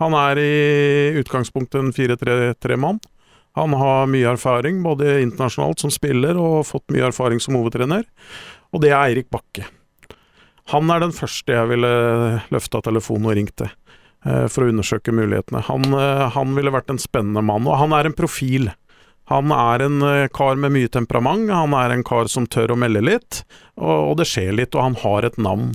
Han 0.02 0.12
er 0.18 0.36
i 0.42 1.22
utgangspunktet 1.22 1.78
en 1.80 1.92
4-3-3-mann. 1.94 2.98
Han 3.56 3.72
har 3.80 4.10
mye 4.12 4.28
erfaring, 4.34 4.82
både 4.84 5.22
internasjonalt 5.24 5.80
som 5.80 5.92
spiller 5.92 6.36
og 6.40 6.66
fått 6.68 6.92
mye 6.92 7.08
erfaring 7.08 7.40
som 7.40 7.56
hovedtrener. 7.56 8.04
Og 8.76 8.82
det 8.84 8.92
er 8.92 9.00
Eirik 9.00 9.30
Bakke. 9.32 9.64
Han 10.74 10.90
er 10.90 11.04
den 11.04 11.14
første 11.14 11.54
jeg 11.54 11.70
ville 11.70 11.90
løfta 12.52 12.82
telefonen 12.84 13.30
og 13.30 13.36
ringt 13.38 13.54
til 13.60 13.70
eh, 13.70 14.46
for 14.50 14.64
å 14.64 14.72
undersøke 14.72 15.14
mulighetene. 15.14 15.62
Han, 15.68 15.86
eh, 15.94 16.24
han 16.34 16.56
ville 16.58 16.74
vært 16.74 16.90
en 16.92 17.00
spennende 17.00 17.44
mann, 17.46 17.68
og 17.70 17.78
han 17.80 17.94
er 17.96 18.08
en 18.08 18.16
profil. 18.18 18.72
Han 19.30 19.54
er 19.54 19.86
en 19.86 20.02
eh, 20.06 20.26
kar 20.34 20.58
med 20.60 20.74
mye 20.74 20.90
temperament, 20.92 21.48
han 21.54 21.76
er 21.78 21.94
en 21.94 22.04
kar 22.06 22.28
som 22.32 22.48
tør 22.50 22.74
å 22.74 22.80
melde 22.82 23.04
litt, 23.06 23.44
og, 23.78 23.94
og 23.94 24.18
det 24.20 24.28
skjer 24.30 24.52
litt, 24.58 24.74
og 24.74 24.88
han 24.88 25.00
har 25.06 25.30
et 25.30 25.38
navn. 25.38 25.72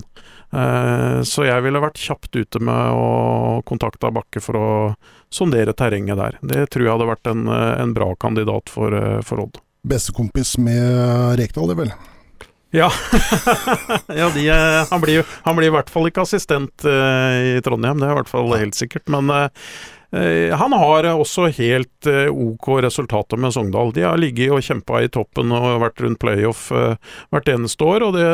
Eh, 0.51 1.21
så 1.23 1.45
jeg 1.47 1.63
ville 1.63 1.79
vært 1.79 1.99
kjapt 2.01 2.35
ute 2.35 2.59
med 2.59 2.91
å 2.91 3.61
kontakte 3.67 4.11
Bakke 4.11 4.43
for 4.43 4.59
å 4.59 4.69
sondere 5.31 5.75
terrenget 5.77 6.19
der. 6.19 6.39
Det 6.43 6.65
tror 6.73 6.85
jeg 6.85 6.93
hadde 6.95 7.11
vært 7.11 7.31
en, 7.31 7.47
eh, 7.47 7.81
en 7.81 7.93
bra 7.95 8.13
kandidat 8.15 8.69
for, 8.69 8.93
eh, 8.93 9.21
for 9.21 9.45
Odd. 9.45 9.61
Bestekompis 9.87 10.57
med 10.57 11.39
Rekdal, 11.39 11.71
det 11.71 11.77
vel. 11.77 11.93
Ja, 12.71 12.91
ja 14.07 14.29
de, 14.31 14.45
han, 14.89 15.01
blir, 15.01 15.25
han 15.43 15.55
blir 15.57 15.67
i 15.67 15.75
hvert 15.75 15.89
fall 15.91 16.07
ikke 16.07 16.23
assistent 16.23 16.85
i 16.85 17.57
Trondheim, 17.65 17.99
det 17.99 18.07
er 18.07 18.13
i 18.13 18.19
hvert 18.21 18.31
fall 18.31 18.53
helt 18.55 18.77
sikkert. 18.77 19.09
Men 19.11 19.27
han 20.11 20.73
har 20.75 21.07
også 21.07 21.45
helt 21.55 22.07
eh, 22.09 22.27
ok 22.27 22.67
resultater 22.83 23.39
med 23.39 23.53
Sogndal. 23.55 23.93
De 23.95 24.03
har 24.03 24.19
ligget 24.19 24.51
og 24.51 24.63
kjempa 24.65 24.99
i 25.05 25.09
toppen 25.11 25.53
og 25.55 25.79
vært 25.85 26.01
rundt 26.03 26.19
playoff 26.19 26.65
eh, 26.75 26.97
hvert 27.31 27.47
eneste 27.53 27.87
år. 27.87 28.03
og 28.09 28.17
det, 28.17 28.25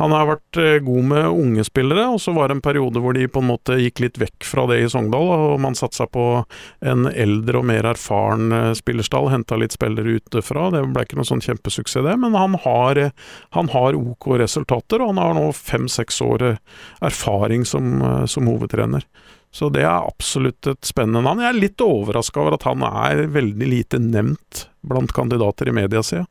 Han 0.00 0.12
har 0.12 0.28
vært 0.28 0.60
eh, 0.60 0.78
god 0.84 1.08
med 1.14 1.30
unge 1.30 1.64
spillere, 1.64 2.04
og 2.12 2.20
så 2.20 2.34
var 2.36 2.48
det 2.48 2.58
en 2.58 2.64
periode 2.64 3.00
hvor 3.00 3.16
de 3.16 3.24
på 3.24 3.40
en 3.40 3.48
måte 3.48 3.78
gikk 3.80 4.04
litt 4.04 4.20
vekk 4.20 4.44
fra 4.44 4.66
det 4.68 4.82
i 4.82 4.90
Sogndal, 4.92 5.32
og 5.32 5.62
man 5.64 5.78
satsa 5.78 6.04
på 6.06 6.44
en 6.84 7.08
eldre 7.08 7.62
og 7.62 7.68
mer 7.72 7.88
erfaren 7.94 8.52
eh, 8.52 8.70
spillerstall, 8.76 9.30
henta 9.32 9.56
litt 9.56 9.72
spillere 9.72 10.18
utefra. 10.20 10.68
Det 10.74 10.84
ble 10.92 11.06
ikke 11.06 11.20
noe 11.20 11.28
sånn 11.28 11.44
kjempesuksess, 11.44 12.04
det, 12.04 12.18
men 12.20 12.36
han 12.36 12.60
har 12.66 13.00
eh, 13.00 13.16
han 13.56 13.68
har 13.68 13.96
OK 13.96 14.26
resultater, 14.40 15.02
og 15.02 15.12
han 15.12 15.20
har 15.22 15.36
nå 15.36 15.50
fem-seks 15.56 16.20
år 16.24 16.46
eh, 16.46 16.60
erfaring 17.04 17.66
som, 17.68 17.94
eh, 18.02 18.24
som 18.26 18.48
hovedtrener. 18.48 19.06
Så 19.52 19.68
det 19.72 19.82
er 19.84 20.06
absolutt 20.08 20.66
et 20.70 20.88
spennende 20.88 21.20
navn. 21.26 21.42
Jeg 21.44 21.52
er 21.52 21.58
litt 21.60 21.82
overraska 21.84 22.40
over 22.40 22.56
at 22.56 22.64
han 22.64 22.84
er 22.88 23.26
veldig 23.34 23.68
lite 23.68 24.00
nevnt 24.00 24.66
blant 24.80 25.12
kandidater 25.12 25.68
i 25.68 25.74
media, 25.76 26.00
sier 26.00 26.22
jeg. 26.22 26.30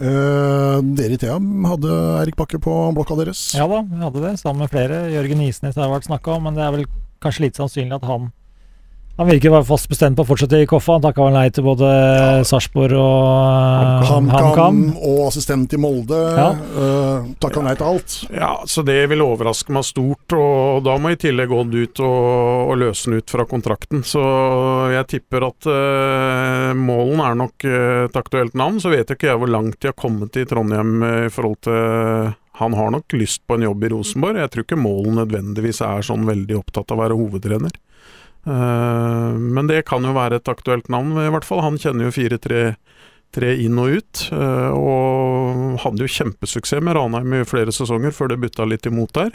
Eh, 0.00 0.76
dere 0.96 1.16
i 1.16 1.20
Thea 1.20 1.36
hadde 1.36 1.96
Erik 2.22 2.38
Bakke 2.38 2.60
på 2.62 2.72
blokka 2.96 3.18
deres. 3.18 3.50
Ja 3.58 3.66
da, 3.68 3.82
vi 3.84 3.98
hadde 4.00 4.22
det, 4.22 4.36
sammen 4.40 4.64
med 4.64 4.72
flere. 4.72 5.02
Jørgen 5.12 5.42
Isnes 5.44 5.76
har 5.76 5.90
vært 5.92 6.06
snakka 6.06 6.38
om, 6.38 6.46
men 6.46 6.56
det 6.56 6.64
er 6.64 6.76
vel 6.76 6.86
kanskje 7.20 7.48
lite 7.48 7.60
sannsynlig 7.60 7.98
at 7.98 8.06
han 8.08 8.30
Han 9.20 9.28
virker 9.28 9.52
være 9.52 9.66
fast 9.68 9.84
bestemt 9.90 10.16
på 10.16 10.24
å 10.24 10.28
fortsette 10.30 10.62
i 10.64 10.66
Koffa. 10.68 10.94
Han 10.96 11.02
takka 11.04 11.26
vel 11.26 11.34
nei 11.36 11.50
til 11.52 11.66
både 11.66 11.88
Sarpsborg 12.48 12.96
og 12.96 13.26
eh, 14.00 14.08
HamKam 14.08 14.78
og 14.96 15.18
assistent 15.26 15.74
i 15.76 15.80
Molde. 15.80 16.16
Ja. 16.38 16.46
Uh, 16.56 17.26
Takka 17.44 17.60
nei 17.66 17.74
til 17.76 17.90
alt. 17.90 18.14
Ja, 18.32 18.54
så 18.64 18.80
det 18.86 18.96
vil 19.12 19.20
overraske 19.20 19.76
meg 19.76 19.84
stort, 19.84 20.32
og 20.32 20.80
da 20.86 20.96
må 20.96 21.12
i 21.12 21.18
tillegg 21.20 21.52
Odd 21.52 21.76
ut 21.76 22.00
og, 22.00 22.24
og 22.72 22.80
løse 22.80 23.10
den 23.10 23.20
ut 23.20 23.34
fra 23.36 23.44
kontrakten. 23.50 24.00
Så 24.08 24.24
jeg 24.94 25.10
tipper 25.12 25.50
at 25.50 25.68
uh, 25.68 26.72
Målen 26.80 27.20
er 27.20 27.36
nok 27.38 27.68
eh, 27.68 28.04
et 28.06 28.16
aktuelt 28.16 28.56
navn. 28.56 28.80
Så 28.80 28.92
vet 28.92 29.04
jeg 29.04 29.18
ikke 29.18 29.30
jeg 29.30 29.40
hvor 29.42 29.50
langt 29.52 29.80
de 29.80 29.90
har 29.90 29.98
kommet 29.98 30.36
i 30.40 30.46
Trondheim 30.48 31.02
eh, 31.04 31.26
i 31.28 31.32
forhold 31.32 31.60
til 31.66 32.32
Han 32.60 32.74
har 32.76 32.90
nok 32.92 33.12
lyst 33.16 33.44
på 33.46 33.56
en 33.56 33.68
jobb 33.68 33.84
i 33.84 33.92
Rosenborg. 33.92 34.40
Jeg 34.40 34.52
tror 34.52 34.66
ikke 34.66 34.80
Målen 34.80 35.20
nødvendigvis 35.20 35.84
er 35.84 36.04
sånn 36.04 36.24
veldig 36.28 36.58
opptatt 36.60 36.92
av 36.92 36.98
å 36.98 37.04
være 37.04 37.20
hovedtrener. 37.20 37.76
Eh, 38.46 39.32
men 39.36 39.68
det 39.68 39.84
kan 39.88 40.04
jo 40.06 40.14
være 40.16 40.40
et 40.40 40.50
aktuelt 40.50 40.88
navn, 40.92 41.12
i 41.20 41.30
hvert 41.32 41.46
fall. 41.46 41.62
Han 41.64 41.78
kjenner 41.80 42.08
jo 42.08 42.14
4-3 42.16 43.52
inn 43.62 43.78
og 43.78 44.00
ut, 44.00 44.24
eh, 44.32 44.70
og 44.74 45.78
hadde 45.84 46.06
jo 46.06 46.14
kjempesuksess 46.16 46.82
med 46.84 46.96
Ranheim 46.98 47.40
i 47.40 47.46
flere 47.48 47.74
sesonger 47.74 48.14
før 48.16 48.32
det 48.32 48.40
butta 48.42 48.66
litt 48.68 48.88
imot 48.88 49.14
der. 49.18 49.32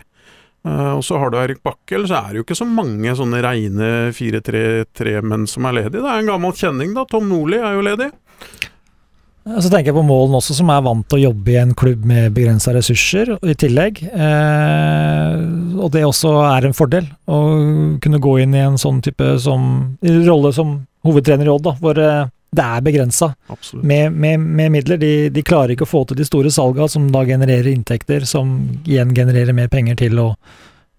Eh, 0.65 0.91
og 0.97 1.03
så 1.05 1.19
har 1.21 1.29
du 1.29 1.37
Eirik 1.39 1.61
Bakkel, 1.63 2.07
så 2.09 2.23
er 2.23 2.31
det 2.31 2.41
jo 2.41 2.47
ikke 2.47 2.57
så 2.57 2.67
mange 2.67 3.13
sånne 3.17 3.41
reine 3.45 3.89
4-3-3-menn 4.17 5.45
som 5.49 5.67
er 5.69 5.81
ledige. 5.81 6.01
Det 6.01 6.09
er 6.09 6.23
en 6.23 6.31
gammel 6.33 6.55
kjenning, 6.57 6.95
da. 6.97 7.05
Tom 7.09 7.29
Nordli 7.29 7.61
er 7.61 7.77
jo 7.77 7.85
ledig. 7.85 8.09
Så 9.45 9.69
tenker 9.69 9.91
jeg 9.91 9.97
på 9.99 10.01
Målen 10.01 10.33
også, 10.39 10.55
som 10.57 10.71
er 10.73 10.81
vant 10.81 11.05
til 11.05 11.19
å 11.19 11.25
jobbe 11.27 11.51
i 11.53 11.59
en 11.61 11.75
klubb 11.77 12.05
med 12.09 12.33
begrensa 12.33 12.71
ressurser 12.73 13.35
i 13.45 13.53
tillegg. 13.61 14.01
Eh, 14.09 15.35
og 15.77 15.91
det 15.93 16.01
også 16.07 16.31
er 16.47 16.65
en 16.65 16.73
fordel, 16.73 17.05
å 17.29 17.41
kunne 18.01 18.21
gå 18.23 18.39
inn 18.41 18.55
i 18.57 18.63
en 18.65 18.79
sånn 18.81 19.03
type 19.05 19.35
som 19.43 19.67
rolle 20.01 20.49
som 20.55 20.79
hovedtrener 21.05 21.45
i 21.45 21.53
Odd, 21.53 21.67
da, 21.67 21.75
hvor 21.77 22.01
eh, 22.01 22.25
det 22.55 22.65
er 22.65 22.83
begrensa 22.87 23.33
med, 23.85 24.17
med, 24.17 24.41
med 24.41 24.73
midler. 24.79 24.97
De, 24.97 25.13
de 25.29 25.45
klarer 25.45 25.75
ikke 25.75 25.85
å 25.85 25.93
få 25.93 26.05
til 26.09 26.17
de 26.17 26.25
store 26.25 26.49
salga 26.49 26.89
som 26.89 27.11
da 27.13 27.21
genererer 27.27 27.69
inntekter, 27.69 28.25
som 28.25 28.57
igjen 28.81 29.13
genererer 29.13 29.53
mer 29.53 29.69
penger 29.69 29.99
til 30.07 30.23
å, 30.23 30.31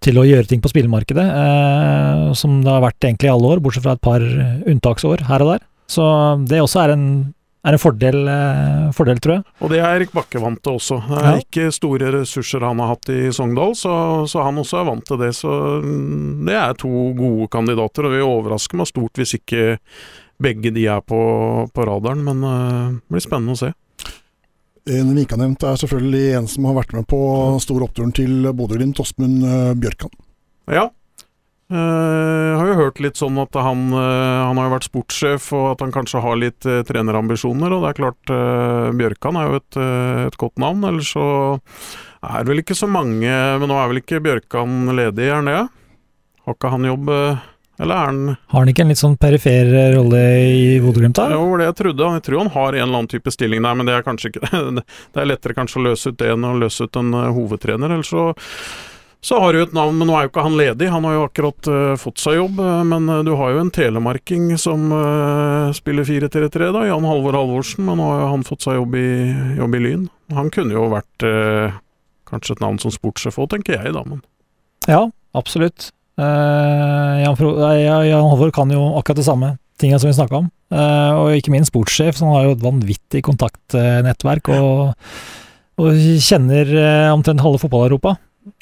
til 0.06 0.22
å 0.22 0.26
gjøre 0.28 0.52
ting 0.52 0.62
på 0.62 0.70
spillemarkedet. 0.70 1.26
Eh, 1.26 2.28
som 2.38 2.60
det 2.62 2.70
har 2.70 2.86
vært 2.92 3.10
egentlig 3.10 3.32
i 3.32 3.34
alle 3.34 3.56
år, 3.56 3.64
bortsett 3.64 3.88
fra 3.88 3.98
et 3.98 4.06
par 4.06 4.22
unntaksår 4.22 5.26
her 5.32 5.42
og 5.42 5.56
der. 5.56 5.66
Så 5.90 6.04
det 6.46 6.62
også 6.62 6.82
er 6.82 6.94
en, 6.94 7.08
er 7.66 7.74
en 7.74 7.80
fordel, 7.82 8.18
eh, 8.30 8.82
fordel, 8.94 9.18
tror 9.22 9.34
jeg. 9.36 9.44
Og 9.60 9.70
det 9.72 9.78
er 9.82 9.88
Erik 9.96 10.12
Bakke 10.14 10.40
vant 10.42 10.60
til 10.62 10.76
også. 10.78 11.00
Det 11.08 11.18
er 11.18 11.30
Ja. 11.32 11.40
ikke 11.42 11.72
store 11.74 12.10
ressurser 12.14 12.62
han 12.62 12.78
har 12.78 12.92
hatt 12.94 13.08
i 13.10 13.30
Sogndal, 13.34 13.74
så, 13.74 13.94
så 14.30 14.44
han 14.46 14.60
også 14.62 14.78
er 14.80 14.86
vant 14.90 15.04
til 15.08 15.18
det. 15.18 15.32
Så 15.34 15.50
mm, 15.82 16.44
det 16.46 16.54
er 16.54 16.74
to 16.78 16.92
gode 17.18 17.48
kandidater, 17.50 18.06
og 18.06 18.14
det 18.14 18.22
overrasker 18.22 18.78
meg 18.78 18.86
stort 18.92 19.18
hvis 19.18 19.34
ikke 19.40 19.78
begge 20.38 20.70
de 20.76 20.86
er 20.86 21.00
på, 21.02 21.18
på 21.74 21.86
radaren. 21.88 22.22
Men 22.24 22.44
eh, 22.44 22.94
det 23.00 23.16
blir 23.16 23.26
spennende 23.26 23.56
å 23.58 23.62
se. 23.64 23.72
En 24.86 25.08
vi 25.16 25.24
ikke 25.24 25.34
har 25.34 25.42
nevnt, 25.42 25.64
er 25.66 25.74
selvfølgelig 25.80 26.36
en 26.38 26.46
som 26.46 26.68
har 26.68 26.76
vært 26.78 26.92
med 26.94 27.06
på 27.10 27.18
stor 27.64 27.82
oppturen 27.88 28.12
til 28.14 28.46
Bodø-Glimt, 28.54 29.00
Åsmund 29.02 29.42
eh, 29.42 29.72
Bjørkan. 29.82 30.12
Ja. 30.70 30.84
Eh, 31.66 32.52
har 32.54 32.68
jo 32.68 32.76
hørt 32.78 33.00
litt 33.02 33.18
sånn 33.18 33.40
at 33.42 33.56
han, 33.58 33.88
eh, 33.90 34.42
han 34.46 34.54
har 34.54 34.68
jo 34.68 34.74
vært 34.76 34.86
sportssjef, 34.86 35.48
og 35.58 35.72
at 35.72 35.80
han 35.82 35.94
kanskje 35.94 36.22
har 36.22 36.38
litt 36.38 36.66
eh, 36.66 36.84
trenerambisjoner. 36.86 37.74
Og 37.74 37.82
det 37.82 37.90
er 37.90 37.98
klart, 37.98 38.34
Bjørkan 39.00 39.40
er 39.40 39.50
jo 39.50 39.58
et, 39.58 39.80
et 40.28 40.38
godt 40.38 40.62
navn. 40.62 40.86
Ellers 40.86 41.10
så 41.16 41.26
er 42.22 42.44
det 42.44 42.52
vel 42.52 42.62
ikke 42.62 42.78
så 42.78 42.86
mange 42.90 43.26
Men 43.28 43.68
nå 43.70 43.74
er 43.78 43.90
vel 43.90 44.00
ikke 44.00 44.22
Bjørkan 44.22 44.88
ledig, 44.96 45.26
er 45.28 45.36
han 45.36 45.50
det? 45.50 45.60
Har 46.46 46.56
ikke 46.56 46.70
han 46.72 46.86
jobb 46.88 47.10
Eller 47.12 47.92
er 47.92 48.08
han 48.08 48.18
Har 48.32 48.64
han 48.64 48.72
ikke 48.72 48.82
en 48.82 48.90
litt 48.90 49.02
sånn 49.02 49.14
perifer 49.20 49.70
rolle 49.94 50.22
i 50.48 50.64
Bodø-Glimt, 50.82 51.18
da? 51.18 51.28
Jo, 51.30 51.44
det 51.44 51.50
var 51.52 51.62
det 51.62 51.68
jeg 51.68 51.78
trodde. 51.82 52.10
Jeg 52.16 52.26
tror 52.26 52.42
han 52.42 52.52
har 52.56 52.68
en 52.72 52.82
eller 52.82 52.98
annen 53.02 53.12
type 53.12 53.34
stilling 53.34 53.62
der, 53.66 53.78
men 53.78 53.90
det 53.90 53.94
er 53.94 54.06
kanskje 54.06 54.32
ikke 54.32 54.50
Det 55.14 55.22
er 55.22 55.30
lettere 55.30 55.58
kanskje 55.58 55.82
å 55.82 55.86
løse 55.90 56.10
ut 56.10 56.18
det 56.22 56.32
enn 56.34 56.46
å 56.46 56.56
løse 56.58 56.86
ut 56.86 57.00
en 57.02 57.14
hovedtrener. 57.36 57.94
Ellers 57.94 58.10
så 58.14 58.30
så 59.20 59.40
har 59.40 59.52
du 59.52 59.62
et 59.62 59.72
navn, 59.74 59.96
men 59.98 60.06
nå 60.06 60.14
er 60.14 60.26
jo 60.26 60.30
ikke 60.30 60.44
han 60.44 60.58
ledig. 60.58 60.88
Han 60.92 61.06
har 61.08 61.16
jo 61.16 61.24
akkurat 61.26 61.68
uh, 61.72 61.94
fått 61.98 62.20
seg 62.22 62.36
jobb. 62.38 62.60
eh, 62.62 62.82
men 62.86 63.08
uh, 63.10 63.24
du 63.26 63.32
har 63.38 63.54
jo 63.54 63.62
en 63.64 63.72
telemarking 63.74 64.52
som 64.60 64.90
uh, 64.92 65.72
spiller 65.74 66.06
4-3-3, 66.06 66.68
da. 66.76 66.84
Jan 66.86 67.08
Halvor 67.08 67.34
Halvorsen. 67.34 67.86
Men 67.88 67.98
nå 67.98 68.06
har 68.10 68.20
jo 68.22 68.28
han 68.34 68.46
fått 68.46 68.66
seg 68.66 68.78
jobb 68.78 68.94
i, 69.00 69.08
jobb 69.58 69.74
i 69.74 69.82
Lyn. 69.82 70.06
Han 70.36 70.50
kunne 70.54 70.76
jo 70.76 70.88
vært 70.92 71.26
kanskje 72.26 72.56
et 72.56 72.62
navn 72.62 72.78
som 72.82 72.92
sportssjef 72.94 73.38
òg, 73.38 73.50
tenker 73.54 73.78
jeg, 73.78 73.94
da. 73.94 74.02
Men 74.06 74.22
Ja, 74.86 75.04
absolutt. 75.38 75.90
Jan, 76.16 77.36
Fro 77.38 77.52
nei, 77.60 77.84
Jan 77.84 78.30
Halvor 78.30 78.50
kan 78.54 78.70
jo 78.72 78.88
akkurat 78.98 79.20
det 79.20 79.26
samme 79.26 79.50
tinga 79.78 79.98
som 80.00 80.08
vi 80.08 80.16
snakka 80.16 80.38
om. 80.40 80.46
og 80.72 81.34
ikke 81.36 81.52
minst 81.54 81.70
sportssjef, 81.70 82.18
som 82.18 82.32
har 82.34 82.46
jo 82.46 82.54
et 82.56 82.64
vanvittig 82.64 83.22
kontaktnettverk 83.26 84.50
og, 84.56 84.96
og 85.78 86.06
kjenner 86.24 86.72
omtrent 87.12 87.44
halve 87.44 87.62
fotball-Europa. 87.62 88.16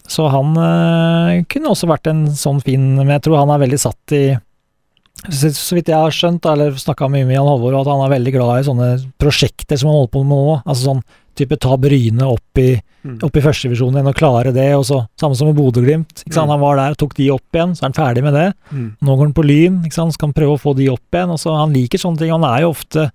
Så 0.08 0.26
han 0.30 0.50
eh, 0.60 1.44
kunne 1.48 1.70
også 1.72 1.88
vært 1.88 2.10
en 2.10 2.26
sånn 2.36 2.58
fin 2.62 2.82
Men 2.98 3.08
jeg 3.14 3.22
tror 3.24 3.38
han 3.40 3.50
er 3.54 3.62
veldig 3.62 3.78
satt 3.80 4.12
i 4.12 4.24
så, 5.30 5.48
så 5.54 5.76
vidt 5.78 5.88
jeg 5.88 5.96
har 5.96 6.10
skjønt, 6.12 6.44
eller 6.50 6.74
snakka 6.76 7.06
mye 7.08 7.24
med 7.24 7.36
Jan 7.38 7.46
Halvor, 7.48 7.72
at 7.78 7.86
han 7.88 8.02
er 8.04 8.10
veldig 8.12 8.32
glad 8.34 8.58
i 8.60 8.64
sånne 8.66 8.88
prosjekter 9.22 9.78
som 9.80 9.88
han 9.88 9.96
holder 9.96 10.10
på 10.12 10.20
med 10.26 10.34
nå. 10.36 10.56
Altså 10.66 10.88
sånn 10.90 11.00
type 11.38 11.56
ta 11.62 11.76
Bryne 11.80 12.26
opp 12.34 12.60
i, 12.60 12.74
Mm. 13.04 13.18
opp 13.22 13.36
i 13.36 13.40
førstevisjonen 13.44 13.98
igjen 13.98 14.08
og 14.08 14.16
klare 14.16 14.52
det, 14.56 14.66
og 14.74 14.84
så 14.88 14.98
samme 15.20 15.36
som 15.36 15.46
med 15.50 15.56
Bodø-Glimt. 15.58 16.22
Mm. 16.24 16.48
Han 16.48 16.60
var 16.60 16.76
der 16.80 16.94
og 16.94 17.00
tok 17.02 17.14
de 17.18 17.26
opp 17.34 17.52
igjen, 17.52 17.74
så 17.76 17.84
er 17.84 17.90
han 17.90 17.96
ferdig 17.98 18.22
med 18.24 18.32
det. 18.32 18.46
Mm. 18.72 18.86
Nå 19.04 19.16
går 19.16 19.26
han 19.28 19.34
på 19.36 19.44
Lyn, 19.44 19.74
ikke 19.84 19.92
sant? 19.98 20.14
så 20.14 20.18
kan 20.22 20.30
han 20.32 20.36
prøve 20.38 20.54
å 20.56 20.60
få 20.62 20.72
de 20.76 20.86
opp 20.88 21.12
igjen. 21.12 21.28
og 21.30 21.36
så 21.38 21.52
Han 21.56 21.72
liker 21.76 22.00
sånne 22.00 22.18
ting. 22.18 22.30
Han 22.32 22.44
er 22.48 22.62
jo 22.64 22.70
ofte 22.72 23.10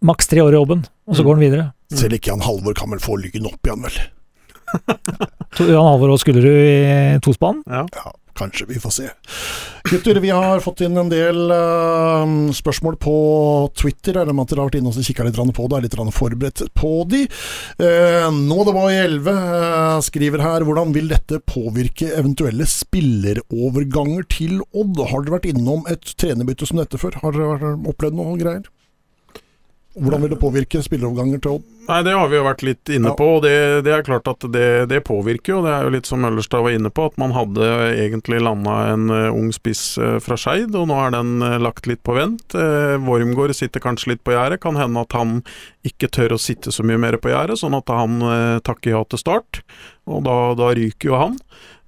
maks 0.00 0.26
tre 0.30 0.40
år 0.46 0.54
i 0.54 0.58
jobben, 0.60 0.84
og 1.08 1.14
så 1.16 1.20
Mm. 1.22 1.26
går 1.26 1.34
han 1.34 1.44
videre. 1.44 1.72
Selv 1.92 2.12
ikke 2.14 2.30
Jan 2.32 2.40
Halvor 2.46 2.74
kan 2.74 2.90
vel 2.90 2.98
få 3.02 3.18
Lyn 3.18 3.46
opp 3.46 3.62
igjen, 3.66 3.82
vel? 3.82 3.98
Jan 5.58 5.86
Halvor 5.86 6.14
og 6.14 6.20
Skullerud 6.22 6.60
i 6.66 7.22
tospann. 7.24 7.62
Ja. 7.70 7.84
Ja, 7.94 8.12
kanskje. 8.38 8.66
Vi 8.68 8.80
får 8.82 8.94
se. 8.96 9.08
Gutter, 9.84 10.16
vi 10.22 10.30
har 10.32 10.62
fått 10.64 10.80
inn 10.86 10.96
en 10.96 11.10
del 11.12 11.52
uh, 11.52 12.24
spørsmål 12.56 12.96
på 13.02 13.16
Twitter. 13.76 14.16
eller 14.16 14.32
regner 14.32 14.46
at 14.46 14.52
dere 14.54 14.64
har 14.64 14.70
vært 14.70 14.78
inne 14.80 14.90
og 14.90 15.08
kikka 15.08 15.26
litt 15.26 15.38
på 15.38 15.68
det, 15.68 15.76
er 15.78 15.84
litt 15.86 16.16
forberedt 16.16 16.64
på 16.74 16.92
de. 17.10 17.24
Uh, 17.78 18.30
nå 18.34 18.64
det 18.64 18.76
var 18.76 18.90
i 18.90 19.00
11, 19.02 19.28
uh, 19.30 19.98
skriver 20.08 20.42
her 20.42 20.66
hvordan 20.66 20.94
vil 20.96 21.10
dette 21.12 21.42
påvirke 21.44 22.10
eventuelle 22.16 22.66
spilleroverganger 22.66 24.26
til 24.32 24.62
Odd? 24.72 25.04
Har 25.10 25.22
dere 25.22 25.38
vært 25.38 25.50
innom 25.52 25.84
et 25.92 26.16
trenerbytte 26.18 26.66
som 26.70 26.80
dette 26.80 26.98
før? 26.98 27.20
Har 27.22 27.36
dere 27.36 27.76
opplevd 27.92 28.18
noe 28.18 28.38
greier? 28.40 28.66
Hvordan 29.94 30.24
vil 30.24 30.32
det 30.32 30.40
påvirke 30.42 30.80
spilleroverganger 30.82 31.40
til 31.42 31.56
Odd? 31.58 31.70
Nei, 31.84 31.98
det 32.06 32.14
har 32.16 32.30
vi 32.32 32.38
jo 32.38 32.44
vært 32.46 32.62
litt 32.64 32.90
inne 32.96 33.10
på, 33.14 33.26
og 33.36 33.42
det, 33.44 33.82
det 33.84 33.92
er 33.92 34.04
klart 34.06 34.28
at 34.30 34.46
det, 34.50 34.68
det 34.88 35.02
påvirker 35.04 35.52
jo. 35.52 35.58
Det 35.66 35.70
er 35.74 35.84
jo 35.84 35.92
litt 35.92 36.08
som 36.08 36.22
Møllerstad 36.24 36.64
var 36.64 36.74
inne 36.74 36.90
på, 36.94 37.04
at 37.10 37.18
man 37.20 37.34
hadde 37.36 37.68
egentlig 37.92 38.40
landa 38.40 38.78
en 38.94 39.12
eh, 39.12 39.28
ung 39.28 39.52
spiss 39.54 39.82
eh, 40.00 40.16
fra 40.24 40.38
Skeid, 40.40 40.72
og 40.80 40.88
nå 40.88 40.96
er 41.02 41.12
den 41.14 41.44
eh, 41.44 41.58
lagt 41.60 41.86
litt 41.90 42.00
på 42.06 42.16
vent. 42.16 42.56
Wormgård 43.04 43.52
sitter 43.54 43.84
kanskje 43.84 44.14
litt 44.14 44.24
på 44.24 44.32
gjerdet. 44.32 44.62
Kan 44.64 44.80
hende 44.80 45.04
at 45.04 45.14
han 45.14 45.42
ikke 45.84 46.08
tør 46.08 46.38
å 46.38 46.40
sitte 46.40 46.72
så 46.72 46.86
mye 46.86 46.98
mer 46.98 47.18
på 47.20 47.30
gjerdet, 47.30 47.60
sånn 47.60 47.76
at 47.76 47.92
han 47.92 48.18
takker 48.64 48.96
ja 48.96 49.04
til 49.04 49.20
start. 49.20 49.60
Og 50.08 50.24
da, 50.24 50.38
da 50.56 50.72
ryker 50.76 51.10
jo 51.10 51.20
han. 51.20 51.38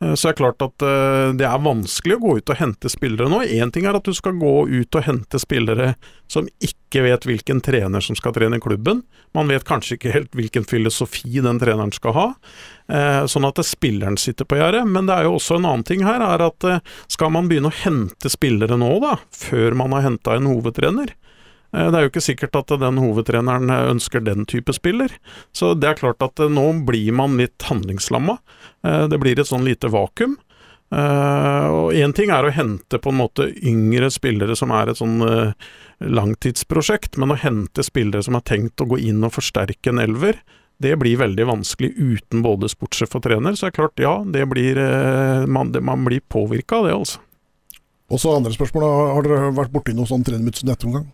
Eh, 0.03 0.15
Så 0.15 0.29
det 0.29 0.35
er 0.35 0.39
klart 0.43 0.63
at 0.65 0.85
eh, 0.85 1.33
det 1.39 1.47
er 1.49 1.63
vanskelig 1.65 2.17
å 2.19 2.23
gå 2.23 2.35
ut 2.39 2.53
og 2.53 2.59
hente 2.61 2.91
spillere 2.93 3.31
nå. 3.33 3.43
Én 3.49 3.73
ting 3.73 3.87
er 3.89 3.97
at 3.97 4.05
du 4.05 4.13
skal 4.17 4.37
gå 4.37 4.55
ut 4.69 4.99
og 4.99 5.07
hente 5.07 5.41
spillere 5.41 5.95
som 6.29 6.49
ikke 6.61 7.05
vet 7.07 7.27
hvilken 7.29 7.61
trener 7.65 8.05
som 8.05 8.17
skal 8.19 8.35
trene 8.37 8.61
klubben. 8.61 9.03
Man 9.37 9.49
vet 9.49 9.67
kanskje 9.69 9.97
ikke 9.97 10.15
helt 10.15 10.37
hvilken 10.37 10.67
filosofi 10.69 11.41
den 11.45 11.61
treneren 11.63 11.95
skal 11.97 12.17
ha. 12.17 12.27
Eh, 12.93 13.25
sånn 13.31 13.49
at 13.49 13.61
spilleren 13.67 14.19
sitter 14.21 14.49
på 14.49 14.59
gjerdet. 14.61 14.85
Men 14.89 15.09
det 15.09 15.17
er 15.17 15.29
jo 15.29 15.37
også 15.39 15.59
en 15.59 15.69
annen 15.69 15.87
ting 15.87 16.05
her, 16.07 16.21
er 16.21 16.45
at 16.51 16.71
skal 17.13 17.33
man 17.35 17.49
begynne 17.49 17.73
å 17.73 17.81
hente 17.85 18.33
spillere 18.33 18.77
nå, 18.81 18.93
da, 19.03 19.17
før 19.33 19.77
man 19.79 19.97
har 19.97 20.07
henta 20.11 20.37
en 20.37 20.51
hovedtrener? 20.51 21.15
Eh, 21.75 21.91
Det 21.91 21.99
er 21.99 22.07
jo 22.07 22.13
ikke 22.13 22.25
sikkert 22.25 22.57
at 22.57 22.75
den 22.81 23.01
hovedtreneren 23.03 23.71
eh, 23.71 23.91
ønsker 23.93 24.25
den 24.25 24.47
type 24.47 24.73
spiller. 24.77 25.13
Så 25.53 25.75
det 25.75 25.91
er 25.91 26.01
klart 26.01 26.23
at 26.23 26.41
eh, 26.41 26.53
nå 26.53 26.85
blir 26.87 27.13
man 27.17 27.39
litt 27.41 27.63
handlingslamma. 27.69 28.39
Det 28.83 29.19
blir 29.19 29.39
et 29.41 29.49
sånn 29.49 29.65
lite 29.67 29.89
vakuum. 29.91 30.37
Og 30.95 31.97
Én 31.99 32.13
ting 32.15 32.31
er 32.31 32.47
å 32.47 32.53
hente 32.55 33.01
på 33.03 33.11
en 33.11 33.19
måte 33.19 33.49
yngre 33.67 34.13
spillere 34.15 34.55
som 34.55 34.71
er 34.71 34.93
et 34.93 35.01
sånn 35.01 35.19
langtidsprosjekt, 35.99 37.19
men 37.19 37.35
å 37.35 37.39
hente 37.41 37.83
spillere 37.83 38.23
som 38.23 38.39
har 38.39 38.45
tenkt 38.47 38.79
å 38.79 38.87
gå 38.87 39.01
inn 39.09 39.27
og 39.27 39.35
forsterke 39.35 39.91
en 39.91 39.99
elver, 40.05 40.39
det 40.79 40.95
blir 41.01 41.19
veldig 41.19 41.49
vanskelig 41.51 41.91
uten 41.99 42.47
både 42.47 42.71
sportssjef 42.71 43.19
og 43.19 43.27
trener. 43.27 43.59
Så 43.59 43.67
det 43.67 43.73
er 43.73 43.79
klart, 43.81 43.99
ja, 43.99 44.15
det 44.23 44.47
blir, 44.53 44.79
man, 45.51 45.75
man 45.83 46.07
blir 46.07 46.23
påvirka 46.31 46.79
av 46.79 46.87
det, 46.87 46.95
altså. 46.95 47.25
Og 48.07 48.23
så 48.23 48.37
andre 48.37 48.55
spørsmål. 48.55 48.87
Har 48.87 49.27
dere 49.27 49.51
vært 49.57 49.75
borti 49.75 49.97
noe 49.97 50.07
sånn 50.07 50.23
trenermøte 50.23 50.63
som 50.63 50.71
dette 50.71 50.87
omgang? 50.87 51.11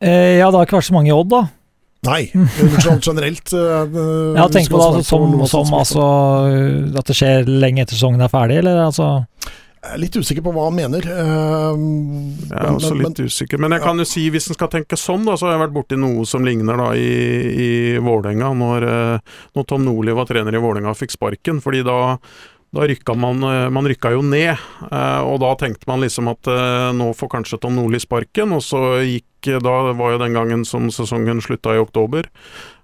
Eh, 0.00 0.38
ja, 0.38 0.48
det 0.50 0.58
har 0.60 0.66
ikke 0.68 0.78
vært 0.78 0.88
så 0.90 0.94
mange 0.96 1.10
i 1.10 1.16
Odd, 1.16 1.30
da. 1.32 1.44
Nei, 2.06 2.28
sånn 2.84 3.00
generelt. 3.02 3.50
Uh, 3.58 4.36
ja, 4.36 4.44
tenk 4.52 4.68
på 4.70 4.78
det 4.78 4.84
altså, 4.86 5.02
som, 5.08 5.32
som 5.50 5.72
altså, 5.74 6.04
at 7.00 7.08
det 7.10 7.16
skjer 7.18 7.48
lenge 7.50 7.82
etter 7.82 7.96
sesongen 7.98 8.22
er 8.22 8.30
ferdig, 8.30 8.60
eller 8.60 8.78
altså 8.84 9.08
Jeg 9.48 9.96
er 9.96 10.00
litt 10.04 10.14
usikker 10.18 10.44
på 10.46 10.52
hva 10.54 10.68
han 10.68 10.76
mener. 10.78 11.02
Uh, 11.08 11.74
Jeg 11.74 12.54
er 12.54 12.68
men- 12.68 12.76
også 12.78 12.92
men- 12.94 13.02
litt 13.08 13.22
usikker. 13.26 13.58
Men 13.62 13.74
jeg 13.74 13.82
kan 13.82 13.98
jo 13.98 14.06
si, 14.06 14.28
hvis 14.30 14.46
en 14.52 14.58
skal 14.58 14.70
tenke 14.70 14.98
sånn, 15.00 15.24
da, 15.26 15.34
så 15.34 15.48
har 15.48 15.56
jeg 15.56 15.64
vært 15.66 15.74
borti 15.80 15.98
noe 15.98 16.26
som 16.28 16.46
ligner 16.46 16.78
da 16.78 16.92
i, 16.94 17.08
i 17.66 17.70
Vålerenga, 17.98 18.52
når, 18.62 18.86
eh, 18.94 19.34
når 19.58 19.66
Tom 19.70 19.84
Nordli 19.88 20.14
var 20.14 20.30
trener 20.30 20.54
i 20.54 20.62
Vålerenga 20.62 20.94
og 20.94 21.00
fikk 21.02 21.14
sparken. 21.18 21.58
fordi 21.64 21.82
da 21.86 21.98
da 22.70 22.84
rykka 22.86 23.14
man, 23.14 23.42
eh, 23.42 23.70
man 23.70 23.86
rykka 23.88 24.12
jo 24.12 24.22
ned, 24.22 24.56
eh, 24.90 25.20
og 25.24 25.40
da 25.40 25.54
tenkte 25.56 25.88
man 25.88 26.02
liksom 26.04 26.28
at 26.28 26.50
eh, 26.52 26.90
nå 26.96 27.10
får 27.16 27.30
kanskje 27.38 27.60
Tom 27.62 27.78
Nordli 27.78 28.00
sparken, 28.02 28.52
og 28.52 28.64
så 28.64 29.00
gikk 29.06 29.24
Da 29.38 29.92
var 29.94 30.10
jo 30.10 30.18
den 30.18 30.34
gangen 30.34 30.64
som 30.66 30.88
sesongen 30.90 31.38
slutta 31.38 31.76
i 31.76 31.78
oktober, 31.78 32.26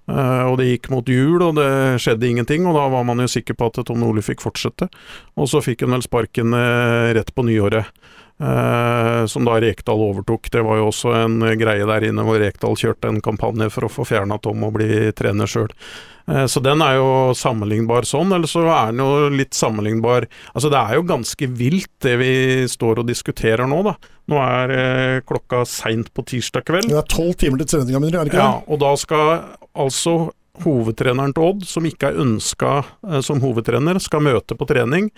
og 0.07 0.53
det 0.55 0.69
gikk 0.69 0.87
mot 0.87 1.09
jul, 1.11 1.43
og 1.43 1.57
det 1.57 1.99
skjedde 1.99 2.29
ingenting, 2.29 2.63
og 2.63 2.77
da 2.77 2.85
var 2.93 3.03
man 3.03 3.19
jo 3.19 3.27
sikker 3.27 3.57
på 3.59 3.67
at 3.67 3.81
Tom 3.83 3.99
Nordli 3.99 4.23
fikk 4.23 4.39
fortsette. 4.39 4.87
Og 5.35 5.49
så 5.51 5.59
fikk 5.59 5.83
han 5.83 5.91
vel 5.97 6.05
sparken 6.07 6.55
rett 6.55 7.33
på 7.35 7.43
nyåret. 7.43 7.91
Eh, 8.35 9.25
som 9.25 9.45
da 9.47 9.59
Rekdal 9.63 10.01
overtok. 10.09 10.49
Det 10.51 10.63
var 10.65 10.81
jo 10.81 10.89
også 10.89 11.13
en 11.21 11.37
greie 11.55 11.85
der 11.87 12.09
inne 12.09 12.25
hvor 12.27 12.41
Rekdal 12.41 12.75
kjørte 12.75 13.07
en 13.07 13.21
kampanje 13.23 13.69
for 13.71 13.87
å 13.87 13.91
få 13.91 14.03
fjerna 14.09 14.37
Tom 14.43 14.65
og 14.67 14.75
bli 14.75 15.13
trener 15.15 15.47
sjøl. 15.47 15.71
Eh, 16.27 16.43
så 16.51 16.59
den 16.63 16.83
er 16.83 16.97
jo 16.97 17.07
sammenlignbar 17.37 18.07
sånn, 18.09 18.33
eller 18.35 18.51
så 18.51 18.65
er 18.67 18.91
den 18.91 19.03
jo 19.05 19.29
litt 19.29 19.53
sammenlignbar 19.53 20.25
Altså 20.55 20.71
det 20.73 20.79
er 20.79 20.97
jo 20.97 21.05
ganske 21.05 21.49
vilt 21.53 21.91
det 22.03 22.15
vi 22.19 22.33
står 22.71 23.03
og 23.03 23.07
diskuterer 23.07 23.69
nå, 23.71 23.83
da. 23.87 23.95
Nå 24.31 24.41
er 24.43 24.75
eh, 24.75 25.19
klokka 25.23 25.63
seint 25.69 26.11
på 26.11 26.25
tirsdag 26.27 26.65
kveld. 26.67 26.89
Det 26.91 26.99
er 26.99 27.11
tolv 27.11 27.37
timer 27.39 27.63
til 27.63 27.85
mener 27.87 28.09
du? 28.09 28.19
Er 28.19 28.25
det 28.25 28.33
ikke 28.33 28.41
Ja, 28.43 28.57
og 28.67 28.81
da 28.83 28.95
skal 28.99 29.37
altså 29.71 30.17
hovedtreneren 30.63 31.33
til 31.35 31.45
Odd, 31.49 31.65
som 31.67 31.85
ikke 31.87 32.11
er 32.11 32.21
ønska 32.23 32.71
eh, 32.83 33.19
som 33.25 33.41
hovedtrener, 33.43 33.99
skal 34.03 34.23
møte 34.25 34.57
på 34.57 34.67
trening. 34.69 35.09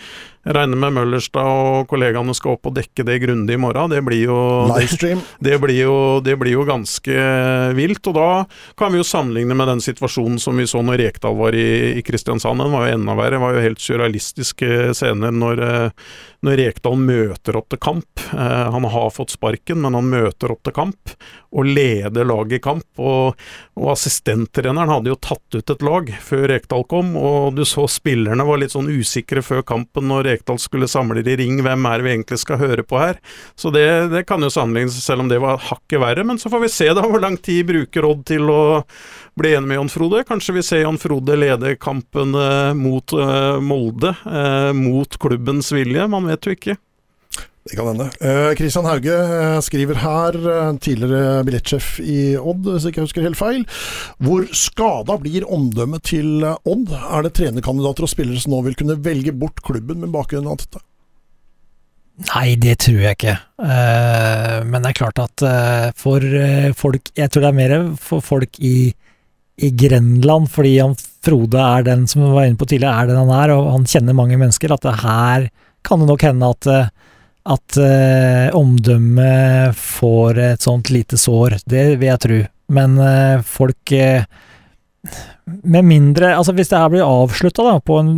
Jeg 0.47 0.55
regner 0.55 0.79
med 0.79 0.95
Møllerstad 0.95 1.47
og 1.47 1.89
kollegaene 1.91 2.35
skal 2.38 2.55
opp 2.55 2.69
og 2.69 2.77
dekke 2.77 3.05
det 3.07 3.19
grundig 3.23 3.57
i 3.57 3.61
morgen. 3.61 3.91
Det 3.91 4.01
blir 4.05 4.23
jo 4.29 4.39
det? 4.71 5.15
Det 5.47 5.57
blir, 5.61 5.77
jo, 5.77 5.95
det 6.23 6.35
blir 6.39 6.55
jo 6.55 6.63
ganske 6.67 7.13
vilt, 7.77 8.07
og 8.09 8.15
da 8.17 8.29
kan 8.79 8.91
vi 8.93 8.99
jo 9.01 9.07
sammenligne 9.07 9.55
med 9.57 9.69
den 9.69 9.83
situasjonen 9.83 10.39
som 10.41 10.57
vi 10.57 10.67
så 10.69 10.81
når 10.85 11.01
Rekdal 11.01 11.38
var 11.38 11.55
i, 11.55 11.97
i 11.99 12.03
Kristiansand. 12.05 12.61
Den 12.63 12.73
var 12.73 12.88
jo 12.88 12.97
enda 12.97 13.15
verre. 13.17 13.38
Det 13.38 13.43
var 13.43 13.57
jo 13.57 13.65
helt 13.67 13.83
surrealistiske 13.83 14.71
scener 14.97 15.35
når, 15.35 15.63
eh, 15.67 16.07
når 16.45 16.59
Rekdal 16.61 16.99
møter 17.01 17.57
opp 17.57 17.69
til 17.71 17.81
kamp. 17.81 18.21
Eh, 18.33 18.67
han 18.73 18.88
har 18.93 19.09
fått 19.13 19.33
sparken, 19.33 19.81
men 19.81 19.97
han 19.97 20.09
møter 20.11 20.53
opp 20.53 20.63
til 20.67 20.75
kamp 20.75 21.13
og 21.57 21.65
leder 21.65 22.27
laget 22.27 22.59
i 22.59 22.63
kamp. 22.63 22.85
Og, 23.01 23.38
og 23.79 23.91
assistenttreneren 23.93 24.91
hadde 24.91 25.11
jo 25.13 25.19
tatt 25.21 25.57
ut 25.57 25.73
et 25.73 25.85
lag 25.85 26.11
før 26.23 26.47
Rekdal 26.51 26.85
kom, 26.91 27.15
og 27.17 27.57
du 27.57 27.63
så 27.67 27.88
spillerne 27.89 28.45
var 28.47 28.61
litt 28.61 28.75
sånn 28.75 28.91
usikre 28.91 29.41
før 29.45 29.63
kampen 29.67 30.09
når 30.11 30.27
Rekdal 30.31 30.61
skulle 30.61 30.89
samle 30.91 31.23
i 31.25 31.38
ring. 31.39 31.61
Hvem 31.65 31.89
er 31.89 32.05
vi 32.05 32.13
egentlig 32.13 32.41
skal 32.43 32.61
høre 32.61 32.85
på 32.85 33.01
her? 33.01 33.21
Så 33.57 33.73
det, 33.73 33.88
det 34.13 34.27
kan 34.29 34.43
jo 34.43 34.53
sammenlignes, 34.53 34.99
selv 35.03 35.25
om 35.25 35.31
det 35.31 35.41
var 35.43 35.61
hakket 35.71 36.03
verre. 36.03 36.27
Men 36.27 36.41
så 36.41 36.51
får 36.53 36.67
vi 36.67 36.73
se 36.73 36.91
da 36.93 37.05
hvor 37.07 37.23
lang 37.23 37.39
tid 37.41 37.65
bruker 37.71 38.05
Odd 38.07 38.27
til 38.29 38.51
å 38.51 38.61
bli 39.38 39.53
enig 39.55 39.69
med 39.69 39.79
Jan 39.79 39.91
Frode. 39.93 40.23
Kanskje 40.27 40.57
vi 40.57 40.65
ser 40.65 40.83
Jan 40.83 40.99
Frode 41.01 41.38
lede 41.38 41.75
kampen 41.79 42.35
eh, 42.35 42.73
mot 42.77 43.13
eh, 43.13 43.59
Molde, 43.63 44.15
eh, 44.25 44.73
mot 44.73 45.17
klubbens 45.21 45.71
vilje. 45.75 46.07
Man 46.11 46.29
vet 46.29 46.47
jo 46.47 46.55
ikke. 46.57 46.77
Det 47.67 47.75
kan 47.75 47.89
hende. 47.89 48.07
Eh, 48.23 48.55
Christian 48.55 48.88
Hauge 48.88 49.13
eh, 49.13 49.59
skriver 49.65 49.99
her, 49.99 50.38
eh, 50.53 50.73
tidligere 50.79 51.43
billettsjef 51.47 51.97
i 51.99 52.19
Odd, 52.39 52.69
hvis 52.71 52.88
jeg 52.88 52.95
ikke 52.95 53.07
husker 53.07 53.27
helt 53.27 53.39
feil. 53.39 53.65
Hvor 54.23 54.45
skada 54.55 55.17
blir 55.20 55.47
omdømmet 55.51 56.05
til 56.07 56.45
eh, 56.47 56.59
Odd? 56.70 56.93
Er 56.95 57.28
det 57.28 57.36
trenerkandidater 57.39 58.07
og 58.07 58.13
spillere 58.13 58.43
som 58.43 58.55
nå 58.55 58.62
vil 58.70 58.78
kunne 58.79 58.99
velge 59.03 59.36
bort 59.36 59.59
klubben 59.67 59.99
med 60.03 60.16
bakgrunn 60.16 60.47
av 60.47 60.62
dette? 60.63 60.83
Nei, 62.17 62.55
det 62.57 62.79
tror 62.82 63.01
jeg 63.03 63.17
ikke. 63.20 63.36
Eh, 63.62 64.55
men 64.66 64.82
det 64.82 64.89
er 64.89 64.97
klart 64.97 65.20
at 65.21 65.43
eh, 65.45 65.89
for 65.97 66.24
eh, 66.24 66.71
folk 66.78 67.12
Jeg 67.17 67.29
tror 67.29 67.45
det 67.45 67.51
er 67.51 67.59
mer 67.59 67.75
for 68.01 68.25
folk 68.25 68.57
i, 68.57 68.89
i 69.58 69.71
Grenland, 69.74 70.51
fordi 70.54 70.78
han 70.79 70.96
Frode 71.25 71.59
er 71.59 71.84
den 71.84 72.05
som 72.08 72.21
vi 72.24 72.29
var 72.32 72.46
inne 72.47 72.59
på 72.59 72.67
tidligere, 72.70 73.04
er 73.04 73.09
den 73.09 73.17
han 73.20 73.32
er, 73.36 73.51
og 73.55 73.71
han 73.74 73.88
kjenner 73.89 74.16
mange 74.16 74.38
mennesker, 74.39 74.71
at 74.71 74.86
det 74.86 74.93
her 75.01 75.47
kan 75.88 76.00
det 76.01 76.08
nok 76.12 76.24
hende 76.24 76.51
at 76.54 76.70
eh, 76.71 76.89
at 77.47 77.78
uh, 77.79 78.55
omdømmet 78.59 79.75
får 79.79 80.39
et 80.43 80.63
sånt 80.63 80.89
lite 80.92 81.16
sår. 81.20 81.62
Det 81.63 81.84
vil 81.96 82.09
jeg 82.09 82.24
tro. 82.24 82.39
Men 82.75 82.97
uh, 83.00 83.43
folk 83.47 83.93
uh, 83.96 84.25
Med 85.63 85.86
mindre 85.88 86.34
Altså, 86.36 86.51
hvis 86.51 86.67
det 86.67 86.82
her 86.82 86.89
blir 86.92 87.08
avslutta 87.08 87.78
på 87.88 88.00
en 88.01 88.09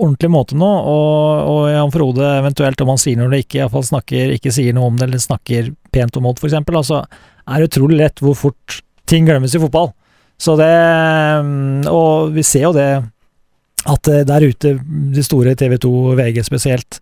ordentlig 0.00 0.30
måte 0.30 0.56
nå, 0.56 0.68
og, 0.68 1.48
og 1.50 1.64
Jan 1.68 1.90
Frode 1.92 2.28
eventuelt 2.38 2.80
om 2.80 2.92
han 2.94 3.00
sier 3.02 3.18
noe 3.18 3.26
eller 3.26 3.42
ikke, 3.42 3.58
iallfall 3.58 3.82
snakker, 3.84 4.30
ikke 4.36 4.52
sier 4.54 4.76
noe 4.76 4.86
om 4.88 4.96
det, 4.96 5.08
eller 5.10 5.20
snakker 5.20 5.72
pent 5.92 6.16
om 6.16 6.28
Odd 6.30 6.38
f.eks., 6.40 6.54
altså, 6.62 7.02
er 7.44 7.60
det 7.60 7.68
utrolig 7.68 7.98
lett 7.98 8.22
hvor 8.24 8.38
fort 8.38 8.78
ting 9.10 9.26
glemmes 9.28 9.52
i 9.52 9.60
fotball. 9.60 9.90
Så 10.40 10.56
det 10.56 10.72
mm, 11.44 11.88
Og 11.92 12.34
vi 12.34 12.44
ser 12.46 12.68
jo 12.68 12.74
det 12.76 12.90
at 13.88 14.10
eh, 14.12 14.26
der 14.28 14.44
ute, 14.44 14.74
de 15.14 15.22
store 15.24 15.54
TV 15.56 15.78
2, 15.80 15.90
VG 16.18 16.42
spesielt, 16.44 16.98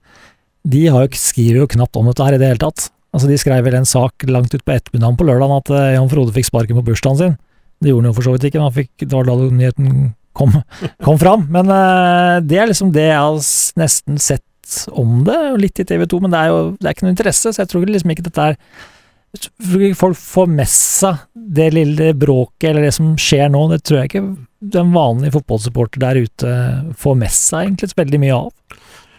de 0.63 0.85
har 0.87 1.07
jo, 1.07 1.19
skriver 1.19 1.65
jo 1.65 1.71
knapt 1.73 1.99
om 1.99 2.07
dette 2.07 2.23
her 2.23 2.37
i 2.37 2.39
det 2.39 2.53
hele 2.53 2.63
tatt. 2.63 2.85
Altså 3.11 3.31
De 3.31 3.39
skrev 3.41 3.65
vel 3.67 3.79
en 3.79 3.89
sak 3.89 4.27
langt 4.31 4.55
utpå 4.55 4.77
ettermiddagen 4.77 5.17
på 5.19 5.27
lørdag 5.27 5.55
at 5.57 5.73
eh, 5.75 5.95
Jan 5.97 6.11
Frode 6.13 6.35
fikk 6.37 6.47
sparken 6.51 6.79
på 6.79 6.85
bursdagen 6.91 7.19
sin. 7.19 7.35
Det 7.83 7.91
gjorde 7.91 8.05
han 8.05 8.13
jo 8.13 8.17
for 8.19 8.27
så 8.27 8.35
vidt 8.35 8.47
ikke, 8.47 8.69
fikk, 8.75 8.93
det 9.05 9.15
var 9.15 9.27
da 9.27 9.37
nyheten 9.39 10.13
kom, 10.39 10.55
kom 11.07 11.19
fram. 11.19 11.49
Men 11.55 11.71
uh, 11.71 12.39
det 12.45 12.59
er 12.59 12.71
liksom 12.71 12.93
det 12.95 13.09
jeg 13.09 13.19
har 13.19 13.51
nesten 13.83 14.23
sett 14.23 14.45
om 14.93 15.23
det, 15.25 15.39
litt 15.63 15.81
i 15.81 15.87
TV 15.89 16.05
2, 16.11 16.21
men 16.25 16.35
det 16.35 16.41
er 16.43 16.53
jo 16.53 16.59
det 16.77 16.87
er 16.89 16.97
ikke 16.97 17.07
noe 17.07 17.15
interesse, 17.15 17.53
så 17.55 17.63
jeg 17.63 17.71
tror 17.71 17.87
liksom 17.89 18.13
ikke 18.13 18.27
dette 18.27 18.49
er 18.51 18.59
Folk 19.99 20.17
får 20.19 20.47
med 20.51 20.71
seg 20.73 21.25
det 21.35 21.69
lille 21.75 22.13
bråket 22.17 22.71
eller 22.71 22.89
det 22.89 22.95
som 22.97 23.13
skjer 23.21 23.51
nå, 23.53 23.67
det 23.73 23.83
tror 23.85 24.01
jeg 24.01 24.11
ikke 24.11 24.25
den 24.59 24.95
vanlige 24.95 25.37
fotballsupporter 25.37 26.03
der 26.03 26.23
ute 26.25 26.55
får 26.99 27.19
med 27.21 27.35
seg 27.35 27.69
egentlig 27.69 27.93
veldig 27.99 28.23
mye 28.25 28.39
av 28.39 28.79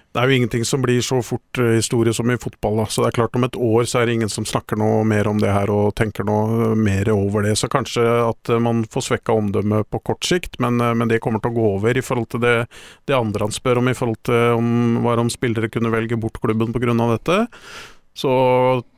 det 0.10 0.22
er 0.24 0.32
jo 0.32 0.38
ingenting 0.40 0.64
som 0.66 0.82
blir 0.82 1.04
så 1.06 1.20
fort 1.22 1.60
uh, 1.62 1.76
historie 1.76 2.14
som 2.14 2.32
i 2.34 2.38
fotball. 2.42 2.80
Da. 2.82 2.86
Så 2.90 3.04
det 3.04 3.12
er 3.12 3.18
klart 3.20 3.36
om 3.38 3.46
et 3.46 3.58
år 3.62 3.86
så 3.86 4.00
er 4.00 4.10
det 4.10 4.16
ingen 4.18 4.32
som 4.34 4.48
snakker 4.48 4.80
noe 4.82 5.04
mer 5.06 5.30
om 5.30 5.38
det 5.42 5.52
her 5.54 5.70
og 5.70 5.94
tenker 6.00 6.26
noe 6.26 6.72
mer 6.74 7.12
over 7.14 7.46
det. 7.46 7.54
Så 7.60 7.70
kanskje 7.70 8.04
at 8.26 8.50
uh, 8.50 8.58
man 8.64 8.82
får 8.90 9.06
svekka 9.06 9.38
omdømmet 9.38 9.90
på 9.94 10.02
kort 10.10 10.26
sikt, 10.26 10.58
men, 10.64 10.82
men, 10.82 11.06
det 11.12 11.22
kommer 11.22 11.44
til 11.44 11.54
å 11.54 11.58
gå 11.60 11.68
over 11.76 11.98
i 11.98 12.04
forhold 12.06 12.32
til 12.34 12.42
det, 12.42 12.56
det 13.06 13.18
andre 13.18 13.46
han 13.46 13.54
spør 13.54 13.84
om 13.84 13.92
i 13.92 13.96
forhold 13.98 14.20
til 14.26 14.58
om, 14.58 14.74
var 15.06 15.22
om 15.22 15.30
spillere 15.30 15.70
kunne 15.70 15.94
velge 15.94 16.18
bort 16.18 16.42
klubben 16.42 16.74
pga. 16.74 16.98
dette 17.14 17.40
så 18.20 18.32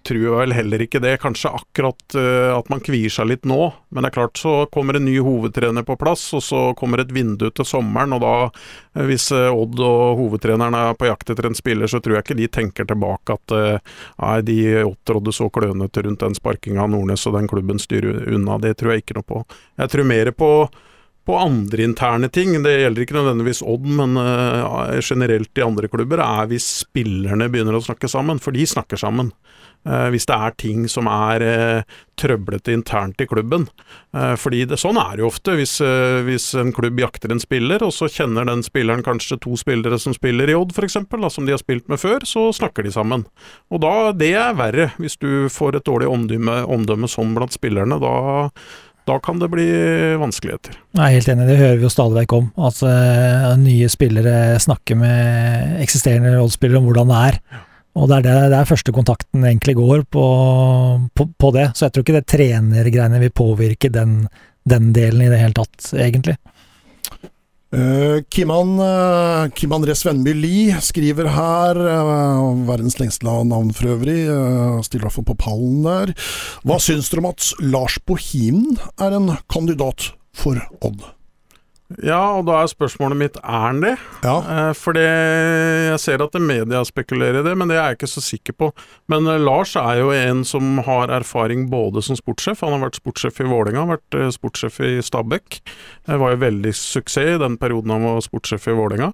tror 0.07 0.21
jeg 0.23 0.33
vel 0.33 0.53
heller 0.55 0.81
ikke 0.81 1.01
det. 1.03 1.19
Kanskje 1.21 1.51
akkurat 1.53 2.15
uh, 2.17 2.55
at 2.55 2.69
man 2.73 2.81
kvier 2.81 3.11
seg 3.13 3.27
litt 3.29 3.45
nå, 3.45 3.67
men 3.93 4.01
det 4.01 4.09
er 4.09 4.15
klart 4.15 4.41
så 4.41 4.53
kommer 4.73 4.97
en 4.97 5.05
ny 5.05 5.19
hovedtrener 5.21 5.85
på 5.85 5.97
plass, 6.01 6.23
og 6.37 6.41
så 6.45 6.61
kommer 6.77 7.03
et 7.03 7.13
vindu 7.13 7.45
til 7.53 7.67
sommeren, 7.67 8.15
og 8.17 8.23
da, 8.23 8.33
uh, 8.49 9.03
hvis 9.05 9.29
uh, 9.35 9.51
Odd 9.53 9.77
og 9.85 10.23
hovedtreneren 10.23 10.77
er 10.79 10.97
på 10.97 11.09
jakt 11.11 11.29
etter 11.33 11.51
en 11.51 11.57
spiller, 11.57 11.91
så 11.91 12.01
tror 12.01 12.17
jeg 12.17 12.25
ikke 12.25 12.39
de 12.41 12.49
tenker 12.59 12.89
tilbake 12.89 13.37
at 13.37 13.53
nei, 13.53 14.37
de 14.47 14.59
opptrådde 14.81 15.33
så 15.35 15.49
klønete 15.53 16.05
rundt 16.05 16.23
den 16.23 16.37
sparkinga 16.37 16.85
av 16.85 16.93
Nordnes 16.93 17.27
og 17.29 17.37
den 17.37 17.49
klubben 17.51 17.81
styrer 17.81 18.23
unna. 18.33 18.57
Det 18.61 18.73
tror 18.79 18.95
jeg 18.95 19.05
ikke 19.05 19.19
noe 19.19 19.27
på. 19.27 19.43
Jeg 19.81 19.93
tror 19.93 20.09
mer 20.09 20.31
på 20.33 20.51
på 21.25 21.37
andre 21.37 21.83
interne 21.85 22.29
ting. 22.33 22.55
Det 22.63 22.73
gjelder 22.81 23.05
ikke 23.05 23.17
nødvendigvis 23.19 23.61
Odd, 23.61 23.85
men 23.85 24.17
uh, 24.17 24.97
generelt 25.05 25.57
i 25.57 25.65
andre 25.65 25.89
klubber, 25.91 26.23
er 26.25 26.49
hvis 26.49 26.67
spillerne 26.81 27.49
begynner 27.51 27.77
å 27.77 27.83
snakke 27.85 28.09
sammen. 28.09 28.41
For 28.41 28.55
de 28.55 28.65
snakker 28.67 28.97
sammen. 28.97 29.29
Uh, 29.85 30.09
hvis 30.13 30.27
det 30.29 30.37
er 30.37 30.55
ting 30.61 30.87
som 30.89 31.09
er 31.09 31.45
uh, 31.45 31.99
trøblete 32.21 32.73
internt 32.73 33.21
i 33.21 33.25
klubben. 33.25 33.63
fordi 34.37 34.65
det, 34.69 34.77
sånn 34.77 34.99
er 34.99 35.15
det 35.15 35.23
jo 35.23 35.29
ofte. 35.31 35.55
Hvis, 35.57 35.79
hvis, 36.27 36.51
en 36.59 36.69
klubb 36.75 36.99
jakter 36.99 37.31
en 37.33 37.39
spiller, 37.41 37.81
og 37.81 37.93
så 37.95 38.09
kjenner 38.11 38.45
den 38.45 38.61
spilleren 38.61 39.01
kanskje 39.01 39.39
to 39.41 39.55
spillere 39.57 39.97
som 39.97 40.13
spiller 40.13 40.51
i 40.51 40.53
Odd, 40.53 40.75
f.eks., 40.75 40.99
som 41.33 41.47
de 41.47 41.55
har 41.55 41.61
spilt 41.63 41.89
med 41.89 41.97
før, 41.97 42.21
så 42.29 42.51
snakker 42.53 42.85
de 42.85 42.93
sammen. 42.93 43.25
Og 43.73 43.81
da, 43.81 44.11
det 44.13 44.35
er 44.37 44.53
verre. 44.59 44.91
Hvis 45.01 45.17
du 45.17 45.49
får 45.49 45.79
et 45.79 45.89
dårlig 45.89 46.11
omdømme, 46.11 46.61
omdømme 46.69 47.09
sånn 47.09 47.33
blant 47.33 47.57
spillerne, 47.57 47.97
da 48.03 48.13
da 49.11 49.17
kan 49.23 49.41
det 49.41 49.49
bli 49.51 49.67
vanskeligheter. 50.21 50.77
Jeg 50.95 51.03
er 51.03 51.17
helt 51.17 51.31
enig, 51.33 51.47
det 51.49 51.59
hører 51.59 51.79
vi 51.79 51.87
jo 51.87 51.91
stadig 51.91 52.21
vekk 52.21 52.37
om. 52.37 52.47
At 52.69 52.79
uh, 52.85 53.51
nye 53.59 53.89
spillere 53.91 54.37
snakker 54.63 54.99
med 54.99 55.75
eksisterende 55.83 56.37
rollespillere 56.37 56.79
om 56.79 56.87
hvordan 56.89 57.11
det 57.11 57.19
er. 57.31 57.41
Og 57.99 58.07
det 58.07 58.21
er 58.21 58.27
det, 58.27 58.35
det 58.53 58.59
er 58.61 58.69
første 58.69 58.93
kontakten 58.95 59.43
egentlig 59.43 59.75
går 59.75 60.05
på, 60.15 60.25
på, 61.17 61.27
på, 61.35 61.51
det. 61.57 61.67
Så 61.75 61.85
jeg 61.85 61.95
tror 61.95 62.05
ikke 62.05 62.17
det 62.19 62.29
trenergreiene 62.31 63.19
vil 63.25 63.33
påvirke 63.35 63.91
den, 63.91 64.21
den 64.63 64.93
delen 64.95 65.25
i 65.25 65.31
det 65.31 65.41
hele 65.41 65.57
tatt, 65.57 65.91
egentlig. 65.91 66.37
Uh, 67.71 68.19
Kiman, 68.27 68.73
uh, 68.83 69.47
Kim 69.55 69.71
André 69.71 69.95
Svenby 69.95 70.33
Lie 70.35 70.75
skriver 70.83 71.29
her, 71.31 71.77
uh, 71.79 72.51
verdens 72.67 72.97
lengste 72.99 73.23
navn 73.23 73.71
for 73.71 73.93
øvrig, 73.93 74.25
uh, 74.27 74.81
stiller 74.83 75.07
iallfall 75.07 75.29
på 75.29 75.37
pallen 75.39 75.85
der. 75.87 76.11
Hva 76.67 76.81
syns 76.83 77.07
dere 77.07 77.23
om 77.23 77.29
at 77.31 77.47
Lars 77.63 77.95
Bohinen 78.03 78.75
er 78.99 79.15
en 79.15 79.37
kandidat 79.47 80.11
for 80.35 80.59
Odd? 80.83 80.99
Ja, 82.05 82.19
og 82.37 82.45
da 82.47 82.61
er 82.61 82.69
spørsmålet 82.71 83.19
mitt 83.19 83.37
er 83.41 83.65
han 83.65 83.81
det? 83.83 83.93
Ja. 84.23 84.35
Eh, 84.39 84.71
fordi 84.77 85.03
jeg 85.03 85.99
ser 86.03 86.23
at 86.23 86.37
media 86.41 86.83
spekulerer 86.87 87.41
i 87.41 87.45
det, 87.45 87.53
men 87.57 87.71
det 87.71 87.77
er 87.77 87.91
jeg 87.91 87.99
ikke 87.99 88.11
så 88.13 88.23
sikker 88.25 88.57
på. 88.57 88.71
Men 89.11 89.27
eh, 89.29 89.41
Lars 89.41 89.75
er 89.79 90.01
jo 90.01 90.13
en 90.15 90.43
som 90.47 90.81
har 90.87 91.13
erfaring 91.13 91.67
både 91.71 92.03
som 92.05 92.19
sportssjef, 92.19 92.63
han 92.65 92.77
har 92.77 92.85
vært 92.87 93.01
sportssjef 93.01 93.43
i 93.43 93.49
Vålerenga, 93.49 93.87
vært 93.95 94.19
eh, 94.19 94.31
sportssjef 94.33 94.81
i 94.87 94.97
Stabæk. 95.05 95.61
Det 96.07 96.19
var 96.21 96.35
jo 96.35 96.43
veldig 96.45 96.75
suksess 96.77 97.35
i 97.35 97.39
den 97.41 97.57
perioden 97.61 97.93
han 97.93 98.07
var 98.07 98.21
sportssjef 98.25 98.69
i 98.71 98.77
Vålerenga. 98.77 99.11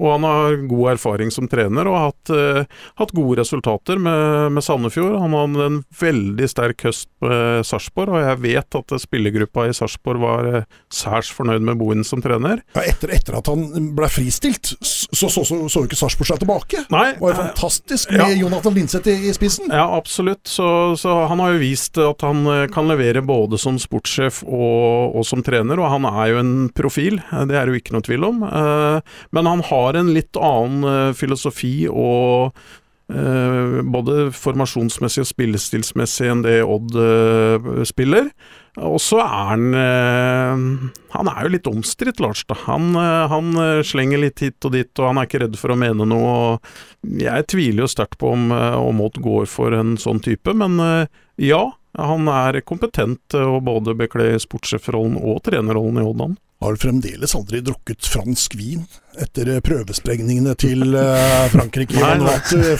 Og 0.00 0.08
han 0.10 0.26
har 0.26 0.56
god 0.68 0.94
erfaring 0.94 1.30
som 1.34 1.46
trener 1.50 1.86
og 1.86 1.96
har 1.96 2.08
hatt, 2.08 2.32
uh, 2.34 2.86
hatt 2.98 3.14
gode 3.14 3.38
resultater 3.42 4.00
med, 4.02 4.54
med, 4.56 4.64
Sandefjord. 4.64 5.18
Han 5.22 5.36
hadde 5.36 5.68
en 5.68 5.80
veldig 6.00 6.48
sterk 6.50 6.86
høst 6.88 7.08
med 7.24 7.66
Sarpsborg, 7.68 8.16
og 8.16 8.24
jeg 8.24 8.40
vet 8.42 8.78
at 8.80 8.94
spillergruppa 9.04 9.68
i 9.68 9.76
Sarpsborg 9.76 10.22
var 10.24 10.50
uh, 10.50 10.66
særs 10.92 11.30
fornøyd 11.34 11.64
med 11.66 11.78
Bohin 11.80 12.06
som 12.06 12.22
trener. 12.24 12.64
Ja, 12.74 12.86
etter, 12.90 13.14
etter, 13.14 13.38
at 13.38 13.50
han 13.50 13.92
ble 13.94 14.10
fristilt, 14.12 14.74
så 14.82 15.30
så, 15.30 15.44
så, 15.46 15.58
så 15.70 15.84
ikke 15.86 15.98
Sarpsborg 15.98 16.32
seg 16.32 16.42
tilbake. 16.42 16.84
Nei, 16.92 17.06
det 17.14 17.22
var 17.22 17.34
jo 17.34 17.40
fantastisk 17.44 18.10
med 18.14 18.24
ja. 18.24 18.40
Jonathan 18.42 18.76
Linseth 18.76 19.10
i, 19.10 19.16
i, 19.28 19.34
spissen. 19.36 19.70
Ja, 19.70 19.86
absolutt. 19.94 20.42
Så, 20.50 20.66
så, 21.00 21.14
han 21.30 21.42
har 21.42 21.54
jo 21.54 21.62
vist 21.62 21.98
at 22.02 22.24
han 22.26 22.44
kan 22.74 22.90
levere 22.90 23.22
både 23.24 23.58
som 23.60 23.78
sportssjef 23.80 24.42
og, 24.44 25.14
og, 25.14 25.22
som 25.28 25.42
trener, 25.46 25.78
og 25.80 25.90
han 25.92 26.08
er 26.10 26.32
jo 26.32 26.42
en 26.42 26.54
profil, 26.74 27.20
det 27.48 27.56
er 27.56 27.66
det 27.66 27.74
jo 27.74 27.80
ikke 27.80 27.94
noe 27.94 28.04
tvil 28.04 28.26
om. 28.26 28.42
Uh, 28.44 28.98
men 29.34 29.48
han 29.48 29.62
har 29.68 29.83
har 29.84 29.98
en 29.98 30.12
litt 30.14 30.36
annen 30.40 30.84
uh, 30.86 31.14
filosofi 31.16 31.86
og 31.90 32.56
uh, 33.12 33.80
både 33.94 34.28
formasjonsmessig 34.34 35.24
og 35.24 35.30
spillestilsmessig 35.30 36.28
enn 36.32 36.44
det 36.46 36.58
Odd 36.64 36.96
uh, 36.98 37.82
spiller. 37.88 38.30
Og 38.82 38.98
så 38.98 39.20
er 39.22 39.50
han 39.52 39.66
Han 41.14 41.28
er 41.30 41.44
jo 41.44 41.50
litt 41.52 41.68
omstridt, 41.70 42.18
Lars. 42.18 42.40
da. 42.50 42.56
Han, 42.64 42.96
han, 43.30 43.52
slenger 43.86 44.18
litt 44.18 44.42
hit 44.42 44.66
og 44.66 44.72
dit, 44.74 44.90
og 44.98 45.12
han 45.12 45.20
er 45.20 45.28
ikke 45.28 45.44
redd 45.44 45.54
for 45.60 45.70
å 45.70 45.76
mene 45.78 46.08
noe. 46.10 46.32
og 46.58 47.14
Jeg 47.22 47.46
tviler 47.52 47.84
jo 47.84 47.92
sterkt 47.92 48.18
på 48.18 48.32
om, 48.34 48.50
om 48.50 49.04
Odd 49.06 49.20
går 49.22 49.46
for 49.46 49.78
en 49.78 49.94
sånn 49.94 50.18
type, 50.26 50.56
men 50.58 51.06
ja. 51.38 51.62
Han 51.94 52.26
er 52.26 52.58
kompetent 52.66 53.20
til 53.30 53.54
å 53.54 53.62
både 53.62 53.94
bekle 53.94 54.32
sportssjefrollen 54.42 55.14
og 55.22 55.38
trenerrollen 55.46 56.02
i 56.02 56.08
Odd, 56.10 56.34
har 56.64 56.80
fremdeles 56.80 57.34
aldri 57.38 57.62
drukket 57.62 58.06
fransk 58.10 58.56
vin 58.58 58.82
etter 59.22 59.50
prøvesprengningene 59.64 60.54
til 60.58 60.94
uh, 60.96 61.44
Frankrike 61.52 61.98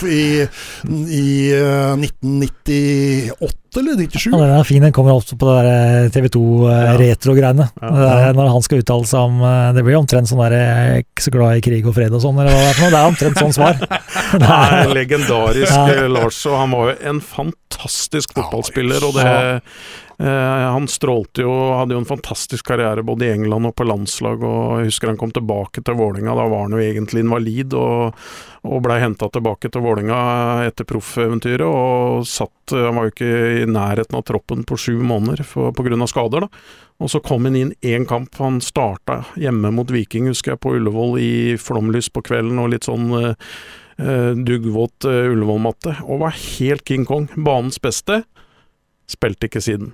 i, 0.09 0.25
i, 0.45 1.27
uh, 1.55 1.95
1998 1.99 3.61
eller 3.75 3.97
97. 3.99 4.29
Ja, 4.31 4.39
den 4.39 4.53
er 4.55 4.67
fin, 4.67 4.85
den 4.85 4.95
kommer 4.95 5.17
også 5.17 5.35
på 5.39 5.49
det 5.51 5.65
der 5.67 6.11
TV 6.15 6.29
2-retro-greiene. 6.37 7.67
Uh, 7.81 7.89
ja. 7.99 8.13
ja. 8.27 8.33
Når 8.37 8.53
han 8.55 8.67
skal 8.67 8.85
uttale 8.85 9.09
seg 9.11 9.27
om 9.31 9.41
uh, 9.43 9.73
Det 9.75 9.83
blir 9.87 9.99
omtrent 9.99 10.31
sånn 10.31 10.43
der 10.45 10.55
Jeg 10.55 10.85
er 10.85 11.03
ikke 11.03 11.27
så 11.27 11.35
glad 11.35 11.59
i 11.59 11.65
krig 11.67 11.89
og 11.91 11.97
fred 11.97 12.15
og 12.15 12.23
sånn, 12.23 12.39
eller 12.43 12.55
hva 12.55 12.63
det 12.63 12.71
er 12.71 12.79
for 12.79 12.85
noe. 12.85 12.95
Det 12.95 13.01
er 13.01 13.11
omtrent 13.11 13.43
sånn 13.43 13.57
svar. 13.57 13.83
det 14.45 14.53
er 14.61 14.95
legendarisk 15.01 15.75
ja. 15.75 16.07
Lars, 16.11 16.41
og 16.51 16.59
han 16.61 16.75
var 16.77 16.93
jo 16.93 16.97
en 17.13 17.21
fantastisk 17.35 18.37
fotballspiller, 18.39 19.11
og 19.11 19.19
det 19.19 19.29
Eh, 19.35 20.14
han 20.25 20.87
strålte 20.89 21.43
jo, 21.43 21.53
hadde 21.77 21.97
jo 21.97 22.01
en 22.01 22.09
fantastisk 22.09 22.67
karriere 22.71 23.03
både 23.05 23.27
i 23.27 23.33
England 23.35 23.69
og 23.69 23.75
på 23.77 23.85
landslag, 23.85 24.45
og 24.47 24.79
jeg 24.81 24.89
husker 24.89 25.11
han 25.11 25.19
kom 25.21 25.35
tilbake 25.35 25.83
til 25.85 25.99
Vålinga, 25.99 26.33
da 26.39 26.47
var 26.49 26.65
han 26.65 26.77
jo 26.77 26.81
egentlig 26.81 27.25
invalid, 27.25 27.75
og, 27.77 28.15
og 28.65 28.85
blei 28.87 29.01
henta 29.03 29.29
tilbake 29.29 29.69
til 29.69 29.85
Vålinga 29.85 30.19
etter 30.69 30.89
proffeventyret, 30.89 31.67
og 31.67 32.25
satt 32.29 32.51
Han 32.73 32.97
var 32.97 33.05
jo 33.05 33.13
ikke 33.13 33.33
i 33.61 33.65
nærheten 33.69 34.17
av 34.17 34.23
troppen 34.25 34.63
på 34.65 34.79
sju 34.81 34.95
måneder 35.05 35.45
pga. 35.45 36.07
skader, 36.09 36.47
da. 36.47 36.63
Og 37.03 37.11
så 37.11 37.21
kom 37.21 37.45
han 37.45 37.57
inn 37.59 37.75
én 37.83 38.07
kamp, 38.09 38.37
han 38.41 38.61
starta 38.65 39.25
hjemme 39.37 39.73
mot 39.75 39.91
Viking, 39.91 40.31
husker 40.31 40.55
jeg, 40.55 40.63
på 40.65 40.77
Ullevål 40.79 41.19
i 41.21 41.33
flomlys 41.61 42.09
på 42.09 42.23
kvelden 42.25 42.63
og 42.63 42.71
litt 42.73 42.89
sånn 42.89 43.11
uh, 43.13 43.35
duggvåt 43.99 45.05
uh, 45.05 45.27
Ullevål-matte, 45.35 45.99
og 46.07 46.23
var 46.25 46.39
helt 46.39 46.87
King 46.89 47.05
Kong. 47.09 47.29
Banens 47.35 47.81
beste. 47.83 48.23
Spilte 49.11 49.51
ikke 49.51 49.61
siden. 49.61 49.93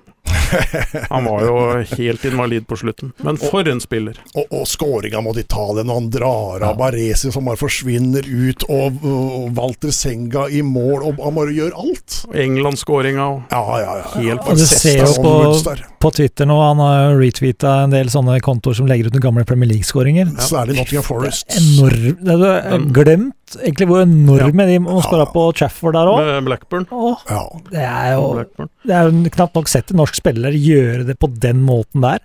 Han 1.09 1.25
var 1.25 1.45
jo 1.45 1.55
helt 1.97 2.25
invalid 2.25 2.67
på 2.67 2.77
slutten. 2.79 3.13
Men 3.25 3.37
for 3.41 3.67
en 3.67 3.81
spiller. 3.83 4.19
Og, 4.35 4.45
og 4.49 4.67
skåringa 4.69 5.21
mot 5.23 5.37
Italia 5.37 5.85
når 5.87 5.99
han 5.99 6.09
drar 6.13 6.65
av 6.69 6.77
Baresi 6.79 7.31
som 7.33 7.47
bare 7.49 7.59
forsvinner 7.59 8.27
ut, 8.27 8.65
og, 8.71 9.01
og 9.05 9.51
Walter 9.57 9.93
Senga 9.95 10.47
i 10.49 10.61
mål, 10.65 11.07
og 11.09 11.21
han 11.23 11.37
bare 11.37 11.55
gjør 11.55 11.75
alt. 11.83 12.21
England-skåringa 12.33 13.27
og 13.27 13.41
Ja, 13.51 13.63
ja, 13.81 13.97
ja. 14.01 14.07
Helt 14.21 14.47
ja, 14.47 14.55
du 14.57 14.65
ser 14.65 15.03
jo 15.03 15.11
på, 15.23 15.75
på 16.01 16.13
Twitter 16.15 16.49
nå, 16.49 16.57
han 16.61 16.81
har 16.83 17.15
retweeta 17.19 17.81
en 17.85 17.95
del 17.95 18.11
sånne 18.13 18.39
kontoer 18.43 18.77
som 18.77 18.89
legger 18.89 19.09
ut 19.09 19.17
noen 19.17 19.27
gamle 19.27 19.45
Premier 19.47 19.71
League-skåringer. 19.73 20.33
Særlig 20.41 20.79
Nottingham 20.79 21.05
Forest. 21.07 21.47
Enorm 21.57 22.17
det 22.21 22.37
er, 22.37 22.89
Du 22.91 23.31
egentlig 23.59 23.87
hvor 23.89 24.03
enorme 24.05 24.65
de 24.69 24.77
må 24.83 24.99
skåre 25.05 25.25
på 25.33 25.45
Trafford 25.57 25.97
der 25.97 26.11
òg. 26.11 26.21
med 26.25 26.47
Blackburn. 26.49 26.87
Ja. 27.29 27.43
Det 27.71 27.83
er 27.87 28.13
jo 28.15 28.27
Blackburn. 28.37 28.69
det 28.87 28.95
er 28.97 29.09
jo 29.09 29.33
knapt 29.37 29.59
nok 29.59 29.71
sett 29.71 29.91
en 29.91 30.01
norsk 30.01 30.15
spiller 30.21 30.55
gjøre 30.55 31.05
det 31.11 31.17
på 31.21 31.29
den 31.41 31.63
måten 31.67 32.05
der. 32.05 32.19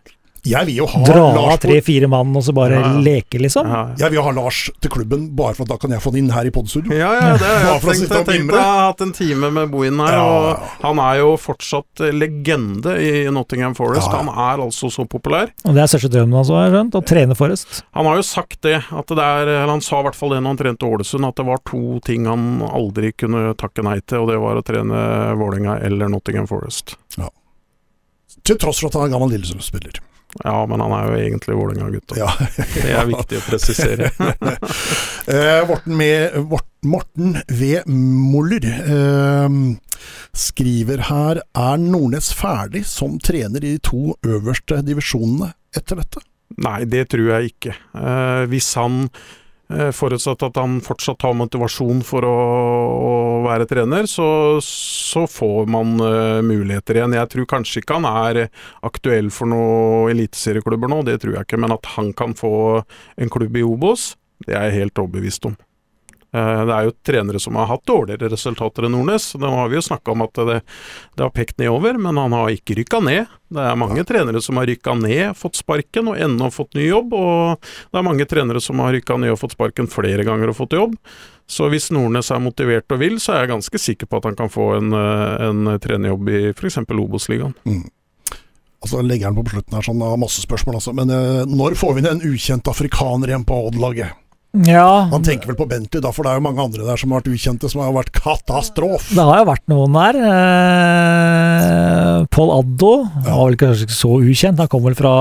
Jeg 0.47 0.66
vil 0.68 0.77
jo 0.78 0.86
ha 0.93 1.01
Dra 1.09 1.23
av 1.52 1.56
tre-fire 1.62 2.06
mann 2.10 2.31
og 2.39 2.44
så 2.47 2.52
bare 2.55 2.78
Ja. 2.78 2.93
leke, 3.02 3.39
liksom. 3.43 3.66
Ja, 3.66 3.81
Jeg 3.98 4.12
vil 4.12 4.23
ha 4.23 4.31
Lars 4.36 4.70
til 4.81 4.90
klubben, 4.90 5.35
bare 5.35 5.55
for 5.55 5.62
at 5.66 5.68
da 5.73 5.77
kan 5.82 5.90
jeg 5.90 6.01
få 6.01 6.12
den 6.12 6.24
inn 6.27 6.31
her 6.32 6.47
i 6.47 6.51
podstudio. 6.55 6.93
Ja, 6.94 7.12
ja, 7.14 7.32
det 7.36 7.47
har 7.47 7.81
jeg 7.81 7.82
tenkt. 7.82 8.14
Jeg 8.14 8.27
tenkte 8.27 8.55
jeg 8.55 8.62
har 8.62 8.93
hatt 8.93 9.01
en 9.02 9.12
time 9.12 9.51
med 9.51 9.70
Bohin 9.73 9.98
her, 9.98 10.12
Ja, 10.12 10.23
og 10.23 10.59
han 10.82 10.98
er 11.02 11.18
jo 11.20 11.36
fortsatt 11.36 12.05
legende 12.14 12.94
i 13.02 13.27
Nottingham 13.31 13.74
Forest. 13.74 14.06
Ja, 14.06 14.20
ja. 14.20 14.23
Han 14.23 14.28
er 14.28 14.62
altså 14.64 14.90
så 14.93 15.06
populær. 15.09 15.51
Og 15.64 15.74
det 15.74 15.82
er 15.82 15.90
største 15.90 16.10
drømmen 16.14 16.35
hans, 16.39 16.48
har 16.48 16.68
jeg 16.70 16.74
skjønt. 16.77 16.94
Å 16.94 17.05
trene 17.05 17.36
Forest? 17.36 17.82
Han 17.94 18.06
har 18.06 18.16
jo 18.16 18.23
sagt 18.23 18.60
det, 18.62 18.82
at 18.93 19.06
det 19.06 19.18
er, 19.18 19.47
eller 19.47 19.74
han 19.74 19.81
sa 19.81 20.01
i 20.01 20.02
hvert 20.05 20.14
fall 20.14 20.31
det 20.31 20.43
når 20.43 20.55
han 20.55 20.62
trente 20.62 20.86
Ålesund, 20.86 21.27
at 21.27 21.35
det 21.36 21.47
var 21.47 21.59
to 21.66 22.01
ting 22.05 22.27
han 22.27 22.62
aldri 22.62 23.12
kunne 23.16 23.55
takke 23.56 23.82
nei 23.82 23.98
til, 24.06 24.23
og 24.23 24.28
det 24.31 24.39
var 24.40 24.56
å 24.56 24.64
trene 24.64 25.36
Vålerenga 25.36 25.81
eller 25.82 26.09
Nottingham 26.09 26.47
Forest. 26.47 26.94
Til 28.47 28.56
tross 28.62 28.78
for 28.78 28.86
at 28.86 28.94
han 28.94 29.09
er 29.09 29.14
gammel 29.18 29.32
Lillestrøm-spiller. 29.35 29.98
Ja, 30.45 30.59
men 30.69 30.83
han 30.85 30.93
er 30.97 31.09
jo 31.09 31.19
egentlig 31.21 31.57
Vålerenga-gutt. 31.59 32.17
Ja. 32.19 32.29
Det 32.77 32.93
er 32.93 33.09
viktig 33.09 33.41
å 33.41 33.47
presisere. 33.49 34.13
Eh, 35.27 35.65
Morten, 35.67 35.97
med, 35.99 36.37
Morten 36.87 37.33
V. 37.51 37.81
Moller 37.91 38.63
eh, 38.63 39.57
skriver 40.39 41.03
her 41.09 41.41
Er 41.51 41.81
Nordnes 41.83 42.29
ferdig 42.37 42.85
som 42.87 43.17
trener 43.19 43.65
i 43.65 43.73
de 43.75 43.81
to 43.83 44.15
øverste 44.23 44.79
divisjonene 44.87 45.51
etter 45.75 45.99
dette? 45.99 46.23
Nei, 46.63 46.85
det 46.87 47.09
tror 47.11 47.33
jeg 47.33 47.51
ikke. 47.57 47.75
Eh, 47.75 48.45
hvis 48.53 48.71
han 48.79 49.09
Forutsatt 49.66 50.44
at 50.47 50.59
han 50.60 50.76
fortsatt 50.84 51.24
har 51.26 51.32
motivasjon 51.34 52.05
for 52.06 52.22
å 52.22 52.34
være 53.43 53.66
trener, 53.66 54.06
så, 54.06 54.26
så 54.62 55.24
får 55.26 55.66
man 55.74 55.97
uh, 55.98 56.38
muligheter 56.47 57.01
igjen. 57.01 57.16
Jeg 57.18 57.32
tror 57.32 57.48
kanskje 57.51 57.82
ikke 57.82 57.98
han 57.98 58.06
er 58.06 58.44
aktuell 58.86 59.32
for 59.34 59.51
noen 59.51 60.12
eliteserieklubber 60.14 60.93
nå, 60.93 61.02
det 61.09 61.18
tror 61.24 61.40
jeg 61.40 61.48
ikke. 61.48 61.60
Men 61.66 61.74
at 61.74 61.90
han 61.97 62.14
kan 62.14 62.38
få 62.38 62.52
en 63.18 63.32
klubb 63.32 63.59
i 63.59 63.66
Obos, 63.66 64.12
det 64.47 64.55
er 64.55 64.68
jeg 64.70 64.84
helt 64.84 65.02
overbevist 65.02 65.51
om. 65.51 65.59
Eh, 66.37 66.63
Det 66.67 66.75
er 66.75 66.89
jo 66.89 66.95
trenere 67.07 67.41
som 67.41 67.57
har 67.57 67.69
hatt 67.71 67.85
dårligere 67.89 68.29
resultater 68.33 68.87
enn 68.87 68.93
Nordnes. 68.97 69.31
Nå 69.41 69.49
har 69.55 69.71
vi 69.73 69.79
jo 69.79 69.85
snakka 69.87 70.13
om 70.13 70.25
at 70.27 70.41
det, 70.49 70.59
det 71.17 71.25
har 71.25 71.33
pekt 71.33 71.57
nedover, 71.63 71.97
men 72.03 72.19
han 72.21 72.35
har 72.37 72.53
ikke 72.53 72.77
rykka 72.81 73.01
ned. 73.05 73.33
Det 73.49 73.63
er 73.63 73.79
mange 73.79 74.03
trenere 74.05 74.43
som 74.43 74.59
har 74.61 74.67
rykka 74.69 74.97
ned, 74.99 75.37
fått 75.39 75.57
sparken 75.61 76.11
og 76.13 76.21
ennå 76.21 76.51
fått 76.53 76.77
ny 76.77 76.89
jobb. 76.91 77.15
Og 77.17 77.63
det 77.63 78.01
er 78.01 78.07
mange 78.07 78.27
trenere 78.29 78.61
som 78.61 78.83
har 78.85 78.93
rykka 78.97 79.17
ned 79.23 79.33
og 79.37 79.41
fått 79.41 79.57
sparken 79.57 79.89
flere 79.89 80.27
ganger 80.27 80.53
og 80.53 80.59
fått 80.61 80.77
jobb. 80.77 80.97
Så 81.49 81.71
hvis 81.71 81.93
Nordnes 81.95 82.33
er 82.35 82.43
motivert 82.43 82.91
og 82.91 83.01
vil, 83.01 83.21
så 83.23 83.37
er 83.37 83.45
jeg 83.45 83.55
ganske 83.55 83.81
sikker 83.81 84.11
på 84.11 84.19
at 84.19 84.27
han 84.33 84.39
kan 84.39 84.51
få 84.53 84.73
en, 84.81 84.93
eh, 84.93 85.47
en 85.47 85.79
trenerjobb 85.81 86.29
i 86.35 86.41
f.eks. 86.53 86.83
Obos-ligaen. 86.91 87.55
Og 87.65 87.93
Altså, 88.87 89.01
legger 89.03 89.31
han 89.31 89.35
på 89.35 89.43
slutten 89.51 89.73
her 89.75 89.83
sånn, 89.83 90.03
masse 90.21 90.43
spørsmål, 90.45 90.77
altså. 90.79 90.93
Men 90.95 91.11
eh, 91.11 91.47
når 91.49 91.75
får 91.81 91.95
vi 91.95 92.03
inn 92.03 92.11
en 92.11 92.21
ukjent 92.29 92.69
afrikaner 92.71 93.33
igjen 93.33 93.47
på 93.49 93.57
Odd-laget? 93.71 94.13
Ja, 94.65 95.09
Han 95.11 95.23
tenker 95.27 95.51
vel 95.51 95.57
på 95.59 95.66
Bentley, 95.69 96.01
da, 96.01 96.11
for 96.15 96.24
det 96.24 96.33
er 96.33 96.39
jo 96.41 96.45
mange 96.47 96.62
andre 96.65 96.87
der 96.87 96.97
som 97.01 97.12
har 97.12 97.20
vært 97.20 97.35
ukjente, 97.35 97.69
som 97.69 97.83
har 97.85 97.93
vært 97.93 98.12
katastrof. 98.16 99.11
det 99.12 99.27
har 99.28 99.43
jo 99.43 99.47
vært 99.51 99.65
noen 99.73 99.97
der. 99.99 100.19
Eh, 100.27 102.24
Pål 102.33 102.53
Addo 102.59 102.93
han 103.05 103.27
var 103.27 103.45
vel 103.51 103.59
kanskje 103.61 103.87
ikke 103.89 103.97
så 103.99 104.11
ukjent. 104.23 104.61
Han 104.62 104.70
kom 104.73 104.85
vel 104.87 104.97
fra 104.99 105.12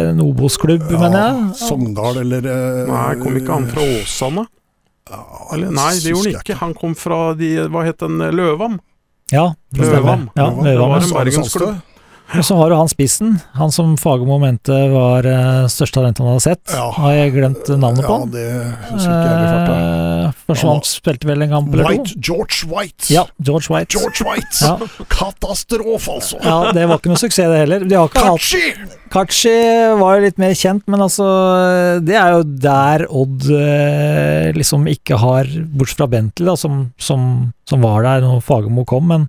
en 0.00 0.22
Obos-klubb, 0.24 0.86
mener 0.90 1.18
jeg. 1.18 1.48
Sogndal 1.62 2.22
eller 2.24 2.48
eh, 2.52 2.84
Nei, 2.90 3.08
kom 3.22 3.38
ikke 3.40 3.54
han 3.58 3.68
fra 3.72 3.86
Åsane? 3.98 4.46
ja, 5.08 5.22
Eller, 5.54 5.70
nei, 5.72 5.92
det 6.02 6.12
gjorde 6.12 6.32
han 6.34 6.40
ikke. 6.42 6.58
Han 6.62 6.74
kom 6.76 6.96
fra 6.98 7.20
de, 7.38 7.52
hva 7.72 7.84
het 7.86 8.02
den, 8.04 8.18
Løvam? 8.36 8.78
Ja, 9.32 9.50
det 9.72 9.84
stemmer. 9.86 10.00
Løvam. 10.02 10.26
Ja, 10.36 10.48
Løvam. 10.48 10.64
Det 10.64 10.76
var 10.80 11.04
en 11.04 11.16
bergensklubb. 11.20 11.78
Og 12.36 12.44
så 12.44 12.56
har 12.58 12.68
du 12.68 12.74
han 12.76 12.90
spissen, 12.92 13.36
han 13.56 13.70
som 13.72 13.94
Fagermo 13.96 14.36
mente 14.42 14.74
var 14.92 15.24
uh, 15.24 15.64
største 15.72 15.96
talent 15.96 16.18
han 16.20 16.28
hadde 16.28 16.42
sett. 16.44 16.74
Ja. 16.74 16.90
Har 16.92 17.14
jeg 17.16 17.32
glemt 17.38 17.70
navnet 17.72 18.04
på? 18.04 18.16
Ja, 18.18 18.26
det 18.34 18.48
husker 18.90 19.14
ikke 19.14 19.30
jeg 19.30 19.46
farta. 19.48 19.76
Eh, 19.78 20.42
Forsvant, 20.50 20.90
spilte 20.90 21.30
vel 21.30 21.46
en 21.46 21.54
kamp 21.54 21.72
eller 21.72 21.88
to. 21.88 21.94
White, 21.94 22.18
George 22.20 22.68
White. 22.68 23.08
Ja, 23.14 23.24
George 23.40 23.72
White. 23.72 23.96
George 23.96 24.26
White. 24.28 24.60
Ja. 24.60 25.06
Katastrof, 25.08 26.10
altså. 26.12 26.40
Ja, 26.44 26.58
det 26.76 26.84
var 26.90 27.00
ikke 27.00 27.14
noe 27.14 27.22
suksess 27.22 27.48
det 27.48 27.62
heller. 27.62 27.88
De 27.88 27.96
har 27.96 28.12
ikke 28.12 28.26
hatt 28.26 28.44
Kachi! 28.44 28.90
Kachi 29.08 29.54
var 29.96 30.18
jo 30.18 30.26
litt 30.26 30.42
mer 30.42 30.52
kjent, 30.52 30.84
men 30.92 31.00
altså 31.00 31.24
Det 32.04 32.12
er 32.20 32.34
jo 32.34 32.42
der 32.60 33.06
Odd 33.08 33.46
uh, 33.48 34.50
liksom 34.52 34.84
ikke 34.92 35.16
har 35.22 35.48
Bortsett 35.72 36.02
fra 36.02 36.10
Bentley, 36.12 36.50
da, 36.50 36.58
som, 36.60 36.90
som, 37.00 37.24
som 37.64 37.88
var 37.88 38.04
der 38.04 38.26
når 38.26 38.44
Fagermo 38.44 38.84
kom, 38.88 39.08
men 39.08 39.26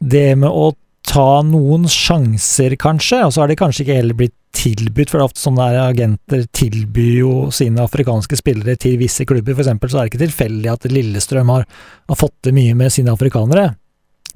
det 0.00 0.34
med 0.40 0.52
å 0.52 0.70
ta 1.06 1.40
noen 1.46 1.86
sjanser, 1.90 2.76
kanskje, 2.80 3.22
og 3.24 3.32
så 3.34 3.42
har 3.42 3.50
de 3.50 3.58
kanskje 3.58 3.84
ikke 3.84 3.98
heller 3.98 4.18
blitt 4.18 4.36
tilbudt, 4.56 5.10
for 5.10 5.18
det 5.18 5.22
er 5.22 5.28
ofte 5.28 5.42
sånne 5.42 5.68
agenter 5.84 6.42
tilbyr 6.56 7.12
jo 7.20 7.32
sine 7.54 7.84
afrikanske 7.84 8.38
spillere 8.38 8.76
til 8.80 8.98
visse 9.00 9.26
klubber, 9.28 9.54
for 9.54 9.64
eksempel, 9.64 9.90
så 9.90 10.00
er 10.00 10.06
det 10.06 10.12
ikke 10.12 10.24
tilfeldig 10.26 10.72
at 10.72 10.90
Lillestrøm 10.90 11.54
har, 11.54 11.64
har 12.10 12.18
fått 12.18 12.36
det 12.46 12.54
mye 12.56 12.76
med 12.78 12.92
sine 12.94 13.14
afrikanere. 13.14 13.72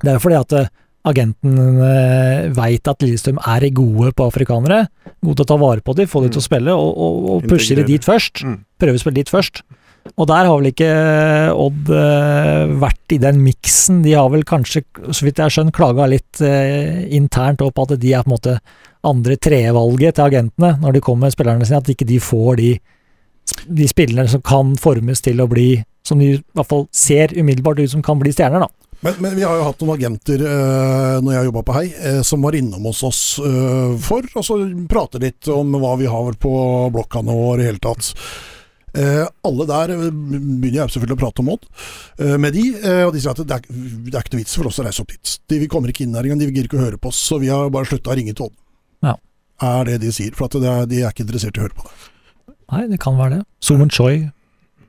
Det 0.01 0.11
er 0.11 0.19
jo 0.19 0.25
fordi 0.25 0.41
at 0.41 0.57
eh, 0.59 0.73
agenten 1.11 1.81
eh, 1.85 2.51
veit 2.57 2.91
at 2.91 3.05
Lillestrøm 3.05 3.43
er 3.43 3.69
gode 3.77 4.15
på 4.17 4.29
afrikanere, 4.31 4.85
gode 5.21 5.41
til 5.41 5.47
å 5.47 5.51
ta 5.53 5.61
vare 5.61 5.85
på 5.85 5.97
dem, 5.99 6.11
få 6.11 6.25
dem 6.25 6.35
til 6.35 6.43
å 6.43 6.49
spille, 6.49 6.75
og, 6.75 6.93
og, 6.95 7.31
og 7.35 7.49
pushe 7.51 7.79
dem 7.79 7.91
dit 7.91 8.07
først. 8.07 8.45
Mm. 8.47 8.61
Prøve 8.81 9.01
å 9.01 9.05
spille 9.05 9.21
dit 9.21 9.35
først. 9.35 9.65
Og 10.15 10.27
der 10.29 10.47
har 10.47 10.59
vel 10.59 10.69
ikke 10.69 10.89
Odd 11.57 11.89
eh, 11.97 12.75
vært 12.83 13.15
i 13.17 13.21
den 13.23 13.41
miksen. 13.45 14.03
De 14.05 14.13
har 14.13 14.29
vel 14.33 14.45
kanskje, 14.47 14.85
så 15.11 15.25
vidt 15.25 15.41
jeg 15.41 15.47
har 15.47 15.55
skjønt, 15.55 15.75
klaga 15.77 16.09
litt 16.11 16.43
eh, 16.45 17.07
internt 17.17 17.65
opp 17.65 17.81
at 17.87 17.97
de 18.01 18.13
er 18.13 18.25
på 18.25 18.31
en 18.31 18.37
måte 18.37 18.59
andre 19.05 19.37
tredjevalget 19.41 20.17
til 20.17 20.29
agentene 20.29 20.75
når 20.81 20.97
de 20.97 21.05
kommer 21.05 21.29
med 21.29 21.37
spillerne 21.37 21.67
sine, 21.69 21.81
at 21.81 21.91
ikke 21.93 22.09
de 22.09 22.21
får 22.23 22.61
de, 22.61 22.71
de 23.81 23.89
spillerne 23.89 24.31
som 24.33 24.45
kan 24.45 24.77
formes 24.81 25.25
til 25.25 25.43
å 25.45 25.49
bli 25.51 25.69
som 26.05 26.21
de 26.21 26.35
i 26.35 26.41
hvert 26.57 26.69
fall 26.69 26.87
ser 26.93 27.33
umiddelbart 27.33 27.81
ut 27.81 27.93
som 27.95 28.03
kan 28.05 28.21
bli 28.21 28.33
stjerner, 28.35 28.67
da. 28.67 28.85
Men, 29.05 29.17
men 29.21 29.35
vi 29.37 29.45
har 29.45 29.59
jo 29.59 29.67
hatt 29.67 29.83
noen 29.83 29.99
agenter 29.99 30.41
eh, 30.49 31.17
når 31.21 31.35
jeg 31.35 31.49
jobba 31.51 31.63
på 31.67 31.77
Hei, 31.77 31.85
eh, 31.93 32.21
som 32.25 32.45
var 32.45 32.57
innom 32.57 32.87
hos 32.89 33.03
oss 33.05 33.21
eh, 33.43 33.97
for 34.01 34.25
å 34.33 34.45
så 34.45 34.57
prate 34.89 35.21
litt 35.21 35.49
om 35.53 35.77
hva 35.81 35.93
vi 36.01 36.09
har 36.09 36.39
på 36.41 36.53
blokka 36.95 37.21
nå 37.25 37.35
og 37.37 37.51
i 37.57 37.61
det 37.61 37.67
hele 37.69 37.83
tatt. 37.85 38.15
Eh, 38.95 39.25
alle 39.49 39.67
der 39.67 39.91
eh, 39.91 40.03
begynner 40.15 40.85
jeg 40.85 40.95
selvfølgelig 40.95 41.17
å 41.17 41.23
prate 41.25 41.43
om 41.43 41.49
Odd 41.57 41.65
eh, 42.23 42.37
med 42.39 42.55
de, 42.55 42.63
eh, 42.79 43.01
og 43.03 43.11
de 43.15 43.23
sier 43.25 43.35
at 43.35 43.41
det 43.43 43.57
er, 43.57 43.65
det 43.67 44.15
er 44.15 44.23
ikke 44.23 44.37
noe 44.37 44.43
vits 44.45 44.55
for 44.55 44.71
oss 44.71 44.79
å 44.79 44.87
reise 44.87 45.03
opp 45.03 45.11
dit. 45.11 45.33
De 45.51 45.59
vi 45.65 45.71
kommer 45.73 45.91
ikke 45.91 46.05
inn 46.07 46.15
her 46.15 46.29
engang, 46.29 46.39
de 46.39 46.47
gidder 46.53 46.69
ikke 46.71 46.79
å 46.79 46.85
høre 46.85 47.01
på 47.03 47.11
oss, 47.11 47.19
så 47.19 47.41
vi 47.43 47.51
har 47.51 47.73
bare 47.75 47.91
slutta 47.91 48.15
å 48.15 48.19
ringe 48.21 48.37
til 48.37 48.47
Odd. 48.47 48.55
Ja. 49.03 49.17
Er 49.67 49.91
det 49.91 49.99
de 50.05 50.13
sier, 50.15 50.37
for 50.39 50.47
er, 50.63 50.87
de 50.91 51.03
er 51.03 51.11
ikke 51.11 51.27
interessert 51.27 51.59
i 51.59 51.63
å 51.63 51.67
høre 51.67 51.79
på 51.81 51.89
det. 51.89 52.55
Nei, 52.75 52.85
det 52.95 53.01
kan 53.03 53.19
være 53.19 53.41
det. 53.41 53.43
Sumen 53.65 53.91
Choi. 53.93 54.29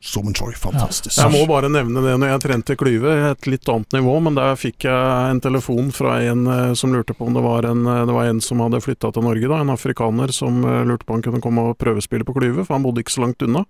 Som 0.06 0.28
en 0.30 0.36
joy. 0.38 0.54
fantastisk. 0.54 1.18
Jeg 1.18 1.32
må 1.34 1.48
bare 1.50 1.70
nevne 1.72 2.04
det 2.06 2.12
når 2.22 2.30
jeg 2.30 2.42
trente 2.44 2.76
Klyve, 2.78 3.14
et 3.32 3.48
litt 3.50 3.66
annet 3.74 3.96
nivå, 3.98 4.20
men 4.22 4.36
der 4.38 4.54
fikk 4.60 4.86
jeg 4.86 5.32
en 5.32 5.42
telefon 5.42 5.90
fra 5.96 6.20
en 6.22 6.46
eh, 6.46 6.74
som 6.78 6.94
lurte 6.94 7.16
på 7.18 7.26
om 7.26 7.34
det 7.34 7.42
var 7.42 7.66
en, 7.66 7.82
eh, 7.90 8.04
det 8.06 8.14
var 8.14 8.30
en 8.30 8.42
som 8.44 8.62
hadde 8.62 8.84
flytta 8.86 9.10
til 9.16 9.26
Norge, 9.26 9.50
da, 9.50 9.64
en 9.64 9.74
afrikaner 9.74 10.30
som 10.36 10.62
eh, 10.62 10.84
lurte 10.86 11.08
på 11.08 11.16
om 11.16 11.18
han 11.18 11.26
kunne 11.26 11.42
komme 11.42 11.66
og 11.72 11.80
prøvespille 11.82 12.28
på 12.28 12.38
Klyve, 12.38 12.68
for 12.68 12.78
han 12.78 12.86
bodde 12.86 13.02
ikke 13.02 13.16
så 13.18 13.26
langt 13.26 13.42
unna. 13.48 13.66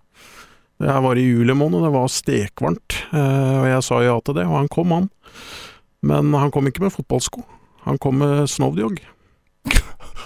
Jeg 0.84 1.07
var 1.07 1.16
i 1.16 1.24
juli 1.24 1.56
måned, 1.56 1.88
det 1.88 1.95
var 1.95 2.12
stekvarmt, 2.12 2.99
eh, 3.16 3.56
og 3.62 3.72
jeg 3.72 3.88
sa 3.88 4.03
ja 4.03 4.20
til 4.20 4.36
det, 4.41 4.44
og 4.49 4.60
han 4.60 4.72
kom, 4.76 4.91
han. 4.91 5.12
Men 6.03 6.36
han 6.36 6.52
kom 6.52 6.68
ikke 6.68 6.84
med 6.84 6.98
fotballsko, 6.98 7.48
han 7.88 8.02
kom 8.03 8.20
med 8.20 8.49
Snovdjog. 8.52 8.99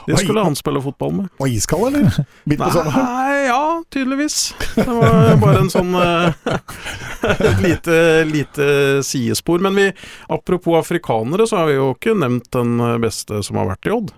Det 0.10 0.16
Oi. 0.18 0.24
skulle 0.24 0.42
han 0.42 0.56
spille 0.58 0.82
fotball 0.82 1.12
med. 1.14 1.26
Var 1.38 1.48
iskald, 1.54 1.84
eller? 1.88 2.16
Midt 2.50 2.58
på 2.64 2.70
sommeren? 2.74 3.04
Nei, 3.06 3.44
ja, 3.46 3.84
tydeligvis. 3.94 4.38
Det 4.74 4.86
var 4.90 5.36
bare 5.38 5.60
en 5.62 5.70
sånn 5.70 5.92
eh, 6.00 6.48
Et 7.52 7.62
lite, 7.62 8.00
lite 8.26 8.70
sidespor. 9.06 9.62
Men 9.62 9.78
vi, 9.78 9.86
apropos 10.34 10.80
afrikanere, 10.80 11.46
så 11.46 11.62
har 11.62 11.70
vi 11.70 11.78
jo 11.78 11.92
ikke 11.94 12.18
nevnt 12.18 12.50
den 12.58 12.82
beste 13.04 13.44
som 13.46 13.62
har 13.62 13.70
vært 13.76 13.86
i 13.86 13.94
Odd. 14.00 14.10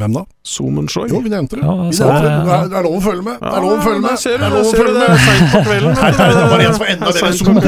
Hvem 0.00 0.16
da? 0.16 0.24
Somenskjoy. 0.48 1.12
Jo, 1.12 1.20
vi 1.20 1.30
nevnte 1.30 1.60
det. 1.60 1.66
Ja, 1.68 1.74
vi 1.76 1.92
nevnte 1.92 2.06
det. 2.24 2.30
Det, 2.32 2.54
er, 2.56 2.68
det 2.72 2.78
er 2.80 2.86
lov 2.88 2.96
å 2.96 3.02
følge 3.04 3.22
med. 3.26 3.36
Det 3.38 3.52
er 3.52 3.66
lov 3.66 3.74
å 3.76 3.82
følge 3.84 4.00
med. 4.00 4.10
Ja, 4.10 4.16
ser 4.24 4.32
du, 4.32 4.40
Det 4.40 4.46
er 4.48 4.54
lov 4.56 4.64
å 4.64 4.72
følge 4.80 4.94
med. 4.96 5.26
Seint 5.26 5.52
på 5.52 5.60
kvelden. 5.68 5.92
Nei, 6.00 6.10
det 6.16 6.48
var 6.48 6.56
det 6.56 6.64
en 6.64 6.72
som 6.72 6.82
var 6.82 6.92
enda 6.96 7.12
bedre 7.12 7.28
enn 7.28 7.36
Zoomen. 7.42 7.62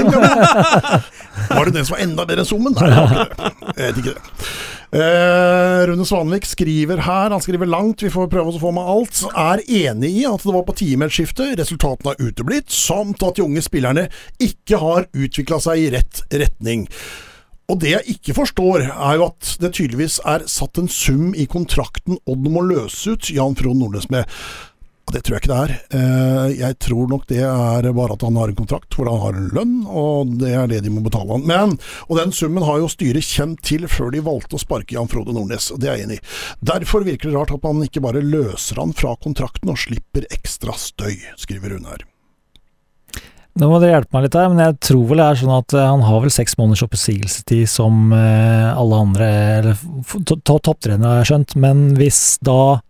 Var 1.52 1.68
det 1.68 1.74
den 1.76 1.84
som 1.84 1.94
var 1.94 2.02
enda 2.08 2.26
bedre 2.32 2.40
enn 2.42 2.48
Zoomen? 2.48 2.72
Nei. 2.80 2.88
Jeg 3.76 3.84
vet 3.84 4.00
ikke 4.02 4.14
det. 4.16 4.22
Eh, 4.94 5.86
Rune 5.88 6.04
Svanvik 6.06 6.44
skriver 6.46 7.00
her, 7.02 7.32
han 7.32 7.42
skriver 7.42 7.66
langt, 7.66 8.04
vi 8.04 8.12
får 8.14 8.28
prøve 8.30 8.52
oss 8.52 8.60
å 8.60 8.62
få 8.62 8.70
med 8.76 8.90
alt, 8.92 9.24
er 9.34 9.62
enig 9.66 10.10
i 10.20 10.26
at 10.28 10.44
det 10.46 10.54
var 10.54 10.62
på 10.68 10.76
tide 10.78 11.00
med 11.00 11.10
et 11.10 11.16
skifte, 11.16 11.48
resultatene 11.58 12.12
har 12.12 12.28
uteblitt, 12.28 12.70
samt 12.70 13.24
at 13.26 13.34
de 13.34 13.42
unge 13.42 13.64
spillerne 13.66 14.04
ikke 14.38 14.78
har 14.78 15.08
utvikla 15.10 15.58
seg 15.64 15.82
i 15.82 15.88
rett 15.96 16.22
retning. 16.30 16.86
Og 17.72 17.80
det 17.82 17.90
jeg 17.90 18.14
ikke 18.14 18.36
forstår, 18.38 18.86
er 18.92 19.18
jo 19.18 19.26
at 19.32 19.56
det 19.58 19.72
tydeligvis 19.74 20.20
er 20.30 20.46
satt 20.52 20.78
en 20.78 20.90
sum 20.92 21.32
i 21.34 21.48
kontrakten 21.50 22.20
Odd 22.30 22.46
må 22.52 22.62
løse 22.62 23.16
ut 23.16 23.32
Jan 23.34 23.56
Frode 23.58 23.80
Nordnes 23.80 24.06
med. 24.14 24.28
Det 25.12 25.20
tror 25.20 25.36
jeg 25.36 25.42
ikke 25.44 25.50
det 25.52 25.58
er. 25.60 25.72
Eh, 25.98 26.54
Jeg 26.58 26.78
tror 26.80 27.10
nok 27.10 27.26
det 27.28 27.42
er 27.44 27.88
bare 27.92 28.16
at 28.16 28.22
han 28.24 28.38
har 28.40 28.50
en 28.50 28.56
kontrakt 28.56 28.96
hvor 28.96 29.10
han 29.10 29.20
har 29.20 29.36
en 29.36 29.50
lønn, 29.54 29.74
og 29.86 30.32
det 30.40 30.54
er 30.56 30.70
det 30.70 30.80
de 30.86 30.92
må 30.94 31.02
betale 31.04 31.36
han. 31.36 31.44
Men, 31.46 31.74
og 32.08 32.18
den 32.18 32.32
summen 32.34 32.64
har 32.64 32.80
jo 32.80 32.88
styret 32.90 33.26
kjent 33.28 33.60
til 33.66 33.84
før 33.90 34.14
de 34.14 34.22
valgte 34.24 34.56
å 34.56 34.62
sparke 34.62 34.96
Jan 34.96 35.10
Frode 35.12 35.34
Nordnes, 35.36 35.68
og 35.74 35.82
det 35.82 35.90
er 35.90 36.00
jeg 36.00 36.08
enig 36.08 36.18
i. 36.18 36.24
Derfor 36.72 37.04
virker 37.06 37.28
det 37.30 37.36
rart 37.36 37.52
at 37.54 37.66
man 37.68 37.84
ikke 37.84 38.02
bare 38.04 38.24
løser 38.24 38.80
han 38.80 38.96
fra 38.96 39.12
kontrakten 39.20 39.70
og 39.74 39.78
slipper 39.84 40.26
ekstra 40.34 40.74
støy, 40.80 41.18
skriver 41.40 41.76
hun 41.76 41.86
her. 41.92 42.08
Nå 43.54 43.68
må 43.70 43.76
dere 43.78 44.00
hjelpe 44.00 44.16
meg 44.16 44.24
litt 44.24 44.34
her, 44.34 44.48
men 44.50 44.64
jeg 44.64 44.74
tror 44.82 45.04
vel 45.12 45.20
det 45.20 45.26
er 45.28 45.38
sånn 45.38 45.52
at 45.54 45.74
eh, 45.78 45.84
han 45.86 46.02
har 46.02 46.24
vel 46.24 46.32
seks 46.34 46.56
måneders 46.58 46.82
oppsigelsestid 46.88 47.68
som 47.70 48.08
eh, 48.16 48.72
alle 48.72 48.98
andre 49.04 49.28
eller 49.60 49.84
topptrenere, 50.42 51.06
har 51.12 51.20
jeg 51.22 51.28
skjønt. 51.30 51.54
Men 51.62 51.84
hvis 52.00 52.18
da 52.42 52.80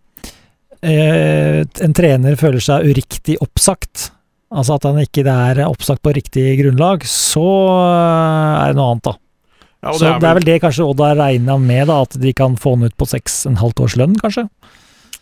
en 0.84 1.96
trener 1.96 2.36
føler 2.40 2.62
seg 2.62 2.88
uriktig 2.90 3.38
oppsagt, 3.44 4.10
altså 4.54 4.78
at 4.78 4.86
han 4.88 5.00
ikke 5.02 5.24
er 5.30 5.62
oppsagt 5.66 6.04
på 6.04 6.14
riktig 6.16 6.46
grunnlag, 6.60 7.06
så 7.08 7.44
eh, 7.80 8.62
er 8.62 8.72
det 8.72 8.78
noe 8.80 8.94
annet, 8.94 9.10
da. 9.10 9.16
Ja, 9.84 9.92
det 9.92 9.98
så 10.00 10.12
det 10.16 10.28
er 10.28 10.38
vel 10.38 10.46
det 10.48 10.60
kanskje 10.62 10.86
Odd 10.88 11.02
har 11.04 11.18
regna 11.18 11.58
med, 11.60 11.86
da, 11.90 12.00
at 12.06 12.16
de 12.20 12.32
kan 12.36 12.54
få 12.60 12.76
han 12.76 12.88
ut 12.88 12.96
på 12.96 13.08
seks 13.08 13.42
og 13.44 13.52
en 13.52 13.60
halvt 13.60 13.84
års 13.84 13.96
lønn, 14.00 14.16
kanskje? 14.20 14.46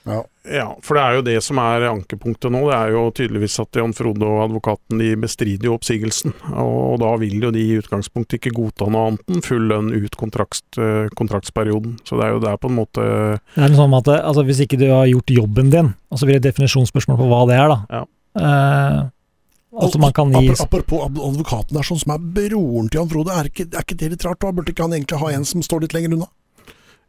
Ja, 0.04 0.66
for 0.82 0.98
det 0.98 1.02
er 1.02 1.16
jo 1.16 1.22
det 1.26 1.36
som 1.46 1.58
er 1.62 1.84
ankepunktet 1.86 2.50
nå. 2.50 2.64
Det 2.66 2.74
er 2.74 2.94
jo 2.96 3.02
tydeligvis 3.14 3.60
at 3.62 3.78
Jan 3.78 3.94
Frode 3.94 4.26
og 4.26 4.40
advokaten 4.48 4.98
de 4.98 5.12
bestrider 5.22 5.68
jo 5.68 5.76
oppsigelsen. 5.76 6.34
Og, 6.50 6.72
og 6.88 6.96
da 7.04 7.12
vil 7.22 7.46
jo 7.46 7.52
de 7.54 7.62
i 7.62 7.78
utgangspunktet 7.78 8.40
ikke 8.40 8.54
godta 8.56 8.88
noe 8.90 9.12
annet 9.12 9.30
enn 9.30 9.46
full 9.46 9.68
lønn 9.70 9.92
ut 9.94 10.18
kontrakt, 10.18 10.66
eh, 10.82 11.06
kontraktsperioden. 11.18 12.00
Så 12.08 12.18
det 12.18 12.26
er 12.26 12.34
jo 12.34 12.42
der 12.42 12.58
på 12.58 12.72
en 12.72 12.78
måte 12.80 13.06
Det 13.06 13.62
er 13.62 13.70
noe 13.70 13.78
sånn 13.84 13.96
at 14.00 14.10
det, 14.10 14.18
altså 14.32 14.46
Hvis 14.50 14.64
ikke 14.66 14.80
du 14.82 14.88
har 14.90 15.06
gjort 15.12 15.34
jobben 15.38 15.70
din, 15.70 15.94
og 16.10 16.18
så 16.18 16.26
blir 16.26 16.38
det 16.38 16.42
et 16.42 16.50
definisjonsspørsmål 16.50 17.22
på 17.22 17.30
hva 17.30 17.42
det 17.52 17.58
er, 17.60 17.70
da. 17.70 17.78
Ja. 18.00 18.04
Eh, 18.42 19.00
altså 19.78 20.02
man 20.02 20.14
kan 20.16 20.34
gi 20.34 20.50
Apropos 20.58 21.06
advokaten 21.06 21.78
er 21.78 21.86
sånn 21.86 22.02
som 22.02 22.16
er 22.16 22.30
broren 22.34 22.90
til 22.90 23.04
Jan 23.04 23.14
Frode, 23.14 23.38
er 23.38 23.52
ikke, 23.52 23.70
er 23.70 23.86
ikke 23.86 24.00
det 24.02 24.14
litt 24.16 24.26
rart? 24.26 24.42
da? 24.42 24.50
Burde 24.50 24.74
ikke 24.74 24.88
han 24.88 24.98
egentlig 24.98 25.22
ha 25.22 25.34
en 25.36 25.46
som 25.46 25.62
står 25.62 25.86
litt 25.86 25.94
lenger 25.94 26.18
unna? 26.18 26.32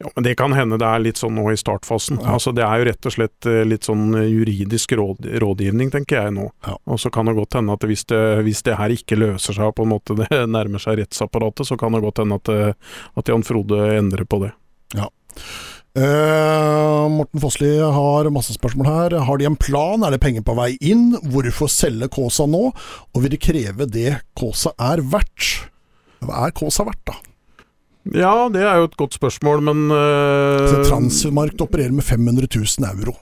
Ja, 0.03 0.11
men 0.15 0.23
Det 0.27 0.35
kan 0.39 0.53
hende 0.53 0.77
det 0.81 0.88
er 0.88 1.03
litt 1.03 1.21
sånn 1.21 1.35
nå 1.38 1.47
i 1.51 1.57
startfasen. 1.59 2.19
Ja. 2.21 2.35
Altså 2.35 2.53
Det 2.55 2.65
er 2.65 2.81
jo 2.81 2.88
rett 2.89 3.09
og 3.09 3.15
slett 3.15 3.49
eh, 3.49 3.63
litt 3.67 3.88
sånn 3.88 4.13
eh, 4.19 4.30
juridisk 4.30 4.95
råd, 4.99 5.27
rådgivning, 5.43 5.91
tenker 5.93 6.21
jeg 6.21 6.35
nå. 6.38 6.49
Ja. 6.67 6.77
Og 6.91 6.99
så 7.01 7.11
kan 7.13 7.30
det 7.30 7.38
godt 7.39 7.57
hende 7.59 7.75
at 7.77 7.85
hvis 7.88 8.05
det, 8.11 8.23
hvis 8.47 8.63
det 8.67 8.77
her 8.80 8.93
ikke 8.93 9.19
løser 9.19 9.55
seg, 9.57 9.75
på 9.77 9.88
en 9.88 9.93
måte 9.95 10.17
det 10.21 10.43
nærmer 10.51 10.84
seg 10.84 10.99
rettsapparatet, 11.01 11.69
så 11.69 11.80
kan 11.80 11.95
det 11.95 12.03
godt 12.03 12.23
hende 12.23 12.41
at, 12.41 12.51
eh, 12.51 12.97
at 13.19 13.31
Jan 13.31 13.47
Frode 13.47 13.80
endrer 13.97 14.27
på 14.27 14.43
det. 14.43 14.53
Eh, 15.93 17.09
Morten 17.09 17.41
Fossli 17.41 17.77
har 17.77 18.30
masse 18.34 18.55
spørsmål 18.55 18.88
her. 18.89 19.17
Har 19.27 19.38
de 19.38 19.45
en 19.45 19.57
plan? 19.59 20.01
Er 20.01 20.15
det 20.15 20.23
penger 20.23 20.41
på 20.45 20.55
vei 20.57 20.71
inn? 20.81 21.11
Hvorfor 21.21 21.69
selge 21.69 22.09
Kåsa 22.09 22.47
nå? 22.49 22.71
Og 23.13 23.21
vil 23.21 23.35
de 23.35 23.38
kreve 23.38 23.85
det 23.85 24.15
Kåsa 24.34 24.73
er 24.81 25.03
verdt? 25.05 25.69
Hva 26.25 26.47
er 26.47 26.55
Kåsa 26.57 26.88
verdt, 26.88 27.03
da? 27.11 27.19
Ja, 28.11 28.49
det 28.51 28.63
er 28.67 28.81
jo 28.81 28.89
et 28.89 28.97
godt 28.99 29.15
spørsmål, 29.15 29.61
men 29.63 29.85
uh... 29.93 30.81
Transfermarkt 30.89 31.61
opererer 31.63 31.93
med 31.95 32.03
500 32.03 32.49
000 32.51 32.89
euro. 32.89 33.15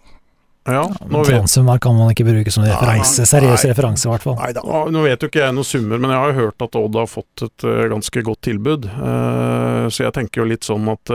ja, 0.66 0.82
Transfermark 1.26 1.82
kan 1.86 1.98
man 1.98 2.10
ikke 2.14 2.26
bruke 2.26 2.53
som 2.53 2.66
referanse, 2.66 3.26
seriøs 3.30 3.66
referanse, 3.70 4.08
i 4.08 4.12
hvert 4.12 4.26
fall. 4.26 4.40
Nei 4.41 4.90
Nå 4.94 5.03
vet 5.06 5.22
jo 5.22 5.30
ikke 5.30 5.44
jeg 5.44 5.56
noen 5.58 5.68
summer, 5.70 6.02
men 6.02 6.14
jeg 6.14 6.22
har 6.22 6.34
jo 6.34 6.48
hørt 6.48 6.66
at 6.66 6.78
Odd 6.82 6.98
har 6.98 7.10
fått 7.10 7.45
et 7.45 7.68
eh, 7.70 7.84
ganske 7.94 8.24
godt 8.26 8.41
tilbud. 8.49 8.88
Eh, 8.90 9.86
så 9.94 10.08
jeg 10.08 10.16
tenker 10.18 10.41
jo 10.41 10.48
litt 10.49 10.66
sånn 10.66 10.90
at 10.94 11.14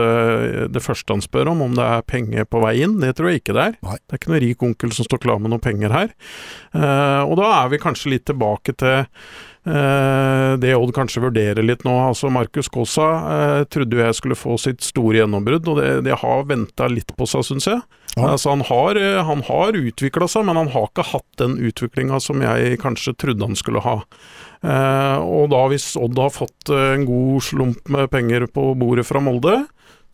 det 0.71 0.83
første 0.83 1.15
han 1.15 1.23
spør 1.23 1.51
om, 1.51 1.65
om 1.67 1.75
det 1.75 1.89
er 1.97 2.07
penger 2.07 2.47
på 2.47 2.63
vei 2.63 2.77
inn, 2.87 2.99
det 3.03 3.13
tror 3.19 3.31
jeg 3.31 3.43
ikke 3.43 3.55
det 3.57 3.67
er. 3.71 3.77
Nei. 3.87 3.99
Det 3.99 4.15
er 4.15 4.21
ikke 4.21 4.31
noen 4.31 4.43
rik 4.45 4.65
onkel 4.69 4.95
som 4.95 5.07
står 5.07 5.23
klar 5.27 5.43
med 5.43 5.51
noen 5.51 5.63
penger 5.63 5.95
her. 5.95 6.15
Eh, 6.71 7.21
og 7.27 7.35
da 7.39 7.51
er 7.59 7.75
vi 7.75 7.83
kanskje 7.83 8.15
litt 8.15 8.27
tilbake 8.31 8.75
til 8.79 9.07
det 9.67 10.73
Odd 10.77 10.93
kanskje 10.95 11.25
vurderer 11.25 11.65
litt 11.65 11.83
nå. 11.87 11.93
Altså 12.07 12.29
Markus 12.33 12.69
Kaasa 12.71 13.07
eh, 13.33 13.61
trodde 13.73 13.99
jeg 13.99 14.17
skulle 14.17 14.37
få 14.39 14.57
sitt 14.61 14.85
store 14.85 15.21
gjennombrudd, 15.21 15.67
og 15.67 15.81
det, 15.81 15.89
det 16.07 16.19
har 16.21 16.45
venta 16.49 16.87
litt 16.91 17.11
på 17.17 17.27
seg, 17.29 17.45
syns 17.47 17.67
jeg. 17.69 17.81
Ja. 18.17 18.31
Altså 18.33 18.53
han 18.53 18.63
har, 18.65 18.97
eh, 18.97 19.23
han 19.23 19.43
har 19.45 19.77
utvikla 19.77 20.27
seg, 20.31 20.47
men 20.47 20.57
han 20.57 20.71
har 20.73 20.89
ikke 20.89 21.05
hatt 21.11 21.41
den 21.41 21.57
utviklinga 21.69 22.19
som 22.23 22.41
jeg 22.41 22.79
kanskje 22.81 23.15
trodde 23.19 23.45
han 23.45 23.57
skulle 23.59 23.83
ha. 23.85 23.99
Eh, 24.65 25.17
og 25.21 25.51
da 25.53 25.65
hvis 25.69 25.91
Odd 25.99 26.17
har 26.17 26.33
fått 26.33 26.71
eh, 26.73 26.93
en 26.95 27.05
god 27.05 27.43
slump 27.45 27.91
med 27.93 28.09
penger 28.13 28.47
på 28.49 28.71
bordet 28.79 29.05
fra 29.09 29.21
Molde, 29.21 29.59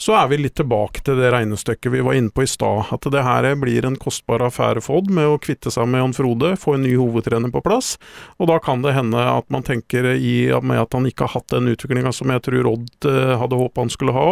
så 0.04 0.18
er 0.20 0.28
vi 0.28 0.38
litt 0.42 0.58
tilbake 0.60 1.00
til 1.06 1.16
det 1.16 1.30
regnestykket 1.32 1.94
vi 1.94 2.02
var 2.04 2.18
inne 2.20 2.32
på 2.34 2.44
i 2.44 2.50
stad. 2.50 2.90
At 2.92 3.06
det 3.14 3.22
her 3.24 3.46
blir 3.56 3.86
en 3.88 3.96
kostbar 3.96 4.44
affære 4.44 4.82
for 4.84 5.00
Odd 5.00 5.14
med 5.16 5.30
å 5.32 5.38
kvitte 5.40 5.72
seg 5.72 5.88
med 5.88 6.02
Jan 6.02 6.16
Frode, 6.18 6.50
få 6.60 6.76
en 6.76 6.84
ny 6.84 6.92
hovedtrener 7.00 7.54
på 7.54 7.62
plass. 7.64 7.94
Og 8.36 8.50
da 8.52 8.58
kan 8.64 8.84
det 8.84 8.98
hende 8.98 9.22
at 9.22 9.48
man 9.54 9.64
tenker 9.64 10.10
i 10.18 10.36
med 10.60 10.82
at 10.82 10.98
han 10.98 11.08
ikke 11.08 11.24
har 11.30 11.38
hatt 11.38 11.56
den 11.56 11.72
utviklinga 11.72 12.12
som 12.12 12.36
jeg 12.36 12.44
tror 12.50 12.70
Odd 12.74 13.08
eh, 13.08 13.32
hadde 13.40 13.62
håpa 13.62 13.86
han 13.86 13.94
skulle 13.94 14.18
ha, 14.18 14.28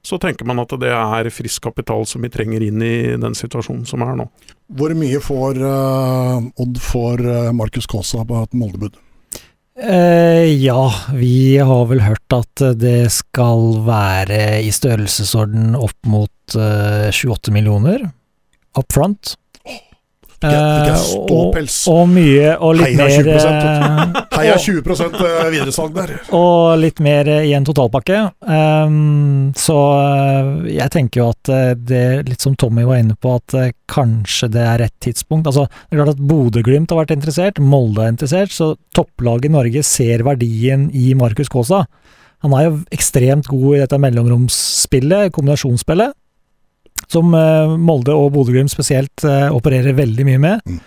så 0.00 0.16
tenker 0.22 0.48
man 0.48 0.64
at 0.64 0.72
det 0.80 0.94
er 0.96 1.32
frisk 1.34 1.68
kapital 1.68 2.08
som 2.08 2.24
vi 2.24 2.32
trenger 2.32 2.64
inn 2.64 2.80
i 2.80 2.96
den 3.20 3.36
situasjonen 3.36 3.84
som 3.88 4.04
er 4.06 4.16
nå. 4.16 4.30
Hvor 4.72 4.96
mye 4.96 5.20
får 5.20 5.60
eh, 5.60 6.50
Odd 6.64 6.80
for 6.80 7.20
uh, 7.20 7.52
Markus 7.52 7.90
Kaasa 7.90 8.24
på 8.24 8.46
et 8.46 8.56
Moldebud? 8.56 8.96
Eh, 9.78 10.52
ja, 10.64 10.94
vi 11.14 11.56
har 11.56 11.86
vel 11.88 12.02
hørt 12.04 12.34
at 12.36 12.60
eh, 12.60 12.74
det 12.76 13.08
skal 13.14 13.78
være 13.86 14.60
i 14.60 14.68
størrelsesorden 14.74 15.72
opp 15.78 15.96
mot 16.04 16.56
eh, 16.58 17.08
28 17.08 17.54
millioner 17.54 18.04
up 18.76 18.92
front. 18.92 19.34
Jeg 20.42 20.52
Eh, 20.52 20.90
og, 20.92 21.28
ståpels? 21.28 21.76
og 21.92 22.08
mye 22.10 22.54
og 22.58 22.74
litt 22.78 22.98
Heia 22.98 23.06
mer 23.06 23.28
20%, 23.28 23.60
eh, 23.62 24.22
Heia 24.38 24.56
20 24.58 25.50
videresalg 25.52 25.94
der. 25.94 26.12
og 26.34 26.78
litt 26.82 27.00
mer 27.04 27.28
i 27.42 27.52
en 27.56 27.66
totalpakke. 27.68 28.18
Ehm, 28.48 29.52
så 29.58 29.76
eh, 30.02 30.50
jeg 30.78 30.90
tenker 30.94 31.22
jo 31.22 31.28
at 31.32 31.52
eh, 31.52 31.74
det, 31.78 32.04
litt 32.28 32.42
som 32.42 32.56
Tommy 32.58 32.84
var 32.88 33.02
inne 33.02 33.14
på, 33.14 33.36
at 33.38 33.54
eh, 33.58 33.72
kanskje 33.92 34.50
det 34.54 34.64
er 34.66 34.82
rett 34.86 34.96
tidspunkt. 35.04 35.46
Altså, 35.50 35.66
det 35.68 35.96
er 35.96 36.02
klart 36.02 36.16
at 36.16 36.24
Bodø-Glimt 36.32 36.90
har 36.92 37.02
vært 37.02 37.14
interessert, 37.16 37.60
Molde 37.62 38.06
er 38.06 38.14
interessert, 38.14 38.54
så 38.54 38.74
topplaget 38.96 39.50
i 39.50 39.54
Norge 39.56 39.84
ser 39.86 40.24
verdien 40.26 40.88
i 40.92 41.12
Markus 41.18 41.52
Kaasa. 41.52 41.84
Han 42.42 42.56
er 42.58 42.66
jo 42.66 42.78
ekstremt 42.90 43.46
god 43.46 43.76
i 43.76 43.82
dette 43.84 43.98
mellomromsspillet, 44.02 45.30
kombinasjonsspillet, 45.36 46.16
som 47.10 47.34
eh, 47.34 47.76
Molde 47.78 48.14
og 48.16 48.32
Bodø-Glimt 48.34 48.72
spesielt 48.72 49.24
eh, 49.26 49.48
opererer 49.52 49.96
veldig 49.96 50.26
mye 50.28 50.42
med. 50.42 50.66
Mm. 50.66 50.80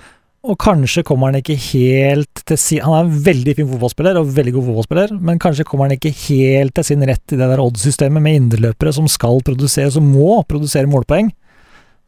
Og 0.46 0.58
kanskje 0.62 1.02
kommer 1.06 1.32
han 1.32 1.40
ikke 1.40 1.56
helt 1.72 2.44
til 2.46 2.60
sin 2.62 2.84
Han 2.86 2.94
er 2.94 3.08
en 3.08 3.22
veldig 3.26 3.56
fin 3.58 3.70
fotballspiller, 3.70 4.20
og 4.20 4.34
veldig 4.36 4.54
god 4.54 4.68
fotballspiller, 4.68 5.16
men 5.26 5.42
kanskje 5.42 5.66
kommer 5.66 5.88
han 5.88 5.98
ikke 5.98 6.14
helt 6.28 6.76
til 6.78 6.86
sin 6.92 7.06
rett 7.10 7.34
i 7.34 7.40
det 7.40 7.50
der 7.50 7.64
odds-systemet 7.64 8.22
med 8.22 8.38
indreløpere 8.42 8.94
som 8.94 9.10
skal 9.10 9.42
produsere, 9.46 9.90
som 9.92 10.06
må 10.06 10.44
produsere 10.48 10.90
målpoeng. 10.92 11.32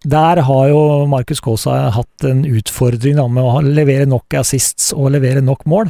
Der 0.05 0.43
har 0.45 0.67
jo 0.69 0.81
Markus 1.09 1.41
Kaasa 1.41 1.87
hatt 1.95 2.27
en 2.29 2.43
utfordring 2.45 3.17
da, 3.17 3.25
med 3.25 3.41
å 3.41 3.63
levere 3.65 4.05
nok 4.05 4.37
assists 4.37 4.91
og 4.93 5.15
levere 5.15 5.41
nok 5.41 5.65
mål. 5.65 5.89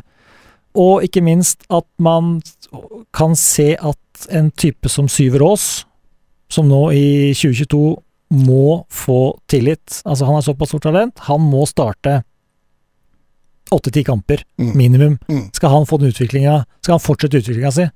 Og 0.78 1.04
ikke 1.04 1.26
minst 1.26 1.66
at 1.74 1.88
man 2.00 2.38
kan 3.16 3.36
se 3.36 3.74
at 3.76 4.30
en 4.32 4.52
type 4.56 4.88
som 4.90 5.10
Syver 5.12 5.44
Aas, 5.50 5.86
som 6.48 6.70
nå 6.70 6.88
i 6.96 7.08
2022 7.36 7.98
må 8.34 8.84
få 8.92 9.38
tillit. 9.48 10.02
Altså 10.06 10.26
Han 10.28 10.36
er 10.40 10.46
såpass 10.48 10.70
stort 10.74 10.84
talent. 10.84 11.20
Han 11.30 11.42
må 11.48 11.66
starte 11.70 12.24
åtte-ti 13.72 14.04
kamper, 14.08 14.44
Mm. 14.60 14.74
minimum. 14.78 15.18
Mm. 15.30 15.50
Skal 15.54 15.70
han 15.70 15.86
få 15.86 16.00
den 16.00 16.12
utviklinga, 16.12 16.66
skal 16.82 16.94
han 16.94 17.00
fortsette 17.04 17.38
utviklinga 17.42 17.72
si. 17.74 17.88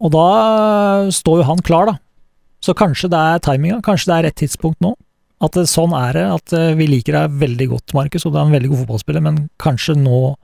Og 0.00 0.12
da 0.12 1.10
står 1.10 1.38
jo 1.40 1.42
han 1.48 1.58
klar, 1.58 1.86
da. 1.86 1.98
Så 2.62 2.74
kanskje 2.74 3.10
det 3.10 3.18
er 3.18 3.38
timinga, 3.40 3.80
kanskje 3.82 4.06
det 4.06 4.14
er 4.18 4.22
rett 4.28 4.36
tidspunkt 4.36 4.80
nå. 4.80 4.94
At 5.42 5.52
det, 5.52 5.64
sånn 5.68 5.92
er 5.96 6.12
det. 6.12 6.24
At 6.34 6.52
eh, 6.52 6.74
vi 6.76 6.86
liker 6.86 7.12
deg 7.16 7.30
veldig 7.40 7.68
godt, 7.70 7.94
Markus, 7.96 8.26
og 8.26 8.32
du 8.32 8.38
er 8.38 8.44
en 8.46 8.52
veldig 8.52 8.68
god 8.68 8.82
fotballspiller, 8.84 9.22
men 9.24 9.48
kanskje 9.58 9.96
nå 9.96 10.36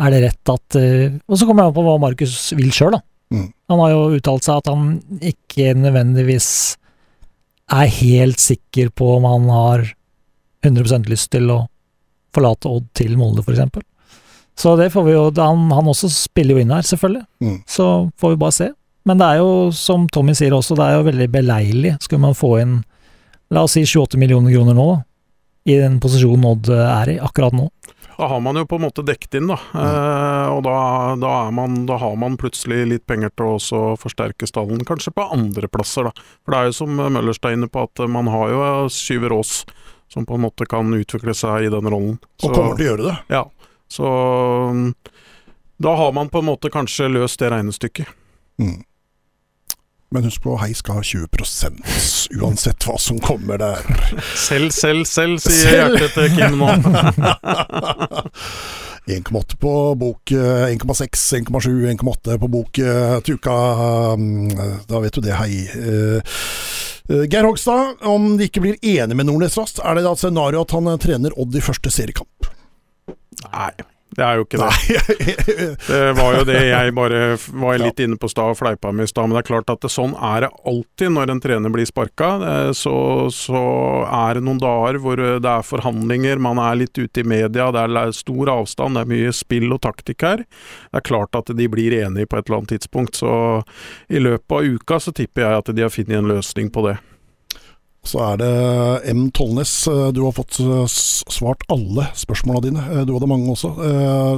er 0.00 0.10
det 0.10 0.22
rett 0.24 0.50
at 0.50 0.76
eh, 0.76 1.10
Og 1.28 1.36
så 1.38 1.46
kommer 1.46 1.62
det 1.64 1.68
an 1.72 1.74
på 1.76 1.84
hva 1.86 1.98
Markus 2.00 2.52
vil 2.56 2.70
sjøl, 2.74 2.92
da. 2.96 3.00
Mm. 3.34 3.48
Han 3.70 3.78
har 3.82 3.90
jo 3.90 4.00
uttalt 4.18 4.44
seg 4.46 4.56
at 4.60 4.70
han 4.70 5.02
ikke 5.20 5.74
nødvendigvis 5.74 6.48
er 7.80 7.96
helt 8.00 8.42
sikker 8.42 8.90
på 8.96 9.16
om 9.16 9.26
han 9.28 9.50
har 9.52 9.84
100% 10.64 11.10
lyst 11.10 11.30
til 11.34 11.50
å 11.52 11.64
forlate 12.34 12.70
Odd 12.70 12.86
til 12.96 13.18
Molde, 13.18 13.44
f.eks. 13.44 13.82
Så 14.58 14.76
det 14.78 14.90
får 14.94 15.06
vi 15.06 15.14
jo 15.16 15.26
han, 15.36 15.66
han 15.74 15.90
også 15.90 16.08
spiller 16.12 16.56
jo 16.56 16.62
inn 16.62 16.72
her, 16.74 16.84
selvfølgelig. 16.86 17.24
Mm. 17.42 17.56
Så 17.66 17.86
får 18.20 18.34
vi 18.34 18.40
bare 18.42 18.56
se. 18.56 18.68
Men 19.04 19.20
det 19.20 19.26
er 19.28 19.42
jo, 19.42 19.50
som 19.76 20.06
Tommy 20.08 20.34
sier 20.36 20.54
også, 20.56 20.76
det 20.78 20.86
er 20.86 20.98
jo 20.98 21.08
veldig 21.08 21.26
beleilig. 21.32 21.96
Skal 22.06 22.22
man 22.22 22.36
få 22.38 22.54
inn, 22.62 22.78
la 23.52 23.66
oss 23.66 23.74
si 23.76 23.84
28 23.84 24.20
millioner 24.20 24.54
kroner 24.54 24.78
nå, 24.78 24.86
da, 24.94 25.02
i 25.74 25.78
den 25.80 25.98
posisjonen 26.00 26.46
Odd 26.52 26.70
er 26.76 27.14
i 27.14 27.18
akkurat 27.22 27.56
nå. 27.56 27.68
Da 28.18 28.28
har 28.30 28.40
man 28.44 28.58
jo 28.58 28.66
på 28.68 28.78
en 28.78 28.84
måte 28.86 29.04
dekket 29.06 29.38
inn, 29.40 29.48
da. 29.50 29.56
Eh, 29.74 30.48
og 30.54 30.62
da, 30.66 30.76
da, 31.20 31.32
man, 31.54 31.80
da, 31.88 31.98
har 32.02 32.14
man 32.20 32.38
plutselig 32.40 32.84
litt 32.90 33.06
penger 33.10 33.32
til 33.34 33.56
å 33.56 33.82
forsterke 34.00 34.48
stallen, 34.48 34.84
kanskje 34.86 35.14
på 35.16 35.26
andre 35.34 35.70
plasser, 35.72 36.08
da. 36.08 36.28
For 36.44 36.54
det 36.54 36.60
er 36.60 36.70
jo 36.70 36.78
som 36.78 36.94
Møllerstad 37.00 37.52
er 37.52 37.58
inne 37.58 37.70
på, 37.72 37.86
at 37.88 38.04
man 38.10 38.30
har 38.30 38.54
jo 38.54 38.62
Syver 38.92 39.34
Aas 39.38 39.64
som 40.12 40.26
på 40.26 40.36
en 40.36 40.44
måte 40.44 40.66
kan 40.70 40.94
utvikle 40.94 41.34
seg 41.34 41.66
i 41.66 41.70
den 41.72 41.90
rollen. 41.90 42.18
Og 42.44 42.52
kommer 42.54 42.76
til 42.78 42.86
å 42.86 42.90
gjøre 42.92 43.06
det. 43.08 43.14
Ja. 43.34 43.44
Så 43.90 44.10
da 45.82 45.94
har 45.98 46.12
man 46.14 46.30
på 46.30 46.38
en 46.38 46.48
måte 46.52 46.70
kanskje 46.70 47.10
løst 47.10 47.40
det 47.42 47.50
regnestykket. 47.50 48.10
Mm. 48.62 48.82
Men 50.12 50.26
husk 50.28 50.42
på, 50.44 50.56
Hei 50.60 50.74
skal 50.76 51.00
ha 51.00 51.02
20% 51.02 51.80
uansett 52.40 52.86
hva 52.86 52.96
som 53.00 53.18
kommer 53.22 53.58
der. 53.60 53.80
Selv, 54.38 54.70
selv, 54.74 55.04
selv, 55.08 55.40
sier 55.42 55.64
selv. 55.64 55.98
hjertet 55.98 56.12
til 56.16 56.28
Kim 56.36 56.58
nå. 56.60 56.68
1,8 59.04 59.56
på 59.60 59.72
bok 60.00 60.30
1,6, 60.30 61.34
1,7, 61.44 61.70
1,8 61.92 62.38
på 62.40 62.48
bok 62.48 62.78
uh, 62.80 63.18
til 63.20 63.36
uka. 63.36 63.56
Um, 64.14 64.48
da 64.88 65.00
vet 65.04 65.18
du 65.18 65.20
det, 65.24 65.34
hei. 65.36 65.66
Uh, 65.76 66.20
Geir 67.28 67.44
Hogstad, 67.44 68.00
om 68.08 68.38
de 68.38 68.48
ikke 68.48 68.62
blir 68.64 68.78
enige 68.80 69.18
med 69.18 69.28
Nordnes 69.28 69.58
raskt, 69.60 69.82
er 69.84 69.98
det 69.98 70.06
da 70.06 70.14
et 70.16 70.22
scenario 70.22 70.62
at 70.64 70.72
han 70.72 70.88
trener 71.02 71.36
Odd 71.36 71.58
i 71.58 71.64
første 71.64 71.92
seriekamp? 71.92 72.48
Nei. 73.50 73.74
Det 74.14 74.22
er 74.22 74.38
jo 74.38 74.44
ikke 74.44 74.60
det. 74.60 75.76
det 75.88 76.00
var 76.14 76.36
jo 76.36 76.42
det 76.46 76.60
jeg 76.68 76.92
bare 76.94 77.20
var 77.58 77.80
litt 77.82 78.02
inne 78.04 78.18
på 78.20 78.28
stad 78.30 78.52
og 78.52 78.58
fleipa 78.60 78.92
med 78.94 79.08
i 79.08 79.10
stad. 79.10 79.26
Men 79.26 79.36
det 79.36 79.42
er 79.42 79.48
klart 79.48 79.72
at 79.72 79.82
det, 79.82 79.90
sånn 79.90 80.14
er 80.14 80.44
det 80.44 80.50
alltid 80.70 81.14
når 81.16 81.32
en 81.32 81.40
trener 81.42 81.74
blir 81.74 81.88
sparka. 81.88 82.28
Så, 82.78 82.94
så, 83.34 83.62
er 84.06 84.38
det 84.38 84.44
noen 84.46 84.60
dager 84.62 85.00
hvor 85.02 85.18
det 85.18 85.50
er 85.50 85.66
forhandlinger, 85.66 86.42
man 86.42 86.60
er 86.62 86.78
litt 86.84 86.98
ute 86.98 87.24
i 87.24 87.26
media, 87.26 87.70
det 87.74 87.86
er 87.88 88.14
stor 88.14 88.52
avstand, 88.52 88.94
det 88.94 89.02
er 89.02 89.12
mye 89.14 89.34
spill 89.34 89.74
og 89.74 89.82
taktikk 89.86 90.26
her. 90.28 90.44
Det 90.44 91.00
er 91.00 91.08
klart 91.10 91.40
at 91.40 91.50
de 91.56 91.68
blir 91.70 91.96
enige 92.04 92.30
på 92.30 92.38
et 92.38 92.46
eller 92.46 92.62
annet 92.62 92.76
tidspunkt. 92.76 93.18
Så 93.18 93.32
i 94.06 94.22
løpet 94.22 94.60
av 94.60 94.78
uka 94.78 95.00
så 95.02 95.16
tipper 95.16 95.48
jeg 95.48 95.64
at 95.64 95.74
de 95.74 95.86
har 95.86 95.92
funnet 95.94 96.20
en 96.20 96.30
løsning 96.36 96.70
på 96.70 96.86
det. 96.86 97.00
Så 98.04 98.20
er 98.20 98.40
det 98.40 98.50
M. 99.10 99.26
Tollnes. 99.34 99.72
Eh, 99.88 100.08
du 100.12 100.20
har 100.26 100.34
fått 100.36 100.58
eh, 100.60 100.84
svart 100.88 101.64
alle 101.72 102.10
spørsmåla 102.16 102.60
dine. 102.66 102.84
Eh, 102.92 103.06
du 103.08 103.14
hadde 103.16 103.30
mange 103.30 103.48
også. 103.54 103.72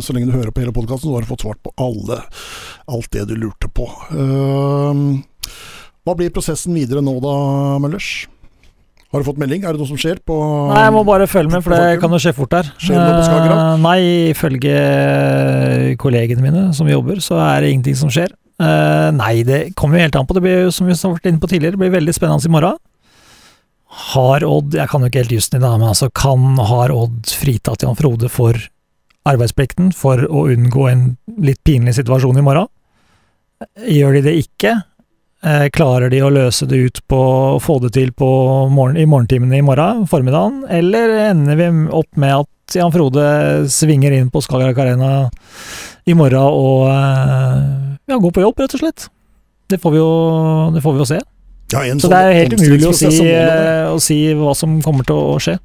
Så 0.02 0.14
lenge 0.14 0.30
du 0.30 0.36
hører 0.36 0.54
på 0.54 0.62
hele 0.62 0.74
podkasten, 0.74 1.10
har 1.12 1.24
du 1.26 1.30
fått 1.30 1.42
svart 1.44 1.60
på 1.64 1.74
alle. 1.82 2.20
Alt 2.86 3.10
det 3.14 3.26
du 3.30 3.34
lurte 3.38 3.68
på. 3.74 3.88
Hva 6.06 6.14
blir 6.14 6.32
prosessen 6.34 6.76
videre 6.76 7.02
nå 7.02 7.18
da, 7.22 7.34
Møllers? 7.82 8.28
Har 9.10 9.22
du 9.22 9.26
fått 9.26 9.38
melding? 9.40 9.64
Er 9.64 9.74
det 9.74 9.80
noe 9.80 9.88
som 9.88 9.98
skjer 9.98 10.18
på 10.26 10.34
Nei, 10.70 10.80
jeg 10.82 10.94
må 10.94 11.02
bare 11.06 11.28
følge 11.30 11.50
med, 11.52 11.62
for 11.64 11.74
det 11.74 12.00
kan 12.02 12.12
jo 12.12 12.18
skje 12.22 12.34
fort 12.36 12.56
her. 12.58 12.70
Skjer 12.78 12.98
det 12.98 13.04
noe 13.04 13.20
på 13.20 13.28
Skagerrak? 13.28 13.78
Nei, 13.82 14.00
ifølge 14.32 14.74
kollegene 16.02 16.44
mine 16.44 16.66
som 16.76 16.90
jobber, 16.90 17.22
så 17.24 17.38
er 17.42 17.64
det 17.64 17.72
ingenting 17.74 17.98
som 17.98 18.12
skjer. 18.12 18.34
Nei, 19.16 19.40
det 19.46 19.62
kommer 19.78 19.98
jo 19.98 20.06
helt 20.06 20.18
an 20.20 20.28
på. 20.28 20.36
Det 20.36 20.44
blir 20.44 20.68
som 20.74 20.86
vi 20.86 20.94
har 20.94 21.16
vært 21.16 21.30
inne 21.30 21.42
på 21.42 21.50
tidligere, 21.50 21.78
det 21.78 21.82
blir 21.82 21.96
veldig 21.98 22.14
spennende 22.14 22.50
i 22.50 22.54
morgen. 22.58 22.78
Har 23.96 24.44
Odd, 24.44 24.74
jeg 24.76 24.90
kan 24.92 25.02
jo 25.02 25.08
ikke 25.08 25.22
helt 25.22 25.36
jussen 25.38 25.56
i 25.58 25.62
det, 25.62 25.70
men 25.78 25.88
altså 25.88 26.10
kan 26.12 26.58
har 26.68 26.92
Odd 26.92 27.30
fritatt 27.32 27.84
Jan 27.84 27.96
Frode 27.96 28.28
for 28.32 28.58
arbeidsplikten 29.26 29.92
for 29.96 30.20
å 30.28 30.46
unngå 30.52 30.88
en 30.90 31.06
litt 31.42 31.62
pinlig 31.66 31.96
situasjon 31.96 32.38
i 32.38 32.44
morgen? 32.44 32.68
Gjør 33.88 34.18
de 34.18 34.22
det 34.28 34.34
ikke? 34.42 34.74
Eh, 35.46 35.68
klarer 35.72 36.10
de 36.12 36.20
å 36.24 36.32
løse 36.32 36.68
det 36.68 36.78
ut 36.80 37.00
på 37.08 37.18
å 37.56 37.60
få 37.62 37.78
det 37.84 37.94
til 37.96 38.12
morgen, 38.18 38.96
i 39.00 39.06
morgentimene 39.08 39.60
i 39.60 39.64
morgen, 39.64 40.04
formiddagen? 40.10 40.64
Eller 40.68 41.12
ender 41.30 41.56
vi 41.60 41.68
opp 41.88 42.20
med 42.20 42.42
at 42.42 42.76
Jan 42.76 42.92
Frode 42.92 43.24
svinger 43.70 44.12
inn 44.16 44.30
på 44.32 44.42
Skagerrak 44.44 44.80
Arena 44.82 45.10
i 46.06 46.16
morgen 46.18 46.52
og 46.52 46.88
eh, 46.90 47.62
ja, 48.10 48.18
går 48.18 48.34
på 48.34 48.44
jobb, 48.44 48.60
rett 48.60 48.76
og 48.76 48.84
slett? 48.84 49.08
Det 49.70 49.80
får 49.82 49.94
vi 49.94 50.02
jo, 50.02 50.10
det 50.74 50.82
får 50.84 50.94
vi 50.94 51.02
jo 51.02 51.08
se. 51.14 51.20
Ja, 51.72 51.82
så 51.98 52.10
det 52.12 52.18
er 52.20 52.36
helt 52.44 52.60
umulig 52.60 52.86
å 52.86 52.94
si, 52.94 53.08
eh, 53.26 53.88
å 53.90 53.98
si, 54.02 54.20
hva 54.38 54.52
som 54.54 54.78
kommer 54.84 55.06
til 55.06 55.18
å 55.18 55.34
skje, 55.42 55.56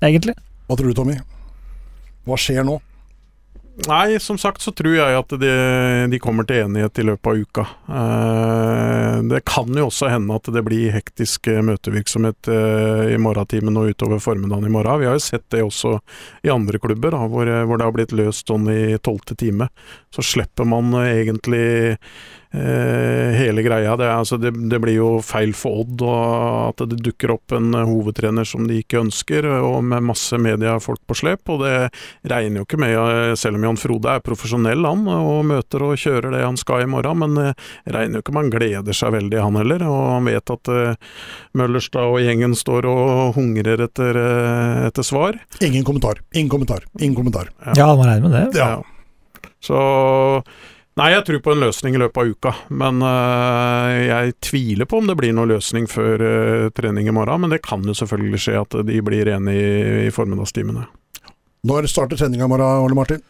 egentlig. 0.00 0.32
Hva 0.68 0.78
tror 0.78 0.88
du, 0.88 0.96
Tommy? 0.96 1.18
Hva 2.24 2.38
skjer 2.40 2.64
nå? 2.64 2.78
Nei, 3.88 4.18
som 4.20 4.36
sagt 4.36 4.60
så 4.60 4.68
tror 4.76 4.92
jeg 4.94 5.16
at 5.16 5.30
de, 5.40 5.52
de 6.12 6.18
kommer 6.20 6.44
til 6.48 6.66
enighet 6.66 6.98
i 7.00 7.06
løpet 7.08 7.28
av 7.30 7.38
uka. 7.40 7.64
Eh, 7.98 9.16
det 9.32 9.40
kan 9.48 9.72
jo 9.76 9.86
også 9.88 10.10
hende 10.12 10.36
at 10.36 10.50
det 10.52 10.64
blir 10.66 10.92
hektisk 10.92 11.48
eh, 11.48 11.62
møtevirksomhet 11.64 12.50
eh, 12.52 13.14
i 13.14 13.20
morgentimen 13.20 13.80
og 13.80 13.94
utover 13.94 14.20
formiddagen 14.24 14.68
i 14.68 14.74
morgen. 14.74 15.00
Vi 15.00 15.08
har 15.08 15.16
jo 15.16 15.24
sett 15.24 15.48
det 15.52 15.64
også 15.64 15.96
i 16.44 16.52
andre 16.52 16.80
klubber, 16.84 17.16
da, 17.16 17.24
hvor, 17.24 17.48
hvor, 17.48 17.80
det 17.80 17.88
har 17.88 17.96
blitt 17.96 18.14
løst 18.16 18.52
sånn 18.52 18.68
i 18.72 19.00
tolvte 19.00 19.36
time. 19.40 19.68
Så 20.12 20.24
slipper 20.34 20.68
man 20.68 20.92
egentlig 21.00 21.64
Eh, 21.72 22.41
hele 22.52 23.62
greia. 23.64 23.94
Det, 23.96 24.08
altså, 24.12 24.36
det, 24.36 24.50
det, 24.68 24.78
blir 24.82 24.98
jo 24.98 25.08
feil 25.24 25.54
for 25.56 25.82
Odd 25.82 26.02
og 26.04 26.72
at 26.72 26.82
det 26.90 26.98
dukker 27.00 27.32
opp 27.32 27.54
en 27.56 27.72
hovedtrener 27.72 28.44
som 28.48 28.66
de 28.68 28.80
ikke 28.82 29.00
ønsker, 29.00 29.46
og 29.62 29.78
med 29.86 30.04
masse 30.04 30.36
mediefolk 30.36 31.00
på 31.08 31.16
slep. 31.16 31.48
Og 31.52 31.62
det 31.64 31.76
regner 32.28 32.60
jo 32.60 32.66
ikke 32.66 32.80
med, 32.80 32.94
eh, 32.96 33.34
selv 33.38 33.58
om 33.58 33.66
Jan 33.66 33.80
Frode 33.80 34.12
er 34.12 34.24
profesjonell 34.24 34.84
han, 34.86 35.06
og 35.08 35.44
møter 35.48 35.86
og 35.86 35.96
kjører 36.00 36.32
det 36.34 36.44
han 36.44 36.60
skal 36.60 36.84
i 36.84 36.90
morgen, 36.90 37.22
men 37.22 37.40
eh, 37.40 37.68
regner 37.96 38.18
jo 38.18 38.24
ikke 38.24 38.36
med 38.36 38.42
han 38.46 38.54
gleder 38.56 38.96
seg 38.96 39.14
veldig 39.16 39.42
han 39.42 39.60
heller. 39.60 39.86
Og 39.88 40.00
han 40.16 40.30
vet 40.30 40.52
at 40.52 40.72
uh, 40.72 41.18
Møllerstad 41.58 42.10
og 42.10 42.20
gjengen 42.22 42.56
står 42.58 42.88
og 42.90 43.36
hungrer 43.36 43.84
etter, 43.86 44.18
uh, 44.18 44.88
etter 44.88 45.06
svar. 45.06 45.38
Ingen 45.62 45.86
kommentar. 45.86 46.22
Ingen 46.34 46.50
kommentar. 46.52 46.86
Ingen 46.98 47.16
kommentar. 47.18 47.52
Ja, 47.66 47.76
ja 47.84 47.88
man 47.94 48.08
regner 48.10 48.28
med 48.28 48.36
det. 48.38 48.60
Ja. 48.60 48.70
ja. 48.76 49.48
Så 49.62 49.78
Nei, 51.00 51.08
jeg 51.14 51.24
tror 51.24 51.40
på 51.40 51.52
en 51.54 51.62
løsning 51.62 51.94
i 51.96 52.00
løpet 52.02 52.20
av 52.20 52.32
uka. 52.34 52.50
Men 52.68 53.00
uh, 53.00 53.88
jeg 53.96 54.34
tviler 54.44 54.88
på 54.88 55.00
om 55.00 55.08
det 55.08 55.16
blir 55.16 55.32
noen 55.32 55.54
løsning 55.54 55.86
før 55.88 56.20
uh, 56.20 56.70
trening 56.76 57.08
i 57.08 57.14
morgen. 57.16 57.44
Men 57.44 57.54
det 57.54 57.62
kan 57.64 57.84
jo 57.86 57.96
selvfølgelig 57.96 58.40
skje 58.44 58.58
at 58.60 58.76
de 58.88 58.98
blir 59.04 59.30
enige 59.32 59.62
i, 59.62 59.92
i 60.08 60.12
formiddagstimene. 60.12 60.84
Når 61.68 61.88
starter 61.88 62.20
treninga 62.20 62.44
i 62.44 62.50
morgen, 62.52 62.84
Ole 62.84 62.98
Martin? 62.98 63.22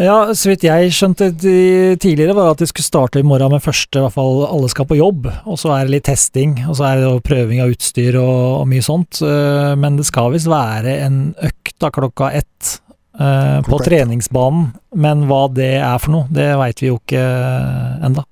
Ja, 0.00 0.30
så 0.38 0.52
vidt 0.52 0.62
jeg 0.64 0.92
skjønte 0.94 1.32
tidligere, 1.34 2.36
var 2.36 2.52
at 2.52 2.60
de 2.62 2.68
skulle 2.70 2.86
starte 2.86 3.20
i 3.20 3.26
morgen 3.26 3.50
med 3.52 3.64
første, 3.64 3.98
i 3.98 4.04
hvert 4.04 4.14
fall 4.14 4.44
alle 4.46 4.70
skal 4.70 4.86
på 4.88 5.00
jobb. 5.00 5.26
Og 5.50 5.58
så 5.60 5.74
er 5.74 5.88
det 5.88 5.96
litt 5.96 6.06
testing, 6.06 6.54
og 6.70 6.78
så 6.78 6.86
er 6.92 7.02
det 7.02 7.10
prøving 7.26 7.60
av 7.64 7.74
utstyr 7.74 8.20
og, 8.20 8.60
og 8.60 8.70
mye 8.70 8.86
sånt. 8.86 9.18
Uh, 9.18 9.74
men 9.80 9.98
det 9.98 10.06
skal 10.08 10.30
visst 10.36 10.48
være 10.48 10.94
en 11.02 11.18
økt 11.42 11.74
da 11.82 11.90
klokka 11.90 12.30
ett 12.38 12.78
uh, 13.18 13.60
på 13.66 13.78
treningsbanen. 13.84 14.72
Men 14.94 15.24
hva 15.30 15.46
det 15.54 15.74
er 15.78 15.98
for 16.02 16.14
noe, 16.14 16.28
det 16.34 16.50
veit 16.60 16.82
vi 16.82 16.90
jo 16.92 16.98
ikke 17.00 17.22
uh, 17.22 18.04
enda. 18.06 18.26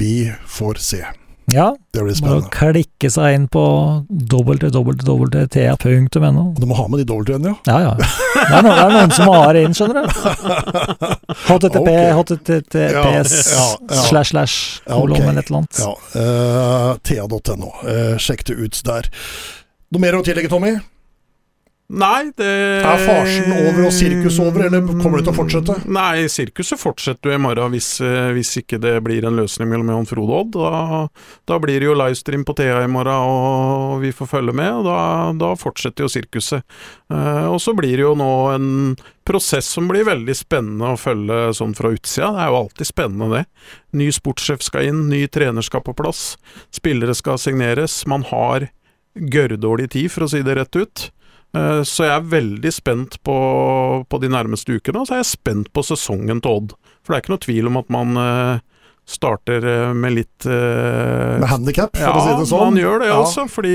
Vi 0.00 0.32
får 0.50 0.82
se. 0.82 1.04
Ja, 1.46 1.76
det 1.92 2.02
blir 2.02 2.14
spennende. 2.16 2.40
Bare 2.40 2.48
å 2.48 2.52
klikke 2.72 3.10
seg 3.12 3.34
inn 3.36 3.48
på 3.52 3.62
www.ta.no. 4.08 4.84
Du 6.56 6.66
må 6.66 6.74
ha 6.78 6.86
med 6.88 6.98
de 7.02 7.06
dobbeltene, 7.10 7.52
ja? 7.52 7.56
Ja, 7.68 7.78
ja. 7.84 7.92
Det 7.98 8.04
er, 8.44 8.62
noen, 8.64 8.76
det 8.76 8.84
er 8.84 8.90
noen 8.94 9.12
som 9.12 9.28
har 9.32 9.52
det 9.56 9.62
inn, 9.66 9.74
skjønner 9.76 9.96
du. 10.00 10.08
HTTP, 11.50 11.78
okay. 11.82 12.12
HTTPS 12.16 13.34
ja, 13.52 13.66
ja, 13.90 14.00
slash 14.08 14.30
slash 14.32 14.56
kolon 14.88 15.18
okay. 15.18 15.28
eller 15.28 15.40
et 15.42 15.48
eller 15.50 15.60
annet. 15.60 15.76
Ja. 15.84 15.92
Uh, 16.16 16.90
Thea.no. 17.04 17.70
Uh, 17.84 18.16
sjekk 18.20 18.42
det 18.48 18.56
ut 18.60 18.76
der. 18.88 19.04
Noe 19.92 20.00
mer 20.02 20.16
å 20.16 20.24
tillegge, 20.24 20.48
Tommy? 20.52 20.72
Nei, 21.92 22.30
det 22.32 22.46
Er 22.80 23.02
farsen 23.04 23.50
over 23.52 23.82
og 23.84 23.92
sirkus 23.92 24.38
over, 24.40 24.62
eller 24.64 24.86
kommer 25.02 25.20
det 25.20 25.26
til 25.26 25.34
å 25.34 25.36
fortsette? 25.36 25.74
Nei, 25.92 26.24
sirkuset 26.32 26.80
fortsetter 26.80 27.28
jo 27.28 27.36
i 27.36 27.42
morgen 27.44 27.74
hvis, 27.76 27.98
eh, 28.00 28.30
hvis, 28.32 28.54
ikke 28.62 28.78
det 28.80 28.94
blir 29.04 29.26
en 29.28 29.36
løsning 29.36 29.68
mellom 29.68 29.90
Jon 29.92 30.08
Frode 30.08 30.32
og 30.32 30.38
Odd. 30.38 30.56
Da, 30.56 31.02
da, 31.44 31.58
blir 31.60 31.82
det 31.82 31.90
jo 31.90 31.96
livestream 31.98 32.46
på 32.48 32.54
Thea 32.56 32.78
i 32.86 32.88
morgen, 32.88 33.28
og 33.28 34.00
vi 34.00 34.14
får 34.16 34.30
følge 34.32 34.54
med. 34.56 34.70
og 34.80 34.88
Da, 34.88 34.98
da 35.36 35.50
fortsetter 35.60 36.06
jo 36.06 36.12
sirkuset. 36.14 36.64
Uh, 37.12 37.52
og 37.52 37.60
så 37.60 37.74
blir 37.76 37.98
det 38.00 38.06
jo 38.06 38.14
nå 38.16 38.32
en 38.54 38.70
prosess 39.28 39.68
som 39.76 39.90
blir 39.90 40.08
veldig 40.08 40.36
spennende 40.40 40.94
å 40.94 41.00
følge 41.00 41.52
sånn 41.58 41.76
fra 41.76 41.92
utsida. 41.92 42.32
Det 42.32 42.46
er 42.46 42.48
jo 42.48 42.60
alltid 42.62 42.88
spennende, 42.88 43.28
det. 43.42 43.44
Ny 44.00 44.08
sportssjef 44.16 44.64
skal 44.64 44.88
inn, 44.88 45.04
ny 45.12 45.26
trener 45.28 45.64
skal 45.64 45.84
på 45.84 45.92
plass, 46.00 46.38
spillere 46.72 47.12
skal 47.12 47.36
signeres. 47.36 48.06
Man 48.08 48.24
har 48.32 48.70
gørrdårlig 49.14 49.90
tid, 49.92 50.08
for 50.10 50.24
å 50.24 50.30
si 50.32 50.40
det 50.40 50.56
rett 50.56 50.80
ut. 50.80 51.10
Eh, 51.54 51.82
så 51.86 52.08
jeg 52.08 52.14
er 52.16 52.30
veldig 52.34 52.72
spent 52.74 53.18
på, 53.26 53.36
på, 54.08 54.20
de 54.22 54.30
nærmeste 54.32 54.74
ukene, 54.78 55.02
og 55.02 55.08
så 55.08 55.16
er 55.16 55.22
jeg 55.22 55.32
spent 55.34 55.72
på 55.74 55.84
sesongen 55.86 56.42
til 56.42 56.60
Odd. 56.60 56.74
For 57.04 57.12
det 57.12 57.18
er 57.18 57.24
ikke 57.24 57.34
noe 57.34 57.44
tvil 57.46 57.70
om 57.70 57.80
at 57.80 57.92
man, 57.94 58.16
eh, 58.20 58.64
starter 59.04 59.66
eh, 59.68 59.92
med 59.92 60.14
litt 60.16 60.46
Med 60.48 61.44
handikap, 61.50 61.92
for 61.92 62.06
ja, 62.06 62.14
å 62.16 62.24
si 62.24 62.36
det 62.40 62.48
sånn. 62.48 62.70
man 62.72 62.80
gjør 62.80 63.02
det 63.02 63.10
Ja. 63.10 63.18
altså, 63.20 63.44
fordi 63.52 63.74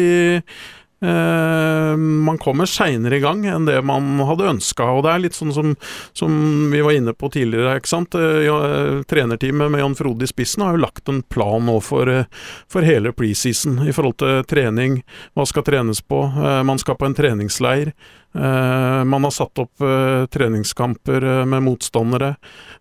man 1.08 2.38
kommer 2.42 2.68
seinere 2.68 3.18
i 3.18 3.24
gang 3.24 3.46
enn 3.48 3.66
det 3.66 3.78
man 3.88 4.20
hadde 4.28 4.50
ønska. 4.52 4.84
Og 4.92 5.04
det 5.06 5.14
er 5.14 5.24
litt 5.24 5.38
sånn 5.38 5.54
som, 5.56 5.74
som 6.18 6.34
vi 6.74 6.82
var 6.84 6.98
inne 6.98 7.14
på 7.16 7.30
tidligere, 7.34 7.78
ikke 7.80 7.92
sant. 7.92 8.18
Eh, 8.20 8.46
eh, 8.50 9.02
trenerteamet 9.10 9.72
med 9.72 9.84
Jan 9.84 9.96
Frode 9.96 10.28
i 10.28 10.32
spissen 10.32 10.66
har 10.66 10.76
jo 10.76 10.84
lagt 10.84 11.10
en 11.10 11.22
plan 11.24 11.64
nå 11.66 11.80
for, 11.84 12.10
eh, 12.10 12.28
for 12.72 12.86
hele 12.86 13.14
preseason 13.16 13.82
i 13.88 13.96
forhold 13.96 14.20
til 14.20 14.44
trening. 14.50 15.02
Hva 15.38 15.48
skal 15.48 15.68
trenes 15.68 16.02
på? 16.02 16.24
Eh, 16.36 16.64
man 16.68 16.82
skal 16.82 17.00
på 17.00 17.08
en 17.08 17.18
treningsleir. 17.18 17.94
Eh, 18.36 19.04
man 19.10 19.24
har 19.24 19.32
satt 19.34 19.58
opp 19.58 19.82
eh, 19.82 20.26
treningskamper 20.30 21.24
eh, 21.24 21.46
med 21.50 21.64
motstandere. 21.66 22.36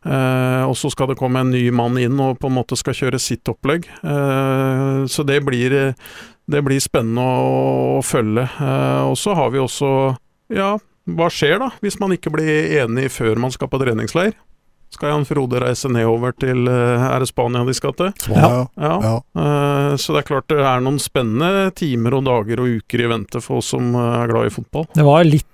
Eh, 0.05 0.65
og 0.69 0.77
så 0.77 0.91
skal 0.93 1.13
det 1.13 1.19
komme 1.21 1.41
en 1.41 1.55
ny 1.55 1.69
mann 1.71 1.97
inn 2.01 2.19
og 2.21 2.39
på 2.43 2.51
en 2.51 2.59
måte 2.59 2.77
skal 2.77 2.97
kjøre 2.97 3.21
sitt 3.23 3.49
opplegg. 3.49 3.89
Eh, 4.03 5.07
så 5.09 5.25
det 5.25 5.41
blir, 5.47 5.73
eh, 5.73 6.11
det 6.49 6.65
blir 6.65 6.81
spennende 6.83 7.23
å, 7.23 8.03
følge. 8.05 8.47
Eh, 8.49 9.03
og 9.11 9.17
så 9.21 9.37
har 9.37 9.53
vi 9.55 9.63
også 9.63 9.91
Ja, 10.55 10.77
hva 11.09 11.29
skjer 11.33 11.59
da, 11.61 11.73
hvis 11.85 11.99
man 12.01 12.15
ikke 12.17 12.33
blir 12.33 12.79
enig 12.83 13.11
før 13.13 13.41
man 13.41 13.53
skal 13.55 13.71
på 13.71 13.81
treningsleir? 13.83 14.33
Skal 14.89 15.13
Jan 15.13 15.27
Frode 15.29 15.61
reise 15.61 15.91
nedover 15.93 16.33
til 16.41 16.65
eh, 16.73 17.05
Er 17.11 17.21
det 17.21 17.29
Spania 17.29 17.61
de 17.69 17.75
skal 17.77 17.93
til? 17.99 18.15
Ja. 18.33 18.65
Ja. 18.81 18.95
Ja. 19.05 19.13
Eh, 19.37 19.93
så 20.01 20.17
det 20.17 20.23
er 20.23 20.31
klart 20.31 20.49
det 20.49 20.63
er 20.65 20.81
noen 20.85 20.97
spennende 21.03 21.69
timer 21.77 22.17
og 22.17 22.25
dager 22.31 22.65
og 22.65 22.81
uker 22.81 23.05
i 23.05 23.13
vente 23.13 23.45
for 23.45 23.61
oss 23.61 23.75
som 23.75 23.93
er 24.01 24.33
glad 24.33 24.49
i 24.49 24.55
fotball. 24.55 24.89
Det 24.97 25.05
var 25.05 25.29
litt 25.29 25.47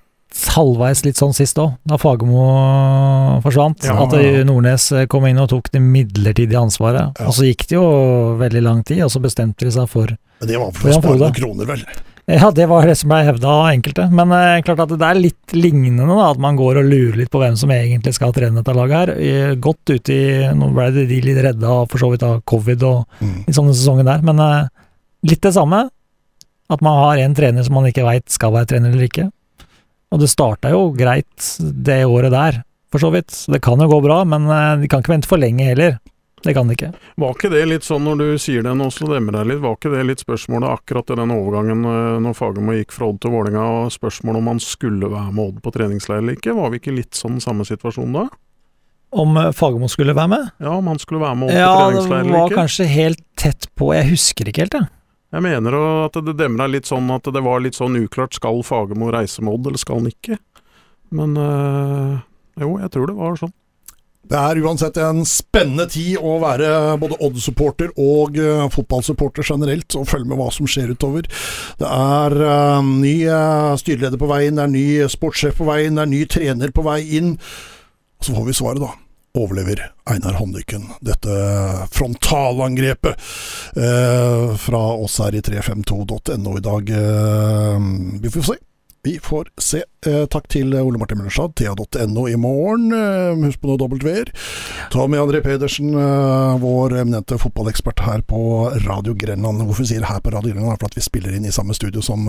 halvveis 0.55 1.05
litt 1.05 1.19
sånn 1.19 1.35
sist 1.35 1.59
òg, 1.63 1.77
da 1.87 1.95
Fagermo 1.99 3.39
forsvant. 3.45 3.85
Ja. 3.87 3.95
At 4.03 4.17
Nordnes 4.47 4.89
kom 5.11 5.27
inn 5.29 5.39
og 5.39 5.51
tok 5.53 5.71
det 5.71 5.83
midlertidige 5.83 6.59
ansvaret. 6.59 7.15
Ja. 7.19 7.29
Og 7.31 7.37
så 7.37 7.47
gikk 7.47 7.67
det 7.71 7.77
jo 7.77 7.85
veldig 8.41 8.63
lang 8.65 8.83
tid, 8.87 9.05
og 9.07 9.13
så 9.15 9.23
bestemte 9.23 9.67
de 9.67 9.71
seg 9.75 9.87
for 9.91 10.11
Men 10.45 10.51
det 10.53 10.61
var 10.61 10.75
For 10.77 10.93
å 10.93 10.99
spare 11.01 11.21
noen 11.23 11.39
kroner, 11.41 11.71
vel. 11.73 11.87
Ja, 12.25 12.49
det 12.57 12.65
var 12.71 12.87
det 12.89 12.95
som 12.97 13.11
ble 13.13 13.19
hevda 13.27 13.49
av 13.53 13.67
enkelte. 13.69 14.07
Men 14.17 14.31
eh, 14.33 14.63
klart 14.65 14.81
at 14.81 14.93
det 14.97 15.09
er 15.09 15.19
litt 15.21 15.53
lignende, 15.53 16.07
da, 16.09 16.31
at 16.33 16.39
man 16.41 16.57
går 16.57 16.79
og 16.81 16.87
lurer 16.89 17.19
litt 17.21 17.29
på 17.33 17.41
hvem 17.43 17.57
som 17.61 17.73
egentlig 17.75 18.15
skal 18.17 18.33
trene 18.33 18.63
dette 18.63 18.73
laget 18.77 19.11
her. 19.13 19.57
Godt 19.61 19.93
ute 19.93 20.15
i 20.15 20.49
Nå 20.57 20.71
ble 20.73 20.87
de 21.05 21.19
litt 21.21 21.41
redda 21.45 21.75
for 21.91 22.01
så 22.01 22.09
vidt 22.15 22.25
av 22.25 22.39
covid 22.49 22.87
og 22.89 23.03
Mm. 23.21 23.45
i 23.49 23.53
sånne 23.53 23.75
sesonger 23.77 24.09
der, 24.09 24.25
men 24.25 24.41
eh, 24.41 24.69
litt 25.29 25.43
det 25.45 25.53
samme. 25.53 25.83
At 26.73 26.81
man 26.81 26.97
har 26.97 27.21
en 27.21 27.35
trener 27.37 27.63
som 27.67 27.77
man 27.77 27.85
ikke 27.91 28.07
veit 28.07 28.31
skal 28.33 28.55
være 28.57 28.71
trener 28.73 28.89
eller 28.95 29.05
ikke. 29.05 29.29
Og 30.15 30.21
det 30.23 30.31
starta 30.33 30.71
jo 30.73 30.95
greit 30.97 31.51
det 31.61 32.07
året 32.09 32.33
der, 32.33 32.63
for 32.91 33.05
så 33.05 33.11
vidt. 33.13 33.37
Det 33.53 33.61
kan 33.61 33.77
jo 33.85 33.91
gå 33.91 34.01
bra, 34.01 34.23
men 34.25 34.49
eh, 34.49 34.81
de 34.81 34.89
kan 34.89 35.05
ikke 35.05 35.13
vente 35.13 35.29
for 35.29 35.37
lenge 35.45 35.69
heller. 35.75 35.99
Det 36.45 36.53
kan 36.55 36.69
det 36.69 36.77
ikke. 36.77 36.91
Var 37.17 37.35
ikke 37.39 37.51
det 37.55 37.63
litt 37.71 37.87
sånn 37.87 38.05
når 38.05 38.19
du 38.21 38.27
sier 38.43 38.65
det 38.67 38.75
nå, 38.77 38.87
så 38.93 39.09
demmer 39.09 39.39
deg 39.39 39.47
litt, 39.49 39.61
var 39.65 39.77
ikke 39.79 39.93
det 39.95 40.03
litt 40.11 40.23
spørsmålet 40.25 40.69
akkurat 40.77 41.11
i 41.15 41.19
den 41.21 41.33
overgangen 41.35 41.85
eh, 41.89 42.17
når 42.25 42.37
Fagermo 42.37 42.75
gikk 42.77 42.93
fra 42.93 43.09
Odd 43.09 43.21
til 43.25 43.33
Vålinga, 43.33 43.65
og 43.81 43.93
spørsmålet 43.95 44.43
om 44.43 44.51
han 44.53 44.61
skulle 44.63 45.09
være 45.13 45.33
med 45.33 45.45
Odd 45.49 45.63
på 45.65 45.73
treningsleir 45.75 46.21
eller 46.21 46.37
ikke? 46.37 46.57
Var 46.59 46.75
vi 46.75 46.83
ikke 46.83 46.97
litt 46.99 47.17
sånn 47.17 47.41
samme 47.45 47.65
situasjon 47.69 48.13
da? 48.19 48.27
Om 49.15 49.37
eh, 49.41 49.51
Fagermo 49.57 49.89
skulle 49.89 50.17
være 50.19 50.33
med? 50.35 50.53
Ja, 50.61 50.75
om 50.77 50.93
han 50.93 51.01
skulle 51.01 51.23
være 51.25 51.41
med 51.41 51.49
Odd 51.55 51.57
Ja, 51.63 51.71
på 51.73 51.81
det 51.81 51.89
treningsleir 51.89 52.21
var 52.21 52.29
eller 52.29 52.45
ikke? 52.53 52.61
kanskje 52.61 52.91
helt 52.93 53.25
tett 53.41 53.71
på, 53.79 53.91
jeg 53.97 54.11
husker 54.13 54.53
ikke 54.53 54.67
helt, 54.67 54.79
jeg. 54.83 54.91
Jeg 55.35 55.43
mener 55.43 55.75
at 56.05 56.15
det 56.29 56.37
demra 56.39 56.69
litt 56.71 56.87
sånn 56.87 57.09
at 57.11 57.27
det 57.35 57.41
var 57.43 57.59
litt 57.65 57.75
sånn 57.75 57.97
uklart, 57.99 58.37
skal 58.37 58.61
Fagermo 58.63 59.09
reise 59.11 59.43
med 59.43 59.57
Odd, 59.57 59.73
eller 59.73 59.81
skal 59.83 59.99
han 60.03 60.13
ikke? 60.13 60.37
Men 61.15 61.35
øh, 61.41 62.13
jo, 62.63 62.77
jeg 62.85 62.93
tror 62.95 63.11
det 63.11 63.17
var 63.19 63.41
sånn. 63.41 63.55
Det 64.31 64.39
er 64.41 64.61
uansett 64.65 64.97
en 65.03 65.23
spennende 65.29 65.87
tid 65.93 66.17
å 66.17 66.39
være 66.43 66.69
både 67.01 67.19
Odd-supporter 67.25 67.93
og 68.01 68.39
uh, 68.41 68.67
fotballsupporter 68.73 69.45
generelt, 69.47 69.97
og 69.99 70.09
følge 70.09 70.31
med 70.31 70.41
hva 70.41 70.49
som 70.55 70.69
skjer 70.71 70.95
utover. 70.97 71.29
Det 71.81 71.91
er 71.91 72.37
uh, 72.41 72.81
ny 72.85 73.15
uh, 73.29 73.77
styreleder 73.81 74.21
på 74.21 74.31
vei 74.31 74.47
inn, 74.49 74.59
det 74.59 74.65
er 74.65 74.75
ny 74.75 74.87
sportssjef 75.13 75.61
på 75.61 75.69
vei 75.69 75.85
inn, 75.87 76.01
det 76.01 76.07
er 76.07 76.13
ny 76.15 76.25
trener 76.31 76.75
på 76.75 76.87
vei 76.87 77.01
inn. 77.21 77.35
Og 77.37 78.29
så 78.29 78.37
får 78.37 78.49
vi 78.49 78.57
svaret, 78.57 78.85
da. 78.85 78.93
Overlever 79.35 79.81
Einar 80.07 80.37
Håndlykken 80.39 80.85
dette 81.03 81.39
frontalangrepet 81.91 83.19
fra 84.63 84.83
oss 84.95 85.17
her 85.25 85.35
i 85.35 85.43
352.no 85.43 86.53
i 86.55 86.63
dag? 86.63 86.93
Vi 88.23 88.31
får 88.31 88.47
se. 88.47 88.57
Vi 89.05 89.19
får 89.21 89.49
se. 89.61 89.83
Eh, 90.07 90.23
takk 90.33 90.47
til 90.49 90.73
Ole 90.81 90.97
Martin 91.01 91.19
Møllerstad, 91.21 91.53
thea.no 91.61 92.23
i 92.31 92.37
morgen. 92.41 92.87
Eh, 92.97 93.35
husk 93.45 93.61
på 93.61 93.69
noe 93.69 93.77
W-er. 94.01 94.31
Tommy 94.95 95.19
André 95.21 95.43
Pedersen, 95.45 95.91
eh, 95.93 96.55
vår 96.63 96.97
eminente 97.03 97.37
fotballekspert 97.41 98.01
her 98.07 98.23
på 98.25 98.41
Radio 98.87 99.13
Grenland. 99.15 99.61
Hvorfor 99.69 99.85
sier 99.91 100.07
her 100.09 100.23
på 100.25 100.33
Radio 100.33 100.55
Grenland? 100.55 100.81
For 100.81 100.89
at 100.89 100.97
vi 100.97 101.05
spiller 101.05 101.37
inn 101.37 101.45
i 101.45 101.53
samme 101.53 101.77
studio 101.77 102.01
som 102.01 102.25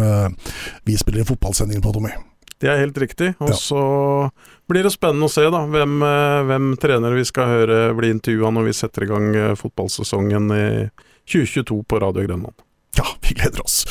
vi 0.83 0.97
spiller 0.99 1.23
inn 1.23 1.29
fotballsendingen 1.31 1.81
på, 1.85 1.93
Tommy. 1.95 2.11
Det 2.59 2.69
er 2.71 2.79
helt 2.83 2.97
riktig. 2.97 3.35
Og 3.39 3.49
Ja. 3.49 3.55
så 3.55 4.31
blir 4.67 4.83
det 4.83 4.91
spennende 4.91 5.27
å 5.27 5.31
se 5.31 5.43
da, 5.49 5.63
hvem, 5.67 5.99
hvem 6.47 6.75
trenere 6.77 7.15
vi 7.15 7.23
skal 7.23 7.45
høre 7.47 7.95
bli 7.95 8.09
intervjua 8.11 8.51
når 8.51 8.65
vi 8.65 8.73
setter 8.73 9.03
i 9.03 9.07
gang 9.07 9.55
fotballsesongen 9.55 10.51
i 10.51 10.89
2022 11.27 11.83
på 11.87 12.01
Radio 12.01 12.27
Grenland. 12.27 12.55
Ja, 12.97 13.05
vi 13.21 13.33
gleder 13.35 13.61
oss. 13.63 13.85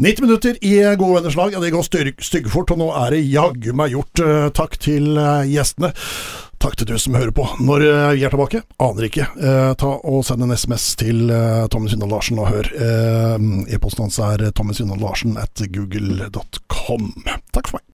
90 0.00 0.22
minutter 0.24 0.56
i 0.64 0.76
gode 0.96 1.18
venners 1.18 1.36
lag. 1.36 1.52
Ja, 1.52 1.60
det 1.60 1.72
går 1.74 1.84
styggfort, 2.24 2.72
og 2.72 2.78
nå 2.80 2.86
er 3.04 3.12
det 3.16 3.24
jaggu 3.28 3.74
meg 3.76 3.92
gjort. 3.92 4.22
Eh, 4.24 4.46
Takk 4.56 4.78
til 4.80 5.12
eh, 5.20 5.44
gjestene. 5.50 5.92
Takk 6.60 6.76
til 6.76 6.90
du 6.90 6.96
som 7.00 7.16
hører 7.16 7.32
på. 7.36 7.44
Når 7.64 7.84
eh, 7.86 8.06
vi 8.18 8.24
er 8.28 8.32
tilbake, 8.32 8.62
aner 8.80 9.08
ikke. 9.08 9.28
Eh, 9.40 9.70
ta 9.80 9.92
og 10.00 10.24
Send 10.28 10.44
en 10.44 10.56
SMS 10.56 10.90
til 11.00 11.30
eh, 11.32 11.64
Tommy 11.72 11.92
Syndal 11.92 12.12
Larsen 12.12 12.40
og 12.40 12.50
hør. 12.52 12.68
Eh, 12.76 13.36
E-posten 13.76 14.06
hans 14.06 14.20
er 14.24 14.48
tommysyndallarsen 14.56 15.36
at 15.40 15.64
google.com. 15.72 17.12
Takk 17.52 17.68
for 17.72 17.78
meg. 17.80 17.86